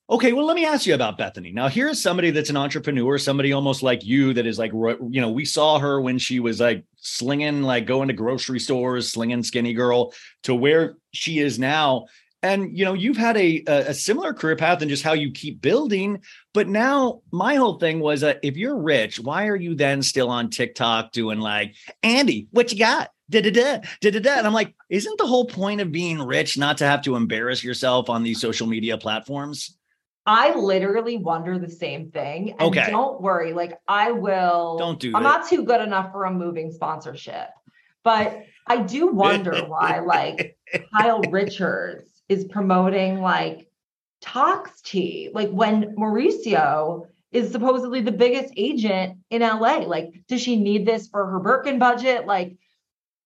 Okay, 0.10 0.34
well, 0.34 0.46
let 0.46 0.56
me 0.58 0.66
ask 0.66 0.86
you 0.86 0.94
about 0.96 1.18
Bethenny. 1.18 1.54
Now, 1.54 1.70
here's 1.70 2.00
somebody 2.04 2.30
that's 2.30 2.50
an 2.50 2.58
entrepreneur, 2.58 3.18
somebody 3.18 3.54
almost 3.54 3.82
like 3.82 4.04
you 4.04 4.34
that 4.34 4.46
is 4.46 4.60
like, 4.60 4.74
you 4.74 5.22
know, 5.22 5.32
we 5.32 5.46
saw 5.46 5.80
her 5.80 6.02
when 6.02 6.20
she 6.20 6.42
was 6.42 6.60
like 6.60 6.84
slinging, 6.98 7.62
like 7.64 7.86
going 7.86 8.10
to 8.10 8.14
grocery 8.14 8.60
stores, 8.60 9.12
slinging 9.14 9.42
skinny 9.44 9.74
girl 9.74 10.14
to 10.44 10.54
where 10.54 10.98
she 11.14 11.40
is 11.40 11.58
now. 11.58 12.08
And, 12.44 12.78
you 12.78 12.84
know, 12.84 12.94
you've 12.94 13.18
had 13.18 13.38
a, 13.38 13.64
a, 13.68 13.90
a 13.90 13.94
similar 13.94 14.34
career 14.34 14.58
path 14.58 14.82
and 14.82 14.90
just 14.90 15.02
how 15.02 15.14
you 15.14 15.32
keep 15.32 15.62
building. 15.62 16.22
But 16.54 16.68
now 16.68 17.22
my 17.32 17.56
whole 17.56 17.80
thing 17.80 18.02
was 18.02 18.20
that 18.22 18.40
if 18.44 18.58
you're 18.58 18.78
rich, 18.78 19.20
why 19.20 19.48
are 19.48 19.56
you 19.56 19.76
then 19.76 20.04
still 20.04 20.30
on 20.30 20.50
TikTok 20.50 21.14
doing 21.14 21.40
like, 21.40 21.74
Andy, 22.04 22.48
what 22.52 22.72
you 22.74 22.78
got? 22.78 23.12
Da 23.30 23.42
da 23.42 23.50
da 23.50 23.80
da 24.02 24.12
da 24.12 24.20
da. 24.20 24.38
And 24.38 24.46
I'm 24.46 24.54
like, 24.54 24.76
isn't 24.90 25.18
the 25.18 25.26
whole 25.26 25.46
point 25.46 25.80
of 25.80 25.92
being 25.94 26.22
rich 26.22 26.58
not 26.58 26.78
to 26.80 26.86
have 26.86 27.02
to 27.04 27.16
embarrass 27.16 27.64
yourself 27.64 28.10
on 28.10 28.24
these 28.24 28.42
social 28.42 28.68
media 28.68 28.98
platforms? 28.98 29.78
I 30.26 30.54
literally 30.56 31.18
wonder 31.18 31.58
the 31.58 31.70
same 31.70 32.12
thing. 32.12 32.52
And 32.52 32.62
Okay. 32.62 32.88
don't 32.90 33.22
worry, 33.22 33.54
like 33.54 33.80
I 33.88 34.12
will 34.12 34.78
Don't 34.78 35.00
do 35.00 35.14
I'm 35.14 35.24
that. 35.24 35.40
not 35.40 35.50
too 35.50 35.64
good 35.64 35.82
enough 35.82 36.12
for 36.12 36.26
a 36.26 36.32
moving 36.32 36.72
sponsorship. 36.72 37.48
But 38.04 38.44
I 38.68 38.78
do 38.84 39.08
wonder 39.14 39.66
why 39.66 40.00
like 40.00 40.58
Kyle 40.94 41.30
Richards 41.30 42.13
is 42.30 42.46
promoting 42.46 43.22
like 43.22 43.68
Tox 44.22 44.82
Tea, 44.82 45.30
like 45.34 45.50
when 45.50 45.96
Mauricio 45.96 47.08
is 47.32 47.52
supposedly 47.52 48.02
the 48.02 48.12
biggest 48.12 48.54
agent 48.56 49.18
in 49.30 49.42
LA. 49.42 49.78
Like, 49.80 50.14
does 50.28 50.42
she 50.42 50.56
need 50.56 50.86
this 50.86 51.08
for 51.08 51.26
her 51.26 51.40
Birkin 51.40 51.80
budget? 51.80 52.28
Like, 52.28 52.56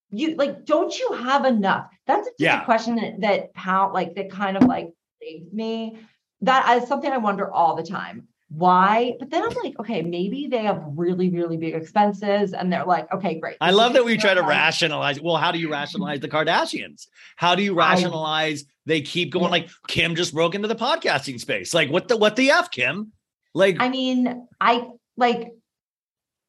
you 0.10 0.36
like, 0.36 0.66
don't 0.66 0.98
you 0.98 1.12
have 1.12 1.46
enough? 1.46 1.92
That's 2.08 2.28
just 2.28 2.40
Yeah. 2.40 2.62
a 2.62 2.66
question 2.66 2.96
that 2.96 3.52
that 3.54 3.94
like 3.94 4.16
that 4.16 4.32
kind 4.32 4.56
of 4.58 4.64
like 4.64 4.94
me. 5.52 6.00
That 6.42 6.82
is 6.82 6.88
something 6.88 7.12
I 7.12 7.18
wonder 7.18 7.52
all 7.52 7.76
the 7.76 7.84
time. 7.84 8.28
Why? 8.50 9.14
But 9.20 9.30
then 9.30 9.44
I'm 9.44 9.54
like, 9.62 9.78
okay, 9.80 10.02
maybe 10.02 10.48
they 10.48 10.64
have 10.64 10.82
really, 10.96 11.30
really 11.30 11.58
big 11.58 11.76
expenses, 11.76 12.54
and 12.54 12.72
they're 12.72 12.86
like, 12.86 13.12
okay, 13.14 13.40
great. 13.40 13.58
I 13.60 13.72
love 13.72 13.94
that 13.94 14.06
we 14.06 14.16
try 14.18 14.34
to 14.34 14.42
rationalize. 14.42 15.20
Well, 15.20 15.36
how 15.36 15.52
do 15.52 15.60
you 15.60 15.70
rationalize 15.70 16.22
the 16.22 16.30
Kardashians? 16.30 17.08
How 17.36 17.56
do 17.56 17.64
you 17.64 17.74
I- 17.78 17.90
rationalize 17.92 18.64
they 18.86 19.02
keep 19.02 19.32
going 19.34 19.46
Yeah. 19.46 19.50
like 19.52 19.70
Kim 19.88 20.16
just 20.16 20.34
broke 20.34 20.56
into 20.56 20.70
the 20.70 20.76
podcasting 20.76 21.40
space? 21.42 21.74
Like 21.74 21.90
what 21.90 22.08
the 22.08 22.16
what 22.16 22.38
the 22.38 22.52
F, 22.52 22.72
Kim? 22.72 23.12
Like 23.54 23.78
I 23.80 23.90
mean, 23.90 24.48
I 24.62 24.88
like 25.18 25.52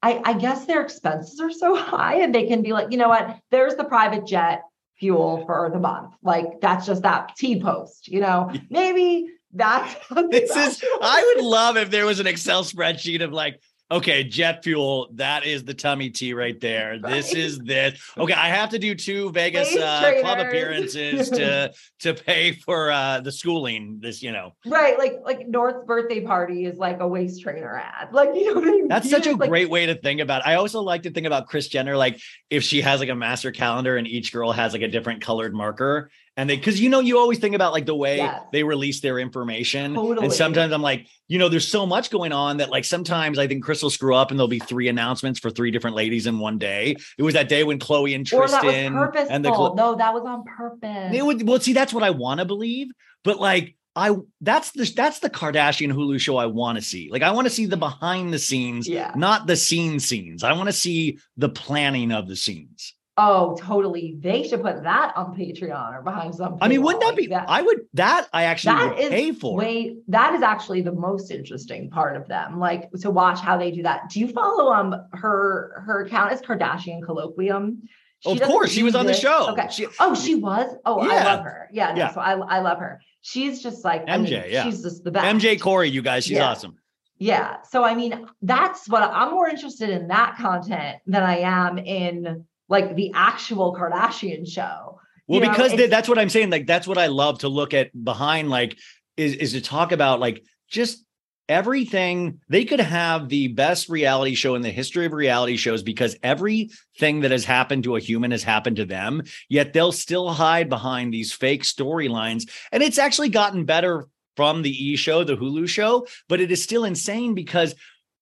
I 0.02 0.20
I 0.24 0.32
guess 0.34 0.66
their 0.66 0.82
expenses 0.82 1.40
are 1.40 1.50
so 1.50 1.74
high 1.92 2.20
and 2.20 2.32
they 2.32 2.46
can 2.46 2.62
be 2.62 2.72
like, 2.72 2.92
you 2.92 2.98
know 2.98 3.08
what, 3.08 3.38
there's 3.50 3.74
the 3.74 3.84
private 3.84 4.24
jet 4.24 4.62
fuel 5.00 5.44
for 5.46 5.68
the 5.72 5.80
month. 5.80 6.14
Like 6.22 6.60
that's 6.60 6.86
just 6.86 7.02
that 7.02 7.32
T 7.36 7.60
post, 7.60 8.06
you 8.06 8.20
know. 8.20 8.52
Maybe 8.70 9.26
that's 9.58 9.94
this 10.30 10.56
is 10.56 10.84
I 11.02 11.34
would 11.34 11.44
love 11.44 11.76
if 11.76 11.90
there 11.90 12.06
was 12.06 12.20
an 12.20 12.26
Excel 12.26 12.64
spreadsheet 12.64 13.22
of 13.22 13.32
like, 13.32 13.60
okay, 13.90 14.22
jet 14.22 14.62
fuel, 14.62 15.08
that 15.14 15.46
is 15.46 15.64
the 15.64 15.74
tummy 15.74 16.10
tea 16.10 16.34
right 16.34 16.58
there. 16.60 16.98
This 17.08 17.34
is 17.34 17.58
this. 17.58 18.00
Okay, 18.18 18.34
I 18.34 18.48
have 18.48 18.68
to 18.70 18.78
do 18.78 18.94
two 18.94 19.30
Vegas 19.32 19.74
uh, 19.74 20.20
club 20.20 20.38
appearances 20.38 21.30
to 21.30 21.72
to 22.00 22.14
pay 22.14 22.52
for 22.52 22.90
uh 22.90 23.20
the 23.20 23.32
schooling 23.32 23.98
this, 24.00 24.22
you 24.22 24.30
know. 24.30 24.54
right. 24.66 24.98
Like 24.98 25.20
like 25.24 25.48
North's 25.48 25.84
birthday 25.86 26.20
party 26.20 26.66
is 26.66 26.76
like 26.76 27.00
a 27.00 27.08
waist 27.08 27.42
trainer 27.42 27.76
ad. 27.76 28.12
Like 28.12 28.34
you 28.34 28.46
know 28.46 28.60
what 28.60 28.68
I 28.68 28.72
mean? 28.72 28.88
That's 28.88 29.10
such 29.10 29.26
a 29.26 29.34
like, 29.34 29.48
great 29.48 29.70
way 29.70 29.86
to 29.86 29.94
think 29.94 30.20
about. 30.20 30.42
It. 30.42 30.48
I 30.48 30.54
also 30.54 30.82
like 30.82 31.02
to 31.04 31.10
think 31.10 31.26
about 31.26 31.48
Kris 31.48 31.68
Jenner, 31.68 31.96
like 31.96 32.20
if 32.50 32.62
she 32.62 32.82
has 32.82 33.00
like 33.00 33.08
a 33.08 33.14
master 33.14 33.52
calendar 33.52 33.96
and 33.96 34.06
each 34.06 34.32
girl 34.32 34.52
has 34.52 34.72
like 34.72 34.82
a 34.82 34.88
different 34.88 35.22
colored 35.22 35.54
marker, 35.54 36.10
and 36.38 36.48
they 36.48 36.56
because 36.56 36.80
you 36.80 36.88
know 36.88 37.00
you 37.00 37.18
always 37.18 37.38
think 37.38 37.54
about 37.54 37.72
like 37.72 37.84
the 37.84 37.94
way 37.94 38.16
Yes. 38.18 38.42
they 38.52 38.62
release 38.62 39.00
their 39.00 39.18
information, 39.18 39.92
Totally. 39.94 40.24
and 40.24 40.32
sometimes 40.32 40.72
I'm 40.72 40.80
like, 40.80 41.06
you 41.26 41.38
know, 41.38 41.48
there's 41.50 41.68
so 41.68 41.84
much 41.84 42.10
going 42.10 42.32
on 42.32 42.56
that 42.58 42.70
like 42.70 42.84
sometimes 42.86 43.38
I 43.38 43.46
think 43.48 43.62
Kris 43.64 43.82
will 43.82 43.90
screw 43.90 44.14
up 44.14 44.30
and 44.30 44.38
there'll 44.38 44.48
be 44.48 44.60
three 44.60 44.88
announcements 44.88 45.38
for 45.40 45.50
three 45.50 45.70
different 45.70 45.96
ladies 45.96 46.26
in 46.26 46.38
one 46.38 46.56
day. 46.56 46.96
It 47.18 47.22
was 47.22 47.34
that 47.34 47.48
day 47.50 47.64
when 47.64 47.78
Khloe 47.78 48.14
and 48.14 48.26
or 48.32 48.46
that 48.48 48.62
was 48.64 48.72
Tristan 48.72 48.96
and 49.30 49.44
the 49.44 49.50
Chlo- 49.50 49.76
no, 49.76 49.96
that 49.96 50.14
was 50.14 50.22
on 50.24 50.44
purpose. 50.44 51.12
it 51.14 51.26
would 51.26 51.46
well 51.46 51.60
see 51.60 51.74
that's 51.74 51.92
what 51.92 52.04
I 52.04 52.10
want 52.10 52.38
to 52.40 52.46
believe, 52.46 52.88
but 53.24 53.38
like 53.40 53.74
I 53.96 54.14
that's 54.40 54.70
the 54.70 54.84
that's 54.84 55.18
the 55.18 55.28
Kardashian 55.30 55.92
Hulu 55.92 56.20
show 56.20 56.36
I 56.36 56.46
want 56.46 56.76
to 56.78 56.82
see. 56.82 57.08
Like 57.10 57.22
I 57.22 57.32
want 57.32 57.48
to 57.48 57.52
see 57.52 57.66
the 57.66 57.76
behind 57.76 58.32
the 58.32 58.38
scenes, 58.38 58.86
Yeah. 58.88 59.12
not 59.16 59.48
the 59.48 59.56
scene 59.56 59.98
scenes. 59.98 60.44
I 60.44 60.52
want 60.52 60.68
to 60.68 60.72
see 60.72 61.18
the 61.36 61.48
planning 61.48 62.12
of 62.12 62.28
the 62.28 62.36
scenes. 62.36 62.94
Oh, 63.18 63.56
totally. 63.60 64.16
They 64.18 64.46
should 64.46 64.62
put 64.62 64.84
that 64.84 65.12
on 65.16 65.36
Patreon 65.36 65.98
or 65.98 66.02
behind 66.02 66.34
some. 66.36 66.56
I 66.62 66.68
mean, 66.68 66.82
wouldn't 66.82 67.02
that 67.02 67.08
like 67.08 67.16
be? 67.16 67.34
I 67.34 67.60
would 67.60 67.80
that 67.94 68.28
I 68.32 68.44
actually 68.44 68.76
That 68.76 68.94
would 68.94 68.98
is 69.04 69.10
pay 69.10 69.32
for. 69.32 69.56
Wait, 69.58 69.98
that 70.08 70.34
is 70.34 70.42
actually 70.42 70.80
the 70.82 70.92
most 70.92 71.30
interesting 71.30 71.90
part 71.90 72.16
of 72.16 72.28
them. 72.28 72.58
Like 72.58 72.90
to 73.00 73.10
watch 73.10 73.40
how 73.40 73.58
they 73.58 73.70
do 73.72 73.82
that. 73.82 74.08
Do 74.10 74.20
you 74.20 74.28
follow 74.28 74.72
um 74.72 74.94
her 75.12 75.82
her 75.84 76.04
account 76.04 76.32
is 76.32 76.40
Kardashian 76.40 77.02
Colloquium? 77.02 77.80
She 78.20 78.30
Of 78.30 78.42
course, 78.42 78.70
she 78.72 78.82
was 78.82 78.94
on 78.94 79.06
the 79.06 79.14
show. 79.14 79.50
Okay. 79.52 79.68
She- 79.70 79.86
oh, 80.00 80.14
she 80.14 80.34
was. 80.34 80.74
Oh, 80.84 80.98
I 81.00 81.24
love 81.24 81.44
her. 81.44 81.68
Yeah, 81.72 81.92
no, 81.92 81.96
Yeah. 81.98 82.14
so 82.14 82.20
I 82.20 82.32
I 82.32 82.60
love 82.60 82.78
her. 82.78 83.00
She's 83.20 83.62
just 83.62 83.84
like 83.84 84.04
I 84.08 84.16
mean, 84.18 84.26
MJ, 84.32 84.50
yeah. 84.50 84.64
she's 84.64 84.82
just 84.82 85.04
the 85.04 85.10
best. 85.10 85.24
MJ 85.24 85.60
Corey, 85.60 85.88
you 85.90 86.02
guys, 86.02 86.24
she's 86.24 86.36
Yeah. 86.38 86.50
awesome. 86.50 86.76
Yeah. 87.18 87.56
So 87.70 87.82
I 87.84 87.94
mean, 87.94 88.26
that's 88.42 88.88
what 88.88 89.02
I'm 89.02 89.32
more 89.32 89.48
interested 89.48 89.90
in 89.90 90.08
that 90.08 90.36
content 90.36 90.98
than 91.06 91.22
I 91.24 91.38
am 91.38 91.78
in 91.78 92.44
like 92.68 92.94
the 92.94 93.12
actual 93.14 93.74
Kardashian 93.74 94.48
show. 94.50 95.00
Well, 95.26 95.40
You 95.40 95.46
know, 95.46 95.50
because 95.50 95.90
that's 95.90 96.08
what 96.08 96.18
I'm 96.18 96.28
saying. 96.28 96.50
Like 96.50 96.66
that's 96.66 96.86
what 96.86 96.98
I 96.98 97.06
love 97.06 97.40
to 97.40 97.48
look 97.48 97.74
at 97.74 97.90
behind. 98.04 98.50
Like 98.50 98.78
is 99.16 99.34
is 99.34 99.52
to 99.52 99.60
talk 99.60 99.92
about 99.92 100.20
like 100.20 100.42
just 100.68 101.04
everything. 101.48 102.40
They 102.48 102.64
could 102.64 102.80
have 102.80 103.28
the 103.28 103.48
best 103.48 103.88
reality 103.88 104.34
show 104.34 104.54
in 104.54 104.62
the 104.62 104.70
history 104.70 105.06
of 105.06 105.12
reality 105.12 105.56
shows 105.56 105.82
because 105.82 106.16
everything 106.22 107.20
that 107.20 107.30
has 107.30 107.44
happened 107.44 107.84
to 107.84 107.96
a 107.96 108.00
human 108.00 108.30
has 108.30 108.42
happened 108.42 108.76
to 108.76 108.84
them. 108.84 109.22
Yet 109.48 109.72
they'll 109.72 109.92
still 109.92 110.30
hide 110.30 110.68
behind 110.68 111.12
these 111.12 111.32
fake 111.32 111.64
storylines, 111.64 112.50
and 112.72 112.82
it's 112.82 112.98
actually 112.98 113.30
gotten 113.30 113.64
better 113.64 114.06
from 114.36 114.62
the 114.62 114.70
E 114.70 114.94
show, 114.94 115.24
the 115.24 115.36
Hulu 115.36 115.68
show, 115.68 116.06
but 116.28 116.40
it 116.40 116.52
is 116.52 116.62
still 116.62 116.84
insane 116.84 117.34
because 117.34 117.74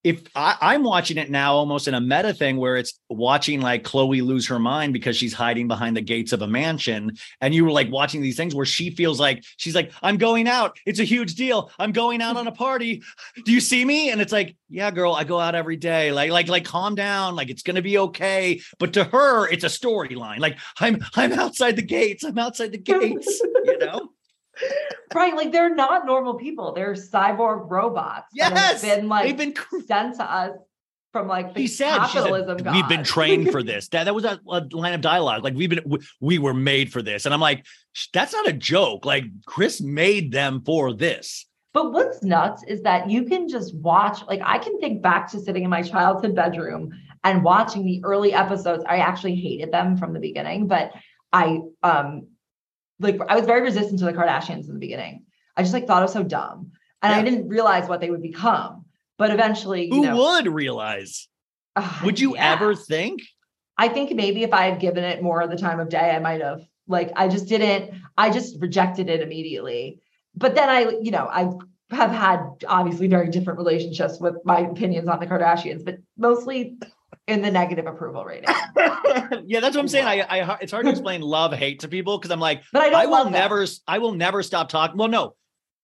if 0.07 0.23
I, 0.37 0.57
I'm 0.61 0.85
watching 0.85 1.19
it 1.19 1.31
now 1.31 1.55
almost 1.55 1.89
in 1.89 1.95
a 1.95 2.01
meta 2.01 2.33
thing 2.33 2.59
where 2.59 2.77
it's 2.77 2.97
watching 3.09 3.61
like 3.61 3.83
Khloe 3.83 4.25
lose 4.25 4.47
her 4.47 4.61
mind 4.61 4.93
because 4.93 5.17
she's 5.17 5.33
hiding 5.33 5.67
behind 5.67 5.97
the 5.97 6.01
gates 6.01 6.33
of 6.33 6.43
a 6.43 6.47
mansion. 6.47 7.17
And 7.41 7.53
you 7.53 7.65
were 7.65 7.73
like 7.73 7.91
watching 7.91 8.23
these 8.23 8.37
things 8.37 8.55
where 8.55 8.65
she 8.65 8.91
feels 8.91 9.19
like 9.19 9.43
she's 9.57 9.75
like, 9.75 9.91
I'm 10.05 10.17
going 10.17 10.47
out. 10.47 10.79
It's 10.87 11.01
a 11.01 11.05
huge 11.05 11.35
deal. 11.35 11.73
I'm 11.81 11.91
going 11.91 12.23
out 12.23 12.37
on 12.37 12.47
a 12.47 12.53
party. 12.53 13.03
Do 13.45 13.51
you 13.51 13.61
see 13.61 13.85
me? 13.85 14.11
And 14.11 14.21
it's 14.21 14.31
like, 14.31 14.55
yeah, 14.69 14.93
girl, 14.93 15.13
I 15.13 15.25
go 15.25 15.41
out 15.41 15.57
every 15.57 15.77
day. 15.77 16.13
Like, 16.13 16.31
like, 16.31 16.47
like, 16.47 16.65
calm 16.65 16.95
down. 16.95 17.35
Like 17.35 17.51
it's 17.51 17.65
gonna 17.65 17.83
be 17.83 17.99
okay. 17.99 18.61
But 18.79 18.93
to 18.93 19.03
her, 19.03 19.49
it's 19.49 19.65
a 19.65 19.67
storyline. 19.67 20.39
Like 20.39 20.57
I'm 20.79 21.01
I'm 21.17 21.33
outside 21.33 21.75
the 21.75 21.83
gates. 21.83 22.23
I'm 22.23 22.39
outside 22.39 22.71
the 22.71 22.79
gates, 22.79 23.43
you 23.65 23.79
know? 23.79 24.13
Right. 25.15 25.35
Like 25.35 25.53
they're 25.53 25.75
not 25.75 26.07
normal 26.07 26.35
people. 26.35 26.73
They're 26.73 26.95
cyborg 26.95 27.71
robots. 27.71 28.29
Yes, 28.35 28.83
been 28.83 29.09
like 29.09 29.25
they've 29.25 29.37
been 29.37 29.55
cr- 29.55 29.81
sent 29.87 30.17
to 30.17 30.25
us 30.25 30.53
from 31.13 31.29
like 31.29 31.55
the 31.55 31.61
he 31.61 31.67
said, 31.67 32.05
she 32.07 32.19
said, 32.19 32.25
capitalism. 32.25 32.73
we've 32.73 32.89
been 32.89 33.05
trained 33.05 33.51
for 33.51 33.63
this. 33.63 33.89
That 33.89 34.05
that 34.05 34.15
was 34.15 34.25
a, 34.25 34.41
a 34.49 34.61
line 34.73 34.93
of 34.93 35.01
dialogue. 35.01 35.45
Like 35.45 35.55
we've 35.55 35.71
been, 35.71 35.83
we, 35.87 35.99
we 36.21 36.39
were 36.39 36.53
made 36.55 36.93
for 36.93 37.01
this, 37.01 37.25
and 37.25 37.33
I'm 37.33 37.41
like, 37.41 37.65
that's 38.13 38.33
not 38.33 38.49
a 38.49 38.53
joke. 38.53 39.07
Like 39.07 39.25
Kris 39.47 39.81
made 39.81 40.33
them 40.33 40.63
for 40.65 40.93
this. 40.93 41.47
But 41.77 41.93
what's 41.93 42.23
nuts 42.23 42.65
is 42.67 42.81
that 42.85 43.11
you 43.11 43.25
can 43.25 43.51
just 43.51 43.75
watch, 43.75 44.21
like, 44.27 44.41
I 44.43 44.57
can 44.57 44.81
think 44.81 45.03
back 45.03 45.31
to 45.33 45.41
sitting 45.41 45.63
in 45.63 45.69
my 45.69 45.83
childhood 45.83 46.35
bedroom 46.35 46.91
and 47.23 47.45
watching 47.45 47.85
the 47.85 48.01
early 48.03 48.33
episodes. 48.33 48.83
I 48.89 48.97
actually 48.97 49.35
hated 49.35 49.73
them 49.73 49.99
from 49.99 50.15
the 50.15 50.19
beginning, 50.19 50.69
but 50.69 50.93
I, 51.35 51.61
um, 51.83 52.29
like, 52.99 53.19
I 53.29 53.37
was 53.37 53.47
very 53.47 53.63
resistant 53.63 53.99
to 54.01 54.05
the 54.07 54.13
Kardashians 54.13 54.67
in 54.69 54.75
the 54.75 54.81
beginning. 54.81 55.25
I 55.57 55.63
just 55.63 55.75
like 55.75 55.87
thought 55.87 56.03
it 56.03 56.07
was 56.07 56.13
so 56.13 56.23
dumb. 56.23 56.73
And 57.03 57.13
I 57.15 57.23
didn't 57.23 57.49
realize 57.49 57.89
what 57.89 58.01
they 58.01 58.11
would 58.11 58.23
become. 58.23 58.85
But 59.19 59.31
eventually, 59.31 59.87
you 59.87 59.95
Who 59.95 60.03
know, 60.03 60.17
would 60.17 60.49
realize? 60.49 61.29
ah, 61.77 62.01
Would 62.05 62.19
you 62.19 62.35
yeah. 62.35 62.53
ever 62.53 62.75
think? 62.75 63.23
I 63.79 63.89
think 63.89 64.11
maybe 64.15 64.43
if 64.43 64.53
I 64.53 64.65
had 64.65 64.81
given 64.81 65.05
it 65.05 65.23
more 65.23 65.41
of 65.41 65.51
the 65.51 65.57
time 65.57 65.79
of 65.81 65.89
day, 65.89 66.11
I 66.11 66.19
might 66.19 66.41
have. 66.41 66.63
Like, 66.89 67.13
I 67.17 67.29
just 67.29 67.47
didn't, 67.49 67.95
I 68.17 68.31
just 68.31 68.61
rejected 68.61 69.09
it 69.09 69.21
immediately. 69.21 70.01
But 70.35 70.55
then 70.55 70.69
I, 70.69 70.99
you 71.03 71.11
know, 71.11 71.27
I 71.31 71.51
have 71.95 72.11
had 72.11 72.41
obviously 72.67 73.09
very 73.09 73.29
different 73.29 73.59
relationships 73.59 74.19
with 74.21 74.35
my 74.45 74.61
opinions 74.61 75.09
on 75.09 75.21
the 75.21 75.27
Kardashians, 75.27 75.85
but 75.85 75.99
mostly 76.17 76.77
in 77.27 77.43
the 77.43 77.51
negative 77.51 77.87
approval 77.87 78.25
rating. 78.25 78.49
yeah, 79.47 79.61
that's 79.61 79.77
what 79.77 79.79
I'm 79.79 79.89
saying. 79.89 80.07
I, 80.07 80.21
I 80.21 80.59
it's 80.61 80.73
hard 80.73 80.87
to 80.87 80.91
explain 80.93 81.21
love 81.21 81.53
hate 81.53 81.81
to 81.81 81.89
people 81.89 82.19
because 82.19 82.31
I'm 82.31 82.41
like, 82.41 82.63
But 82.73 82.83
I 82.83 82.91
don't 82.91 83.01
I 83.01 83.07
will 83.07 83.31
never, 83.31 83.67
I 83.87 83.99
will 83.99 84.13
never 84.13 84.43
stop 84.43 84.69
talking. 84.69 84.97
Well, 84.97 85.09
no, 85.09 85.35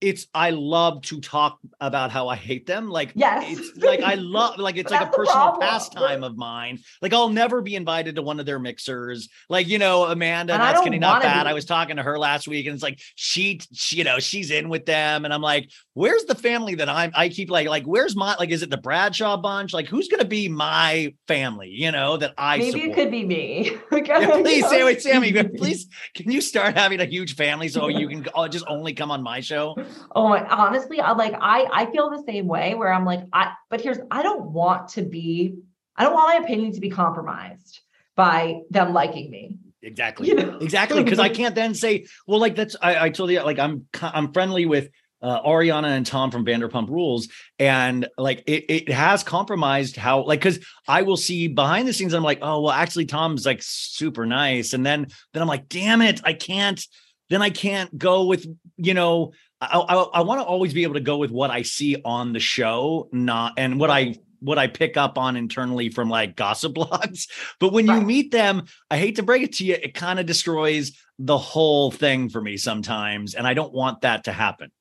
it's 0.03 0.27
I 0.35 0.51
love 0.51 1.03
to 1.03 1.20
talk 1.20 1.59
about 1.81 2.11
how 2.11 2.29
I 2.29 2.37
hate 2.37 2.66
them. 2.66 2.91
Like, 2.91 3.12
Yes. 3.15 3.59
it's 3.59 3.77
like 3.79 4.01
I 4.01 4.15
love, 4.15 4.59
like 4.59 4.77
it's 4.77 4.91
like 4.91 5.01
a 5.01 5.11
personal 5.11 5.57
pastime 5.61 6.24
of 6.24 6.37
mine. 6.37 6.81
Like, 7.01 7.12
I'll 7.12 7.29
never 7.29 7.62
be 7.62 7.77
invited 7.77 8.16
to 8.16 8.23
one 8.23 8.41
of 8.41 8.47
their 8.47 8.59
mixers. 8.59 9.29
Like, 9.49 9.69
you 9.69 9.79
know, 9.79 10.05
Amanda, 10.05 10.55
And 10.55 10.62
that's 10.62 10.81
getting 10.83 11.01
not 11.01 11.23
bad. 11.23 11.45
be. 11.45 11.51
I 11.51 11.53
was 11.53 11.65
talking 11.65 11.97
to 11.97 12.03
her 12.03 12.19
last 12.19 12.49
week, 12.49 12.66
and 12.66 12.74
it's 12.74 12.83
like 12.83 13.01
she, 13.15 13.61
she, 13.73 13.97
you 13.97 14.05
know, 14.05 14.19
she's 14.19 14.51
in 14.51 14.69
with 14.69 14.85
them, 14.87 15.24
and 15.24 15.33
I'm 15.33 15.41
like, 15.43 15.70
where's 15.95 16.24
the 16.24 16.35
family 16.35 16.74
that 16.77 16.89
I'm? 16.89 17.12
I 17.15 17.29
keep 17.29 17.51
like, 17.51 17.69
like, 17.69 17.85
where's 17.85 18.16
my, 18.16 18.35
like, 18.39 18.51
is 18.51 18.62
it 18.62 18.70
the 18.70 18.79
Bradshaw 18.79 19.37
bunch? 19.37 19.73
Like, 19.73 19.87
who's 19.87 20.09
gonna 20.09 20.24
be 20.24 20.49
my 20.49 21.15
family? 21.29 21.69
You 21.69 21.93
know, 21.93 22.16
that 22.16 22.35
I 22.37 22.59
Maybe 22.59 22.70
support? 22.73 22.89
it 22.91 22.95
could 22.95 23.11
be 23.11 23.24
me. 23.24 23.73
Yeah, 24.12 24.41
please, 24.43 24.65
Sami, 24.69 24.99
Sami, 24.99 25.33
please, 25.57 25.87
can 26.15 26.31
you 26.31 26.41
start 26.41 26.77
having 26.77 27.01
a 27.01 27.05
huge 27.05 27.35
family 27.37 27.69
so 27.69 27.89
you 27.89 28.09
can 28.09 28.27
oh, 28.35 28.49
just 28.49 28.65
only 28.69 28.93
come 28.95 29.11
on 29.11 29.23
my 29.23 29.41
show? 29.41 29.77
Oh 30.14 30.28
my 30.28 30.47
honestly, 30.47 31.01
I 31.01 31.12
like 31.12 31.35
I 31.40 31.66
I 31.73 31.86
feel 31.90 32.10
the 32.10 32.23
same 32.27 32.47
way 32.47 32.74
where 32.74 32.93
I'm 32.93 33.05
like, 33.05 33.20
I 33.32 33.52
but 33.70 33.81
here's 33.81 33.98
I 34.10 34.23
don't 34.23 34.51
want 34.52 34.89
to 34.90 35.02
be, 35.02 35.56
I 35.97 36.05
don't 36.05 36.12
want 36.12 36.39
my 36.39 36.44
opinion 36.44 36.73
to 36.73 36.81
be 36.81 36.90
compromised 36.90 37.81
by 38.16 38.60
them 38.70 38.93
liking 38.93 39.31
me. 39.31 39.59
Exactly, 39.82 40.28
You 40.28 40.35
know? 40.36 40.59
exactly. 40.59 41.02
Because 41.02 41.19
I 41.19 41.28
can't 41.28 41.55
then 41.55 41.74
say, 41.74 42.06
well, 42.27 42.39
like 42.39 42.55
that's 42.55 42.77
I, 42.81 43.06
I 43.06 43.10
told 43.10 43.31
you, 43.31 43.43
like 43.43 43.59
I'm 43.59 43.86
I'm 44.01 44.32
friendly 44.32 44.64
with 44.64 44.90
uh, 45.23 45.43
Ariana 45.43 45.89
and 45.89 46.05
Tom 46.05 46.31
from 46.31 46.44
Vanderpump 46.44 46.89
Rules, 46.89 47.28
and 47.59 48.09
like 48.19 48.43
it 48.47 48.64
it 48.69 48.93
has 48.93 49.23
compromised 49.23 49.97
how 49.97 50.24
like 50.24 50.40
because 50.40 50.64
I 50.86 51.02
will 51.02 51.16
see 51.16 51.48
behind 51.48 51.86
the 51.89 51.93
scenes, 51.93 52.12
I'm 52.12 52.23
like, 52.23 52.40
oh 52.43 52.60
well, 52.60 52.73
actually 52.73 53.06
Tom's 53.06 53.47
like 53.47 53.60
super 53.62 54.27
nice, 54.27 54.73
and 54.73 54.85
then 54.85 55.06
then 55.32 55.43
I'm 55.43 55.48
like, 55.48 55.69
damn 55.69 56.02
it, 56.02 56.20
I 56.24 56.35
can't. 56.35 56.85
Then 57.31 57.40
I 57.40 57.51
can't 57.51 57.97
go 57.97 58.27
with 58.27 58.47
you 58.77 58.94
know 58.94 59.32
I, 59.62 59.78
I, 59.78 59.94
I 59.94 60.20
want 60.22 60.40
to 60.40 60.44
always 60.44 60.74
be 60.74 60.82
able 60.82 60.94
to 60.94 61.01
go 61.01 61.16
with 61.18 61.30
what 61.30 61.51
I 61.51 61.62
see 61.62 61.97
on 62.05 62.32
the 62.32 62.40
show, 62.40 63.09
not 63.12 63.55
and 63.56 63.78
what 63.78 63.90
I 63.90 64.16
what 64.40 64.59
I 64.59 64.66
pick 64.66 64.97
up 64.97 65.18
on 65.18 65.36
internally 65.36 65.89
from 65.89 66.10
like 66.10 66.34
gossip 66.34 66.74
blogs. 66.76 67.28
But 67.60 67.72
when 67.72 67.86
you 67.86 68.01
meet 68.01 68.32
them, 68.32 68.64
I 68.90 68.98
hate 68.98 69.16
to 69.16 69.22
break 69.22 69.43
it 69.43 69.52
to 69.55 69.64
you, 69.64 69.74
it 69.74 69.94
kind 69.94 70.18
of 70.18 70.26
destroys 70.26 70.93
the 71.18 71.39
whole 71.39 71.93
thing 71.93 72.28
for 72.28 72.40
me 72.40 72.56
sometimes, 72.56 73.34
and 73.34 73.47
I 73.47 73.55
don't 73.55 73.72
want 73.72 74.01
that 74.01 74.24
to 74.24 74.32
happen. 74.32 74.72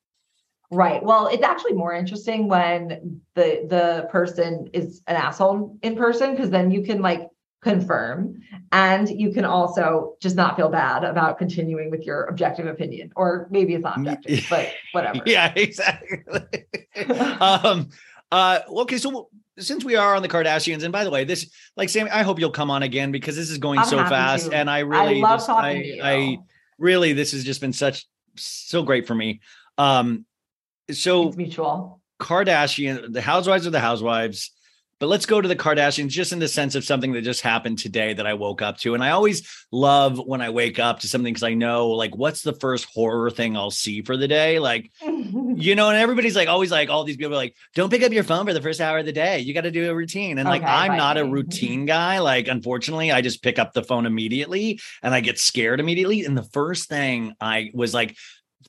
Right. 0.72 1.02
Well, 1.02 1.28
it's 1.28 1.44
actually 1.44 1.74
more 1.74 1.94
interesting 1.94 2.48
when 2.48 3.20
the 3.34 3.66
the 3.68 4.08
person 4.10 4.68
is 4.72 5.02
an 5.06 5.16
asshole 5.16 5.78
in 5.82 5.94
person 5.94 6.32
because 6.32 6.50
then 6.50 6.70
you 6.70 6.82
can 6.82 7.02
like 7.02 7.28
confirm 7.62 8.42
and 8.72 9.08
you 9.08 9.32
can 9.32 9.44
also 9.44 10.16
just 10.20 10.34
not 10.34 10.56
feel 10.56 10.68
bad 10.68 11.04
about 11.04 11.38
continuing 11.38 11.90
with 11.90 12.04
your 12.04 12.24
objective 12.24 12.66
opinion 12.66 13.12
or 13.14 13.46
maybe 13.50 13.74
it's 13.74 13.84
not 13.84 13.96
objective 13.98 14.44
but 14.50 14.72
whatever 14.92 15.20
Yeah, 15.24 15.52
exactly. 15.54 16.24
um, 17.40 17.88
uh, 18.32 18.60
okay, 18.68 18.98
so 18.98 19.28
since 19.58 19.84
we 19.84 19.94
are 19.94 20.16
on 20.16 20.22
the 20.22 20.28
Kardashians, 20.28 20.82
and 20.82 20.92
by 20.92 21.04
the 21.04 21.10
way, 21.10 21.24
this 21.24 21.50
like 21.76 21.88
Sami, 21.88 22.10
I 22.10 22.22
hope 22.22 22.40
you'll 22.40 22.50
come 22.50 22.70
on 22.70 22.82
again 22.82 23.12
because 23.12 23.36
this 23.36 23.50
is 23.50 23.58
going 23.58 23.78
I'm 23.78 23.84
so 23.84 23.98
fast, 24.06 24.50
to. 24.50 24.56
and 24.56 24.68
I 24.68 24.80
really 24.80 25.20
love 25.20 25.38
just, 25.38 25.46
talking 25.46 25.64
I, 25.64 25.82
to 25.82 25.86
you. 25.86 26.02
I 26.02 26.38
really 26.78 27.12
this 27.12 27.32
has 27.32 27.44
just 27.44 27.60
been 27.60 27.72
such 27.72 28.06
so 28.36 28.82
great 28.82 29.06
for 29.06 29.14
me. 29.14 29.40
Um, 29.78 30.24
so 30.90 31.28
it's 31.28 31.36
mutual 31.36 32.02
Kardashian, 32.22 33.12
the 33.12 33.20
housewives 33.20 33.66
are 33.66 33.70
the 33.70 33.80
housewives. 33.80 34.52
But 35.02 35.08
let's 35.08 35.26
go 35.26 35.40
to 35.40 35.48
the 35.48 35.56
Kardashians 35.56 36.10
just 36.10 36.30
in 36.30 36.38
the 36.38 36.46
sense 36.46 36.76
of 36.76 36.84
something 36.84 37.10
that 37.14 37.22
just 37.22 37.40
happened 37.40 37.80
today 37.80 38.14
that 38.14 38.24
I 38.24 38.34
woke 38.34 38.62
up 38.62 38.78
to. 38.78 38.94
And 38.94 39.02
I 39.02 39.10
always 39.10 39.66
love 39.72 40.16
when 40.24 40.40
I 40.40 40.50
wake 40.50 40.78
up 40.78 41.00
to 41.00 41.08
something 41.08 41.34
because 41.34 41.42
I 41.42 41.54
know, 41.54 41.88
like, 41.88 42.14
what's 42.14 42.42
the 42.42 42.52
first 42.52 42.84
horror 42.84 43.28
thing 43.28 43.56
I'll 43.56 43.72
see 43.72 44.02
for 44.02 44.16
the 44.16 44.28
day? 44.28 44.60
Like, 44.60 44.92
you 45.02 45.74
know, 45.74 45.88
and 45.88 45.98
everybody's 45.98 46.36
like, 46.36 46.46
always 46.46 46.70
like, 46.70 46.88
all 46.88 47.02
these 47.02 47.16
people 47.16 47.32
are 47.32 47.36
like, 47.36 47.56
don't 47.74 47.90
pick 47.90 48.04
up 48.04 48.12
your 48.12 48.22
phone 48.22 48.46
for 48.46 48.52
the 48.52 48.62
first 48.62 48.80
hour 48.80 48.98
of 48.98 49.04
the 49.04 49.12
day. 49.12 49.40
You 49.40 49.52
got 49.54 49.62
to 49.62 49.72
do 49.72 49.90
a 49.90 49.94
routine. 49.96 50.38
And 50.38 50.48
like, 50.48 50.62
Okay, 50.62 50.70
I'm 50.70 50.96
not 50.96 51.18
a 51.18 51.24
routine 51.24 51.84
guy. 51.84 52.20
Like, 52.20 52.46
unfortunately, 52.46 53.10
I 53.10 53.22
just 53.22 53.42
pick 53.42 53.58
up 53.58 53.72
the 53.72 53.82
phone 53.82 54.06
immediately 54.06 54.78
and 55.02 55.12
I 55.12 55.18
get 55.18 55.40
scared 55.40 55.80
immediately. 55.80 56.24
And 56.24 56.38
the 56.38 56.44
first 56.44 56.88
thing 56.88 57.34
I 57.40 57.72
was 57.74 57.92
like, 57.92 58.16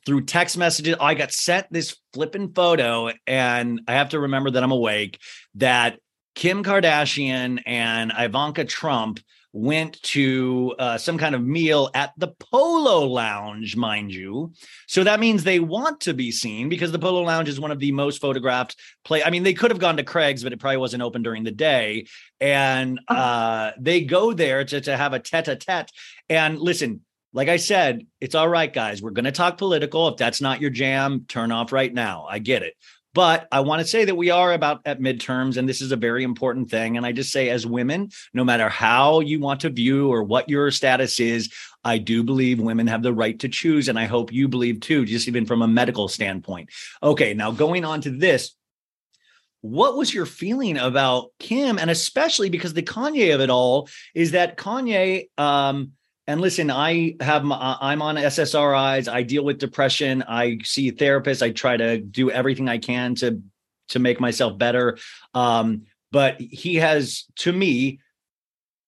through 0.06 0.26
text 0.26 0.58
messages, 0.58 0.96
I 1.00 1.14
got 1.14 1.32
sent 1.32 1.72
this 1.72 1.96
flipping 2.14 2.54
photo, 2.54 3.12
and 3.26 3.82
I 3.88 3.94
have 3.94 4.10
to 4.10 4.20
remember 4.20 4.52
that 4.52 4.64
I'm 4.64 4.72
awake. 4.72 5.20
That 5.56 6.00
Kim 6.36 6.64
Kardashian 6.64 7.62
and 7.66 8.12
Ivanka 8.18 8.66
Trump 8.66 9.20
went 9.56 10.02
to 10.02 10.74
uh, 10.80 10.98
some 10.98 11.16
kind 11.16 11.36
of 11.36 11.44
meal 11.44 11.92
at 11.94 12.12
the 12.18 12.30
Polo 12.40 13.06
Lounge, 13.06 13.76
mind 13.76 14.12
you. 14.12 14.52
So 14.88 15.04
that 15.04 15.20
means 15.20 15.44
they 15.44 15.60
want 15.60 16.02
to 16.02 16.16
be 16.16 16.32
seen 16.32 16.70
because 16.70 16.92
the 16.92 16.98
Polo 16.98 17.22
Lounge 17.22 17.48
is 17.50 17.60
one 17.60 17.70
of 17.70 17.78
the 17.78 17.92
most 17.92 18.20
photographed 18.20 18.76
play. 19.06 19.24
I 19.24 19.30
mean, 19.30 19.44
they 19.44 19.54
could 19.54 19.70
have 19.70 19.80
gone 19.80 19.98
to 19.98 20.04
Craig's, 20.04 20.44
but 20.44 20.54
it 20.54 20.60
probably 20.60 20.78
wasn't 20.78 21.04
open 21.04 21.22
during 21.22 21.44
the 21.44 21.52
day. 21.52 22.08
And 22.42 23.00
uh, 23.08 23.74
they 23.80 24.02
go 24.02 24.34
there 24.34 24.66
to, 24.66 24.82
to 24.82 24.98
have 24.98 25.14
a 25.14 25.20
tete-a-tete. 25.20 25.92
And 26.30 26.58
listen, 26.58 27.02
like 27.32 27.48
I 27.48 27.58
said, 27.58 28.08
it's 28.20 28.34
all 28.34 28.50
right, 28.50 28.74
guys. 28.74 29.04
We're 29.04 29.12
going 29.12 29.26
to 29.26 29.32
talk 29.32 29.60
political. 29.60 30.08
If 30.08 30.18
that's 30.18 30.42
not 30.42 30.62
your 30.62 30.72
jam, 30.72 31.26
turn 31.28 31.52
off 31.52 31.72
right 31.72 31.94
now. 31.94 32.26
I 32.28 32.40
get 32.40 32.64
it. 32.64 32.74
But 33.14 33.48
I 33.52 33.60
want 33.60 33.81
to 33.81 33.88
say 33.88 34.06
that 34.06 34.15
we 34.15 34.31
are 34.31 34.53
about 34.53 34.81
at 34.85 34.99
midterms, 34.99 35.57
and 35.57 35.69
this 35.69 35.81
is 35.81 35.91
a 35.91 35.95
very 35.95 36.23
important 36.23 36.72
thing. 36.72 36.98
And 36.98 37.06
I 37.06 37.11
just 37.11 37.31
say, 37.31 37.49
as 37.49 37.65
women, 37.65 38.10
no 38.34 38.44
matter 38.44 38.69
how 38.69 39.19
you 39.19 39.40
want 39.40 39.60
to 39.61 39.69
view 39.69 40.11
or 40.11 40.23
what 40.23 40.49
your 40.49 40.72
status 40.72 41.19
is, 41.19 41.53
I 41.84 41.99
do 41.99 42.23
believe 42.23 42.60
women 42.60 42.88
have 42.88 43.03
the 43.03 43.14
right 43.14 43.38
to 43.41 43.49
choose. 43.49 43.88
And 43.88 43.99
I 43.99 44.06
hope 44.06 44.34
you 44.34 44.48
believe 44.48 44.80
too, 44.80 45.06
just 45.06 45.27
even 45.27 45.45
from 45.45 45.61
a 45.61 45.68
medical 45.68 46.07
standpoint. 46.07 46.69
Okay, 47.03 47.35
now 47.35 47.52
going 47.52 47.85
on 47.85 48.02
to 48.02 48.10
this. 48.10 48.56
what 49.64 49.95
was 49.95 50.14
your 50.14 50.26
feeling 50.26 50.77
about 50.77 51.30
Kim? 51.40 51.80
And 51.80 51.90
especially 51.90 52.49
because 52.49 52.73
the 52.73 52.84
Kanye 52.84 53.34
of 53.34 53.40
it 53.40 53.49
all 53.49 53.88
is 54.14 54.31
that 54.31 54.57
Kanye, 54.57 55.30
um, 55.38 55.94
and 56.28 56.40
listen, 56.40 56.72
I 56.72 57.16
have 57.20 57.44
my, 57.44 57.78
I'm 57.82 58.02
on 58.02 58.16
SSRIs. 58.16 59.12
I 59.12 59.24
deal 59.24 59.44
with 59.44 59.58
depression. 59.58 60.24
I 60.28 60.60
see 60.64 60.91
therapists. 60.91 61.41
I 61.41 61.52
try 61.52 61.76
to 61.76 61.98
do 61.98 62.32
everything 62.32 62.70
I 62.70 62.78
can 62.78 63.16
to 63.16 63.41
to 63.90 64.00
make 64.00 64.20
myself 64.20 64.58
better. 64.58 64.98
Um, 65.34 65.84
but 66.12 66.40
he 66.40 66.76
has, 66.76 67.26
to 67.38 67.52
me, 67.52 68.00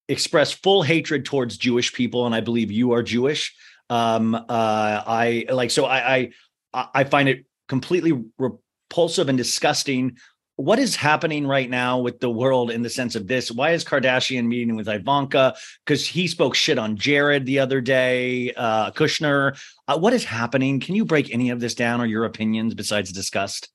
expressed 0.08 0.62
full 0.62 0.82
hatred 0.82 1.24
towards 1.24 1.58
Jewish 1.58 1.92
people, 1.92 2.24
and 2.26 2.34
I 2.34 2.40
believe 2.40 2.70
you 2.70 2.92
are 2.92 3.02
Jewish. 3.02 3.54
Um, 3.90 4.34
uh, 4.34 4.42
I 4.48 5.44
like 5.50 5.70
so 5.70 5.84
I, 5.84 6.30
I 6.74 6.88
I 6.94 7.04
find 7.04 7.28
it 7.28 7.44
completely 7.68 8.24
repulsive 8.38 9.28
and 9.28 9.36
disgusting. 9.36 10.16
What 10.56 10.78
is 10.78 10.96
happening 10.96 11.46
right 11.46 11.68
now 11.68 11.98
with 11.98 12.18
the 12.18 12.30
world 12.30 12.70
in 12.70 12.80
the 12.80 12.88
sense 12.88 13.14
of 13.14 13.26
this? 13.26 13.52
Why 13.52 13.72
is 13.72 13.84
Kardashian 13.84 14.46
meeting 14.46 14.74
with 14.74 14.88
Ivanka? 14.88 15.54
Because 15.84 16.06
he 16.06 16.26
spoke 16.26 16.54
shit 16.54 16.78
on 16.78 16.96
Jared 16.96 17.44
the 17.44 17.58
other 17.58 17.82
day, 17.82 18.54
uh, 18.56 18.90
Kushner. 18.92 19.60
Uh, 19.86 19.98
what 19.98 20.14
is 20.14 20.24
happening? 20.24 20.80
Can 20.80 20.94
you 20.94 21.04
break 21.04 21.32
any 21.32 21.50
of 21.50 21.60
this 21.60 21.74
down 21.74 22.00
or 22.00 22.06
your 22.06 22.24
opinions 22.24 22.74
besides 22.74 23.12
disgust? 23.12 23.68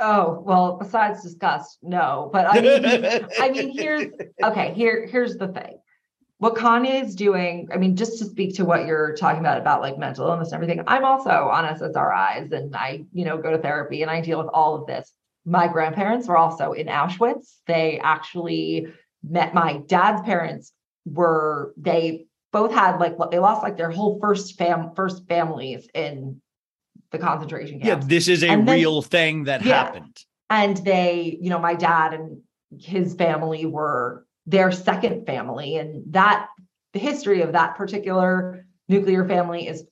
Oh, 0.00 0.42
well, 0.44 0.78
besides 0.78 1.22
disgust, 1.22 1.78
no. 1.82 2.30
But 2.32 2.46
I 2.46 2.60
mean, 2.60 2.84
I 3.40 3.50
mean, 3.50 3.76
here's 3.76 4.10
okay, 4.42 4.72
here, 4.74 5.06
here's 5.06 5.36
the 5.36 5.48
thing. 5.48 5.78
What 6.38 6.54
Kanye 6.54 7.02
is 7.04 7.14
doing, 7.14 7.68
I 7.72 7.76
mean, 7.78 7.96
just 7.96 8.18
to 8.18 8.26
speak 8.26 8.56
to 8.56 8.64
what 8.64 8.86
you're 8.86 9.14
talking 9.16 9.40
about, 9.40 9.58
about 9.58 9.80
like 9.80 9.98
mental 9.98 10.28
illness 10.28 10.48
and 10.48 10.62
everything, 10.62 10.82
I'm 10.86 11.04
also 11.04 11.30
on 11.30 11.64
SSRIs 11.76 12.52
and 12.52 12.76
I, 12.76 13.04
you 13.12 13.24
know, 13.24 13.38
go 13.38 13.50
to 13.50 13.58
therapy 13.58 14.02
and 14.02 14.10
I 14.10 14.20
deal 14.20 14.38
with 14.38 14.48
all 14.52 14.74
of 14.74 14.86
this. 14.86 15.12
My 15.46 15.68
grandparents 15.68 16.26
were 16.26 16.36
also 16.36 16.72
in 16.72 16.88
Auschwitz. 16.88 17.54
They 17.68 18.00
actually 18.02 18.88
met 19.22 19.54
my 19.54 19.80
dad's 19.86 20.20
parents 20.22 20.72
were 21.04 21.72
they 21.76 22.26
both 22.52 22.72
had 22.72 22.98
like 22.98 23.16
what 23.18 23.30
they 23.30 23.38
lost 23.38 23.62
like 23.62 23.76
their 23.76 23.90
whole 23.90 24.18
first 24.20 24.58
fam 24.58 24.90
first 24.96 25.28
families 25.28 25.88
in 25.94 26.40
the 27.12 27.18
concentration 27.18 27.80
Yeah, 27.80 27.94
this 27.96 28.26
is 28.26 28.42
a 28.42 28.48
And 28.48 28.66
then- 28.66 28.74
real 28.76 29.02
thing 29.02 29.44
that 29.44 29.64
Yeah. 29.64 29.84
happened. 29.84 30.16
and 30.50 30.76
they 30.78 31.38
you 31.40 31.48
know 31.50 31.58
my 31.60 31.74
dad 31.74 32.12
and 32.14 32.40
his 32.80 33.14
family 33.14 33.66
were 33.66 34.26
their 34.46 34.70
second 34.72 35.26
family 35.26 35.76
and 35.76 36.02
that 36.12 36.48
the 36.92 36.98
history 37.00 37.42
of 37.42 37.52
that 37.52 37.76
particular 37.76 38.64
nuclear 38.88 39.26
family 39.26 39.66
is 39.68 39.84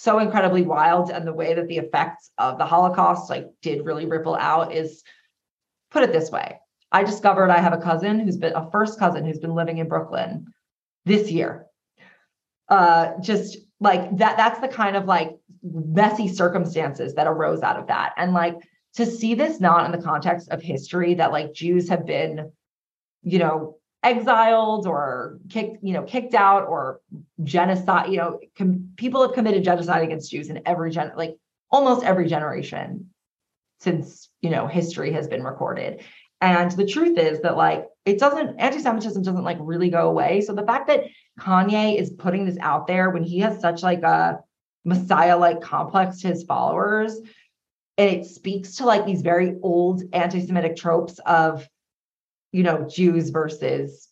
so 0.00 0.18
incredibly 0.18 0.62
wild 0.62 1.10
and 1.10 1.26
the 1.26 1.32
way 1.32 1.54
that 1.54 1.66
the 1.66 1.78
effects 1.78 2.30
of 2.38 2.58
the 2.58 2.64
holocaust 2.64 3.28
like 3.28 3.48
did 3.62 3.84
really 3.84 4.06
ripple 4.06 4.36
out 4.36 4.72
is 4.72 5.02
put 5.90 6.02
it 6.02 6.12
this 6.12 6.30
way. 6.30 6.60
I 6.92 7.02
discovered 7.04 7.50
i 7.50 7.58
have 7.58 7.72
a 7.72 7.78
cousin 7.78 8.20
who's 8.20 8.36
been 8.36 8.54
a 8.54 8.70
first 8.70 8.98
cousin 8.98 9.24
who's 9.24 9.38
been 9.38 9.54
living 9.54 9.78
in 9.78 9.88
brooklyn 9.88 10.46
this 11.04 11.30
year. 11.30 11.66
Uh 12.68 13.20
just 13.20 13.58
like 13.80 14.16
that 14.18 14.36
that's 14.36 14.60
the 14.60 14.68
kind 14.68 14.96
of 14.96 15.06
like 15.06 15.36
messy 15.62 16.28
circumstances 16.28 17.14
that 17.14 17.26
arose 17.26 17.62
out 17.62 17.78
of 17.78 17.88
that. 17.88 18.14
And 18.16 18.32
like 18.32 18.56
to 18.94 19.06
see 19.06 19.34
this 19.34 19.60
not 19.60 19.84
in 19.86 19.92
the 19.92 20.04
context 20.04 20.48
of 20.50 20.62
history 20.62 21.14
that 21.14 21.32
like 21.32 21.52
Jews 21.52 21.88
have 21.88 22.06
been, 22.06 22.52
you 23.22 23.38
know, 23.38 23.76
exiled 24.02 24.86
or 24.86 25.38
kicked, 25.48 25.82
you 25.82 25.92
know, 25.92 26.02
kicked 26.02 26.34
out 26.34 26.66
or 26.66 27.00
genocide, 27.42 28.10
you 28.10 28.16
know, 28.16 28.38
com- 28.56 28.90
people 28.96 29.22
have 29.22 29.32
committed 29.32 29.64
genocide 29.64 30.02
against 30.02 30.30
Jews 30.30 30.50
in 30.50 30.62
every 30.66 30.90
gen, 30.90 31.12
like 31.16 31.36
almost 31.70 32.04
every 32.04 32.28
generation 32.28 33.10
since, 33.80 34.28
you 34.40 34.50
know, 34.50 34.66
history 34.66 35.12
has 35.12 35.28
been 35.28 35.42
recorded. 35.42 36.02
And 36.40 36.70
the 36.70 36.86
truth 36.86 37.18
is 37.18 37.40
that 37.40 37.56
like 37.56 37.86
it 38.04 38.18
doesn't 38.18 38.58
anti-Semitism 38.60 39.22
doesn't 39.22 39.44
like 39.44 39.58
really 39.60 39.90
go 39.90 40.08
away. 40.08 40.40
So 40.40 40.54
the 40.54 40.64
fact 40.64 40.86
that 40.86 41.04
Kanye 41.40 42.00
is 42.00 42.10
putting 42.10 42.46
this 42.46 42.58
out 42.60 42.86
there 42.86 43.10
when 43.10 43.24
he 43.24 43.40
has 43.40 43.60
such 43.60 43.82
like 43.82 44.02
a 44.02 44.38
messiah-like 44.84 45.60
complex 45.60 46.20
to 46.20 46.28
his 46.28 46.44
followers, 46.44 47.20
and 47.98 48.10
it 48.10 48.26
speaks 48.26 48.76
to 48.76 48.86
like 48.86 49.04
these 49.04 49.22
very 49.22 49.56
old 49.62 50.04
anti-Semitic 50.12 50.76
tropes 50.76 51.18
of, 51.26 51.68
you 52.52 52.62
know, 52.62 52.86
Jews 52.88 53.30
versus, 53.30 54.08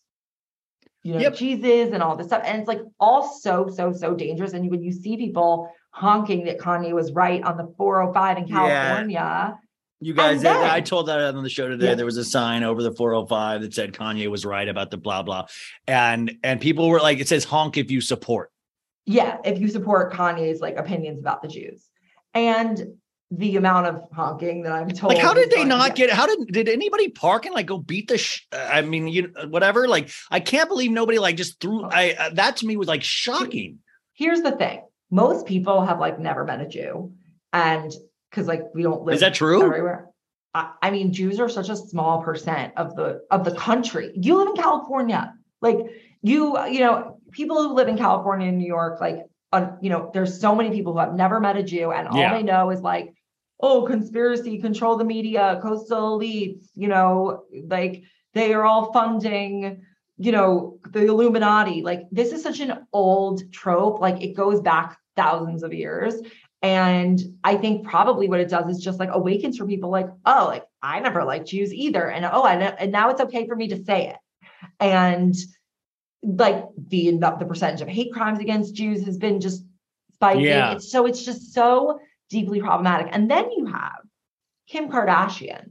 you 1.03 1.13
know, 1.13 1.19
Yep. 1.19 1.35
Jesus 1.35 1.93
and 1.93 2.03
all 2.03 2.15
this 2.15 2.27
stuff. 2.27 2.43
And 2.45 2.59
it's 2.59 2.67
like 2.67 2.81
all 2.99 3.23
so, 3.39 3.67
so, 3.67 3.91
so 3.93 4.13
dangerous. 4.13 4.53
And 4.53 4.69
when 4.69 4.81
you 4.83 4.91
see 4.91 5.17
people 5.17 5.69
honking 5.91 6.45
that 6.45 6.59
Kanye 6.59 6.93
was 6.93 7.11
right 7.13 7.41
on 7.43 7.57
the 7.57 7.73
405 7.77 8.37
in 8.37 8.47
Yeah. 8.47 8.55
California, 8.55 9.59
You 9.99 10.13
guys, 10.13 10.41
then- 10.43 10.55
I 10.69 10.81
told 10.81 11.07
that 11.07 11.19
on 11.33 11.41
the 11.43 11.49
show 11.49 11.67
today. 11.69 11.87
Yeah. 11.87 11.95
There 11.95 12.05
was 12.05 12.17
a 12.17 12.23
sign 12.23 12.63
over 12.63 12.83
the 12.83 12.91
405 12.91 13.61
that 13.61 13.73
said 13.73 13.93
Kanye 13.93 14.29
was 14.29 14.45
right 14.45 14.67
about 14.69 14.91
the 14.91 14.97
blah 14.97 15.23
blah, 15.23 15.47
and 15.87 16.37
and 16.43 16.61
people 16.61 16.87
were 16.89 16.99
like, 16.99 17.19
it 17.19 17.27
says 17.27 17.43
honk 17.45 17.77
if 17.77 17.89
you 17.89 17.99
support. 18.01 18.51
yeah, 19.07 19.37
if 19.45 19.59
you 19.59 19.67
support 19.69 20.13
Kanye's 20.13 20.59
like 20.61 20.75
opinions 20.77 21.19
about 21.19 21.41
the 21.41 21.47
Jews. 21.47 21.87
And 22.35 22.97
the 23.31 23.57
amount 23.57 23.87
of 23.87 24.01
honking 24.13 24.63
that 24.63 24.71
I'm 24.71 24.89
told. 24.89 25.13
Like, 25.13 25.21
how 25.21 25.33
did 25.33 25.51
they 25.51 25.65
not 25.65 25.95
get? 25.95 26.09
How 26.09 26.25
did 26.25 26.47
did 26.47 26.69
anybody 26.69 27.09
park 27.09 27.45
and 27.45 27.53
like 27.53 27.65
go 27.65 27.77
beat 27.77 28.07
the? 28.07 28.17
Sh- 28.17 28.47
I 28.51 28.81
mean, 28.81 29.07
you 29.07 29.33
whatever. 29.49 29.87
Like, 29.87 30.09
I 30.31 30.39
can't 30.39 30.69
believe 30.69 30.91
nobody 30.91 31.19
like 31.19 31.35
just 31.35 31.59
threw. 31.59 31.83
I 31.83 32.15
uh, 32.17 32.29
that 32.35 32.57
to 32.57 32.65
me 32.67 32.77
was 32.77 32.87
like 32.87 33.03
shocking. 33.03 33.79
Here's 34.13 34.41
the 34.41 34.51
thing. 34.51 34.81
Most 35.11 35.45
people 35.45 35.85
have 35.85 35.99
like 35.99 36.19
never 36.19 36.43
met 36.45 36.61
a 36.61 36.67
Jew. 36.67 37.13
And 37.53 37.91
because 38.29 38.47
like 38.47 38.63
we 38.73 38.83
don't 38.83 39.03
live 39.03 39.15
Is 39.15 39.21
that 39.21 39.33
true? 39.33 39.63
everywhere. 39.63 40.07
I, 40.53 40.71
I 40.81 40.91
mean, 40.91 41.11
Jews 41.13 41.39
are 41.39 41.49
such 41.49 41.69
a 41.69 41.75
small 41.75 42.21
percent 42.23 42.73
of 42.77 42.95
the 42.95 43.21
of 43.31 43.43
the 43.43 43.55
country. 43.55 44.11
You 44.15 44.37
live 44.37 44.49
in 44.49 44.55
California. 44.55 45.33
Like 45.61 45.77
you, 46.21 46.57
you 46.67 46.79
know, 46.79 47.19
people 47.31 47.61
who 47.61 47.73
live 47.73 47.87
in 47.87 47.97
California 47.97 48.47
and 48.47 48.57
New 48.57 48.67
York, 48.67 48.99
like 49.01 49.19
uh, 49.53 49.71
you 49.81 49.89
know, 49.89 50.11
there's 50.13 50.41
so 50.41 50.53
many 50.55 50.71
people 50.71 50.93
who 50.93 50.99
have 50.99 51.13
never 51.13 51.39
met 51.39 51.55
a 51.57 51.63
Jew, 51.63 51.91
and 51.91 52.07
all 52.07 52.17
Yeah. 52.17 52.33
they 52.35 52.43
know 52.43 52.69
is 52.69 52.81
like, 52.81 53.13
oh, 53.59 53.83
conspiracy, 53.83 54.59
control 54.59 54.97
the 54.97 55.03
media, 55.03 55.59
coastal 55.63 56.19
elites, 56.19 56.67
you 56.75 56.87
know, 56.87 57.43
like 57.67 58.03
they 58.33 58.53
are 58.53 58.63
all 58.63 58.91
funding 58.93 59.81
you 60.17 60.31
know, 60.31 60.79
the 60.89 61.05
Illuminati. 61.05 61.81
Like 61.81 62.07
this 62.11 62.31
is 62.31 62.41
such 62.41 62.59
an 62.59 62.87
old 62.91 63.51
trope. 63.51 63.99
Like 63.99 64.21
it 64.21 64.33
goes 64.33 64.61
back 64.61 64.97
thousands 65.15 65.63
of 65.63 65.73
years. 65.73 66.15
And 66.63 67.19
I 67.43 67.55
think 67.55 67.87
probably 67.87 68.27
what 68.27 68.39
it 68.39 68.49
does 68.49 68.67
is 68.67 68.83
just 68.83 68.99
like 68.99 69.09
awakens 69.11 69.57
for 69.57 69.67
people 69.67 69.91
like, 69.91 70.09
oh, 70.25 70.45
like 70.47 70.65
I 70.81 70.99
never 70.99 71.23
liked 71.23 71.47
Jews 71.47 71.71
either. 71.71 72.09
And 72.09 72.25
oh, 72.25 72.41
I 72.41 72.55
and 72.55 72.91
now 72.91 73.09
it's 73.09 73.21
okay 73.21 73.47
for 73.47 73.55
me 73.55 73.67
to 73.69 73.83
say 73.83 74.09
it. 74.09 74.17
And 74.79 75.35
like 76.23 76.65
the 76.87 77.11
the 77.11 77.45
percentage 77.47 77.81
of 77.81 77.87
hate 77.87 78.11
crimes 78.11 78.39
against 78.39 78.73
Jews 78.73 79.05
has 79.05 79.17
been 79.17 79.39
just 79.39 79.63
spiking. 80.13 80.45
Yeah. 80.45 80.73
It's 80.73 80.91
so 80.91 81.05
it's 81.05 81.23
just 81.23 81.53
so 81.53 81.99
deeply 82.29 82.59
problematic. 82.59 83.07
And 83.11 83.29
then 83.29 83.51
you 83.51 83.65
have 83.67 84.01
Kim 84.67 84.89
Kardashian 84.89 85.69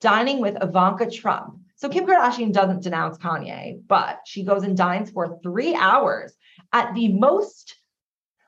dining 0.00 0.40
with 0.40 0.62
Ivanka 0.62 1.10
Trump. 1.10 1.58
So 1.76 1.88
Kim 1.88 2.06
Kardashian 2.06 2.52
doesn't 2.52 2.82
denounce 2.82 3.18
Kanye, 3.18 3.80
but 3.86 4.20
she 4.24 4.44
goes 4.44 4.62
and 4.62 4.76
dines 4.76 5.10
for 5.10 5.38
three 5.42 5.74
hours 5.74 6.32
at 6.72 6.94
the 6.94 7.08
most. 7.08 7.76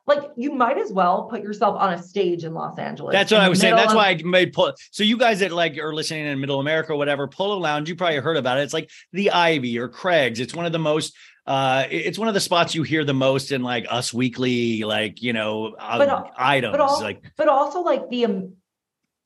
Like 0.07 0.23
you 0.37 0.53
might 0.53 0.77
as 0.77 0.93
well 0.93 1.25
put 1.25 1.43
yourself 1.43 1.77
on 1.81 1.95
a 1.95 2.03
stage 2.03 2.45
in 2.45 2.53
Los 2.53 2.79
Angeles. 2.79 3.13
That's 3.13 3.33
what 3.33 3.41
I 3.41 3.49
was 3.49 3.59
saying. 3.59 3.75
That's 3.75 3.93
of- 3.93 3.97
why 3.97 4.11
I 4.11 4.23
made 4.23 4.53
pull. 4.53 4.75
So 4.91 5.03
you 5.03 5.17
guys 5.17 5.41
that 5.41 5.51
like 5.51 5.79
are 5.79 5.95
listening 5.95 6.27
in 6.27 6.41
Middle 6.41 6.61
America 6.61 6.93
or 6.93 6.97
whatever, 6.97 7.27
Polo 7.27 7.57
Lounge, 7.57 7.89
you 7.89 7.97
probably 7.97 8.19
heard 8.19 8.37
about 8.37 8.59
it. 8.59 8.63
It's 8.63 8.75
like 8.75 8.91
the 9.13 9.31
Ivy 9.31 9.79
or 9.79 9.89
Craig's. 9.89 10.41
It's 10.41 10.55
one 10.55 10.67
of 10.67 10.73
the 10.73 10.79
most. 10.79 11.15
Uh, 11.47 11.85
it's 11.91 12.19
one 12.19 12.29
of 12.29 12.35
the 12.35 12.41
spots 12.41 12.75
you 12.75 12.83
hear 12.83 13.05
the 13.05 13.15
most 13.15 13.53
in 13.53 13.63
like 13.63 13.87
Us 13.91 14.13
Weekly, 14.13 14.85
like 14.85 15.23
you 15.23 15.33
know, 15.33 15.75
uh, 15.79 15.99
But 15.99 16.09
al- 16.09 16.31
items. 16.37 16.73
but 16.73 16.81
also, 16.81 17.05
like 17.05 17.23
but 17.37 17.49
also 17.49 17.81
like 17.81 18.09
the 18.11 18.27
um, 18.27 18.55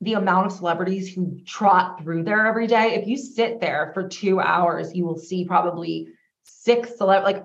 the 0.00 0.14
amount 0.14 0.46
of 0.46 0.52
celebrities 0.52 1.12
who 1.12 1.40
trot 1.44 2.02
through 2.02 2.22
there 2.22 2.46
every 2.46 2.68
day. 2.68 2.94
If 2.94 3.08
you 3.08 3.16
sit 3.16 3.60
there 3.60 3.90
for 3.94 4.06
two 4.08 4.38
hours, 4.38 4.94
you 4.94 5.04
will 5.04 5.18
see 5.18 5.44
probably 5.44 6.08
six 6.44 6.90
celeb 6.90 7.24
like 7.24 7.44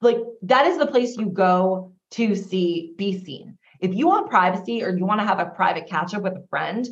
like 0.00 0.18
that 0.42 0.66
is 0.66 0.78
the 0.78 0.86
place 0.86 1.16
you 1.16 1.26
go 1.26 1.92
to 2.12 2.34
see 2.34 2.94
be 2.96 3.18
seen. 3.24 3.58
If 3.80 3.94
you 3.94 4.06
want 4.06 4.30
privacy 4.30 4.82
or 4.82 4.96
you 4.96 5.04
want 5.04 5.20
to 5.20 5.26
have 5.26 5.38
a 5.38 5.46
private 5.46 5.86
catch 5.86 6.14
up 6.14 6.22
with 6.22 6.34
a 6.34 6.46
friend, 6.48 6.86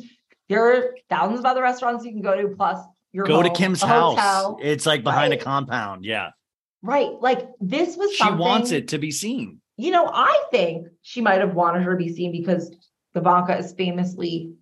there 0.49 0.71
are 0.71 0.95
thousands 1.09 1.39
of 1.39 1.45
other 1.45 1.61
restaurants 1.63 2.05
you 2.05 2.11
can 2.11 2.21
go 2.21 2.35
to. 2.39 2.55
Plus, 2.55 2.79
your 3.11 3.25
go 3.25 3.41
to 3.41 3.49
Kim's 3.49 3.81
house. 3.81 4.15
hotel. 4.15 4.59
It's 4.61 4.85
like 4.85 5.03
behind 5.03 5.33
a 5.33 5.37
compound. 5.37 6.05
Yeah, 6.05 6.29
right? 6.81 7.11
Like 7.19 7.47
this 7.59 7.95
was 7.97 8.13
she 8.13 8.29
wants 8.29 8.71
it 8.71 8.89
to 8.89 8.97
be 8.97 9.11
seen. 9.11 9.61
you 9.77 9.91
know, 9.91 10.09
I 10.13 10.43
think 10.51 10.87
she 11.01 11.21
might 11.21 11.39
have 11.41 11.55
wanted 11.55 11.83
her 11.83 11.91
to 11.91 11.97
be 11.97 12.13
seen 12.13 12.31
because 12.31 12.75
Ivanka 13.15 13.57
is 13.57 13.73
famously 13.73 14.53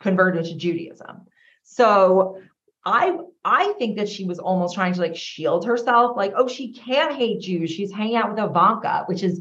converted 0.00 0.46
to 0.46 0.54
Judaism. 0.56 1.26
So 1.62 2.40
I 2.84 3.18
I 3.44 3.74
think 3.78 3.96
that 3.98 4.08
she 4.08 4.24
was 4.24 4.38
almost 4.38 4.74
trying 4.74 4.94
to 4.94 5.00
like 5.00 5.16
shield 5.16 5.64
herself, 5.66 6.16
like, 6.16 6.32
oh, 6.36 6.48
she 6.48 6.72
can't 6.72 7.14
hate 7.14 7.40
Jews. 7.40 7.70
She's 7.70 7.92
hanging 7.92 8.16
out 8.16 8.30
with 8.30 8.42
Ivanka, 8.42 9.04
which 9.06 9.22
is 9.22 9.40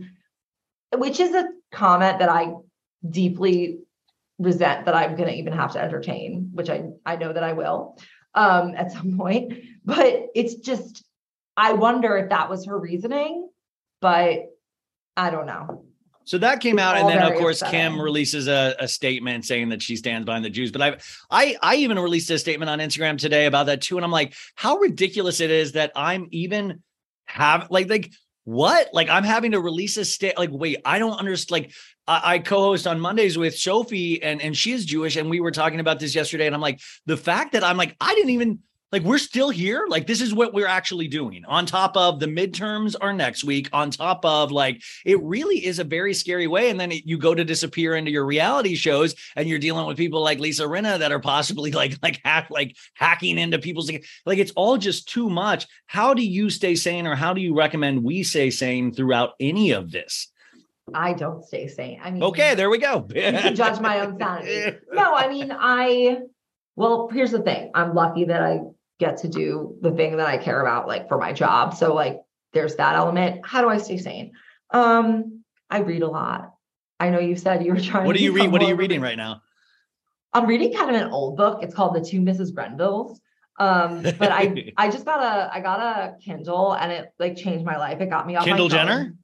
which 0.96 1.20
is 1.20 1.34
a 1.34 1.50
comment 1.72 2.20
that 2.20 2.30
I 2.30 2.54
deeply 3.08 3.80
resent 4.40 4.86
that 4.86 4.96
I'm 4.96 5.16
going 5.16 5.30
to 5.30 5.36
even 5.36 5.54
have 5.54 5.74
to 5.74 5.82
entertain, 5.82 6.52
which 6.54 6.70
I 6.70 6.90
I 7.06 7.16
know 7.16 7.34
that 7.34 7.44
I 7.44 7.54
will 7.54 7.98
um 8.36 8.76
at 8.76 8.92
some 8.92 9.18
point. 9.18 9.54
But 9.86 10.28
it's 10.36 10.56
just 10.56 11.04
I 11.56 11.74
wonder 11.74 12.18
if 12.18 12.30
that 12.30 12.50
was 12.50 12.66
her 12.66 12.78
reasoning, 12.78 13.50
but 14.02 14.46
I 15.16 15.30
don't 15.32 15.48
know. 15.48 15.86
So 16.28 16.38
that 16.40 16.60
came 16.60 16.78
out, 16.78 16.98
and 16.98 17.08
then 17.08 17.24
of 17.24 17.40
course 17.40 17.62
upsetting. 17.62 17.94
Kim 17.94 18.02
releases 18.02 18.50
a, 18.50 18.76
a 18.80 18.88
statement 18.88 19.46
saying 19.46 19.70
that 19.70 19.82
she 19.82 19.96
stands 19.96 20.26
behind 20.26 20.44
the 20.44 20.50
Jews. 20.50 20.74
But 20.74 20.82
I, 20.82 20.98
I, 21.32 21.58
I 21.62 21.76
even 21.78 21.98
released 21.98 22.30
a 22.30 22.38
statement 22.38 22.70
on 22.70 22.80
Instagram 22.80 23.18
today 23.18 23.46
about 23.46 23.68
that 23.68 23.82
too, 23.82 23.96
and 23.96 24.04
I'm 24.04 24.12
like, 24.12 24.34
how 24.56 24.76
ridiculous 24.76 25.40
it 25.40 25.52
is 25.52 25.72
that 25.72 25.94
I'm 25.96 26.28
even 26.32 26.84
have 27.28 27.72
like 27.72 27.90
like 27.90 28.12
what? 28.48 28.88
Like 28.94 29.10
I'm 29.10 29.26
having 29.26 29.52
to 29.52 29.60
release 29.60 29.98
a 29.98 30.06
state 30.06 30.38
like 30.38 30.52
wait 30.54 30.78
I 30.86 31.00
don't 31.00 31.20
understand 31.20 31.52
like 31.52 31.74
I, 32.08 32.36
I 32.36 32.40
co-host 32.40 32.88
on 32.88 32.98
Mondays 32.98 33.38
with 33.38 33.58
Sophie 33.58 34.24
and 34.24 34.42
and 34.42 34.56
she 34.56 34.72
is 34.72 34.86
Jewish 34.86 35.18
and 35.18 35.30
we 35.30 35.42
were 35.42 35.52
talking 35.52 35.82
about 35.82 36.00
this 36.00 36.16
yesterday 36.16 36.46
and 36.46 36.56
I'm 36.56 36.62
like 36.62 36.80
the 37.06 37.18
fact 37.18 37.52
that 37.52 37.66
I'm 37.66 37.76
like 37.76 37.98
I 38.00 38.16
didn't 38.16 38.30
even 38.30 38.60
like 38.92 39.04
we're 39.04 39.18
still 39.18 39.50
here. 39.50 39.86
Like 39.88 40.08
this 40.08 40.22
is 40.22 40.34
what 40.34 40.54
we're 40.54 40.68
actually 40.68 41.08
doing. 41.08 41.44
On 41.46 41.66
top 41.66 41.98
of 41.98 42.20
the 42.20 42.26
midterms 42.26 42.96
are 43.00 43.14
next 43.14 43.44
week. 43.44 43.70
On 43.74 43.92
top 43.92 44.24
of 44.24 44.52
like 44.52 44.82
it 45.06 45.22
really 45.22 45.66
is 45.66 45.80
a 45.80 45.84
very 45.84 46.14
scary 46.14 46.48
way. 46.48 46.70
And 46.70 46.80
then 46.80 46.92
it, 46.92 47.06
you 47.06 47.18
go 47.18 47.36
to 47.36 47.44
disappear 47.44 47.96
into 47.96 48.12
your 48.12 48.26
reality 48.26 48.76
shows 48.76 49.16
and 49.36 49.48
you're 49.48 49.60
dealing 49.60 49.86
with 49.86 49.98
people 49.98 50.22
like 50.22 50.40
Lisa 50.40 50.64
Rinna 50.64 51.00
that 51.00 51.12
are 51.12 51.20
possibly 51.20 51.72
like 51.78 51.98
like 52.02 52.22
hack 52.24 52.48
like 52.50 52.76
hacking 52.94 53.38
into 53.38 53.60
people's 53.60 53.92
like 54.26 54.38
it's 54.38 54.54
all 54.56 54.78
just 54.78 55.10
too 55.10 55.30
much. 55.30 55.68
How 55.88 56.14
do 56.14 56.24
you 56.24 56.50
stay 56.50 56.76
sane 56.76 57.08
or 57.08 57.16
how 57.16 57.34
do 57.34 57.42
you 57.42 57.56
recommend 57.56 58.04
we 58.04 58.24
stay 58.24 58.50
sane 58.50 58.94
throughout 58.94 59.32
any 59.40 59.72
of 59.72 59.92
this? 59.92 60.32
I 60.94 61.12
don't 61.12 61.44
stay 61.44 61.68
sane. 61.68 62.00
I 62.02 62.12
mean, 62.12 62.24
okay 62.24 62.56
there 62.56 62.70
we 62.70 62.78
go. 62.78 63.06
you 63.14 63.22
can 63.22 63.56
judge 63.56 63.82
my 63.82 64.00
own 64.00 64.18
sanity. 64.18 64.78
No, 64.94 65.14
I 65.14 65.28
mean, 65.28 65.52
I, 65.52 66.20
well, 66.78 67.10
here's 67.12 67.32
the 67.32 67.42
thing. 67.42 67.72
I'm 67.76 67.94
lucky 67.94 68.24
that 68.26 68.42
I 68.42 68.62
get 69.00 69.18
to 69.18 69.28
do 69.28 69.78
the 69.82 69.92
thing 69.92 70.18
that 70.18 70.28
I 70.28 70.38
care 70.38 70.62
about, 70.62 70.88
like 70.88 71.08
for 71.08 71.18
my 71.18 71.34
job. 71.34 71.76
So, 71.76 71.94
like, 71.94 72.22
there's 72.54 72.76
that 72.76 72.96
element. 72.96 73.46
How 73.46 73.62
do 73.62 73.70
I 73.70 73.78
stay 73.78 73.98
sane? 73.98 74.34
Um, 74.72 75.44
I 75.70 75.80
read 75.80 76.02
a 76.02 76.08
lot. 76.08 76.54
I 77.00 77.10
know 77.10 77.20
you 77.20 77.36
said 77.36 77.64
you 77.64 77.74
were 77.74 77.80
trying 77.80 78.06
what 78.06 78.14
to 78.14 78.20
do 78.20 78.24
you 78.24 78.34
read 78.34 78.52
what 78.52 78.62
are 78.64 78.68
you 78.68 78.76
reading 78.76 79.02
right 79.02 79.18
now 79.18 79.42
I'm 80.34 80.46
reading 80.46 80.74
kind 80.74 80.96
of 80.96 81.02
an 81.02 81.10
old 81.10 81.38
book. 81.38 81.64
It's 81.64 81.74
called 81.74 81.96
The 81.96 82.02
Two 82.02 82.22
Mrs. 82.22 82.54
Grenvilles. 82.54 83.18
Um, 83.60 84.04
but 84.04 84.32
I 84.32 84.72
I 84.78 84.90
just 84.90 85.06
got 85.06 85.22
a 85.22 85.54
I 85.54 85.62
got 85.62 85.80
a 85.80 86.16
Kindle 86.24 86.74
and 86.74 86.92
it 86.92 87.14
like 87.20 87.36
changed 87.36 87.66
my 87.66 87.78
life. 87.78 88.00
It 88.02 88.10
got 88.10 88.28
me 88.28 88.36
off 88.36 88.46
phone. 88.46 88.70
Jenner 88.70 89.16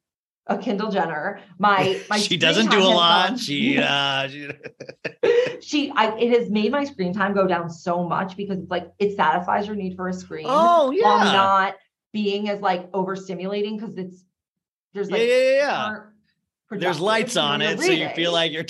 A 0.48 0.57
Kindle 0.57 0.91
Jenner. 0.91 1.40
My 1.57 2.02
my 2.10 2.18
she 2.18 2.38
doesn't 2.38 2.70
do 2.70 2.80
a 2.80 2.84
lot 2.84 3.30
gone- 3.30 3.38
she 3.38 3.78
uh 3.82 4.28
she, 4.28 4.49
she 5.61 5.91
I 5.95 6.15
it 6.18 6.38
has 6.38 6.49
made 6.49 6.72
my 6.72 6.84
screen 6.84 7.14
time 7.14 7.34
go 7.34 7.48
down 7.48 7.70
so 7.70 8.03
much 8.07 8.36
because 8.36 8.60
it's 8.60 8.72
like 8.72 8.91
it 8.99 9.15
satisfies 9.15 9.68
your 9.68 9.76
need 9.76 9.95
for 9.95 10.07
a 10.10 10.14
screen 10.14 10.45
oh 10.48 10.91
yeah. 10.91 11.03
while 11.03 11.26
not 11.26 11.76
being 12.11 12.49
as 12.49 12.60
like 12.61 12.91
overstimulating 12.91 13.80
because 13.80 13.98
it's 13.98 14.24
there's 14.94 15.10
yeah 15.10 15.18
like 15.18 15.28
yeah 15.28 15.38
yeah, 15.38 15.52
yeah. 15.52 15.99
There's 16.80 17.00
lights 17.00 17.38
on 17.38 17.62
it 17.62 17.80
so 17.80 17.91
you 17.91 18.10
feel 18.10 18.32
like 18.32 18.52
you're 18.52 18.66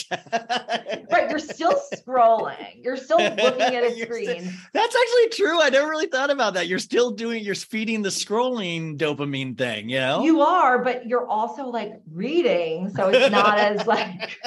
right 1.11 1.29
you're 1.29 1.39
still 1.39 1.79
scrolling 1.93 2.83
you're 2.83 2.97
still 2.97 3.17
looking 3.17 3.61
at 3.61 3.83
a 3.83 3.91
You're 3.95 4.05
still- 4.05 4.05
screen 4.05 4.53
That's 4.73 4.95
actually 4.95 5.29
true. 5.29 5.61
I 5.61 5.69
never 5.69 5.87
really 5.89 6.07
thought 6.07 6.29
about 6.29 6.53
that. 6.55 6.67
You're 6.67 6.79
still 6.79 7.11
doing, 7.11 7.43
you're 7.43 7.55
feeding 7.55 8.01
the 8.01 8.09
scrolling 8.09 8.97
dopamine 8.97 9.57
thing, 9.57 9.89
you 9.89 9.99
know? 9.99 10.23
you 10.23 10.41
are 10.41 10.83
but 10.83 11.05
you're 11.07 11.27
also 11.27 11.67
like 11.67 11.93
reading 12.11 12.89
so 12.95 13.09
it's 13.09 13.31
not 13.31 13.57
as 13.57 13.85
like 13.93 14.39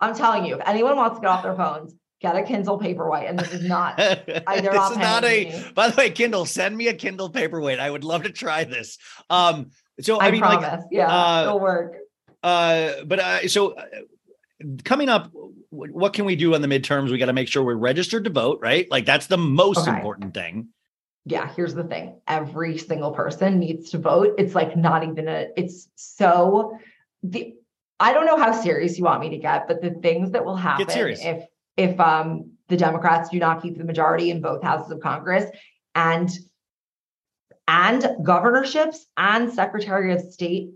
i'm 0.00 0.14
telling 0.14 0.44
you 0.44 0.56
if 0.56 0.68
anyone 0.68 0.96
wants 0.96 1.16
to 1.16 1.20
get 1.22 1.28
off 1.30 1.42
their 1.42 1.54
phones 1.56 1.94
get 2.20 2.36
a 2.36 2.42
kindle 2.42 2.78
paperwhite 2.78 3.28
and 3.28 3.38
this 3.38 3.52
is 3.52 3.64
not 3.64 3.98
I- 3.98 4.14
this 4.60 4.72
not 4.74 4.92
is 4.92 4.98
not 4.98 5.24
a, 5.24 5.44
me. 5.46 5.64
by 5.74 5.88
the 5.88 5.96
way, 5.96 6.10
Kindle, 6.10 6.46
send 6.46 6.76
me 6.76 6.88
a 6.88 6.94
Kindle 6.94 7.30
paperwhite. 7.30 7.78
I 7.78 7.90
would 7.90 8.04
love 8.04 8.22
to 8.22 8.30
try 8.30 8.64
this. 8.64 8.96
Um, 9.28 9.70
so 10.00 10.18
i, 10.18 10.28
I, 10.28 10.30
mean, 10.30 10.40
promise 10.40 10.70
like, 10.70 10.80
yeah 10.90 11.08
uh, 11.08 11.42
it'll 11.44 11.60
work 11.60 11.96
uh, 12.42 13.04
but 13.06 13.18
uh, 13.18 13.48
so 13.48 13.72
uh, 13.72 13.84
coming 14.84 15.08
up, 15.08 15.32
wh- 15.70 15.94
what 15.94 16.12
can 16.12 16.26
we 16.26 16.36
do 16.36 16.54
on 16.54 16.60
the 16.60 16.68
midterms? 16.68 17.10
We 17.10 17.16
got 17.16 17.26
to 17.26 17.32
make 17.32 17.48
sure 17.48 17.64
we're 17.64 17.74
registered 17.74 18.24
to 18.24 18.30
vote, 18.30 18.58
right? 18.60 18.86
Like 18.90 19.06
that's 19.06 19.28
the 19.28 19.38
most 19.38 19.88
Okay. 19.88 19.96
important 19.96 20.34
thing. 20.34 20.68
yeah, 21.24 21.50
here's 21.56 21.72
the 21.72 21.84
thing. 21.84 22.20
Every 22.28 22.76
single 22.76 23.12
person 23.12 23.58
needs 23.58 23.88
to 23.92 23.98
vote. 23.98 24.34
It's 24.36 24.54
like 24.54 24.76
not 24.76 25.04
even 25.04 25.26
a, 25.26 25.46
it's 25.56 25.88
so 25.94 26.78
the 27.22 27.54
I 27.98 28.12
don't 28.12 28.26
know 28.26 28.36
how 28.36 28.52
serious 28.52 28.98
you 28.98 29.04
want 29.04 29.22
me 29.22 29.30
to 29.30 29.38
get, 29.38 29.66
but 29.66 29.80
the 29.80 29.92
things 29.92 30.32
that 30.32 30.44
will 30.44 30.56
happen 30.56 30.86
if 30.90 31.46
if 31.78 31.98
um 31.98 32.50
the 32.68 32.76
Democrats 32.76 33.30
do 33.30 33.38
not 33.38 33.62
keep 33.62 33.78
the 33.78 33.84
majority 33.84 34.30
in 34.30 34.42
both 34.42 34.62
houses 34.62 34.92
of 34.92 35.00
Congress 35.00 35.50
and 35.94 36.28
and 37.68 38.06
governorships 38.22 39.06
and 39.16 39.52
Secretary 39.52 40.12
of 40.12 40.20
State 40.20 40.70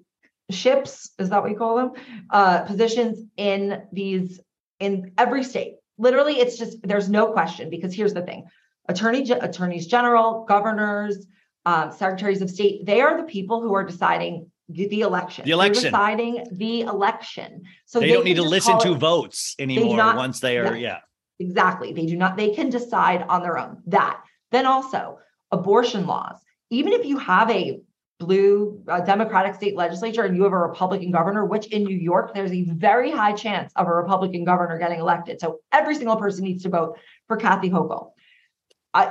ships, 0.50 1.10
is 1.18 1.28
that 1.30 1.42
what 1.42 1.50
you 1.50 1.56
call 1.56 1.76
them? 1.76 1.92
Uh 2.30 2.62
positions 2.62 3.24
in 3.36 3.82
these 3.92 4.40
in 4.80 5.12
every 5.18 5.44
state. 5.44 5.74
Literally, 5.98 6.38
it's 6.38 6.56
just 6.56 6.78
there's 6.82 7.08
no 7.08 7.32
question 7.32 7.70
because 7.70 7.92
here's 7.94 8.14
the 8.14 8.22
thing 8.22 8.46
attorney 8.88 9.28
attorneys 9.30 9.86
general 9.86 10.44
governors 10.48 11.26
um, 11.66 11.92
secretaries 11.92 12.40
of 12.40 12.48
state 12.48 12.86
they 12.86 13.00
are 13.02 13.16
the 13.18 13.24
people 13.24 13.60
who 13.60 13.74
are 13.74 13.84
deciding 13.84 14.50
the, 14.70 14.86
the 14.88 15.00
election 15.02 15.44
The 15.44 15.50
They're 15.50 15.54
election. 15.56 15.84
deciding 15.84 16.44
the 16.52 16.80
election 16.82 17.64
so 17.84 18.00
they, 18.00 18.08
don't 18.12 18.24
need 18.24 18.36
to 18.36 18.42
listen 18.42 18.78
to 18.80 18.92
it- 18.92 18.98
votes 18.98 19.54
anymore 19.58 19.96
not- 19.96 20.16
once 20.16 20.40
they 20.40 20.56
are, 20.56 20.74
yeah. 20.74 20.76
yeah. 20.76 20.98
exactly 21.38 21.92
they 21.92 22.06
do 22.06 22.16
not 22.16 22.38
they 22.38 22.54
can 22.54 22.70
decide 22.70 23.22
on 23.28 23.42
their 23.42 23.58
own 23.58 23.82
that 23.88 24.22
then 24.52 24.64
also 24.64 25.18
abortion 25.50 26.06
laws 26.06 26.36
even 26.70 26.92
if 26.92 27.04
you 27.04 27.18
have 27.18 27.50
a 27.50 27.80
blue 28.18 28.82
uh, 28.88 29.00
democratic 29.00 29.54
state 29.54 29.76
legislature 29.76 30.24
and 30.24 30.36
you 30.36 30.42
have 30.42 30.52
a 30.52 30.58
republican 30.58 31.12
governor 31.12 31.44
which 31.44 31.66
in 31.68 31.84
new 31.84 31.96
york 31.96 32.34
there's 32.34 32.50
a 32.50 32.64
very 32.64 33.10
high 33.12 33.32
chance 33.32 33.72
of 33.76 33.86
a 33.86 33.94
republican 33.94 34.44
governor 34.44 34.78
getting 34.78 34.98
elected. 34.98 35.40
So 35.40 35.60
every 35.70 35.94
single 35.94 36.16
person 36.16 36.44
needs 36.44 36.64
to 36.64 36.68
vote 36.68 36.98
for 37.28 37.36
kathy 37.36 37.70
hochul. 37.70 38.10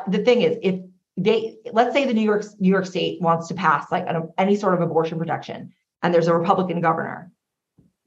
The 0.10 0.20
thing 0.20 0.42
is 0.42 0.58
if 0.62 0.82
they 1.16 1.56
let's 1.72 1.94
say 1.94 2.06
the 2.06 2.14
new 2.14 2.22
york 2.22 2.44
new 2.60 2.70
york 2.70 2.86
state 2.86 3.22
wants 3.22 3.48
to 3.48 3.54
pass 3.54 3.90
like 3.92 4.06
an, 4.08 4.30
any 4.38 4.56
sort 4.56 4.74
of 4.74 4.82
abortion 4.82 5.18
protection 5.18 5.74
and 6.04 6.14
there's 6.14 6.28
a 6.28 6.36
republican 6.36 6.82
governor 6.82 7.32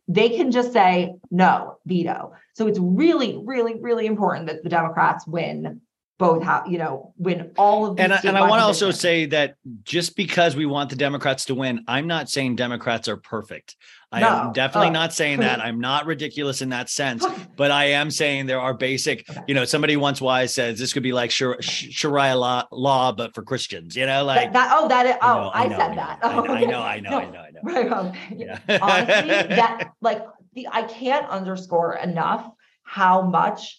they 0.06 0.30
can 0.30 0.50
just 0.50 0.72
say 0.72 1.14
no 1.30 1.78
veto. 1.86 2.32
So 2.54 2.66
it's 2.66 2.78
really 2.78 3.40
really 3.44 3.80
really 3.80 4.06
important 4.06 4.46
that 4.46 4.62
the 4.62 4.68
democrats 4.68 5.26
win 5.26 5.80
both 6.20 6.42
how 6.44 6.62
you 6.66 6.76
know 6.78 7.12
win 7.16 7.50
all 7.56 7.86
of 7.86 7.96
these 7.96 8.04
and 8.04 8.12
I, 8.12 8.20
and 8.24 8.36
I 8.36 8.42
want 8.42 8.60
to 8.60 8.64
also 8.64 8.90
say 8.90 9.24
that 9.26 9.54
just 9.82 10.14
because 10.16 10.54
we 10.54 10.66
want 10.66 10.90
the 10.90 10.96
Democrats 10.96 11.46
to 11.46 11.54
win, 11.54 11.82
I'm 11.88 12.06
not 12.06 12.28
saying 12.28 12.56
Democrats 12.56 13.08
are 13.08 13.16
perfect. 13.16 13.74
I 14.12 14.20
No. 14.20 14.28
am 14.28 14.52
definitely 14.52 14.88
Oh. 14.90 14.92
not 14.92 15.14
saying 15.14 15.40
that. 15.40 15.60
I'm 15.60 15.80
not 15.80 16.04
ridiculous 16.04 16.60
in 16.62 16.68
that 16.70 16.90
sense, 16.90 17.24
but 17.56 17.70
I 17.70 17.86
am 17.86 18.10
saying 18.10 18.46
there 18.46 18.60
are 18.60 18.74
basic. 18.74 19.26
You 19.48 19.54
know, 19.54 19.64
somebody 19.64 19.96
once 19.96 20.20
wise 20.20 20.52
says 20.52 20.78
this 20.78 20.92
could 20.92 21.02
be 21.02 21.12
like 21.12 21.30
Shar- 21.30 21.60
Sh- 21.62 21.88
Sharia 21.90 22.36
law, 22.36 22.64
law, 22.70 23.12
but 23.12 23.34
for 23.34 23.42
Christians. 23.42 23.96
You 23.96 24.04
know, 24.06 24.22
like 24.24 24.52
that, 24.52 24.52
that 24.52 24.76
oh 24.78 24.88
that 24.88 25.06
is, 25.06 25.16
oh 25.22 25.50
I 25.54 25.66
know, 25.66 25.66
I, 25.66 25.68
know, 25.68 25.76
said 25.78 25.88
know, 25.90 25.94
that 25.96 26.18
I 26.22 26.28
know, 26.28 26.36
Oh, 26.36 26.44
I 26.44 26.56
okay. 26.56 26.66
know, 26.66 26.82
I 26.82 27.00
know, 27.00 27.10
No. 27.10 27.18
I 27.18 27.30
know, 27.30 27.38
I 27.40 27.50
know. 27.50 27.60
right 27.62 27.92
um, 27.92 28.12
Yeah. 28.36 28.58
honestly 28.82 29.56
that 29.56 29.90
like 30.02 30.22
the 30.54 30.66
i 30.72 30.82
can't 30.82 31.26
underscore 31.28 31.94
enough 31.94 32.50
how 32.82 33.22
much 33.22 33.78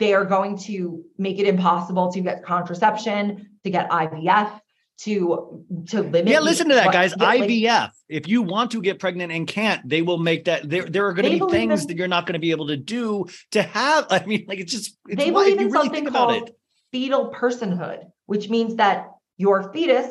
they 0.00 0.14
are 0.14 0.24
going 0.24 0.58
to 0.58 1.04
make 1.18 1.38
it 1.38 1.46
impossible 1.46 2.10
to 2.12 2.20
get 2.20 2.44
contraception 2.44 3.50
to 3.62 3.70
get 3.70 3.88
ivf 3.90 4.60
to 4.98 5.64
to 5.88 6.02
limit 6.02 6.28
Yeah, 6.28 6.40
listen 6.40 6.68
to 6.68 6.74
that, 6.74 6.92
guys. 6.92 7.14
IVF. 7.14 7.90
If 8.08 8.28
you 8.28 8.42
want 8.42 8.72
to 8.72 8.82
get 8.82 8.98
pregnant 8.98 9.32
and 9.32 9.46
can't, 9.46 9.88
they 9.88 10.02
will 10.02 10.18
make 10.18 10.44
that. 10.44 10.68
There, 10.68 10.84
there 10.84 11.06
are 11.06 11.14
going 11.14 11.38
to 11.38 11.46
be 11.46 11.50
things 11.50 11.82
in- 11.82 11.86
that 11.88 11.96
you're 11.96 12.08
not 12.08 12.26
going 12.26 12.34
to 12.34 12.38
be 12.40 12.50
able 12.50 12.66
to 12.66 12.76
do 12.76 13.24
to 13.52 13.62
have. 13.62 14.08
I 14.10 14.26
mean, 14.26 14.44
like 14.46 14.58
it's 14.58 14.72
just. 14.72 14.98
It's 15.08 15.22
they 15.22 15.30
believe 15.30 15.58
you 15.60 15.68
in 15.68 15.72
really 15.72 15.86
something 15.86 15.92
think 15.94 16.08
about 16.08 16.28
called 16.28 16.48
it. 16.50 16.56
fetal 16.92 17.30
personhood 17.32 18.10
which 18.30 18.48
means 18.48 18.76
that 18.76 19.08
your 19.38 19.72
fetus 19.72 20.06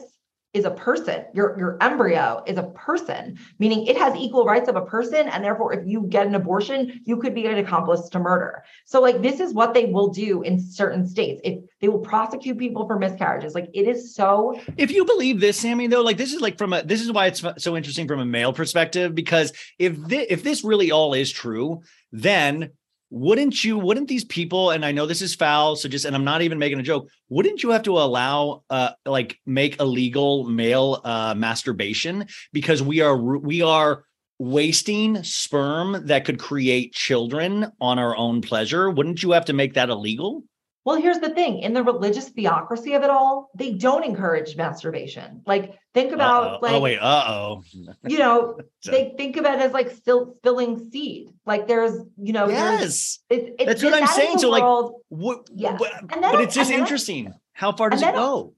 is 0.54 0.66
a 0.66 0.72
person. 0.72 1.26
Your 1.34 1.58
your 1.60 1.78
embryo 1.82 2.44
is 2.48 2.58
a 2.58 2.64
person 2.64 3.38
meaning 3.60 3.86
it 3.86 3.98
has 3.98 4.16
equal 4.16 4.46
rights 4.46 4.68
of 4.68 4.76
a 4.76 4.86
person 4.86 5.30
and 5.30 5.44
therefore 5.44 5.74
if 5.74 5.88
you 5.88 6.04
get 6.10 6.26
an 6.26 6.34
abortion 6.36 7.02
you 7.06 7.18
could 7.18 7.36
be 7.36 7.46
an 7.46 7.58
accomplice 7.58 8.10
to 8.10 8.20
murder. 8.20 8.64
So 8.86 9.00
like 9.00 9.22
this 9.22 9.40
is 9.40 9.54
what 9.54 9.74
they 9.74 9.86
will 9.86 10.10
do 10.10 10.42
in 10.42 10.60
certain 10.60 11.08
states. 11.08 11.40
If 11.44 11.60
they 11.82 11.88
will 11.88 12.00
prosecute 12.00 12.58
people 12.58 12.88
for 12.88 12.98
miscarriages. 12.98 13.54
Like 13.54 13.70
it 13.74 13.88
is 13.88 14.16
so 14.16 14.60
If 14.78 14.92
you 14.92 15.06
believe 15.06 15.40
this, 15.40 15.60
Sami, 15.60 15.88
though, 15.88 16.02
like 16.02 16.18
this 16.18 16.34
is 16.34 16.42
like 16.42 16.58
from 16.58 16.74
a 16.74 16.84
this 16.84 17.02
is 17.02 17.12
why 17.12 17.28
it's 17.28 17.44
so 17.58 17.78
interesting 17.78 18.08
from 18.08 18.20
a 18.20 18.26
male 18.26 18.54
perspective 18.54 19.14
because 19.14 19.54
if 19.78 19.98
thi- 19.98 20.28
if 20.30 20.44
this 20.44 20.64
really 20.64 20.92
all 20.92 21.14
is 21.14 21.32
true, 21.32 21.82
then 22.12 22.72
wouldn't 23.10 23.64
you 23.64 23.78
wouldn't 23.78 24.08
these 24.08 24.24
people 24.24 24.72
and 24.72 24.86
I 24.86 24.92
know 24.92 25.06
this 25.06 25.22
is 25.22 25.36
foul, 25.36 25.76
so 25.76 25.90
just 25.90 26.06
and 26.06 26.16
I'm 26.16 26.24
not 26.24 26.42
even 26.42 26.60
making 26.60 26.80
a 26.80 26.84
joke, 26.84 27.10
wouldn't 27.30 27.64
you 27.64 27.72
have 27.72 27.84
to 27.84 27.98
allow 27.98 28.64
uh 28.70 28.92
like 29.06 29.40
make 29.46 29.80
illegal 29.80 30.46
male 30.46 31.02
uh 31.04 31.34
masturbation 31.36 32.28
because 32.54 32.82
we 32.82 33.02
are 33.02 33.18
we 33.18 33.62
are 33.62 34.04
wasting 34.38 35.22
sperm 35.24 36.06
that 36.06 36.24
could 36.24 36.40
create 36.40 36.94
children 36.94 37.72
on 37.82 38.00
our 38.00 38.16
own 38.16 38.42
pleasure, 38.42 38.90
wouldn't 38.90 39.22
you 39.22 39.32
have 39.32 39.46
to 39.46 39.54
make 39.54 39.74
that 39.74 39.90
illegal? 39.90 40.44
Well, 40.86 40.96
here's 40.96 41.20
the 41.20 41.30
thing 41.30 41.60
in 41.60 41.74
the 41.74 41.84
religious 41.84 42.30
theocracy 42.30 42.94
of 42.94 43.04
it 43.04 43.10
all, 43.10 43.52
they 43.56 43.74
don't 43.74 44.04
encourage 44.04 44.56
masturbation. 44.56 45.42
Like, 45.46 45.78
think 45.94 46.14
about, 46.14 46.44
Uh-oh. 46.46 46.60
like, 46.62 46.72
oh 46.74 46.80
wait, 46.80 46.98
uh 47.00 47.24
oh. 47.28 47.64
you 48.08 48.18
know, 48.18 48.58
they 48.86 49.14
think 49.18 49.38
of 49.38 49.46
it 49.46 49.60
as 49.60 49.72
like 49.74 49.92
still 49.92 50.36
spilling 50.38 50.90
seed. 50.90 51.30
Like, 51.46 51.68
there's, 51.68 52.00
you 52.18 52.34
know, 52.34 52.48
Yes. 52.48 53.20
it's, 53.30 53.50
it's, 53.60 53.66
That's 53.66 53.84
what 53.84 53.94
I'm 53.94 54.02
that 54.02 54.10
saying. 54.16 54.38
So, 54.40 54.50
like, 54.50 54.64
world- 54.64 55.02
What, 55.10 55.50
Yes. 55.54 55.76
but, 55.80 55.92
And 56.14 56.24
then- 56.24 56.32
but 56.32 56.42
it's 56.42 56.56
just 56.56 56.72
interesting. 56.72 57.34
How 57.54 57.74
far 57.74 57.90
does 57.90 58.02
it 58.02 58.14
go? 58.14 58.54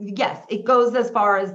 Yes 0.00 0.44
it 0.48 0.64
goes 0.64 0.94
as 0.94 1.10
far 1.10 1.38
as 1.38 1.52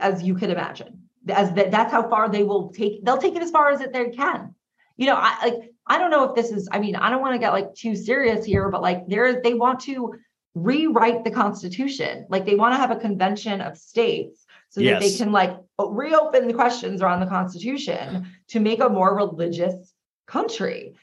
as 0.00 0.22
you 0.22 0.34
can 0.34 0.50
imagine 0.50 1.02
as 1.28 1.52
that 1.52 1.70
that's 1.70 1.92
how 1.92 2.08
far 2.08 2.28
they 2.28 2.42
will 2.42 2.72
take 2.72 3.04
they'll 3.04 3.18
take 3.18 3.36
it 3.36 3.42
as 3.42 3.50
far 3.50 3.70
as 3.70 3.80
it 3.80 3.92
they 3.92 4.10
can 4.10 4.54
you 4.96 5.06
know 5.06 5.14
i 5.16 5.46
like 5.46 5.71
i 5.86 5.98
don't 5.98 6.10
know 6.10 6.24
if 6.24 6.34
this 6.34 6.50
is 6.50 6.68
i 6.72 6.78
mean 6.78 6.96
i 6.96 7.10
don't 7.10 7.20
want 7.20 7.34
to 7.34 7.38
get 7.38 7.52
like 7.52 7.74
too 7.74 7.94
serious 7.94 8.44
here 8.44 8.68
but 8.68 8.82
like 8.82 9.06
there 9.08 9.40
they 9.42 9.54
want 9.54 9.80
to 9.80 10.14
rewrite 10.54 11.24
the 11.24 11.30
constitution 11.30 12.26
like 12.28 12.44
they 12.44 12.54
want 12.54 12.74
to 12.74 12.78
have 12.78 12.90
a 12.90 12.96
convention 12.96 13.60
of 13.60 13.76
states 13.76 14.44
so 14.68 14.80
that 14.80 15.00
they 15.00 15.12
can 15.14 15.32
like 15.32 15.56
reopen 15.78 16.46
the 16.46 16.54
questions 16.54 17.02
around 17.02 17.20
the 17.20 17.26
constitution 17.26 18.26
to 18.48 18.60
make 18.60 18.80
a 18.80 18.88
more 18.88 19.14
religious 19.16 19.94
country 20.26 20.94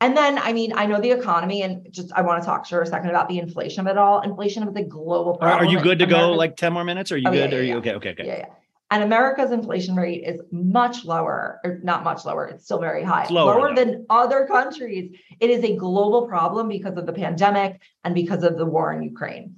and 0.00 0.14
then, 0.14 0.38
I 0.38 0.52
mean, 0.52 0.74
I 0.76 0.84
know 0.84 1.00
the 1.00 1.10
economy, 1.10 1.62
and 1.62 1.90
just 1.90 2.12
I 2.12 2.20
want 2.20 2.42
to 2.42 2.46
talk 2.46 2.66
for 2.66 2.82
a 2.82 2.86
second 2.86 3.08
about 3.08 3.30
the 3.30 3.38
inflation 3.38 3.80
of 3.80 3.86
it 3.86 3.96
all. 3.96 4.20
Inflation 4.20 4.68
is 4.68 4.76
a 4.76 4.82
global 4.82 5.32
Are, 5.32 5.38
problem. 5.38 5.68
are 5.68 5.70
you 5.70 5.80
good 5.80 5.98
to 6.00 6.06
go 6.06 6.32
like 6.32 6.56
10 6.56 6.72
more 6.74 6.84
minutes? 6.84 7.10
Are 7.12 7.16
you 7.16 7.28
Oh, 7.28 7.32
yeah, 7.32 7.46
good? 7.46 7.52
yeah, 7.52 7.58
are 7.58 7.62
you 7.62 7.68
yeah. 7.68 7.76
okay? 7.76 7.92
Okay, 7.94 8.10
okay. 8.10 8.26
Yeah, 8.26 8.36
yeah. 8.38 8.46
And 8.90 9.02
America's 9.02 9.50
inflation 9.50 9.96
rate 9.96 10.22
is 10.24 10.40
much 10.52 11.04
lower, 11.04 11.60
or 11.64 11.80
not 11.82 12.04
much 12.04 12.24
lower. 12.24 12.46
It's 12.46 12.64
still 12.64 12.78
very 12.78 13.02
high, 13.02 13.22
It's 13.22 13.32
lower, 13.32 13.74
than 13.74 14.06
other 14.08 14.46
countries. 14.46 15.16
It 15.40 15.50
is 15.50 15.64
a 15.64 15.74
global 15.76 16.28
problem 16.28 16.68
because 16.68 16.96
of 16.96 17.04
the 17.04 17.12
pandemic 17.12 17.80
and 18.04 18.14
because 18.14 18.44
of 18.44 18.56
the 18.56 18.66
war 18.66 18.92
in 18.92 19.02
Ukraine, 19.02 19.56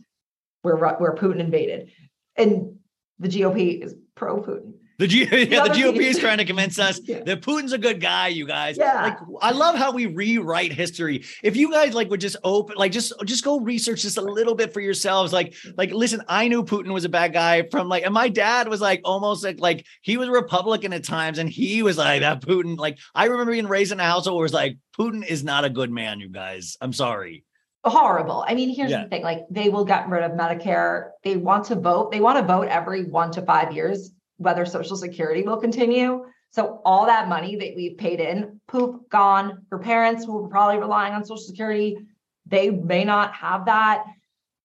where 0.62 0.76
where 0.76 1.14
Putin 1.14 1.40
invaded, 1.40 1.90
and 2.36 2.78
the 3.18 3.28
GOP 3.28 3.84
is 3.84 3.94
pro 4.14 4.40
Putin. 4.42 4.72
The, 4.98 5.06
G- 5.06 5.18
yeah, 5.50 5.62
the 5.62 5.70
GOP 5.70 5.98
is 6.00 6.18
trying 6.18 6.38
to 6.38 6.44
convince 6.44 6.76
us 6.78 7.00
Yeah. 7.04 7.22
that 7.24 7.40
Putin's 7.40 7.72
a 7.72 7.78
good 7.78 8.00
guy, 8.00 8.28
you 8.28 8.46
guys. 8.46 8.76
Yeah. 8.76 9.02
Like 9.02 9.18
I 9.40 9.52
love 9.52 9.76
how 9.76 9.92
we 9.92 10.06
rewrite 10.06 10.72
history. 10.72 11.24
If 11.44 11.56
you 11.56 11.70
guys 11.70 11.94
like 11.94 12.10
would 12.10 12.20
just 12.20 12.36
open, 12.42 12.74
like 12.76 12.90
just 12.90 13.12
just 13.24 13.44
go 13.44 13.60
research 13.60 14.02
just 14.02 14.18
a 14.18 14.22
little 14.22 14.56
bit 14.56 14.72
for 14.72 14.80
yourselves. 14.80 15.32
Like, 15.32 15.54
like 15.76 15.92
listen, 15.92 16.22
I 16.28 16.48
knew 16.48 16.64
Putin 16.64 16.92
was 16.92 17.04
a 17.04 17.08
bad 17.08 17.32
guy 17.32 17.62
from 17.70 17.88
like, 17.88 18.04
and 18.04 18.12
my 18.12 18.28
dad 18.28 18.66
was 18.66 18.80
like 18.80 19.00
almost 19.04 19.44
like 19.44 19.60
like 19.60 19.86
he 20.02 20.16
was 20.16 20.28
Republican 20.28 20.92
at 20.92 21.04
times, 21.04 21.38
and 21.38 21.48
he 21.48 21.82
was 21.84 21.96
like 21.96 22.22
that 22.22 22.42
Putin. 22.42 22.76
Like, 22.76 22.98
I 23.14 23.26
remember 23.26 23.52
being 23.52 23.68
raised 23.68 23.92
in 23.92 24.00
a 24.00 24.04
household 24.04 24.36
where 24.36 24.42
it 24.44 24.50
was 24.50 24.52
like 24.52 24.78
Putin 24.98 25.24
is 25.24 25.44
not 25.44 25.64
a 25.64 25.70
good 25.70 25.92
man, 25.92 26.18
you 26.18 26.28
guys. 26.28 26.76
I'm 26.80 26.92
sorry. 26.92 27.44
horrible. 27.84 28.44
I 28.46 28.54
mean, 28.54 28.74
here's 28.74 28.90
Yeah. 28.90 29.04
the 29.04 29.08
thing: 29.10 29.22
like 29.22 29.42
they 29.48 29.68
will 29.68 29.84
get 29.84 30.08
rid 30.08 30.24
of 30.24 30.32
Medicare. 30.32 31.10
They 31.22 31.36
want 31.36 31.66
to 31.66 31.76
vote. 31.76 32.10
They 32.10 32.20
want 32.20 32.36
to 32.38 32.44
vote 32.44 32.66
every 32.68 33.04
one 33.04 33.30
to 33.32 33.42
five 33.42 33.72
years 33.72 34.10
whether 34.38 34.64
Social 34.64 34.96
Security 34.96 35.42
will 35.42 35.58
continue. 35.58 36.24
So 36.50 36.80
all 36.84 37.06
that 37.06 37.28
money 37.28 37.56
that 37.56 37.74
we've 37.76 37.98
paid 37.98 38.20
in, 38.20 38.60
poof, 38.66 38.96
gone. 39.10 39.66
For 39.68 39.78
parents 39.78 40.24
who 40.24 40.32
were 40.32 40.48
probably 40.48 40.78
relying 40.78 41.12
on 41.12 41.24
Social 41.24 41.44
Security, 41.44 41.98
they 42.46 42.70
may 42.70 43.04
not 43.04 43.34
have 43.34 43.66
that. 43.66 44.04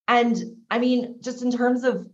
And 0.07 0.41
I 0.71 0.79
mean, 0.79 1.17
just 1.21 1.43
in 1.43 1.51
terms 1.51 1.83
of 1.83 2.07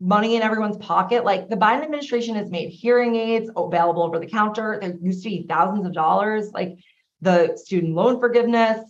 money 0.00 0.34
in 0.34 0.42
everyone's 0.42 0.78
pocket, 0.78 1.24
like 1.24 1.48
the 1.48 1.56
Biden 1.56 1.84
administration 1.84 2.34
has 2.34 2.50
made 2.50 2.70
hearing 2.70 3.14
aids 3.14 3.48
available 3.56 4.02
over 4.02 4.18
the 4.18 4.26
counter. 4.26 4.78
There 4.80 4.96
used 5.00 5.22
to 5.22 5.30
be 5.30 5.46
thousands 5.48 5.86
of 5.86 5.92
dollars, 5.92 6.50
like 6.52 6.76
the 7.20 7.56
student 7.56 7.94
loan 7.94 8.18
forgiveness, 8.18 8.80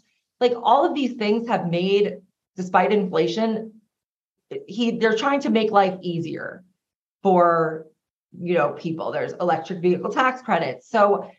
like 0.41 0.55
all 0.63 0.87
of 0.87 0.95
these 0.95 1.15
things 1.15 1.47
have 1.49 1.69
made, 1.69 2.17
despite 2.57 2.93
inflation, 2.93 3.81
he 4.67 4.93
they're 4.93 5.17
trying 5.17 5.41
to 5.41 5.51
make 5.51 5.71
life 5.71 5.99
easier 6.03 6.65
for 7.23 7.87
you 8.39 8.55
know 8.55 8.71
people. 8.71 9.13
There's 9.13 9.33
electric 9.35 9.81
vehicle 9.81 10.11
tax 10.11 10.43
credits. 10.43 10.89
So 10.91 11.31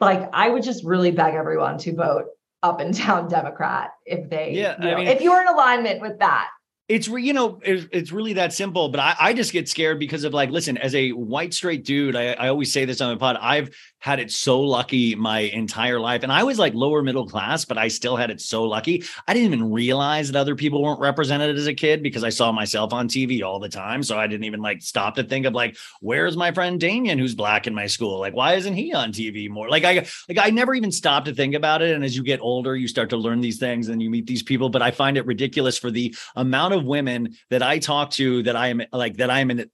like 0.00 0.28
I 0.32 0.48
would 0.48 0.62
just 0.62 0.84
really 0.84 1.10
beg 1.10 1.34
everyone 1.34 1.78
to 1.78 1.94
vote 1.94 2.26
up 2.62 2.80
and 2.80 2.96
down 2.98 3.28
Democrat 3.28 3.90
if 4.06 4.28
they, 4.30 4.52
Yeah, 4.54 4.82
you 4.82 4.88
I 4.90 4.94
mean- 4.96 5.06
if 5.08 5.20
you're 5.20 5.40
in 5.40 5.48
alignment 5.48 6.00
with 6.00 6.18
that. 6.20 6.48
it's 6.88 7.08
you 7.08 7.32
know 7.32 7.60
it's, 7.64 7.86
it's 7.92 8.12
really 8.12 8.34
that 8.34 8.52
simple 8.52 8.88
but 8.90 9.00
I, 9.00 9.14
I 9.18 9.32
just 9.32 9.52
get 9.52 9.68
scared 9.68 9.98
because 9.98 10.24
of 10.24 10.34
like 10.34 10.50
listen 10.50 10.76
as 10.78 10.94
a 10.94 11.10
white 11.12 11.54
straight 11.54 11.82
dude 11.84 12.14
I, 12.14 12.32
I 12.34 12.48
always 12.48 12.70
say 12.72 12.84
this 12.84 13.00
on 13.00 13.08
the 13.10 13.16
pod 13.18 13.38
i've 13.40 13.74
had 14.04 14.20
it 14.20 14.30
so 14.30 14.60
lucky 14.60 15.14
my 15.14 15.38
entire 15.38 15.98
life 15.98 16.22
and 16.22 16.30
i 16.30 16.42
was 16.42 16.58
like 16.58 16.74
lower 16.74 17.02
middle 17.02 17.26
class 17.26 17.64
but 17.64 17.78
i 17.78 17.88
still 17.88 18.16
had 18.16 18.30
it 18.30 18.38
so 18.38 18.64
lucky. 18.64 19.02
I 19.26 19.32
didn't 19.32 19.54
even 19.54 19.72
realize 19.72 20.30
that 20.30 20.38
other 20.38 20.54
people 20.54 20.82
weren't 20.82 21.00
represented 21.00 21.56
as 21.56 21.66
a 21.66 21.72
kid 21.72 22.02
because 22.02 22.22
i 22.22 22.28
saw 22.28 22.52
myself 22.52 22.92
on 22.92 23.08
tv 23.08 23.42
all 23.42 23.58
the 23.58 23.68
time 23.70 24.02
so 24.02 24.18
i 24.18 24.26
didn't 24.26 24.44
even 24.44 24.60
like 24.60 24.82
stop 24.82 25.14
to 25.14 25.24
think 25.24 25.46
of 25.46 25.54
like 25.54 25.78
where's 26.02 26.36
my 26.36 26.52
friend 26.52 26.78
damien 26.80 27.18
who's 27.18 27.34
black 27.34 27.66
in 27.66 27.74
my 27.74 27.86
school? 27.86 28.20
Like 28.20 28.34
why 28.34 28.54
isn't 28.54 28.74
he 28.74 28.92
on 28.92 29.10
tv 29.10 29.48
more? 29.48 29.70
Like 29.70 29.84
i 29.84 30.06
like 30.28 30.38
i 30.38 30.50
never 30.50 30.74
even 30.74 30.92
stopped 30.92 31.24
to 31.26 31.34
think 31.34 31.54
about 31.54 31.80
it 31.80 31.94
and 31.94 32.04
as 32.04 32.14
you 32.14 32.22
get 32.22 32.40
older 32.40 32.76
you 32.76 32.88
start 32.88 33.08
to 33.08 33.16
learn 33.16 33.40
these 33.40 33.58
things 33.58 33.88
and 33.88 34.02
you 34.02 34.10
meet 34.10 34.26
these 34.26 34.42
people 34.42 34.68
but 34.68 34.82
i 34.82 34.90
find 34.90 35.16
it 35.16 35.24
ridiculous 35.24 35.78
for 35.78 35.90
the 35.90 36.14
amount 36.36 36.74
of 36.74 36.84
women 36.84 37.34
that 37.48 37.62
I 37.62 37.78
talk 37.78 38.10
to 38.10 38.42
that 38.42 38.54
I 38.54 38.68
am 38.68 38.82
like 38.92 39.16
that 39.16 39.30
I'm 39.30 39.50
in 39.50 39.70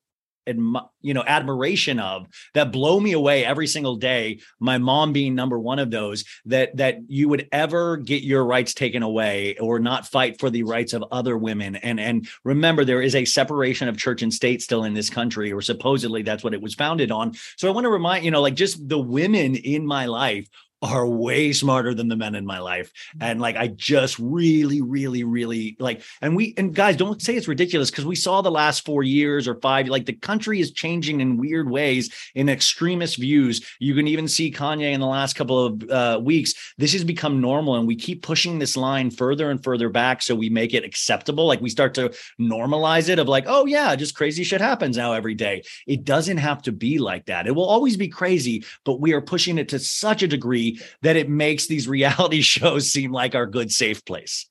admi- 0.49 0.89
you 1.01 1.15
know 1.15 1.25
admiration 1.27 1.99
of 1.99 2.27
that 2.55 2.73
blow 2.73 2.99
me 2.99 3.13
away 3.13 3.45
every 3.45 3.67
single 3.67 3.97
day 3.97 4.41
my 4.59 4.79
mom 4.79 5.13
being 5.13 5.35
number 5.35 5.59
one 5.59 5.79
of 5.79 5.91
those 5.91 6.25
that 6.47 6.77
that 6.77 6.99
you 7.09 7.29
would 7.29 7.49
ever 7.53 7.97
get 7.97 8.23
your 8.23 8.45
rights 8.45 8.75
taken 8.75 9.03
away 9.03 9.57
or 9.59 9.79
not 9.79 10.07
fight 10.07 10.39
for 10.39 10.51
the 10.51 10.63
rights 10.63 10.93
of 10.93 11.05
other 11.11 11.37
women. 11.37 11.77
And 11.77 12.01
and 12.01 12.29
remember 12.45 12.85
there 12.85 13.03
is 13.03 13.15
a 13.15 13.25
separation 13.25 13.89
of 13.89 13.97
church 13.97 14.23
and 14.23 14.33
state 14.33 14.63
still 14.63 14.85
in 14.85 14.95
this 14.95 15.11
country 15.11 15.53
or 15.53 15.61
supposedly 15.61 16.23
that's 16.23 16.45
what 16.45 16.55
it 16.55 16.63
was 16.63 16.75
founded 16.75 17.11
on. 17.11 17.35
So 17.57 17.69
i 17.69 17.73
want 17.73 17.85
to 17.85 17.91
remind 17.91 18.25
you 18.25 18.31
know 18.31 18.43
like 18.43 18.55
just 18.55 18.89
the 18.89 18.99
women 18.99 19.57
in 19.57 19.87
my 19.87 20.07
life 20.07 20.49
are 20.83 21.07
way 21.07 21.53
smarter 21.53 21.95
than 21.95 22.09
the 22.09 22.17
men 22.17 22.35
in 22.35 22.47
my 22.47 22.59
life. 22.59 22.93
And 23.21 23.41
like 23.41 23.57
i 23.57 23.67
just 23.69 24.19
really 24.19 24.81
really 24.81 25.25
really 25.25 25.77
like 25.79 26.03
and 26.21 26.35
we 26.37 26.55
and 26.57 26.75
guys 26.75 26.97
don't 26.97 27.21
say 27.21 27.35
it's 27.37 27.49
ridiculous 27.49 27.91
because 27.91 28.07
we 28.07 28.17
saw 28.17 28.41
the 28.41 28.51
last 28.51 28.85
four 28.85 29.03
years 29.03 29.47
or 29.47 29.57
five 29.57 29.89
like 29.89 30.07
the 30.07 30.13
country 30.13 30.61
is 30.61 30.71
changing 30.71 31.21
in 31.21 31.37
weird 31.37 31.69
ways 31.69 32.11
in 32.35 32.49
extremist 32.49 33.19
views. 33.19 33.67
You 33.79 33.95
can 33.95 34.07
even 34.07 34.29
see 34.29 34.53
kanye 34.53 34.93
in 34.93 35.01
the 35.01 35.07
last 35.07 35.35
couple 35.35 35.67
of 35.67 35.91
uh, 35.91 36.21
weeks. 36.23 36.55
This 36.79 36.93
has 36.93 37.05
become 37.05 37.41
normal 37.41 37.77
and 37.77 37.87
we 37.87 37.97
keep 37.97 38.23
pushing 38.23 38.59
this 38.59 38.77
line 38.77 39.11
further 39.11 39.51
and 39.51 39.63
further 39.63 39.89
back 39.89 40.23
so 40.23 40.35
we 40.35 40.49
make 40.49 40.75
it 40.75 40.85
acceptable. 40.85 41.47
Like 41.47 41.61
we 41.61 41.71
start 41.71 41.95
to 41.95 42.15
normalize 42.41 43.09
it 43.09 43.19
of 43.19 43.29
like 43.29 43.45
oh 43.47 43.67
yeah 43.67 43.95
just 43.97 44.15
crazy 44.15 44.45
shit 44.45 44.61
happens 44.61 44.97
now 44.97 45.13
every 45.13 45.35
day. 45.35 45.63
It 45.87 46.05
doesn't 46.05 46.39
have 46.39 46.63
to 46.63 46.73
be 46.73 46.99
like 46.99 47.27
that. 47.27 47.47
It 47.47 47.55
will 47.55 47.69
always 47.69 47.97
be 47.97 48.09
crazy 48.09 48.65
but 48.85 49.01
we 49.01 49.13
are 49.13 49.21
pushing 49.21 49.59
it 49.59 49.69
to 49.71 49.79
such 49.79 50.23
a 50.23 50.29
degree 50.29 50.70
that 51.03 51.17
it 51.17 51.29
makes 51.29 51.67
these 51.67 51.89
reality 51.89 52.41
shows 52.55 52.91
seem 52.91 53.11
like 53.13 53.35
our 53.35 53.47
good 53.47 53.71
safe 53.73 54.05
place 54.05 54.47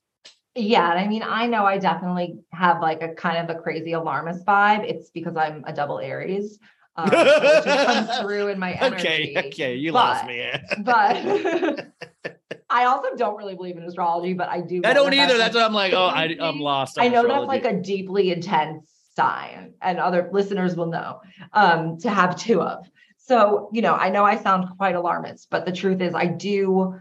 Yeah, 0.56 0.90
and 0.90 0.98
I 0.98 1.06
mean, 1.06 1.22
I 1.22 1.46
know 1.46 1.64
I 1.64 1.78
definitely 1.78 2.38
have 2.52 2.80
like 2.82 3.02
a 3.02 3.14
kind 3.14 3.38
of 3.38 3.56
a 3.56 3.60
crazy 3.60 3.92
alarmist 3.92 4.44
vibe. 4.44 4.84
It's 4.84 5.08
because 5.10 5.36
I'm 5.36 5.62
a 5.66 5.72
double 5.72 5.98
Aries. 6.00 6.58
Um, 6.96 7.08
so 7.08 7.62
comes 7.86 8.18
through 8.20 8.48
in 8.48 8.58
my 8.58 8.72
energy. 8.72 9.00
okay 9.08 9.34
okay 9.46 9.74
you 9.76 9.92
But- 9.92 9.98
lost 9.98 10.26
me 10.26 10.50
But 10.84 11.86
I 12.68 12.84
also 12.84 13.14
don't 13.16 13.36
really 13.36 13.54
believe 13.54 13.76
in 13.76 13.84
astrology, 13.84 14.32
but 14.34 14.48
I 14.48 14.60
do. 14.60 14.80
i 14.84 14.92
don't 14.92 15.14
either 15.14 15.38
that's 15.38 15.54
what 15.54 15.64
i'm 15.64 15.72
like 15.72 15.92
oh 15.92 16.06
I, 16.06 16.36
i'm 16.40 16.58
lost 16.60 16.98
I 16.98 17.08
know 17.08 17.26
that's 17.26 17.46
like 17.46 17.64
a 17.64 17.76
deeply 17.80 18.32
intense 18.32 18.90
sign, 19.16 19.74
and 19.82 19.98
other 19.98 20.28
listeners 20.32 20.76
will 20.76 20.86
know 20.86 21.20
um, 21.52 21.98
to 21.98 22.10
have 22.10 22.36
two 22.36 22.60
of. 22.62 22.86
So, 23.30 23.70
you 23.72 23.80
know, 23.80 23.94
I 23.94 24.10
know 24.10 24.24
I 24.24 24.38
sound 24.38 24.66
quite 24.76 24.96
alarmist, 24.96 25.50
but 25.50 25.64
the 25.64 25.70
truth 25.70 26.00
is, 26.00 26.16
I 26.16 26.26
do, 26.26 26.98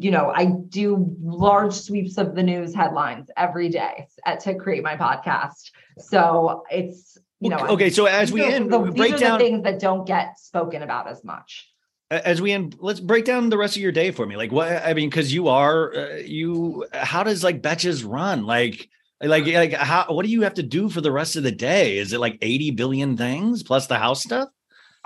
you 0.00 0.10
know, 0.10 0.32
I 0.34 0.46
do 0.46 1.14
large 1.20 1.74
sweeps 1.74 2.16
of 2.16 2.34
the 2.34 2.42
news 2.42 2.74
headlines 2.74 3.28
every 3.36 3.68
day 3.68 4.08
at, 4.24 4.40
to 4.40 4.54
create 4.54 4.82
my 4.82 4.96
podcast. 4.96 5.70
So 5.98 6.64
it's, 6.70 7.18
you 7.40 7.50
know, 7.50 7.58
okay 7.58 7.90
so 7.90 8.06
as 8.06 8.32
we 8.32 8.42
end 8.42 8.72
the, 8.72 8.84
these 8.84 8.94
break 8.94 9.12
are 9.12 9.18
down 9.18 9.38
the 9.38 9.44
things 9.44 9.64
that 9.64 9.78
don't 9.78 10.06
get 10.06 10.38
spoken 10.38 10.82
about 10.82 11.08
as 11.08 11.22
much. 11.22 11.70
as 12.10 12.40
we 12.40 12.52
end 12.52 12.74
let's 12.80 13.00
break 13.00 13.26
down 13.26 13.50
the 13.50 13.58
rest 13.58 13.76
of 13.76 13.82
your 13.82 13.92
day 13.92 14.10
for 14.10 14.24
me 14.24 14.38
like 14.38 14.50
what 14.50 14.68
i 14.82 14.94
mean 14.94 15.10
because 15.10 15.34
you 15.34 15.48
are 15.48 15.94
uh, 15.94 16.16
you 16.24 16.86
how 16.94 17.22
does 17.22 17.44
like 17.44 17.60
betches 17.60 18.02
run 18.10 18.46
like 18.46 18.88
like 19.20 19.44
like 19.44 19.74
how 19.74 20.06
what 20.08 20.24
do 20.24 20.32
you 20.32 20.40
have 20.40 20.54
to 20.54 20.62
do 20.62 20.88
for 20.88 21.02
the 21.02 21.12
rest 21.12 21.36
of 21.36 21.42
the 21.42 21.52
day 21.52 21.98
is 21.98 22.14
it 22.14 22.20
like 22.20 22.38
80 22.40 22.70
billion 22.70 23.18
things 23.18 23.62
plus 23.62 23.86
the 23.86 23.98
house 23.98 24.22
stuff 24.22 24.48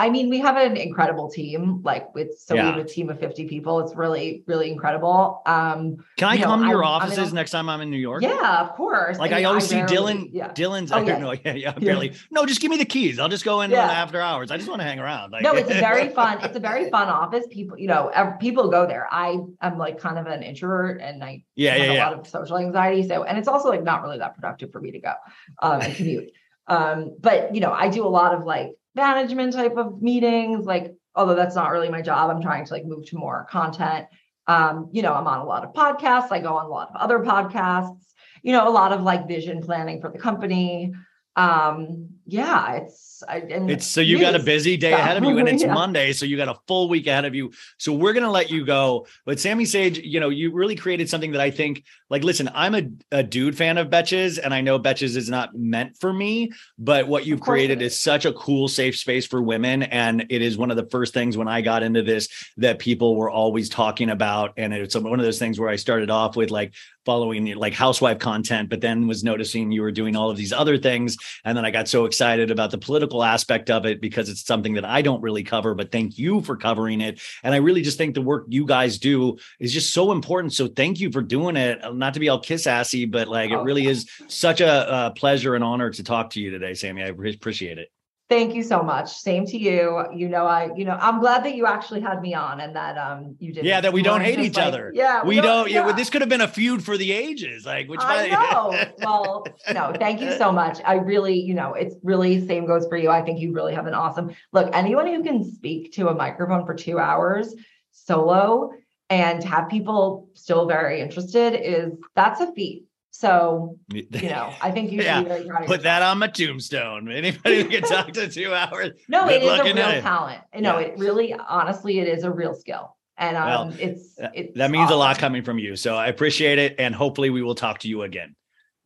I 0.01 0.09
mean, 0.09 0.31
we 0.31 0.39
have 0.39 0.57
an 0.57 0.77
incredible 0.77 1.31
team. 1.31 1.83
Like 1.83 2.15
with 2.15 2.39
so 2.39 2.55
we 2.55 2.61
have 2.61 2.77
a 2.79 2.85
team 2.85 3.11
of 3.11 3.21
50 3.21 3.47
people. 3.49 3.81
It's 3.81 3.95
really, 3.95 4.43
really 4.47 4.71
incredible. 4.71 5.43
Um, 5.47 5.99
Can 6.17 6.29
I 6.29 6.35
you 6.35 6.41
know, 6.41 6.47
come 6.47 6.63
to 6.63 6.69
your 6.69 6.83
I'm- 6.85 7.03
I'm 7.03 7.03
in 7.03 7.13
offices 7.19 7.33
next 7.35 7.51
time 7.51 7.69
I'm 7.69 7.81
in 7.83 7.91
New 7.91 7.99
York? 7.99 8.23
yeah, 8.23 8.61
of 8.63 8.75
course. 8.75 9.19
Like 9.19 9.33
I, 9.33 9.45
always 9.45 9.67
see 9.67 9.77
rarely- 9.77 9.95
Dylan. 9.95 10.31
Yeah. 10.33 10.53
Dylan's. 10.53 10.91
Oh, 10.91 10.97
I 10.97 11.01
yeah. 11.01 11.07
don't 11.07 11.21
know. 11.21 11.33
Yeah, 11.33 11.53
yeah. 11.55 11.55
Yeah. 11.55 11.73
Barely. 11.79 12.13
No, 12.31 12.47
just 12.47 12.61
give 12.61 12.71
me 12.71 12.77
the 12.79 12.85
keys. 12.85 13.19
I'll 13.19 13.29
just 13.29 13.45
go 13.45 13.61
in 13.61 13.71
Yeah. 13.71 13.83
after 13.85 14.21
hours. 14.21 14.51
I 14.51 14.57
just 14.57 14.69
want 14.69 14.81
to 14.81 14.87
hang 14.87 14.99
around. 14.99 15.33
Like, 15.33 15.43
no, 15.43 15.53
it's 15.53 15.71
a 15.71 15.75
very 15.91 16.09
fun. 16.09 16.39
It's 16.43 16.57
a 16.57 16.61
very 16.61 16.89
fun 16.91 17.09
office. 17.09 17.45
People, 17.51 17.79
you 17.79 17.89
know, 17.89 18.11
people 18.41 18.69
go 18.71 18.87
there. 18.87 19.07
I 19.13 19.37
am 19.61 19.77
like 19.79 19.99
kind 19.99 20.19
of 20.19 20.27
an 20.27 20.43
introvert, 20.43 21.01
and 21.03 21.23
I 21.23 21.45
Yeah, 21.57 21.73
have 21.75 21.81
yeah, 21.87 21.91
a 21.91 21.95
yeah. 21.95 22.09
lot 22.09 22.19
of 22.19 22.27
social 22.27 22.57
anxiety. 22.59 23.07
So, 23.07 23.25
and 23.25 23.37
it's 23.39 23.49
also 23.49 23.69
like 23.69 23.83
not 23.83 24.03
really 24.03 24.19
that 24.19 24.35
productive 24.35 24.73
for 24.73 24.81
me 24.81 24.93
to 24.93 25.01
go 25.01 25.13
um, 25.61 25.81
and 25.83 25.95
commute. 25.95 26.31
um, 26.67 27.17
but 27.21 27.55
you 27.55 27.61
know, 27.61 27.73
I 27.73 27.89
do 27.89 28.07
a 28.07 28.09
lot 28.09 28.35
of 28.35 28.45
like 28.45 28.71
management 28.95 29.53
type 29.53 29.77
of 29.77 30.03
meetings. 30.03 30.67
Like, 30.67 30.95
although 31.15 31.35
that's 31.35 31.55
not 31.55 31.71
really 31.71 31.89
my 31.89 32.03
job, 32.03 32.31
I'm 32.31 32.43
trying 32.43 32.65
to 32.65 32.73
like 32.73 32.85
move 32.85 33.07
to 33.07 33.17
more 33.17 33.47
content. 33.51 34.07
Um, 34.47 34.89
you 34.93 35.03
know, 35.03 35.13
I'm 35.13 35.27
on 35.27 35.41
a 35.41 35.45
lot 35.45 35.65
of 35.65 35.73
podcasts. 35.73 36.33
I 36.33 36.41
go 36.41 36.57
on 36.57 36.67
a 36.67 36.69
lot 36.69 36.91
of 36.91 36.97
other 36.97 37.21
podcasts. 37.21 37.99
You 38.43 38.53
know, 38.53 38.67
a 38.69 38.71
lot 38.71 38.93
of 38.93 39.03
like 39.03 39.29
vision 39.29 39.63
planning 39.63 40.01
for 40.01 40.11
the 40.11 40.19
company. 40.19 40.95
Um, 41.37 42.09
yeah, 42.27 42.73
it's 42.77 43.10
I, 43.29 43.39
and 43.39 43.71
It's 43.71 43.87
so 43.87 44.01
you 44.01 44.19
got 44.19 44.35
a 44.35 44.39
busy 44.39 44.77
day 44.77 44.93
ahead 44.93 45.17
of 45.17 45.25
you, 45.25 45.39
and 45.39 45.49
it's 45.49 45.63
Yeah. 45.71 45.75
Monday, 45.75 46.13
so 46.13 46.25
you 46.25 46.37
got 46.37 46.49
a 46.49 46.59
full 46.67 46.89
week 46.89 47.07
ahead 47.07 47.25
of 47.25 47.35
you. 47.35 47.53
So 47.79 47.93
we're 47.93 48.13
gonna 48.13 48.31
let 48.31 48.51
you 48.51 48.65
go. 48.65 49.07
But 49.27 49.39
Sami 49.39 49.65
Sage, 49.65 49.99
you 49.99 50.21
know, 50.21 50.29
you 50.29 50.53
really 50.53 50.77
created 50.77 51.09
something 51.09 51.33
that 51.33 51.41
I 51.41 51.51
think, 51.51 51.85
like, 52.09 52.25
listen, 52.25 52.51
I'm 52.55 52.75
a, 52.75 52.89
a 53.13 53.23
dude 53.23 53.57
fan 53.57 53.79
of 53.79 53.89
Betches, 53.89 54.39
and 54.43 54.55
I 54.55 54.61
know 54.61 54.79
Betches 54.79 55.17
is 55.17 55.29
not 55.29 55.55
meant 55.55 55.99
for 56.01 56.13
me, 56.13 56.53
but 56.79 57.09
what 57.09 57.27
you've 57.27 57.41
Of 57.41 57.45
course 57.45 57.57
it 57.57 57.59
created 57.59 57.83
is. 57.83 57.93
is 57.93 58.01
such 58.01 58.25
a 58.25 58.33
cool, 58.33 58.69
safe 58.69 58.97
space 58.97 59.27
for 59.27 59.43
women, 59.43 59.83
and 59.83 60.27
it 60.31 60.43
is 60.43 60.57
one 60.57 60.71
of 60.71 60.77
the 60.77 60.87
first 60.87 61.13
things 61.13 61.37
when 61.37 61.49
I 61.49 61.61
got 61.61 61.83
into 61.83 62.03
this 62.03 62.29
that 62.57 62.79
people 62.79 63.17
were 63.17 63.31
always 63.31 63.69
talking 63.69 64.11
about, 64.11 64.55
and 64.57 64.73
it's 64.73 64.95
one 64.95 65.19
of 65.19 65.25
those 65.25 65.39
things 65.39 65.59
where 65.59 65.69
I 65.69 65.77
started 65.77 66.11
off 66.11 66.37
with 66.37 66.51
like 66.51 66.75
following 67.05 67.53
like 67.57 67.75
housewife 67.75 68.19
content, 68.19 68.69
but 68.69 68.81
then 68.81 69.07
was 69.07 69.25
noticing 69.25 69.73
you 69.73 69.83
were 69.83 69.91
doing 69.91 70.15
all 70.15 70.31
of 70.31 70.37
these 70.37 70.53
other 70.53 70.79
things. 70.79 71.17
And 71.45 71.57
then 71.57 71.65
I 71.65 71.71
got 71.71 71.89
so 71.89 72.05
excited 72.05 72.51
about 72.51 72.71
the 72.71 72.79
political 72.79 73.10
aspect 73.19 73.69
of 73.71 73.85
it 73.85 74.01
because 74.01 74.29
it's 74.29 74.47
something 74.47 74.75
that 74.75 74.85
I 74.85 75.03
don't 75.03 75.21
really 75.21 75.43
cover, 75.43 75.75
but 75.75 75.91
thank 75.91 76.17
you 76.19 76.41
for 76.43 76.57
covering 76.57 77.01
it. 77.01 77.21
And 77.43 77.53
I 77.53 77.59
really 77.59 77.83
just 77.83 77.99
think 77.99 78.15
the 78.15 78.23
work 78.23 78.47
you 78.49 78.65
guys 78.65 78.99
do 78.99 79.37
is 79.59 79.73
just 79.73 79.93
so 79.93 80.13
important. 80.13 80.53
So 80.53 80.69
thank 80.69 81.01
you 81.01 81.11
for 81.11 81.21
doing 81.23 81.57
it. 81.57 81.81
Not 81.93 82.15
to 82.15 82.21
be 82.21 82.29
all 82.29 82.39
kiss 82.41 82.67
assy, 82.67 83.05
but 83.05 83.27
like 83.29 83.51
it 83.51 83.61
Oh, 83.61 83.63
really 83.63 83.87
is 83.87 84.09
such 84.29 84.61
a, 84.61 84.69
uh 84.71 85.11
pleasure 85.11 85.55
and 85.57 85.65
honor 85.65 85.91
to 85.91 86.03
talk 86.05 86.31
to 86.31 86.41
you 86.41 86.51
today, 86.51 86.75
Sami. 86.75 87.03
I 87.03 87.07
appreciate 87.09 87.79
it. 87.79 87.89
Thank 88.31 88.55
you 88.55 88.63
so 88.63 88.81
much. 88.85 89.13
Same 89.13 89.45
to 89.47 89.59
you. 89.59 90.05
You 90.15 90.29
know, 90.29 90.47
I, 90.47 90.73
you 90.77 90.85
know, 90.85 90.97
I'm 91.01 91.19
glad 91.19 91.45
that 91.45 91.57
you 91.57 91.67
actually 91.67 92.01
had 92.01 92.23
me 92.23 92.33
on 92.33 92.61
and 92.61 92.77
that 92.77 92.97
um 92.97 93.35
you 93.41 93.53
did. 93.53 93.65
Yeah, 93.65 93.81
that 93.81 93.93
we 93.93 94.03
don't 94.03 94.21
hate 94.21 94.39
each 94.39 94.57
other. 94.57 94.93
Yeah, 94.95 95.25
We 95.25 95.41
don't, 95.41 95.69
yeah, 95.69 95.85
well, 95.85 95.97
this 95.97 96.11
could 96.11 96.21
have 96.21 96.29
been 96.29 96.41
a 96.41 96.47
feud 96.47 96.85
for 96.85 96.97
the 96.97 97.11
ages. 97.11 97.67
Like, 97.67 97.89
which 97.89 98.01
I 98.01 98.29
know. 98.53 98.85
well, 99.01 99.45
no, 99.75 99.93
thank 99.99 100.21
you 100.21 100.31
so 100.39 100.53
much. 100.53 100.79
I 100.85 100.95
really, 100.95 101.41
you 101.41 101.55
know, 101.55 101.75
it's 101.75 101.97
really 102.05 102.47
same 102.47 102.67
goes 102.67 102.87
for 102.87 102.97
you. 102.97 103.11
I 103.11 103.21
think 103.21 103.41
you 103.41 103.53
really 103.53 103.75
have 103.75 103.87
an 103.87 103.95
awesome 103.95 104.31
look. 104.53 104.71
Anyone 104.73 105.09
who 105.09 105.25
can 105.25 105.43
speak 105.43 105.93
to 105.95 106.09
a 106.09 106.15
microphone 106.15 106.65
for 106.65 106.75
two 106.75 107.01
hours 107.01 107.53
solo 107.91 108.71
and 109.09 109.43
have 109.43 109.69
people 109.69 110.29
still 110.35 110.69
very 110.69 111.01
interested 111.01 111.55
is 111.55 111.95
that's 112.15 112.41
a 112.41 112.53
feat. 112.53 112.85
So, 113.13 113.77
you 113.93 114.07
know, 114.23 114.53
I 114.63 114.71
think 114.71 114.91
you 114.93 114.99
should 114.99 115.05
Yeah, 115.07 115.23
be 115.23 115.29
very 115.29 115.45
proud 115.47 115.63
of 115.63 115.67
Put 115.69 115.83
that 115.83 116.03
on 116.03 116.19
my 116.19 116.29
tombstone. 116.29 117.11
Anybody 117.11 117.63
who 117.65 117.69
can 117.69 117.83
talk 117.83 118.13
to 118.13 118.29
two 118.29 118.55
hours. 118.55 118.91
No, 119.09 119.29
it 119.29 119.43
is 119.43 119.59
a 119.59 119.65
real 119.65 119.77
it. 119.77 120.01
talent. 120.03 120.43
No, 120.59 120.79
Yeah. 120.79 120.87
it 120.87 120.99
really, 120.99 121.35
honestly, 121.35 121.99
it 121.99 122.09
is 122.09 122.23
a 122.25 122.31
real 122.31 122.55
skill. 122.55 122.97
And 123.19 123.37
um, 123.37 123.47
Well, 123.49 123.75
it's, 123.79 124.15
That- 124.15 124.33
it's 124.35 124.57
that 124.57 124.71
means 124.71 124.91
a 124.91 124.97
lot 124.97 125.19
coming 125.19 125.43
from 125.43 125.59
you. 125.59 125.77
So 125.77 125.97
I 125.97 126.07
appreciate 126.07 126.59
it. 126.59 126.77
And 126.79 126.95
hopefully 126.95 127.31
we 127.31 127.43
will 127.43 127.55
talk 127.57 127.81
to 127.81 127.89
you 127.89 128.03
again. 128.03 128.35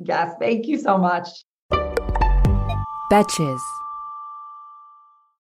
Yes, 0.01 0.35
thank 0.41 0.67
you 0.67 0.79
so 0.79 0.99
much. 0.99 1.29
Betches. 3.13 3.61